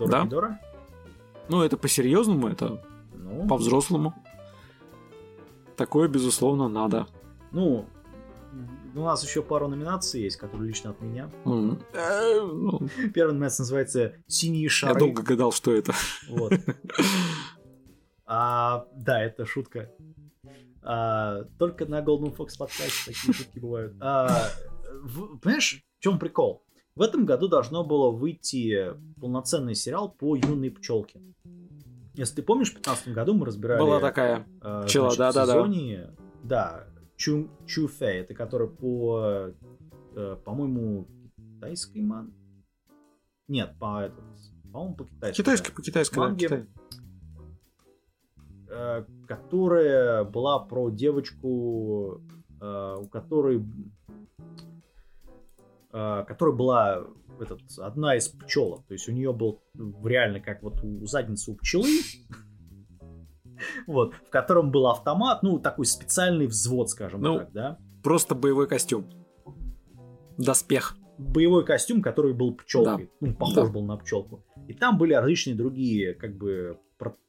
Дора 0.00 0.10
да? 0.10 0.24
Дора? 0.24 0.60
Ну, 1.48 1.62
это 1.62 1.76
по-серьезному, 1.76 2.48
это 2.48 2.84
ну, 3.14 3.46
по-взрослому. 3.46 4.14
Такое, 5.76 6.08
безусловно, 6.08 6.66
надо. 6.66 7.06
Ну, 7.52 7.86
у 8.94 9.00
нас 9.00 9.24
еще 9.24 9.42
пару 9.42 9.68
номинаций 9.68 10.22
есть, 10.22 10.36
которые 10.36 10.68
лично 10.68 10.90
от 10.90 11.00
меня. 11.00 11.30
Э, 11.44 12.40
ну. 12.40 12.80
Первая 13.14 13.34
номинация 13.34 13.62
называется 13.62 14.14
«Синие 14.26 14.68
шары». 14.68 14.94
Я 14.94 14.98
долго 14.98 15.22
гадал, 15.22 15.52
что 15.52 15.72
это. 15.72 15.92
Вот. 16.28 16.52
А, 18.24 18.86
да, 18.94 19.22
это 19.22 19.44
шутка. 19.44 19.90
А, 20.82 21.44
только 21.58 21.86
на 21.86 22.00
Golden 22.00 22.34
Fox 22.34 22.50
подкасте 22.58 23.12
такие 23.12 23.34
шутки 23.34 23.58
бывают. 23.58 23.94
А, 24.00 24.48
в, 25.02 25.38
понимаешь, 25.38 25.84
в 25.98 26.02
чем 26.02 26.18
прикол? 26.18 26.64
В 26.94 27.02
этом 27.02 27.24
году 27.24 27.48
должно 27.48 27.84
было 27.84 28.10
выйти 28.10 28.94
полноценный 29.20 29.74
сериал 29.74 30.10
по 30.10 30.36
юной 30.36 30.70
пчелке. 30.70 31.20
Если 32.14 32.36
ты 32.36 32.42
помнишь, 32.42 32.68
в 32.68 32.74
2015 32.74 33.08
году 33.14 33.34
мы 33.34 33.46
разбирали... 33.46 33.80
Была 33.80 34.00
такая 34.00 34.46
э, 34.60 34.82
пчела, 34.86 35.16
да-да-да. 35.16 35.66
Да, 36.42 36.86
Чу, 37.22 37.48
Чуфе, 37.66 38.18
это 38.20 38.34
который 38.34 38.68
по, 38.68 39.52
э, 40.16 40.36
по-моему, 40.44 41.06
китайской 41.36 42.02
ман... 42.02 42.34
Нет, 43.46 43.76
по, 43.78 44.02
этот, 44.02 44.24
по-моему, 44.72 44.96
по 44.96 45.04
китайской. 45.04 45.42
Китайской, 45.42 45.72
по 45.72 45.82
китайской, 45.82 46.18
манге, 46.18 46.48
да, 46.48 46.66
э, 48.68 49.04
которая 49.28 50.24
была 50.24 50.58
про 50.58 50.90
девочку, 50.90 52.20
э, 52.60 52.96
у 53.00 53.06
которой 53.08 53.64
Э, 55.92 56.24
которая 56.26 56.56
была 56.56 57.04
этот, 57.38 57.60
одна 57.78 58.16
из 58.16 58.28
пчелок. 58.28 58.86
То 58.86 58.94
есть 58.94 59.08
у 59.08 59.12
нее 59.12 59.32
был 59.32 59.60
реально 60.02 60.40
как 60.40 60.62
вот 60.62 60.82
у 60.82 61.04
задницы 61.06 61.50
у 61.50 61.54
пчелы, 61.56 61.90
вот, 63.86 64.14
в 64.14 64.30
котором 64.30 64.70
был 64.70 64.86
автомат, 64.86 65.42
ну, 65.42 65.58
такой 65.58 65.86
специальный 65.86 66.46
взвод, 66.46 66.90
скажем 66.90 67.20
ну, 67.22 67.38
так, 67.38 67.52
да. 67.52 67.78
Просто 68.02 68.34
боевой 68.34 68.66
костюм. 68.66 69.08
Доспех. 70.38 70.96
Боевой 71.18 71.64
костюм, 71.64 72.02
который 72.02 72.32
был 72.32 72.54
пчелкой. 72.54 73.10
Да. 73.20 73.26
Ну, 73.28 73.34
похож 73.34 73.68
да. 73.68 73.72
был 73.72 73.84
на 73.84 73.96
пчелку. 73.96 74.44
И 74.66 74.74
там 74.74 74.98
были 74.98 75.14
различные 75.14 75.54
другие, 75.54 76.14
как 76.14 76.36
бы, 76.36 76.78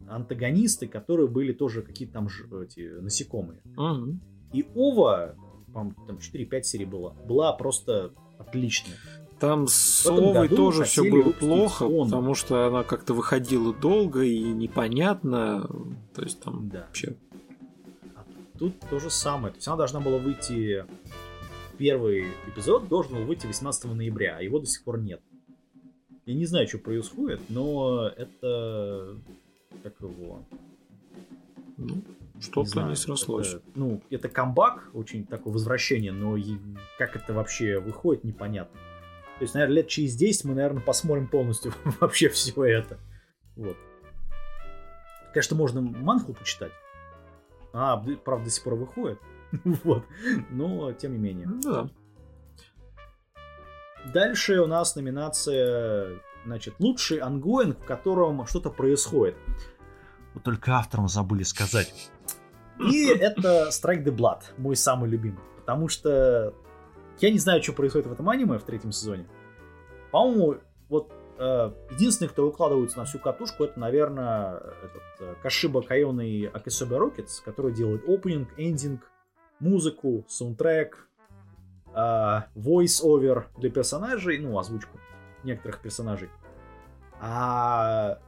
антагонисты, 0.07 0.87
которые 0.87 1.27
были 1.27 1.53
тоже 1.53 1.81
какие-то 1.81 2.13
там 2.13 2.27
эти 2.61 2.99
насекомые. 2.99 3.61
Угу. 3.77 4.19
И 4.53 4.65
Ова, 4.75 5.35
по-моему, 5.73 5.95
там 6.07 6.17
4-5 6.17 6.61
серий 6.63 6.85
было, 6.85 7.11
была 7.11 7.53
просто 7.53 8.13
отлично. 8.37 8.93
Там 9.43 9.67
с 9.67 9.73
Совой 9.73 10.47
тоже 10.47 10.85
все 10.85 11.03
было 11.03 11.31
плохо, 11.31 11.83
он. 11.83 12.05
потому 12.07 12.33
что 12.33 12.65
она 12.65 12.85
как-то 12.85 13.13
выходила 13.13 13.73
долго 13.73 14.23
и 14.23 14.41
непонятно. 14.41 15.67
То 16.15 16.21
есть 16.21 16.39
там 16.39 16.69
да. 16.69 16.85
вообще. 16.85 17.17
А 18.15 18.23
тут 18.57 18.79
то 18.89 18.99
же 18.99 19.09
самое. 19.09 19.51
То 19.51 19.57
есть 19.57 19.67
она 19.67 19.75
должна 19.75 19.99
была 19.99 20.17
выйти. 20.17 20.85
Первый 21.77 22.27
эпизод 22.47 22.87
должен 22.87 23.15
был 23.15 23.25
выйти 23.25 23.45
18 23.45 23.83
ноября, 23.93 24.37
а 24.37 24.41
его 24.41 24.59
до 24.59 24.65
сих 24.65 24.81
пор 24.85 25.01
нет. 25.01 25.21
Я 26.25 26.35
не 26.35 26.45
знаю, 26.45 26.65
что 26.65 26.77
происходит, 26.77 27.41
но 27.49 28.07
это 28.15 29.17
как 29.83 29.99
его. 29.99 30.39
Ну, 31.75 32.01
что-то 32.39 32.83
не, 32.83 32.91
не 32.91 32.95
срослось. 32.95 33.55
Это, 33.55 33.61
ну, 33.75 34.01
это 34.09 34.29
камбак, 34.29 34.89
очень 34.93 35.25
такое 35.25 35.51
возвращение, 35.51 36.13
но 36.13 36.37
и 36.37 36.55
как 36.97 37.17
это 37.17 37.33
вообще 37.33 37.79
выходит, 37.79 38.23
непонятно. 38.23 38.79
То 39.43 39.45
есть, 39.45 39.55
наверное, 39.55 39.75
лет 39.75 39.89
через 39.89 40.15
10 40.15 40.45
мы, 40.45 40.55
наверное, 40.55 40.81
посмотрим 40.81 41.27
полностью 41.27 41.73
вообще 41.99 42.29
все 42.29 42.63
это. 42.63 42.97
Вот. 43.57 43.75
Конечно, 45.33 45.57
можно 45.57 45.81
манху 45.81 46.33
почитать. 46.33 46.71
А, 47.73 47.97
правда, 48.23 48.45
до 48.45 48.49
сих 48.49 48.63
пор 48.63 48.75
выходит. 48.75 49.19
вот. 49.65 50.05
Но, 50.49 50.93
тем 50.93 51.11
не 51.11 51.17
менее. 51.17 51.49
Да. 51.61 51.89
Дальше 54.13 54.61
у 54.61 54.65
нас 54.65 54.95
номинация, 54.95 56.21
значит, 56.45 56.75
лучший 56.79 57.17
ongoing, 57.17 57.81
в 57.81 57.85
котором 57.85 58.47
что-то 58.47 58.69
происходит. 58.69 59.35
Вот 60.35 60.43
только 60.43 60.77
авторам 60.77 61.09
забыли 61.09 61.43
сказать. 61.43 61.93
И 62.79 63.07
это 63.07 63.67
Strike 63.71 64.05
the 64.05 64.15
Blood, 64.15 64.39
мой 64.57 64.77
самый 64.77 65.09
любимый. 65.09 65.43
Потому 65.57 65.89
что 65.89 66.53
я 67.19 67.31
не 67.31 67.39
знаю, 67.39 67.61
что 67.63 67.73
происходит 67.73 68.07
в 68.07 68.11
этом 68.11 68.29
аниме 68.29 68.57
в 68.57 68.63
третьем 68.63 68.91
сезоне. 68.91 69.27
По-моему, 70.11 70.57
вот 70.89 71.11
э, 71.37 71.71
единственный, 71.91 72.27
кто 72.27 72.45
выкладывается 72.45 72.97
на 72.97 73.05
всю 73.05 73.19
катушку, 73.19 73.63
это, 73.63 73.79
наверное, 73.79 74.61
этот 74.83 75.39
Кашиба 75.41 75.81
Кайоны 75.81 76.47
Акисоба 76.53 76.97
Rockets, 76.97 77.41
который 77.43 77.73
делает 77.73 78.07
опенинг, 78.07 78.49
эндинг, 78.57 79.09
музыку, 79.59 80.25
саундтрек, 80.27 81.07
voice-over 81.95 83.45
для 83.57 83.69
персонажей, 83.69 84.39
ну, 84.39 84.57
озвучку 84.57 84.99
некоторых 85.43 85.79
персонажей. 85.79 86.29
А 87.19 88.19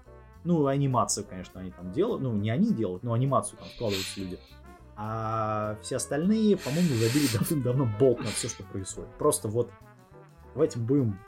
ну, 0.43 0.67
анимацию, 0.67 1.25
конечно, 1.27 1.59
они 1.59 1.71
там 1.71 1.91
делают. 1.91 2.21
Ну, 2.21 2.33
не 2.33 2.49
они 2.49 2.71
делают, 2.73 3.03
но 3.03 3.13
анимацию 3.13 3.57
там 3.57 3.67
вкладываются 3.67 4.19
люди. 4.19 4.39
А 4.97 5.77
все 5.81 5.97
остальные, 5.97 6.57
по-моему, 6.57 6.95
забили 6.95 7.27
давно 7.63 7.89
болт 7.99 8.19
на 8.19 8.27
все, 8.27 8.47
что 8.47 8.63
происходит. 8.63 9.09
Просто 9.17 9.47
вот 9.47 9.69
давайте 10.53 10.79
будем... 10.79 11.19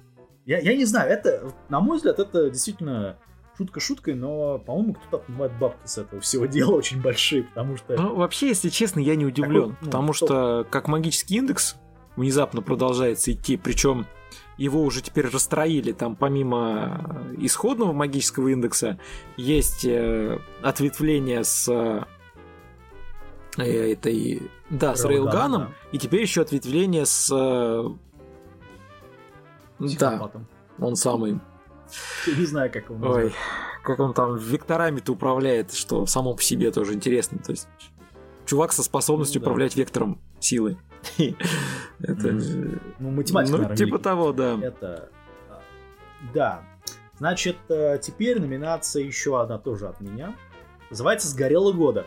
Я, 0.45 0.60
я 0.60 0.76
не 0.76 0.85
знаю, 0.85 1.11
это, 1.11 1.52
на 1.68 1.81
мой 1.81 1.98
взгляд, 1.98 2.19
это 2.19 2.49
действительно 2.49 3.18
шутка 3.57 3.80
шуткой, 3.80 4.14
но, 4.15 4.60
по-моему, 4.60 4.94
кто-то 4.94 5.23
отнимает 5.23 5.52
бабки 5.60 5.85
с 5.85 5.98
этого 5.98 6.22
всего 6.22 6.45
дела 6.48 6.72
очень 6.76 7.02
большие, 7.02 7.44
потому 7.44 7.76
что... 7.76 7.95
Ну, 7.95 8.15
вообще, 8.15 8.48
если 8.48 8.69
честно, 8.69 8.99
я 8.99 9.15
не 9.15 9.26
удивлен, 9.26 9.72
Такой, 9.72 9.77
ну, 9.81 9.85
потому 9.85 10.14
что, 10.14 10.26
что 10.26 10.68
как 10.69 10.88
магический 10.88 11.35
индекс 11.35 11.76
внезапно 12.15 12.61
продолжается 12.61 13.31
идти, 13.34 13.57
причем 13.57 14.07
его 14.57 14.81
уже 14.81 15.02
теперь 15.02 15.27
расстроили. 15.27 15.91
Там 15.91 16.15
помимо 16.15 17.23
исходного 17.38 17.94
магического 17.94 18.49
индекса 18.49 18.99
есть 19.38 19.85
э, 19.85 20.39
ответвление 20.64 21.44
с 21.44 21.69
э, 21.69 22.06
этой... 23.64 24.52
Да, 24.70 24.96
с 24.96 25.06
рейлганом, 25.06 25.62
да. 25.62 25.74
и 25.92 25.98
теперь 25.98 26.22
еще 26.22 26.42
ответвление 26.42 27.06
с... 27.06 27.32
Э, 27.32 27.84
да, 29.80 30.32
он 30.80 30.96
самый. 30.96 31.40
Не 32.26 32.46
знаю, 32.46 32.72
как 32.72 32.90
он 32.92 33.04
Ой, 33.04 33.34
как 33.84 34.00
он 34.00 34.14
там 34.14 34.38
векторами-то 34.38 35.14
управляет, 35.14 35.74
что 35.74 36.06
само 36.06 36.34
по 36.34 36.42
себе 36.42 36.72
тоже 36.72 36.94
интересно. 36.94 37.40
То 37.40 37.52
есть 37.52 37.68
чувак 38.46 38.74
со 38.74 38.84
способностью 38.84 39.40
ну, 39.40 39.46
да. 39.46 39.52
управлять 39.52 39.76
вектором 39.76 40.20
силы. 40.40 40.78
Это 42.00 42.32
Ну, 43.00 43.12
математика, 43.12 43.58
Ну, 43.58 43.76
типа 43.76 44.00
того, 44.00 44.34
да. 44.34 44.58
Это... 44.62 45.10
А, 45.50 45.62
да. 46.34 46.64
Значит, 47.18 47.58
э, 47.70 48.00
теперь 48.02 48.40
номинация 48.40 49.04
еще 49.04 49.42
одна 49.42 49.58
тоже 49.58 49.88
от 49.88 50.02
меня. 50.02 50.36
Называется 50.90 51.28
«Сгорело 51.28 51.72
года». 51.72 52.06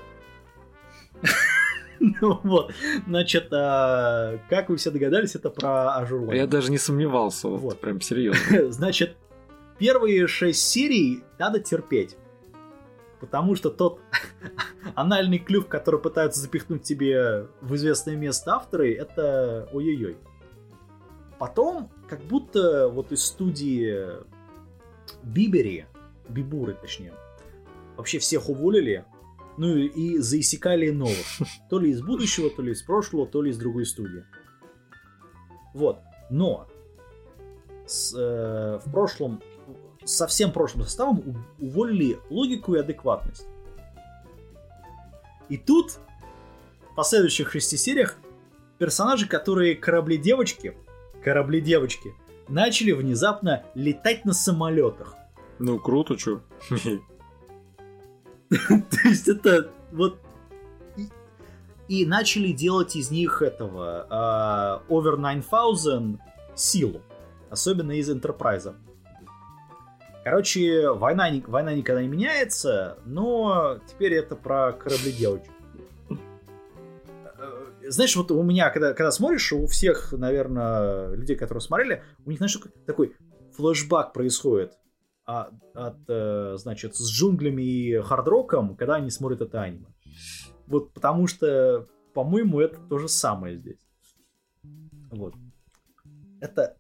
Ну 2.21 2.41
вот, 2.43 2.73
значит, 3.07 3.53
а, 3.53 4.39
как 4.49 4.71
вы 4.71 4.77
все 4.77 4.91
догадались, 4.91 5.35
это 5.35 5.51
про 5.51 5.97
Azur 5.97 6.33
Я 6.33 6.47
даже 6.47 6.71
не 6.71 6.79
сомневался, 6.79 7.49
вот, 7.49 7.81
прям 7.81 8.01
серьезно. 8.01 8.71
Значит, 8.73 9.17
первые 9.79 10.27
шесть 10.27 10.67
серий 10.67 11.23
надо 11.39 11.61
терпеть 11.61 12.17
потому 13.21 13.55
что 13.55 13.71
тот 13.71 14.01
анальный 14.95 15.39
клюв, 15.39 15.69
который 15.69 16.01
пытаются 16.01 16.41
запихнуть 16.41 16.83
тебе 16.83 17.47
в 17.61 17.75
известное 17.77 18.17
место 18.17 18.55
авторы, 18.55 18.95
это 18.95 19.69
ой-ой-ой. 19.73 20.17
Потом, 21.39 21.91
как 22.09 22.21
будто 22.23 22.89
вот 22.89 23.13
из 23.13 23.23
студии 23.23 24.07
Бибери, 25.23 25.87
Бибуры 26.29 26.75
точнее, 26.75 27.13
вообще 27.97 28.19
всех 28.19 28.49
уволили, 28.49 29.05
ну 29.57 29.77
и 29.77 30.19
заисекали 30.19 30.91
новых. 30.91 31.27
То 31.69 31.79
ли 31.79 31.91
из 31.91 32.03
будущего, 32.03 32.51
то 32.51 32.63
ли 32.63 32.73
из 32.73 32.83
прошлого, 32.83 33.27
то 33.27 33.43
ли 33.43 33.51
из 33.51 33.59
другой 33.59 33.87
студии. 33.87 34.25
Вот. 35.75 36.01
Но 36.31 36.69
с, 37.87 38.15
э, 38.17 38.81
в 38.85 38.91
прошлом 38.91 39.43
со 40.05 40.27
всем 40.27 40.53
прошлым 40.53 40.85
составом 40.85 41.45
уволили 41.59 42.19
логику 42.31 42.75
и 42.75 42.79
адекватность. 42.79 43.47
И 45.49 45.57
тут, 45.57 45.99
в 46.93 46.95
последующих 46.95 47.51
шести 47.53 47.77
сериях, 47.77 48.17
персонажи, 48.79 49.27
которые 49.27 49.75
корабли-девочки, 49.75 50.77
корабли-девочки, 51.23 52.15
начали 52.49 52.93
внезапно 52.93 53.65
летать 53.75 54.25
на 54.25 54.33
самолетах. 54.33 55.17
Ну, 55.59 55.79
круто, 55.79 56.17
чё. 56.17 56.41
То 58.69 59.09
есть 59.09 59.29
это 59.29 59.71
вот... 59.93 60.19
И 61.89 62.07
начали 62.07 62.53
делать 62.53 62.95
из 62.95 63.11
них 63.11 63.43
этого 63.43 64.07
а, 64.11 64.83
Over 64.89 65.17
9000 65.17 66.21
силу. 66.55 67.01
Особенно 67.49 67.93
из 67.93 68.09
Enterprise. 68.09 68.75
Короче, 70.23 70.91
война, 70.91 71.31
война 71.47 71.75
никогда 71.75 72.03
не 72.03 72.09
меняется, 72.09 72.99
но 73.05 73.79
теперь 73.89 74.15
это 74.15 74.37
про 74.37 74.73
корабли 74.73 75.13
девочек. 75.13 75.51
Э, 77.39 77.89
знаешь, 77.89 78.15
вот 78.15 78.31
у 78.31 78.43
меня, 78.43 78.71
когда, 78.71 78.93
когда 78.93 79.11
смотришь, 79.11 79.53
у 79.53 79.67
всех, 79.67 80.13
наверное, 80.13 81.15
людей, 81.15 81.37
которые 81.37 81.63
смотрели, 81.63 82.05
у 82.25 82.31
них, 82.31 82.39
знаешь, 82.39 82.57
такой 82.87 83.17
флешбак 83.57 84.13
происходит 84.13 84.80
от, 85.31 85.97
э, 86.09 86.57
значит, 86.59 86.97
с 86.97 87.11
джунглями 87.11 87.63
и 87.63 88.01
хардроком, 88.01 88.77
когда 88.77 88.97
они 88.97 89.11
смотрят 89.11 89.41
это 89.41 89.63
аниме. 89.63 89.87
Вот 90.67 90.93
потому 90.93 91.27
что, 91.27 91.87
по-моему, 92.15 92.61
это 92.61 92.79
то 92.89 92.99
же 92.99 93.09
самое 93.09 93.57
здесь. 93.57 93.81
Вот. 95.11 95.35
Это 96.41 96.77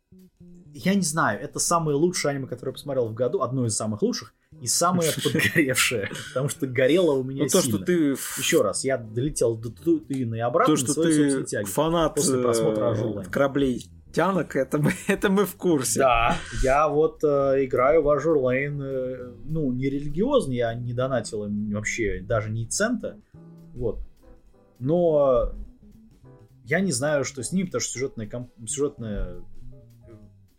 я 0.72 0.94
не 0.94 1.02
знаю, 1.02 1.40
это 1.40 1.59
самое 1.59 1.97
лучшее 1.97 2.31
аниме, 2.31 2.47
которое 2.47 2.70
я 2.70 2.74
посмотрел 2.74 3.09
в 3.09 3.14
году, 3.14 3.43
одно 3.43 3.66
из 3.66 3.74
самых 3.74 4.02
лучших, 4.02 4.35
и 4.60 4.66
самое 4.66 5.10
подгоревшее, 5.22 6.10
потому 6.28 6.48
что 6.48 6.66
горело 6.66 7.12
у 7.12 7.24
меня 7.24 7.48
то, 7.48 7.60
что 7.60 7.78
ты... 7.78 8.16
Еще 8.39 8.62
раз, 8.62 8.85
я 8.85 8.98
долетел 8.98 9.56
до 9.56 9.70
Тутыны 9.70 10.36
и 10.36 10.40
обратно 10.40 10.77
То, 10.77 10.81
что 10.81 11.02
ты 11.02 11.64
фанат 11.64 12.14
после 12.14 12.40
просмотра 12.40 12.94
э, 12.94 13.24
кораблей 13.24 13.90
тянок, 14.12 14.57
это 14.57 14.78
мы, 14.78 14.93
это 15.09 15.31
мы 15.31 15.45
в 15.45 15.57
курсе. 15.57 16.01
Да, 16.01 16.37
я 16.62 16.89
вот 16.89 17.23
э, 17.24 17.65
играю 17.65 18.03
в 18.03 18.09
Azur 18.09 18.39
Lane, 18.39 18.81
э, 18.82 19.32
ну, 19.45 19.73
не 19.73 19.89
религиозно, 19.89 20.53
я 20.53 20.74
не 20.74 20.93
донатил 20.93 21.45
им 21.45 21.70
вообще 21.73 22.20
даже 22.20 22.51
ни 22.51 22.65
цента, 22.65 23.19
вот. 23.74 24.01
Но 24.78 25.53
я 26.65 26.81
не 26.81 26.93
знаю, 26.93 27.24
что 27.24 27.43
с 27.43 27.53
ним, 27.53 27.66
потому 27.66 27.81
что 27.81 27.93
сюжетная, 27.93 28.27
комп... 28.27 28.51
сюжетная 28.66 29.43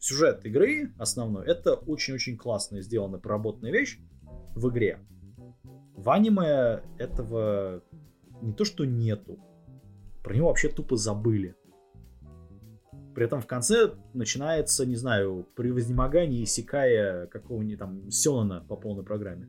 сюжет 0.01 0.45
игры 0.45 0.91
основной, 0.97 1.45
это 1.45 1.75
очень-очень 1.75 2.35
классная 2.35 2.81
сделанная 2.81 3.19
проработанная 3.19 3.71
вещь 3.71 3.99
в 4.55 4.69
игре. 4.69 4.99
В 5.95 6.09
аниме 6.09 6.81
этого 6.97 7.83
не 8.41 8.53
то 8.53 8.65
что 8.65 8.85
нету, 8.85 9.39
про 10.23 10.35
него 10.35 10.47
вообще 10.47 10.69
тупо 10.69 10.97
забыли. 10.97 11.55
При 13.13 13.25
этом 13.25 13.41
в 13.41 13.47
конце 13.47 13.93
начинается, 14.13 14.85
не 14.85 14.95
знаю, 14.95 15.47
при 15.55 15.71
вознемогании 15.71 16.45
Сикая 16.45 17.27
какого-нибудь 17.27 17.79
там 17.79 18.11
Сёнана 18.11 18.65
по 18.67 18.75
полной 18.75 19.03
программе. 19.03 19.47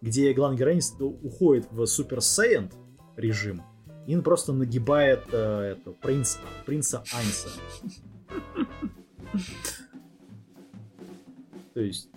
Где 0.00 0.32
главный 0.32 0.58
героинь 0.58 0.80
уходит 1.00 1.66
в 1.70 1.84
Супер 1.86 2.18
Saiyan 2.18 2.72
режим 3.16 3.62
и 4.08 4.16
он 4.16 4.22
просто 4.22 4.54
нагибает 4.54 5.24
э, 5.32 5.76
это, 5.76 5.90
принц, 5.90 6.38
принца 6.64 7.04
Айнса. 7.12 7.48
То 11.74 11.80
есть... 11.80 12.08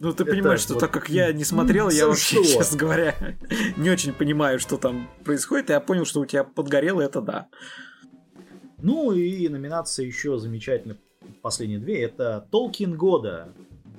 Ну, 0.00 0.12
ты 0.12 0.26
понимаешь, 0.26 0.60
что 0.60 0.74
так 0.74 0.92
как 0.92 1.08
я 1.08 1.32
не 1.32 1.44
смотрел, 1.44 1.88
я 1.88 2.06
вообще, 2.06 2.44
честно 2.44 2.76
говоря, 2.76 3.14
не 3.78 3.88
очень 3.88 4.12
понимаю, 4.12 4.58
что 4.58 4.76
там 4.76 5.08
происходит. 5.24 5.70
Я 5.70 5.80
понял, 5.80 6.04
что 6.04 6.20
у 6.20 6.26
тебя 6.26 6.44
подгорело, 6.44 7.00
это 7.00 7.22
да. 7.22 7.48
Ну 8.78 9.12
и 9.12 9.48
номинация 9.48 10.06
еще 10.06 10.38
замечательная, 10.38 10.98
последние 11.42 11.78
две, 11.78 12.02
это 12.02 12.46
Толкин 12.50 12.96
года. 12.96 13.52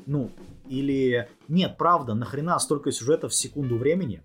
Ну, 0.05 0.31
или... 0.67 1.27
Нет, 1.47 1.77
правда, 1.77 2.13
нахрена 2.13 2.59
столько 2.59 2.91
сюжетов 2.91 3.31
в 3.31 3.35
секунду 3.35 3.77
времени? 3.77 4.23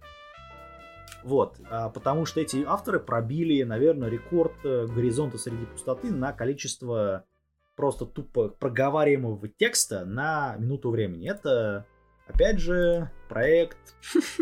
Вот, 1.24 1.56
а, 1.70 1.88
потому 1.88 2.26
что 2.26 2.40
эти 2.40 2.64
авторы 2.66 2.98
пробили, 2.98 3.62
наверное, 3.62 4.08
рекорд 4.08 4.54
э, 4.64 4.88
горизонта 4.88 5.38
среди 5.38 5.66
пустоты 5.66 6.10
на 6.10 6.32
количество 6.32 7.24
просто 7.76 8.06
тупо 8.06 8.48
проговариваемого 8.48 9.48
текста 9.48 10.04
на 10.04 10.56
минуту 10.58 10.90
времени. 10.90 11.30
Это, 11.30 11.86
опять 12.26 12.58
же, 12.58 13.10
проект 13.28 13.78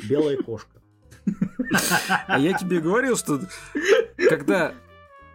«Белая 0.09 0.39
кошка». 0.39 0.81
А 2.27 2.39
я 2.39 2.57
тебе 2.59 2.81
говорил, 2.81 3.17
что 3.17 3.41
когда 4.29 4.75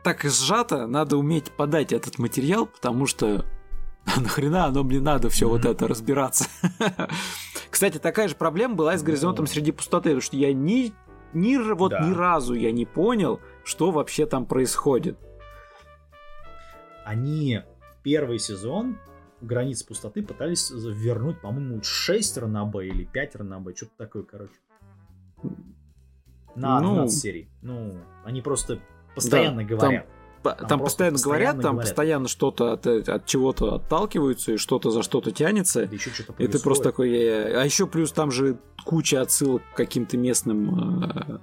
так 0.06 0.24
сжато, 0.24 0.86
надо 0.86 1.18
уметь 1.18 1.52
подать 1.52 1.92
этот 1.92 2.20
материал, 2.20 2.68
потому 2.68 3.08
что 3.08 3.44
нахрена 4.06 4.66
оно 4.66 4.84
мне 4.84 5.00
надо 5.00 5.30
все 5.30 5.50
вот 5.50 5.66
это 5.66 5.88
разбираться. 5.88 6.46
Кстати, 7.72 7.98
такая 7.98 8.28
же 8.28 8.36
проблема 8.36 8.76
была 8.76 8.94
и 8.94 8.98
с 9.00 9.04
горизонтом 9.04 9.48
среди 9.48 9.72
пустоты, 9.72 10.10
потому 10.10 10.22
что 10.22 10.38
я 10.38 10.54
ни, 10.54 10.94
ни, 11.34 11.58
вот 11.74 11.90
да. 11.90 12.02
ни 12.02 12.14
разу 12.14 12.54
я 12.54 12.72
не 12.72 12.86
понял, 12.86 13.40
что 13.64 13.90
вообще 13.90 14.28
там 14.28 14.46
происходит. 14.46 15.18
Они 17.04 17.64
первый 18.04 18.38
сезон 18.38 19.00
границ 19.42 19.82
пустоты 19.82 20.22
пытались 20.22 20.70
вернуть, 20.70 21.42
по-моему, 21.42 21.82
6 21.82 22.38
ранобэ 22.38 22.90
или 22.90 23.06
5 23.06 23.36
ранобэ, 23.38 23.74
что-то 23.76 23.94
такое, 23.98 24.22
короче. 24.22 24.54
На 26.56 26.80
ну, 26.80 26.94
12 26.94 27.20
серий. 27.20 27.50
Ну, 27.64 27.98
они 28.24 28.44
просто 28.44 28.80
постоянно 29.16 29.64
да, 29.64 29.64
говорят. 29.64 30.08
Там, 30.44 30.58
там, 30.58 30.68
там 30.68 30.80
постоянно, 30.80 31.18
говорят, 31.18 31.56
там 31.56 31.76
говорят. 31.76 31.90
постоянно 31.90 32.28
что-то 32.28 32.74
от, 32.74 32.86
от 32.86 33.26
чего-то 33.26 33.76
отталкиваются, 33.76 34.54
и 34.54 34.58
что-то 34.58 34.92
за 34.92 35.02
что-то 35.02 35.32
тянется. 35.32 35.88
Да 35.88 35.96
еще 35.96 36.12
что-то 36.12 36.34
и 36.42 36.48
ты 36.48 36.60
просто 36.60 36.84
такой... 36.84 37.10
А 37.56 37.64
еще 37.64 37.88
плюс 37.88 38.12
там 38.12 38.30
же 38.30 38.60
куча 38.84 39.22
отсылок 39.22 39.64
к 39.74 39.78
каким-то 39.78 40.18
местным 40.18 41.04
э, 41.04 41.40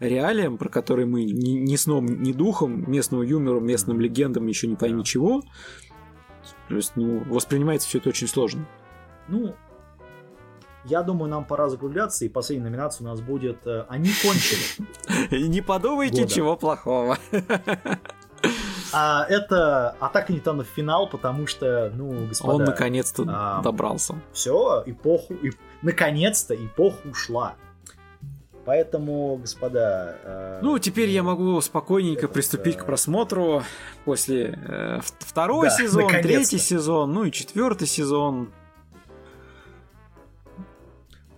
реалиям, 0.00 0.56
про 0.56 0.68
которые 0.68 1.06
мы 1.06 1.24
ни, 1.24 1.50
ни 1.58 1.76
сном, 1.76 2.06
ни 2.22 2.32
духом, 2.32 2.90
местному 2.90 3.22
юмору, 3.22 3.60
местным 3.60 4.00
легендам 4.00 4.46
еще 4.46 4.66
не 4.66 4.76
пойми 4.76 4.98
да. 4.98 5.04
чего. 5.04 5.42
То 6.68 6.76
есть, 6.76 6.92
ну, 6.96 7.22
воспринимается 7.26 7.88
все 7.88 7.98
это 7.98 8.08
очень 8.08 8.28
сложно. 8.28 8.66
Ну, 9.28 9.54
я 10.84 11.02
думаю, 11.02 11.30
нам 11.30 11.44
пора 11.44 11.68
закругляться, 11.68 12.24
и 12.24 12.28
последняя 12.28 12.64
номинация 12.64 13.04
у 13.06 13.08
нас 13.08 13.20
будет 13.20 13.66
э, 13.66 13.84
«Они 13.88 14.10
кончили». 14.22 14.62
Не 15.48 15.60
подумайте, 15.60 16.26
чего 16.26 16.56
плохого. 16.56 17.18
А 18.92 19.24
это 19.26 19.96
атака 20.00 20.32
Ньютона 20.32 20.64
в 20.64 20.66
финал, 20.66 21.08
потому 21.08 21.46
что, 21.46 21.90
ну, 21.94 22.26
господа... 22.26 22.54
Он 22.56 22.64
наконец-то 22.64 23.24
а, 23.26 23.62
добрался. 23.62 24.16
Все, 24.32 24.82
эпоху... 24.84 25.32
И, 25.34 25.52
наконец-то 25.80 26.54
эпоха 26.54 27.08
ушла. 27.08 27.54
Поэтому, 28.64 29.38
господа... 29.38 30.16
Э, 30.22 30.60
ну, 30.62 30.78
теперь 30.78 31.08
я 31.08 31.22
могу 31.22 31.60
спокойненько 31.60 32.26
этот, 32.26 32.34
приступить 32.34 32.76
э, 32.76 32.78
к 32.80 32.86
просмотру 32.86 33.62
после 34.04 34.58
э, 34.68 35.00
второй 35.18 35.68
да, 35.68 35.76
сезон, 35.76 36.08
третий 36.10 36.58
сезон, 36.58 37.12
ну 37.12 37.24
и 37.24 37.32
четвертый 37.32 37.88
сезон. 37.88 38.52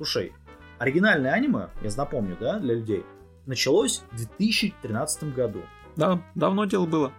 Слушай, 0.05 0.35
оригинальное 0.79 1.33
аниме, 1.33 1.71
я 1.81 1.91
напомню, 1.97 2.37
да, 2.39 2.59
для 2.59 2.75
людей, 2.75 3.07
началось 3.47 4.03
в 4.13 4.17
2013 4.17 5.35
году. 5.35 5.63
Да, 5.97 6.23
давно 6.35 6.67
дело 6.67 6.85
было. 6.85 7.11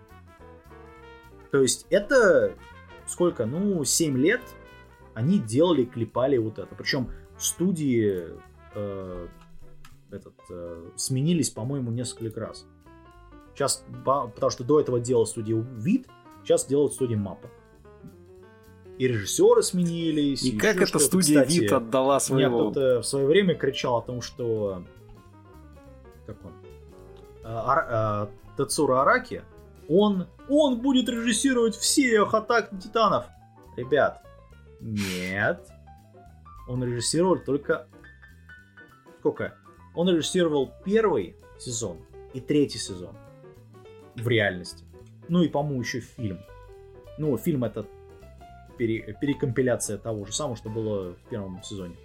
То 1.50 1.64
есть 1.64 1.88
это 1.90 2.54
сколько? 3.08 3.48
Ну, 3.48 3.84
7 3.84 4.16
лет 4.20 4.42
они 5.16 5.40
делали, 5.40 5.84
клепали 5.84 6.38
вот 6.38 6.60
это. 6.60 6.76
Причем 6.76 7.10
студии 7.40 8.28
э, 8.76 9.28
этот, 10.12 10.36
э, 10.52 10.92
сменились, 10.96 11.50
по-моему, 11.50 11.90
несколько 11.90 12.40
раз. 12.40 12.68
Сейчас, 13.56 13.84
потому 14.06 14.52
что 14.52 14.64
до 14.64 14.80
этого 14.80 15.00
делал 15.00 15.26
студия 15.26 15.56
Вид, 15.56 16.08
сейчас 16.44 16.68
делают 16.68 16.94
студия 16.94 17.18
Мапа. 17.18 17.50
И 18.98 19.08
режиссеры 19.08 19.62
сменились. 19.62 20.44
И, 20.44 20.50
и 20.50 20.58
как 20.58 20.78
эта 20.78 21.00
студия 21.00 21.42
Кстати, 21.42 21.60
Вид 21.60 21.72
отдала 21.74 22.20
своего... 22.20 22.60
Меня 22.60 22.72
кто-то 22.72 23.02
в 23.02 23.06
свое 23.06 23.26
время 23.26 23.56
кричал 23.56 23.98
о 23.98 24.02
том, 24.02 24.22
что... 24.22 24.84
Как 26.26 26.38
он? 26.46 26.54
Ар... 27.44 27.88
А, 27.90 28.30
Тацура 28.56 29.02
Араки, 29.02 29.44
он, 29.90 30.28
он 30.50 30.82
будет 30.82 31.10
режиссировать 31.10 31.76
всех 31.76 32.34
атак 32.34 32.70
титанов. 32.82 33.26
Ребят, 33.76 34.24
нет. 34.80 35.68
Он 36.68 36.84
режиссировал 36.84 37.40
только... 37.40 37.88
Сколько? 39.20 39.56
Он 39.94 40.10
режиссировал 40.10 40.72
первый 40.86 41.36
сезон 41.60 41.98
и 42.34 42.40
третий 42.40 42.78
сезон 42.78 43.16
в 44.16 44.28
реальности. 44.28 44.86
Ну 45.28 45.42
и, 45.42 45.50
по-моему, 45.50 45.82
еще 45.82 46.00
фильм. 46.00 46.40
Ну, 47.18 47.38
фильм 47.38 47.64
это 47.64 47.86
пере, 48.78 49.18
перекомпиляция 49.20 49.98
того 49.98 50.26
же 50.26 50.34
самого, 50.34 50.56
что 50.56 50.70
было 50.70 51.14
в 51.14 51.30
первом 51.30 51.62
сезоне. 51.64 51.96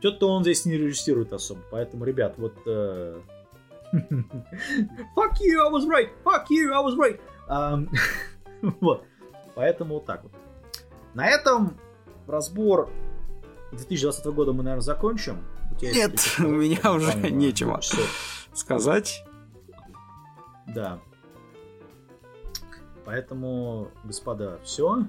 Что-то 0.00 0.28
он 0.28 0.42
здесь 0.42 0.64
не 0.64 0.76
режиссирует 0.76 1.32
особо, 1.32 1.60
поэтому, 1.70 2.04
ребят, 2.04 2.34
вот... 2.38 2.54
Э... 2.66 3.20
Fuck 3.92 5.38
you, 5.40 5.60
I 5.60 5.70
was 5.72 5.86
right! 5.88 6.10
Fuck 6.24 6.46
you, 6.50 6.70
I 6.72 6.84
was 6.84 6.96
right! 6.96 7.18
Um, 7.48 7.88
вот. 8.80 9.04
Поэтому 9.54 9.94
вот 9.94 10.06
так 10.06 10.22
вот. 10.22 10.32
На 11.14 11.26
этом 11.28 11.78
разбор 12.26 12.90
2020 13.72 14.26
года 14.26 14.52
мы, 14.52 14.62
наверное, 14.62 14.82
закончим. 14.82 15.44
Нет, 15.80 16.12
у 16.38 16.42
меня 16.42 16.92
уже 16.92 17.12
нечего 17.30 17.80
сказать. 18.52 19.24
Да. 20.68 21.00
Поэтому, 23.08 23.90
господа, 24.04 24.60
все. 24.64 25.06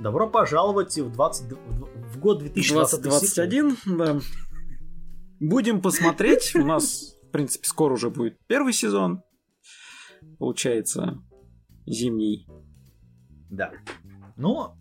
Добро 0.00 0.26
пожаловать 0.26 0.96
в, 0.96 1.12
20, 1.12 1.52
в 1.52 2.18
год 2.18 2.38
2021. 2.38 3.76
да. 3.84 4.18
Будем 5.38 5.82
посмотреть. 5.82 6.56
У 6.56 6.64
нас, 6.64 7.14
в 7.28 7.30
принципе, 7.30 7.66
скоро 7.66 7.92
уже 7.92 8.08
будет 8.08 8.38
первый 8.46 8.72
сезон. 8.72 9.22
Получается, 10.38 11.22
зимний. 11.84 12.48
Да. 13.50 13.70
Но 14.38 14.74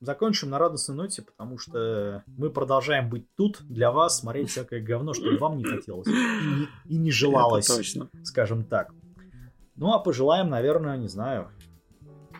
закончим 0.00 0.48
на 0.48 0.58
радостной 0.58 0.96
ноте, 0.96 1.20
потому 1.20 1.58
что 1.58 2.24
мы 2.26 2.48
продолжаем 2.48 3.10
быть 3.10 3.26
тут 3.36 3.60
для 3.60 3.92
вас, 3.92 4.20
смотреть 4.20 4.48
всякое 4.48 4.80
говно, 4.80 5.12
что 5.12 5.36
вам 5.36 5.58
не 5.58 5.64
хотелось 5.64 6.08
и 6.08 6.12
не, 6.12 6.94
и 6.94 6.96
не 6.96 7.10
желалось, 7.10 7.66
точно. 7.66 8.08
скажем 8.24 8.64
так. 8.64 8.94
Ну 9.76 9.92
а 9.92 9.98
пожелаем, 9.98 10.48
наверное, 10.48 10.96
не 10.96 11.08
знаю, 11.08 11.50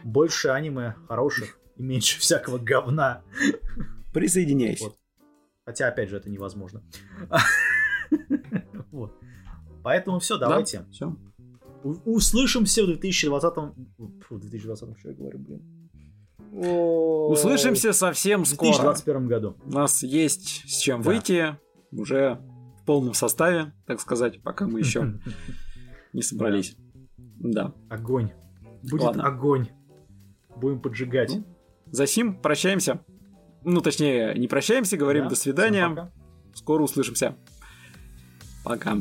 больше 0.05 0.49
аниме 0.49 0.95
хороших 1.09 1.59
и 1.77 1.83
меньше 1.83 2.19
всякого 2.21 2.59
говна. 2.59 3.23
Присоединяйся. 4.13 4.85
Вот. 4.85 4.97
Хотя, 5.65 5.89
опять 5.89 6.09
же, 6.09 6.17
это 6.17 6.31
невозможно. 6.31 6.83
вот. 8.93 9.13
Поэтому 9.83 10.21
все, 10.21 10.39
давайте. 10.39 10.81
Да, 10.81 10.87
все. 10.91 11.17
Услышимся 12.05 12.83
в 12.85 12.87
2020... 12.87 13.55
Фу, 13.55 14.37
в 14.37 14.41
2020, 14.41 14.99
что 14.99 15.09
я 15.09 15.15
говорю, 15.15 15.39
блин. 15.39 15.91
Услышимся 16.53 17.93
совсем 17.93 18.45
скоро. 18.45 18.73
В 18.73 18.81
2021 18.81 19.29
году. 19.29 19.57
У 19.65 19.71
нас 19.71 20.03
есть 20.03 20.65
с 20.69 20.79
чем 20.79 21.03
да. 21.03 21.11
выйти 21.11 21.57
уже 21.93 22.41
в 22.81 22.85
полном 22.87 23.15
составе, 23.15 23.73
так 23.87 24.01
сказать, 24.01 24.43
пока 24.43 24.67
мы 24.67 24.81
еще 24.81 25.21
не 26.13 26.23
собрались. 26.23 26.77
Да. 27.39 27.73
Огонь. 27.91 28.33
Будет 28.83 29.03
Ладно. 29.03 29.25
огонь. 29.25 29.69
Будем 30.57 30.81
поджигать. 30.81 31.33
Ну, 31.35 31.45
за 31.91 32.07
сим 32.07 32.41
прощаемся. 32.41 33.01
Ну, 33.63 33.81
точнее, 33.81 34.35
не 34.35 34.49
прощаемся, 34.49 34.97
говорим 34.97 35.25
да. 35.25 35.31
до 35.31 35.37
свидания. 35.37 36.13
Скоро 36.55 36.83
услышимся. 36.83 37.37
Пока. 38.65 38.97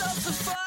stop 0.00 0.14
the 0.14 0.32
fight. 0.32 0.59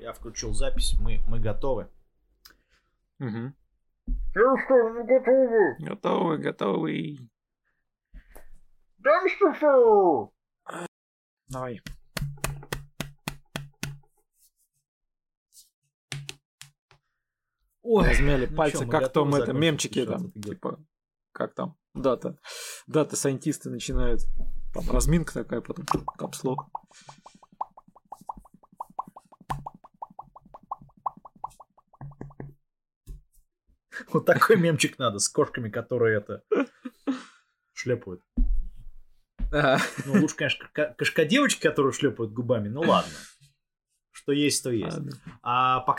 Я 0.00 0.14
включил 0.14 0.54
запись, 0.54 0.94
мы, 0.98 1.20
мы 1.28 1.40
готовы. 1.40 1.90
Угу. 3.18 3.52
Ну 4.34 4.56
что, 4.64 4.88
мы 4.88 5.04
готовы? 5.04 5.76
Готовы, 5.78 6.38
готовы. 6.38 7.18
Дальше 8.96 9.44
Давай. 11.48 11.80
Ой, 17.82 18.08
размяли 18.08 18.46
ну 18.46 18.56
пальцы, 18.56 18.84
чё, 18.84 18.90
как 18.90 19.12
там 19.12 19.34
это, 19.34 19.52
мемчики 19.52 20.06
там, 20.06 20.30
типа, 20.30 20.78
как 21.32 21.54
там, 21.54 21.76
дата, 21.94 22.38
дата 22.86 23.16
сайентисты 23.16 23.68
начинают, 23.68 24.20
там 24.72 24.88
разминка 24.90 25.34
такая, 25.34 25.60
потом 25.60 25.84
капслок. 26.16 26.68
Вот 34.12 34.26
такой 34.26 34.56
мемчик 34.56 34.98
надо 34.98 35.18
с 35.18 35.28
кошками, 35.28 35.68
которые 35.68 36.18
это 36.18 36.42
шлепают. 37.72 38.22
Ну, 39.52 40.20
лучше, 40.20 40.36
конечно, 40.36 40.68
кошка 40.96 41.24
девочки, 41.24 41.62
которые 41.62 41.92
шлепают 41.92 42.32
губами, 42.32 42.68
ну 42.68 42.80
ладно. 42.80 43.12
Что 44.12 44.32
есть, 44.32 44.62
то 44.62 44.70
есть. 44.70 44.98
А 45.42 45.80
по, 45.80 45.96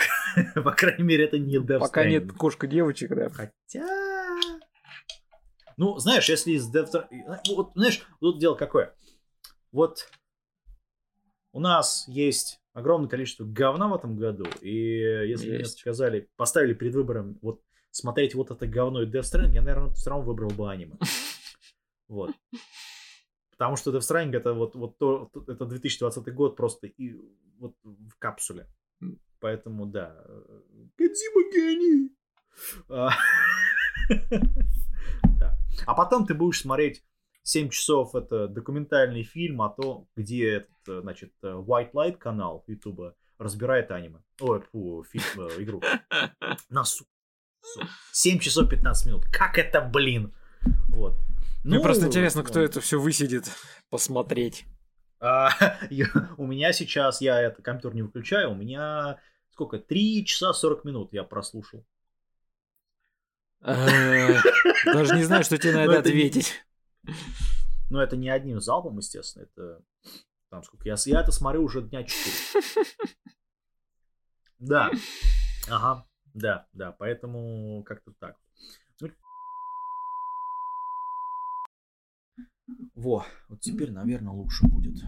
по 0.61 0.71
крайней 0.71 1.03
мере, 1.03 1.25
это 1.25 1.39
не 1.39 1.57
Death 1.57 1.79
Пока 1.79 2.05
нет 2.05 2.31
кошка 2.33 2.67
девочек, 2.67 3.15
да. 3.15 3.29
Хотя... 3.29 3.87
Ну, 5.77 5.97
знаешь, 5.97 6.29
если 6.29 6.51
из 6.51 6.73
Death 6.73 7.07
Вот, 7.55 7.71
знаешь, 7.73 8.05
тут 8.19 8.39
дело 8.39 8.55
какое. 8.55 8.93
Вот 9.71 10.07
у 11.53 11.59
нас 11.59 12.05
есть 12.07 12.61
огромное 12.73 13.09
количество 13.09 13.43
говна 13.43 13.87
в 13.87 13.95
этом 13.95 14.17
году, 14.17 14.45
и 14.61 14.69
если 15.27 15.47
есть. 15.47 15.59
мне 15.59 15.65
сказали, 15.65 16.29
поставили 16.37 16.73
перед 16.73 16.93
выбором 16.93 17.39
вот 17.41 17.61
смотреть 17.91 18.35
вот 18.35 18.51
это 18.51 18.67
говно 18.67 19.03
и 19.03 19.05
Death 19.05 19.21
Stranding, 19.21 19.53
я, 19.53 19.61
наверное, 19.61 19.93
все 19.93 20.09
равно 20.09 20.25
выбрал 20.25 20.49
бы 20.49 20.71
аниме. 20.71 20.95
Вот. 22.07 22.31
Потому 23.51 23.77
что 23.77 23.91
Death 23.91 24.01
Stranding 24.01 24.35
это 24.35 24.53
вот, 24.53 24.75
вот 24.75 24.97
то, 24.97 25.31
это 25.47 25.65
2020 25.65 26.33
год 26.33 26.57
просто 26.57 26.87
и 26.87 27.15
вот 27.57 27.73
в 27.83 28.17
капсуле. 28.19 28.67
Поэтому, 29.39 29.85
да. 29.85 30.21
Кодзима 30.97 31.51
гений! 31.53 32.11
А, 32.89 33.11
да. 35.39 35.57
а 35.85 35.95
потом 35.95 36.25
ты 36.27 36.33
будешь 36.33 36.59
смотреть 36.59 37.01
7 37.43 37.69
часов 37.69 38.13
это 38.13 38.47
документальный 38.47 39.23
фильм 39.23 39.61
о 39.61 39.69
том, 39.69 40.09
где 40.15 40.49
этот, 40.57 41.03
значит, 41.03 41.33
White 41.41 41.93
Light 41.93 42.17
канал 42.17 42.63
Ютуба 42.67 43.15
разбирает 43.41 43.91
аниме. 43.91 44.19
Ой, 44.39 44.61
фу, 44.71 45.03
фильм, 45.03 45.47
э, 45.47 45.63
игру. 45.63 45.81
На, 46.69 46.83
су... 46.83 47.05
7 48.11 48.39
часов 48.39 48.69
15 48.69 49.05
минут. 49.07 49.25
Как 49.31 49.57
это, 49.57 49.81
блин? 49.81 50.33
Вот. 50.89 51.15
Мне 51.63 51.77
ну, 51.77 51.83
просто 51.83 52.07
интересно, 52.07 52.43
кто 52.43 52.59
это 52.59 52.81
все 52.81 52.99
высидит 52.99 53.45
посмотреть. 53.89 54.65
А, 55.19 55.51
у 56.37 56.47
меня 56.47 56.73
сейчас, 56.73 57.21
я 57.21 57.39
это 57.41 57.61
компьютер 57.61 57.93
не 57.93 58.01
выключаю, 58.01 58.51
у 58.51 58.55
меня 58.55 59.19
сколько, 59.51 59.77
3 59.77 60.25
часа 60.25 60.53
40 60.53 60.85
минут 60.85 61.13
я 61.13 61.23
прослушал. 61.23 61.85
Э, 63.61 64.39
даже 64.85 65.15
не 65.15 65.23
знаю, 65.23 65.43
что 65.43 65.57
тебе 65.57 65.73
на 65.75 65.83
это 65.83 65.99
ответить. 65.99 66.63
Ну, 67.89 67.99
это 67.99 68.15
не 68.17 68.29
одним 68.29 68.59
залпом, 68.59 68.97
естественно, 68.97 69.43
это 69.43 69.83
там 70.49 70.63
сколько, 70.63 70.87
я, 70.87 70.95
я 71.05 71.21
это 71.21 71.31
смотрю 71.31 71.63
уже 71.63 71.81
дня 71.81 72.03
4. 72.03 72.65
Да, 74.59 74.91
ага. 75.69 76.05
Да, 76.33 76.67
да, 76.73 76.91
поэтому 76.91 77.83
как-то 77.83 78.11
так. 78.19 78.37
Ну... 78.99 79.09
Во, 82.95 83.25
вот 83.49 83.59
теперь, 83.59 83.91
наверное, 83.91 84.33
лучше 84.33 84.65
будет 84.67 85.01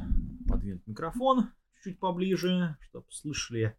подвинуть 0.48 0.86
микрофон 0.88 1.52
чуть 1.84 2.00
поближе, 2.00 2.78
чтобы 2.82 3.06
слышали, 3.12 3.78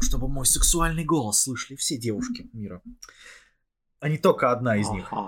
чтобы 0.00 0.28
мой 0.28 0.46
сексуальный 0.46 1.04
голос 1.04 1.42
слышали 1.42 1.76
все 1.76 1.98
девушки 1.98 2.48
мира. 2.52 2.82
А 4.00 4.08
не 4.08 4.18
только 4.18 4.50
одна 4.50 4.76
из 4.76 4.88
них. 4.90 5.12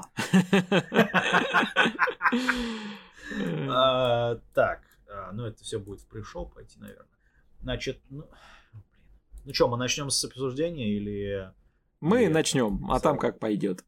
А, 3.71 4.37
так, 4.55 4.81
а, 5.07 5.33
ну 5.33 5.45
это 5.45 5.63
все 5.63 5.79
будет 5.79 6.01
в 6.01 6.07
пришел 6.07 6.47
пойти, 6.47 6.79
наверное. 6.79 7.07
Значит, 7.61 8.01
ну, 8.09 8.25
ну 9.49 9.55
что, 9.55 9.67
мы 9.67 9.79
начнем 9.79 10.11
с 10.11 10.23
обсуждения 10.27 10.91
или... 10.91 11.51
Мы 12.03 12.25
или... 12.25 12.31
начнем, 12.31 12.85
а 12.85 12.89
сразу? 12.89 13.03
там 13.03 13.19
как 13.19 13.39
пойдет. 13.39 13.83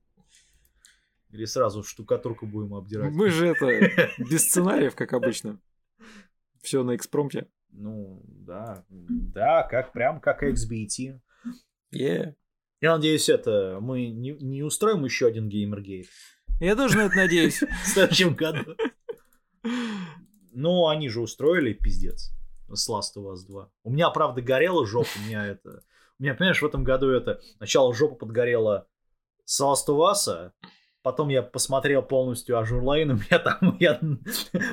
Или 1.28 1.45
сразу 1.45 1.82
штукатурку 1.82 2.47
будем 2.47 2.73
обдирать. 2.73 3.12
Мы 3.12 3.28
же 3.28 3.49
это 3.49 3.66
без 4.19 4.49
сценариев, 4.49 4.97
как 4.97 5.12
обычно. 5.12 5.61
Все 6.62 6.82
на 6.82 6.97
экспромте. 6.97 7.47
Ну, 7.73 8.23
да. 8.24 8.87
Да, 8.89 9.62
как 9.65 9.93
прям 9.93 10.23
как 10.23 10.43
XBT. 10.43 11.20
Yeah. 11.95 12.35
Я 12.81 12.97
надеюсь, 12.97 13.28
это 13.28 13.81
мы 13.82 14.07
не, 14.07 14.31
не 14.31 14.62
устроим 14.62 15.05
еще 15.05 15.27
один 15.27 15.51
геймергейт. 15.51 16.07
Я 16.59 16.74
тоже 16.74 16.97
на 16.97 17.03
это 17.03 17.16
надеюсь. 17.16 17.61
В 17.85 17.87
следующем 17.87 18.35
году. 18.35 18.77
Ну, 20.53 20.89
они 20.89 21.11
же 21.11 21.20
устроили, 21.20 21.74
пиздец 21.74 22.32
с 22.75 22.89
Last 22.89 23.17
of 23.17 23.33
Us 23.33 23.47
2. 23.47 23.71
У 23.85 23.91
меня, 23.91 24.11
правда, 24.11 24.43
горела 24.43 24.87
жопа, 24.87 25.09
у 25.17 25.29
меня 25.29 25.47
это... 25.47 25.83
У 26.19 26.23
меня, 26.23 26.35
понимаешь, 26.35 26.61
в 26.61 26.67
этом 26.67 26.85
году 26.85 27.11
это... 27.11 27.41
Сначала 27.57 27.95
жопа 27.95 28.15
подгорела 28.17 28.87
с 29.45 29.61
Last 29.61 29.89
of 29.89 29.99
Us, 30.13 30.53
потом 31.03 31.29
я 31.29 31.43
посмотрел 31.43 32.03
полностью 32.03 32.59
Azur 32.59 32.82
Lane, 32.82 33.11
у 33.13 33.15
меня 33.15 33.39
там... 33.39 33.77
Я 33.81 34.01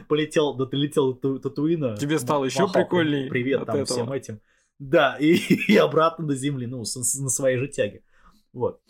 полетел, 0.07 0.53
долетел 0.55 1.13
до 1.13 1.39
Татуина. 1.39 1.95
Тебе 1.97 2.19
стало 2.19 2.45
еще 2.45 2.67
прикольней 2.67 3.29
Привет 3.29 3.65
там 3.65 3.75
этого. 3.75 3.85
всем 3.85 4.11
этим. 4.11 4.41
Да, 4.79 5.17
и, 5.19 5.35
и 5.67 5.77
обратно 5.77 6.27
до 6.27 6.35
земли, 6.35 6.67
ну, 6.67 6.83
с, 6.83 6.95
на 6.95 7.29
своей 7.29 7.57
же 7.57 7.67
тяге. 7.67 8.03
Вот. 8.53 8.81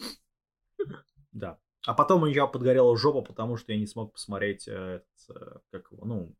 Да. 1.32 1.60
А 1.86 1.94
потом 1.94 2.24
у 2.24 2.26
меня 2.26 2.48
подгорела 2.48 2.98
жопа, 2.98 3.22
потому 3.22 3.56
что 3.56 3.72
я 3.72 3.80
не 3.80 3.88
смог 3.88 4.12
посмотреть, 4.12 4.68
э, 4.68 5.02
этот, 5.30 5.62
как 5.72 5.92
его, 5.92 6.06
ну, 6.06 6.36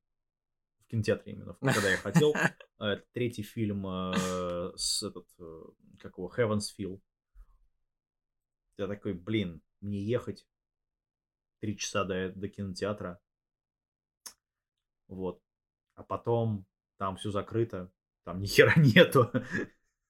в 0.88 0.90
кинотеатре 0.90 1.34
именно, 1.34 1.54
когда 1.62 1.90
я 1.90 1.98
хотел. 1.98 2.34
А, 2.80 2.94
это 2.94 3.04
третий 3.12 3.42
фильм 3.42 3.88
э, 3.88 4.72
с 4.76 5.02
этот, 5.02 5.28
э, 5.40 5.64
как 5.98 6.20
его, 6.20 6.32
Heaven's 6.38 6.68
Feel. 6.78 7.02
Я 8.78 8.86
такой, 8.86 9.14
блин, 9.14 9.64
мне 9.82 10.00
ехать 10.00 10.46
три 11.60 11.76
часа 11.76 12.04
до, 12.04 12.32
до 12.34 12.50
кинотеатра. 12.50 13.20
Вот. 15.08 15.42
А 15.96 16.04
потом 16.04 16.68
там 16.98 17.18
все 17.18 17.32
закрыто, 17.32 17.92
там 18.26 18.42
ни 18.42 18.46
хера 18.46 18.74
нету. 18.78 19.32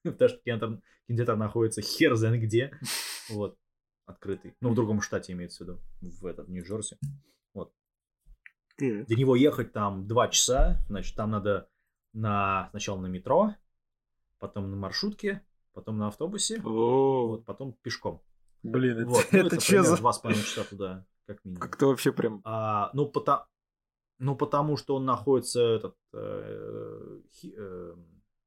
Потому 0.03 0.27
что 0.27 0.39
кинотеатр, 0.39 0.81
кинотеатр 1.07 1.35
находится 1.37 1.81
хер 1.81 2.15
знает 2.15 2.41
где. 2.41 2.77
Вот. 3.29 3.57
Открытый. 4.05 4.55
Ну, 4.59 4.71
в 4.71 4.75
другом 4.75 5.01
штате 5.01 5.33
имеется 5.33 5.63
в 5.63 5.67
виду. 5.67 5.81
В 6.01 6.25
этот, 6.25 6.47
Нью-Джерси. 6.49 6.97
Вот. 8.79 9.07
До 9.07 9.15
него 9.15 9.35
ехать 9.35 9.73
там 9.73 10.07
два 10.07 10.27
часа, 10.27 10.83
значит, 10.87 11.15
там 11.15 11.31
надо 11.31 11.69
на, 12.13 12.67
сначала 12.71 12.99
на 12.99 13.07
метро, 13.07 13.55
потом 14.39 14.69
на 14.69 14.77
маршрутке, 14.77 15.43
потом 15.73 15.97
на 15.97 16.07
автобусе, 16.07 16.61
вот, 16.61 17.45
потом 17.45 17.73
пешком. 17.73 18.21
Блин, 18.63 19.07
вот. 19.07 19.25
это, 19.25 19.37
ну, 19.37 19.47
это 19.47 19.59
что 19.59 19.83
за... 19.83 19.97
Два 19.97 20.13
с 20.13 20.19
половиной 20.19 20.43
часа 20.43 20.63
туда, 20.63 21.05
как 21.25 21.43
минимум. 21.45 21.61
Как-то 21.61 21.87
вообще 21.87 22.11
прям... 22.11 22.41
А, 22.43 22.89
ну, 22.93 23.07
потому... 23.07 23.43
ну, 24.19 24.35
потому 24.35 24.77
что 24.77 24.95
он 24.95 25.05
находится, 25.05 25.61
этот, 25.61 25.95
э, 26.13 27.21
хи, 27.33 27.53
э, 27.55 27.95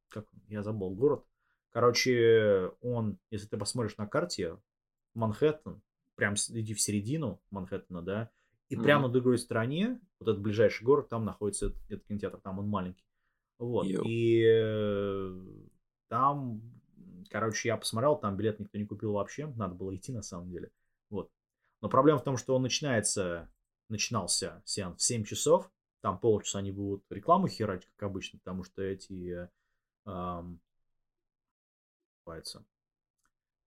как, 0.09 0.27
я 0.49 0.63
забыл 0.63 0.91
город. 0.91 1.25
Короче, 1.71 2.73
он, 2.81 3.19
если 3.31 3.47
ты 3.47 3.57
посмотришь 3.57 3.97
на 3.97 4.07
карте, 4.07 4.59
Манхэттен, 5.15 5.81
прям 6.17 6.35
иди 6.35 6.75
в 6.75 6.81
середину 6.81 7.41
Манхэттена, 7.51 8.03
да, 8.03 8.31
и 8.71 8.77
mm-hmm. 8.77 8.83
прямо 8.83 9.09
на 9.09 9.13
другой 9.13 9.37
стороне, 9.37 10.01
вот 10.21 10.29
этот 10.29 10.41
ближайший 10.41 10.85
город, 10.85 11.09
там 11.09 11.25
находится 11.25 11.67
этот, 11.67 11.91
этот 11.91 12.07
кинотеатр, 12.07 12.41
там 12.41 12.61
он 12.61 12.69
маленький. 12.69 13.05
Вот. 13.59 13.85
Йо. 13.85 14.03
И 14.07 14.45
э, 14.47 15.41
там, 16.09 16.63
короче, 17.29 17.69
я 17.69 17.77
посмотрел, 17.77 18.17
там 18.17 18.37
билет 18.37 18.61
никто 18.61 18.79
не 18.79 18.87
купил 18.87 19.13
вообще, 19.13 19.49
надо 19.49 19.75
было 19.75 19.95
идти 19.95 20.13
на 20.13 20.23
самом 20.23 20.51
деле. 20.51 20.71
Вот. 21.11 21.31
Но 21.83 21.89
проблема 21.89 22.21
в 22.21 22.25
том, 22.25 22.37
что 22.37 22.55
он 22.55 22.63
начинается, 22.63 23.53
начинался 23.89 24.63
сеанс 24.65 25.03
в 25.03 25.05
7 25.05 25.25
часов, 25.25 25.71
там 26.01 26.19
полчаса 26.21 26.61
они 26.61 26.71
будут 26.71 27.05
рекламу 27.11 27.49
херать, 27.49 27.87
как 27.97 28.05
обычно, 28.05 28.39
потому 28.39 28.63
что 28.63 28.83
эти 28.83 29.51
эм, 30.07 30.61
называется, 32.25 32.65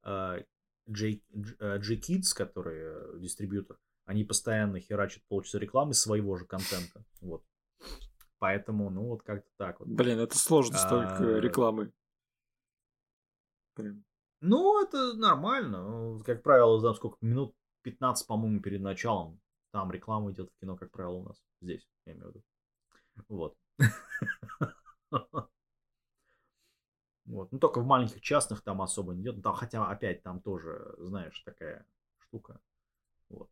э, 0.06 0.44
J, 0.88 1.20
J 1.30 1.96
Kids, 1.98 2.34
которые 2.34 3.20
дистрибьютор, 3.20 3.78
они 4.06 4.24
постоянно 4.24 4.80
херачат 4.80 5.24
полчаса 5.28 5.60
рекламы 5.60 5.94
своего 5.94 6.36
же 6.36 6.46
контента. 6.46 7.06
Вот. 7.22 7.44
Поэтому, 8.40 8.90
ну, 8.90 9.08
вот 9.08 9.24
как-то 9.24 9.50
так 9.58 9.80
вот. 9.80 9.88
Блин, 9.88 10.20
это 10.20 10.38
сложно 10.38 10.78
столько 10.78 11.38
а... 11.38 11.40
рекламы. 11.40 11.94
Прям. 13.76 14.04
Ну, 14.42 14.84
это 14.84 15.14
нормально. 15.14 16.22
Как 16.26 16.44
правило, 16.44 16.82
там 16.82 16.94
сколько 16.96 17.18
минут 17.22 17.56
15, 17.84 18.28
по-моему, 18.28 18.60
перед 18.60 18.82
началом. 18.82 19.40
Там 19.72 19.92
реклама 19.92 20.32
идет 20.32 20.52
в 20.52 20.60
кино, 20.60 20.76
как 20.76 20.92
правило, 20.92 21.14
у 21.14 21.24
нас. 21.24 21.42
Здесь, 21.62 21.88
я 22.06 22.14
имею 22.14 22.26
в 22.26 22.30
виду. 22.30 22.44
Вот. 23.30 23.58
Вот. 27.26 27.52
Ну, 27.54 27.58
только 27.58 27.80
в 27.80 27.86
маленьких 27.86 28.22
частных 28.22 28.62
там 28.64 28.82
особо 28.82 29.14
не 29.14 29.22
идет. 29.22 29.42
Там, 29.42 29.56
хотя, 29.56 29.86
опять, 29.88 30.24
там 30.24 30.42
тоже, 30.42 30.94
знаешь, 30.98 31.40
такая 31.46 31.86
штука. 32.20 32.60
Вот. 33.30 33.50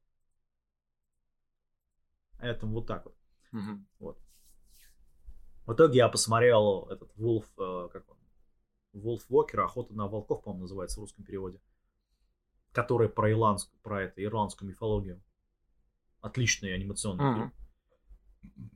Поэтому 2.42 2.74
вот 2.74 2.88
так 2.88 3.06
вот. 3.06 3.16
Угу. 3.54 3.86
вот. 4.00 4.20
В 5.66 5.74
итоге 5.74 5.98
я 5.98 6.10
посмотрел 6.10 6.88
этот 6.90 7.16
Wolf, 7.16 7.46
э, 7.58 7.90
как 7.90 8.10
он, 8.10 8.18
Wolf 8.94 9.22
Walker, 9.30 9.62
Охота 9.64 9.94
на 9.94 10.08
волков, 10.08 10.44
по-моему, 10.44 10.64
называется 10.64 11.00
в 11.00 11.04
русском 11.04 11.24
переводе. 11.24 11.62
Который 12.72 13.10
про, 13.10 13.32
ирландскую, 13.32 13.80
про 13.82 14.04
это, 14.04 14.24
ирландскую 14.24 14.70
мифологию. 14.70 15.22
Отличный 16.22 16.74
анимационный 16.74 17.24
mm-hmm. 17.24 17.36
фильм. 17.36 18.72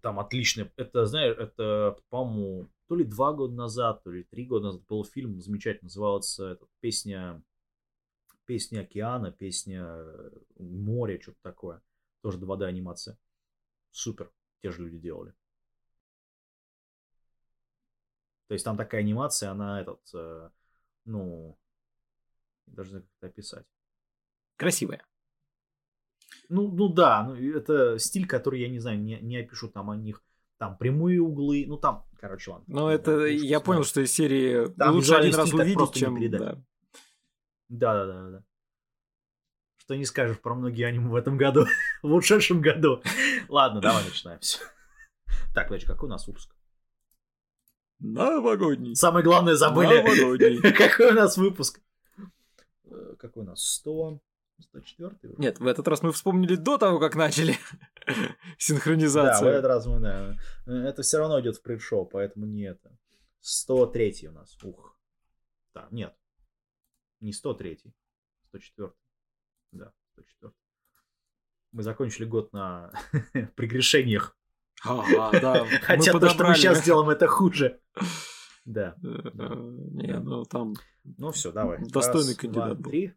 Там 0.00 0.20
отличный. 0.20 0.70
Это, 0.76 1.06
знаешь, 1.06 1.36
это, 1.36 1.98
по-моему, 2.10 2.70
то 2.86 2.94
ли 2.94 3.04
два 3.04 3.32
года 3.32 3.54
назад, 3.54 4.04
то 4.04 4.10
ли 4.10 4.22
три 4.22 4.46
года 4.46 4.66
назад 4.66 4.86
был 4.86 5.04
фильм 5.04 5.40
замечательный, 5.40 5.86
назывался 5.86 6.50
этот, 6.50 6.68
песня 6.80 7.42
песня 8.48 8.80
океана, 8.80 9.30
песня 9.30 10.04
моря, 10.58 11.20
что-то 11.20 11.38
такое. 11.42 11.82
Тоже 12.20 12.38
2D 12.38 12.64
анимация. 12.64 13.18
Супер. 13.90 14.32
Те 14.60 14.70
же 14.70 14.82
люди 14.82 14.98
делали. 14.98 15.34
То 18.48 18.54
есть 18.54 18.64
там 18.64 18.76
такая 18.76 19.02
анимация, 19.02 19.50
она 19.50 19.80
этот, 19.80 20.00
э, 20.14 20.48
ну, 21.04 21.58
даже 22.66 23.00
как 23.00 23.04
это 23.18 23.26
описать. 23.26 23.66
Красивая. 24.56 25.04
Ну, 26.48 26.68
ну 26.70 26.88
да, 26.88 27.24
ну, 27.24 27.34
это 27.34 27.98
стиль, 27.98 28.26
который, 28.26 28.60
я 28.60 28.68
не 28.68 28.78
знаю, 28.78 28.98
не, 28.98 29.18
не 29.20 29.36
опишу 29.36 29.68
там 29.68 29.90
о 29.90 29.96
них. 29.96 30.22
Там 30.56 30.76
прямые 30.76 31.20
углы, 31.20 31.66
ну 31.68 31.76
там, 31.76 32.04
короче, 32.18 32.50
ладно. 32.50 32.64
Ну 32.66 32.88
это, 32.88 33.18
да, 33.18 33.26
я 33.28 33.60
понял, 33.60 33.84
что 33.84 34.00
из 34.00 34.12
серии 34.12 34.66
там 34.72 34.94
лучше 34.94 35.14
один 35.14 35.34
раз 35.34 35.52
увидеть, 35.52 35.94
чем... 35.94 36.30
Да. 36.30 36.58
да, 37.68 37.94
да, 37.94 38.06
да, 38.06 38.30
да. 38.30 38.44
Что 39.76 39.94
не 39.94 40.04
скажешь 40.04 40.40
про 40.40 40.54
многие 40.54 40.84
аниме 40.84 41.10
в 41.10 41.14
этом 41.14 41.36
году, 41.36 41.66
в 42.02 42.12
ушедшем 42.12 42.60
году. 42.60 43.02
Ладно, 43.48 43.80
давай 43.80 44.04
начинаем 44.04 44.40
все. 44.40 44.58
Так, 45.54 45.68
подожди, 45.68 45.86
какой 45.86 46.08
у 46.08 46.12
нас 46.12 46.26
выпуск? 46.26 46.54
Новогодний. 47.98 48.94
Самое 48.94 49.24
главное 49.24 49.54
забыли. 49.54 50.00
Новогодний. 50.00 50.72
Какой 50.72 51.10
у 51.10 51.14
нас 51.14 51.36
выпуск? 51.36 51.80
Э, 52.84 53.14
какой 53.18 53.42
у 53.42 53.46
нас? 53.46 53.60
100... 53.60 54.20
104 54.60 55.34
Нет, 55.38 55.60
в 55.60 55.66
этот 55.66 55.86
раз 55.86 56.02
мы 56.02 56.12
вспомнили 56.12 56.56
до 56.56 56.78
того, 56.78 56.98
как 56.98 57.14
начали 57.14 57.56
синхронизацию. 58.58 59.44
Да, 59.44 59.52
в 59.52 59.54
этот 59.54 59.64
раз 59.66 59.86
мы, 59.86 60.00
да. 60.00 60.36
Это 60.66 61.02
все 61.02 61.18
равно 61.18 61.40
идет 61.40 61.56
в 61.56 61.62
предшоу, 61.62 62.06
поэтому 62.06 62.46
не 62.46 62.62
это. 62.62 62.96
103 63.40 64.28
у 64.28 64.32
нас. 64.32 64.56
Ух. 64.62 64.98
Так, 65.72 65.90
нет. 65.92 66.14
Не 67.20 67.32
103. 67.32 67.80
104. 68.48 68.92
Да, 69.72 69.92
104. 70.12 70.52
Мы 71.72 71.82
закончили 71.82 72.24
год 72.24 72.52
на 72.52 72.92
прегрешениях. 73.56 74.36
Ага, 74.84 75.40
да. 75.40 75.66
Хотя 75.82 76.18
то, 76.18 76.28
что 76.28 76.46
мы 76.46 76.54
сейчас 76.54 76.82
делаем, 76.82 77.10
это 77.10 77.26
хуже. 77.26 77.80
Да. 78.64 78.96
Э, 79.02 79.08
не, 79.94 80.18
ну 80.18 80.44
там... 80.44 80.74
Ну 81.16 81.30
все, 81.30 81.52
давай. 81.52 81.78
Достойный 81.88 82.34
кандидат 82.34 82.78
был. 82.78 82.90
Три. 82.90 83.14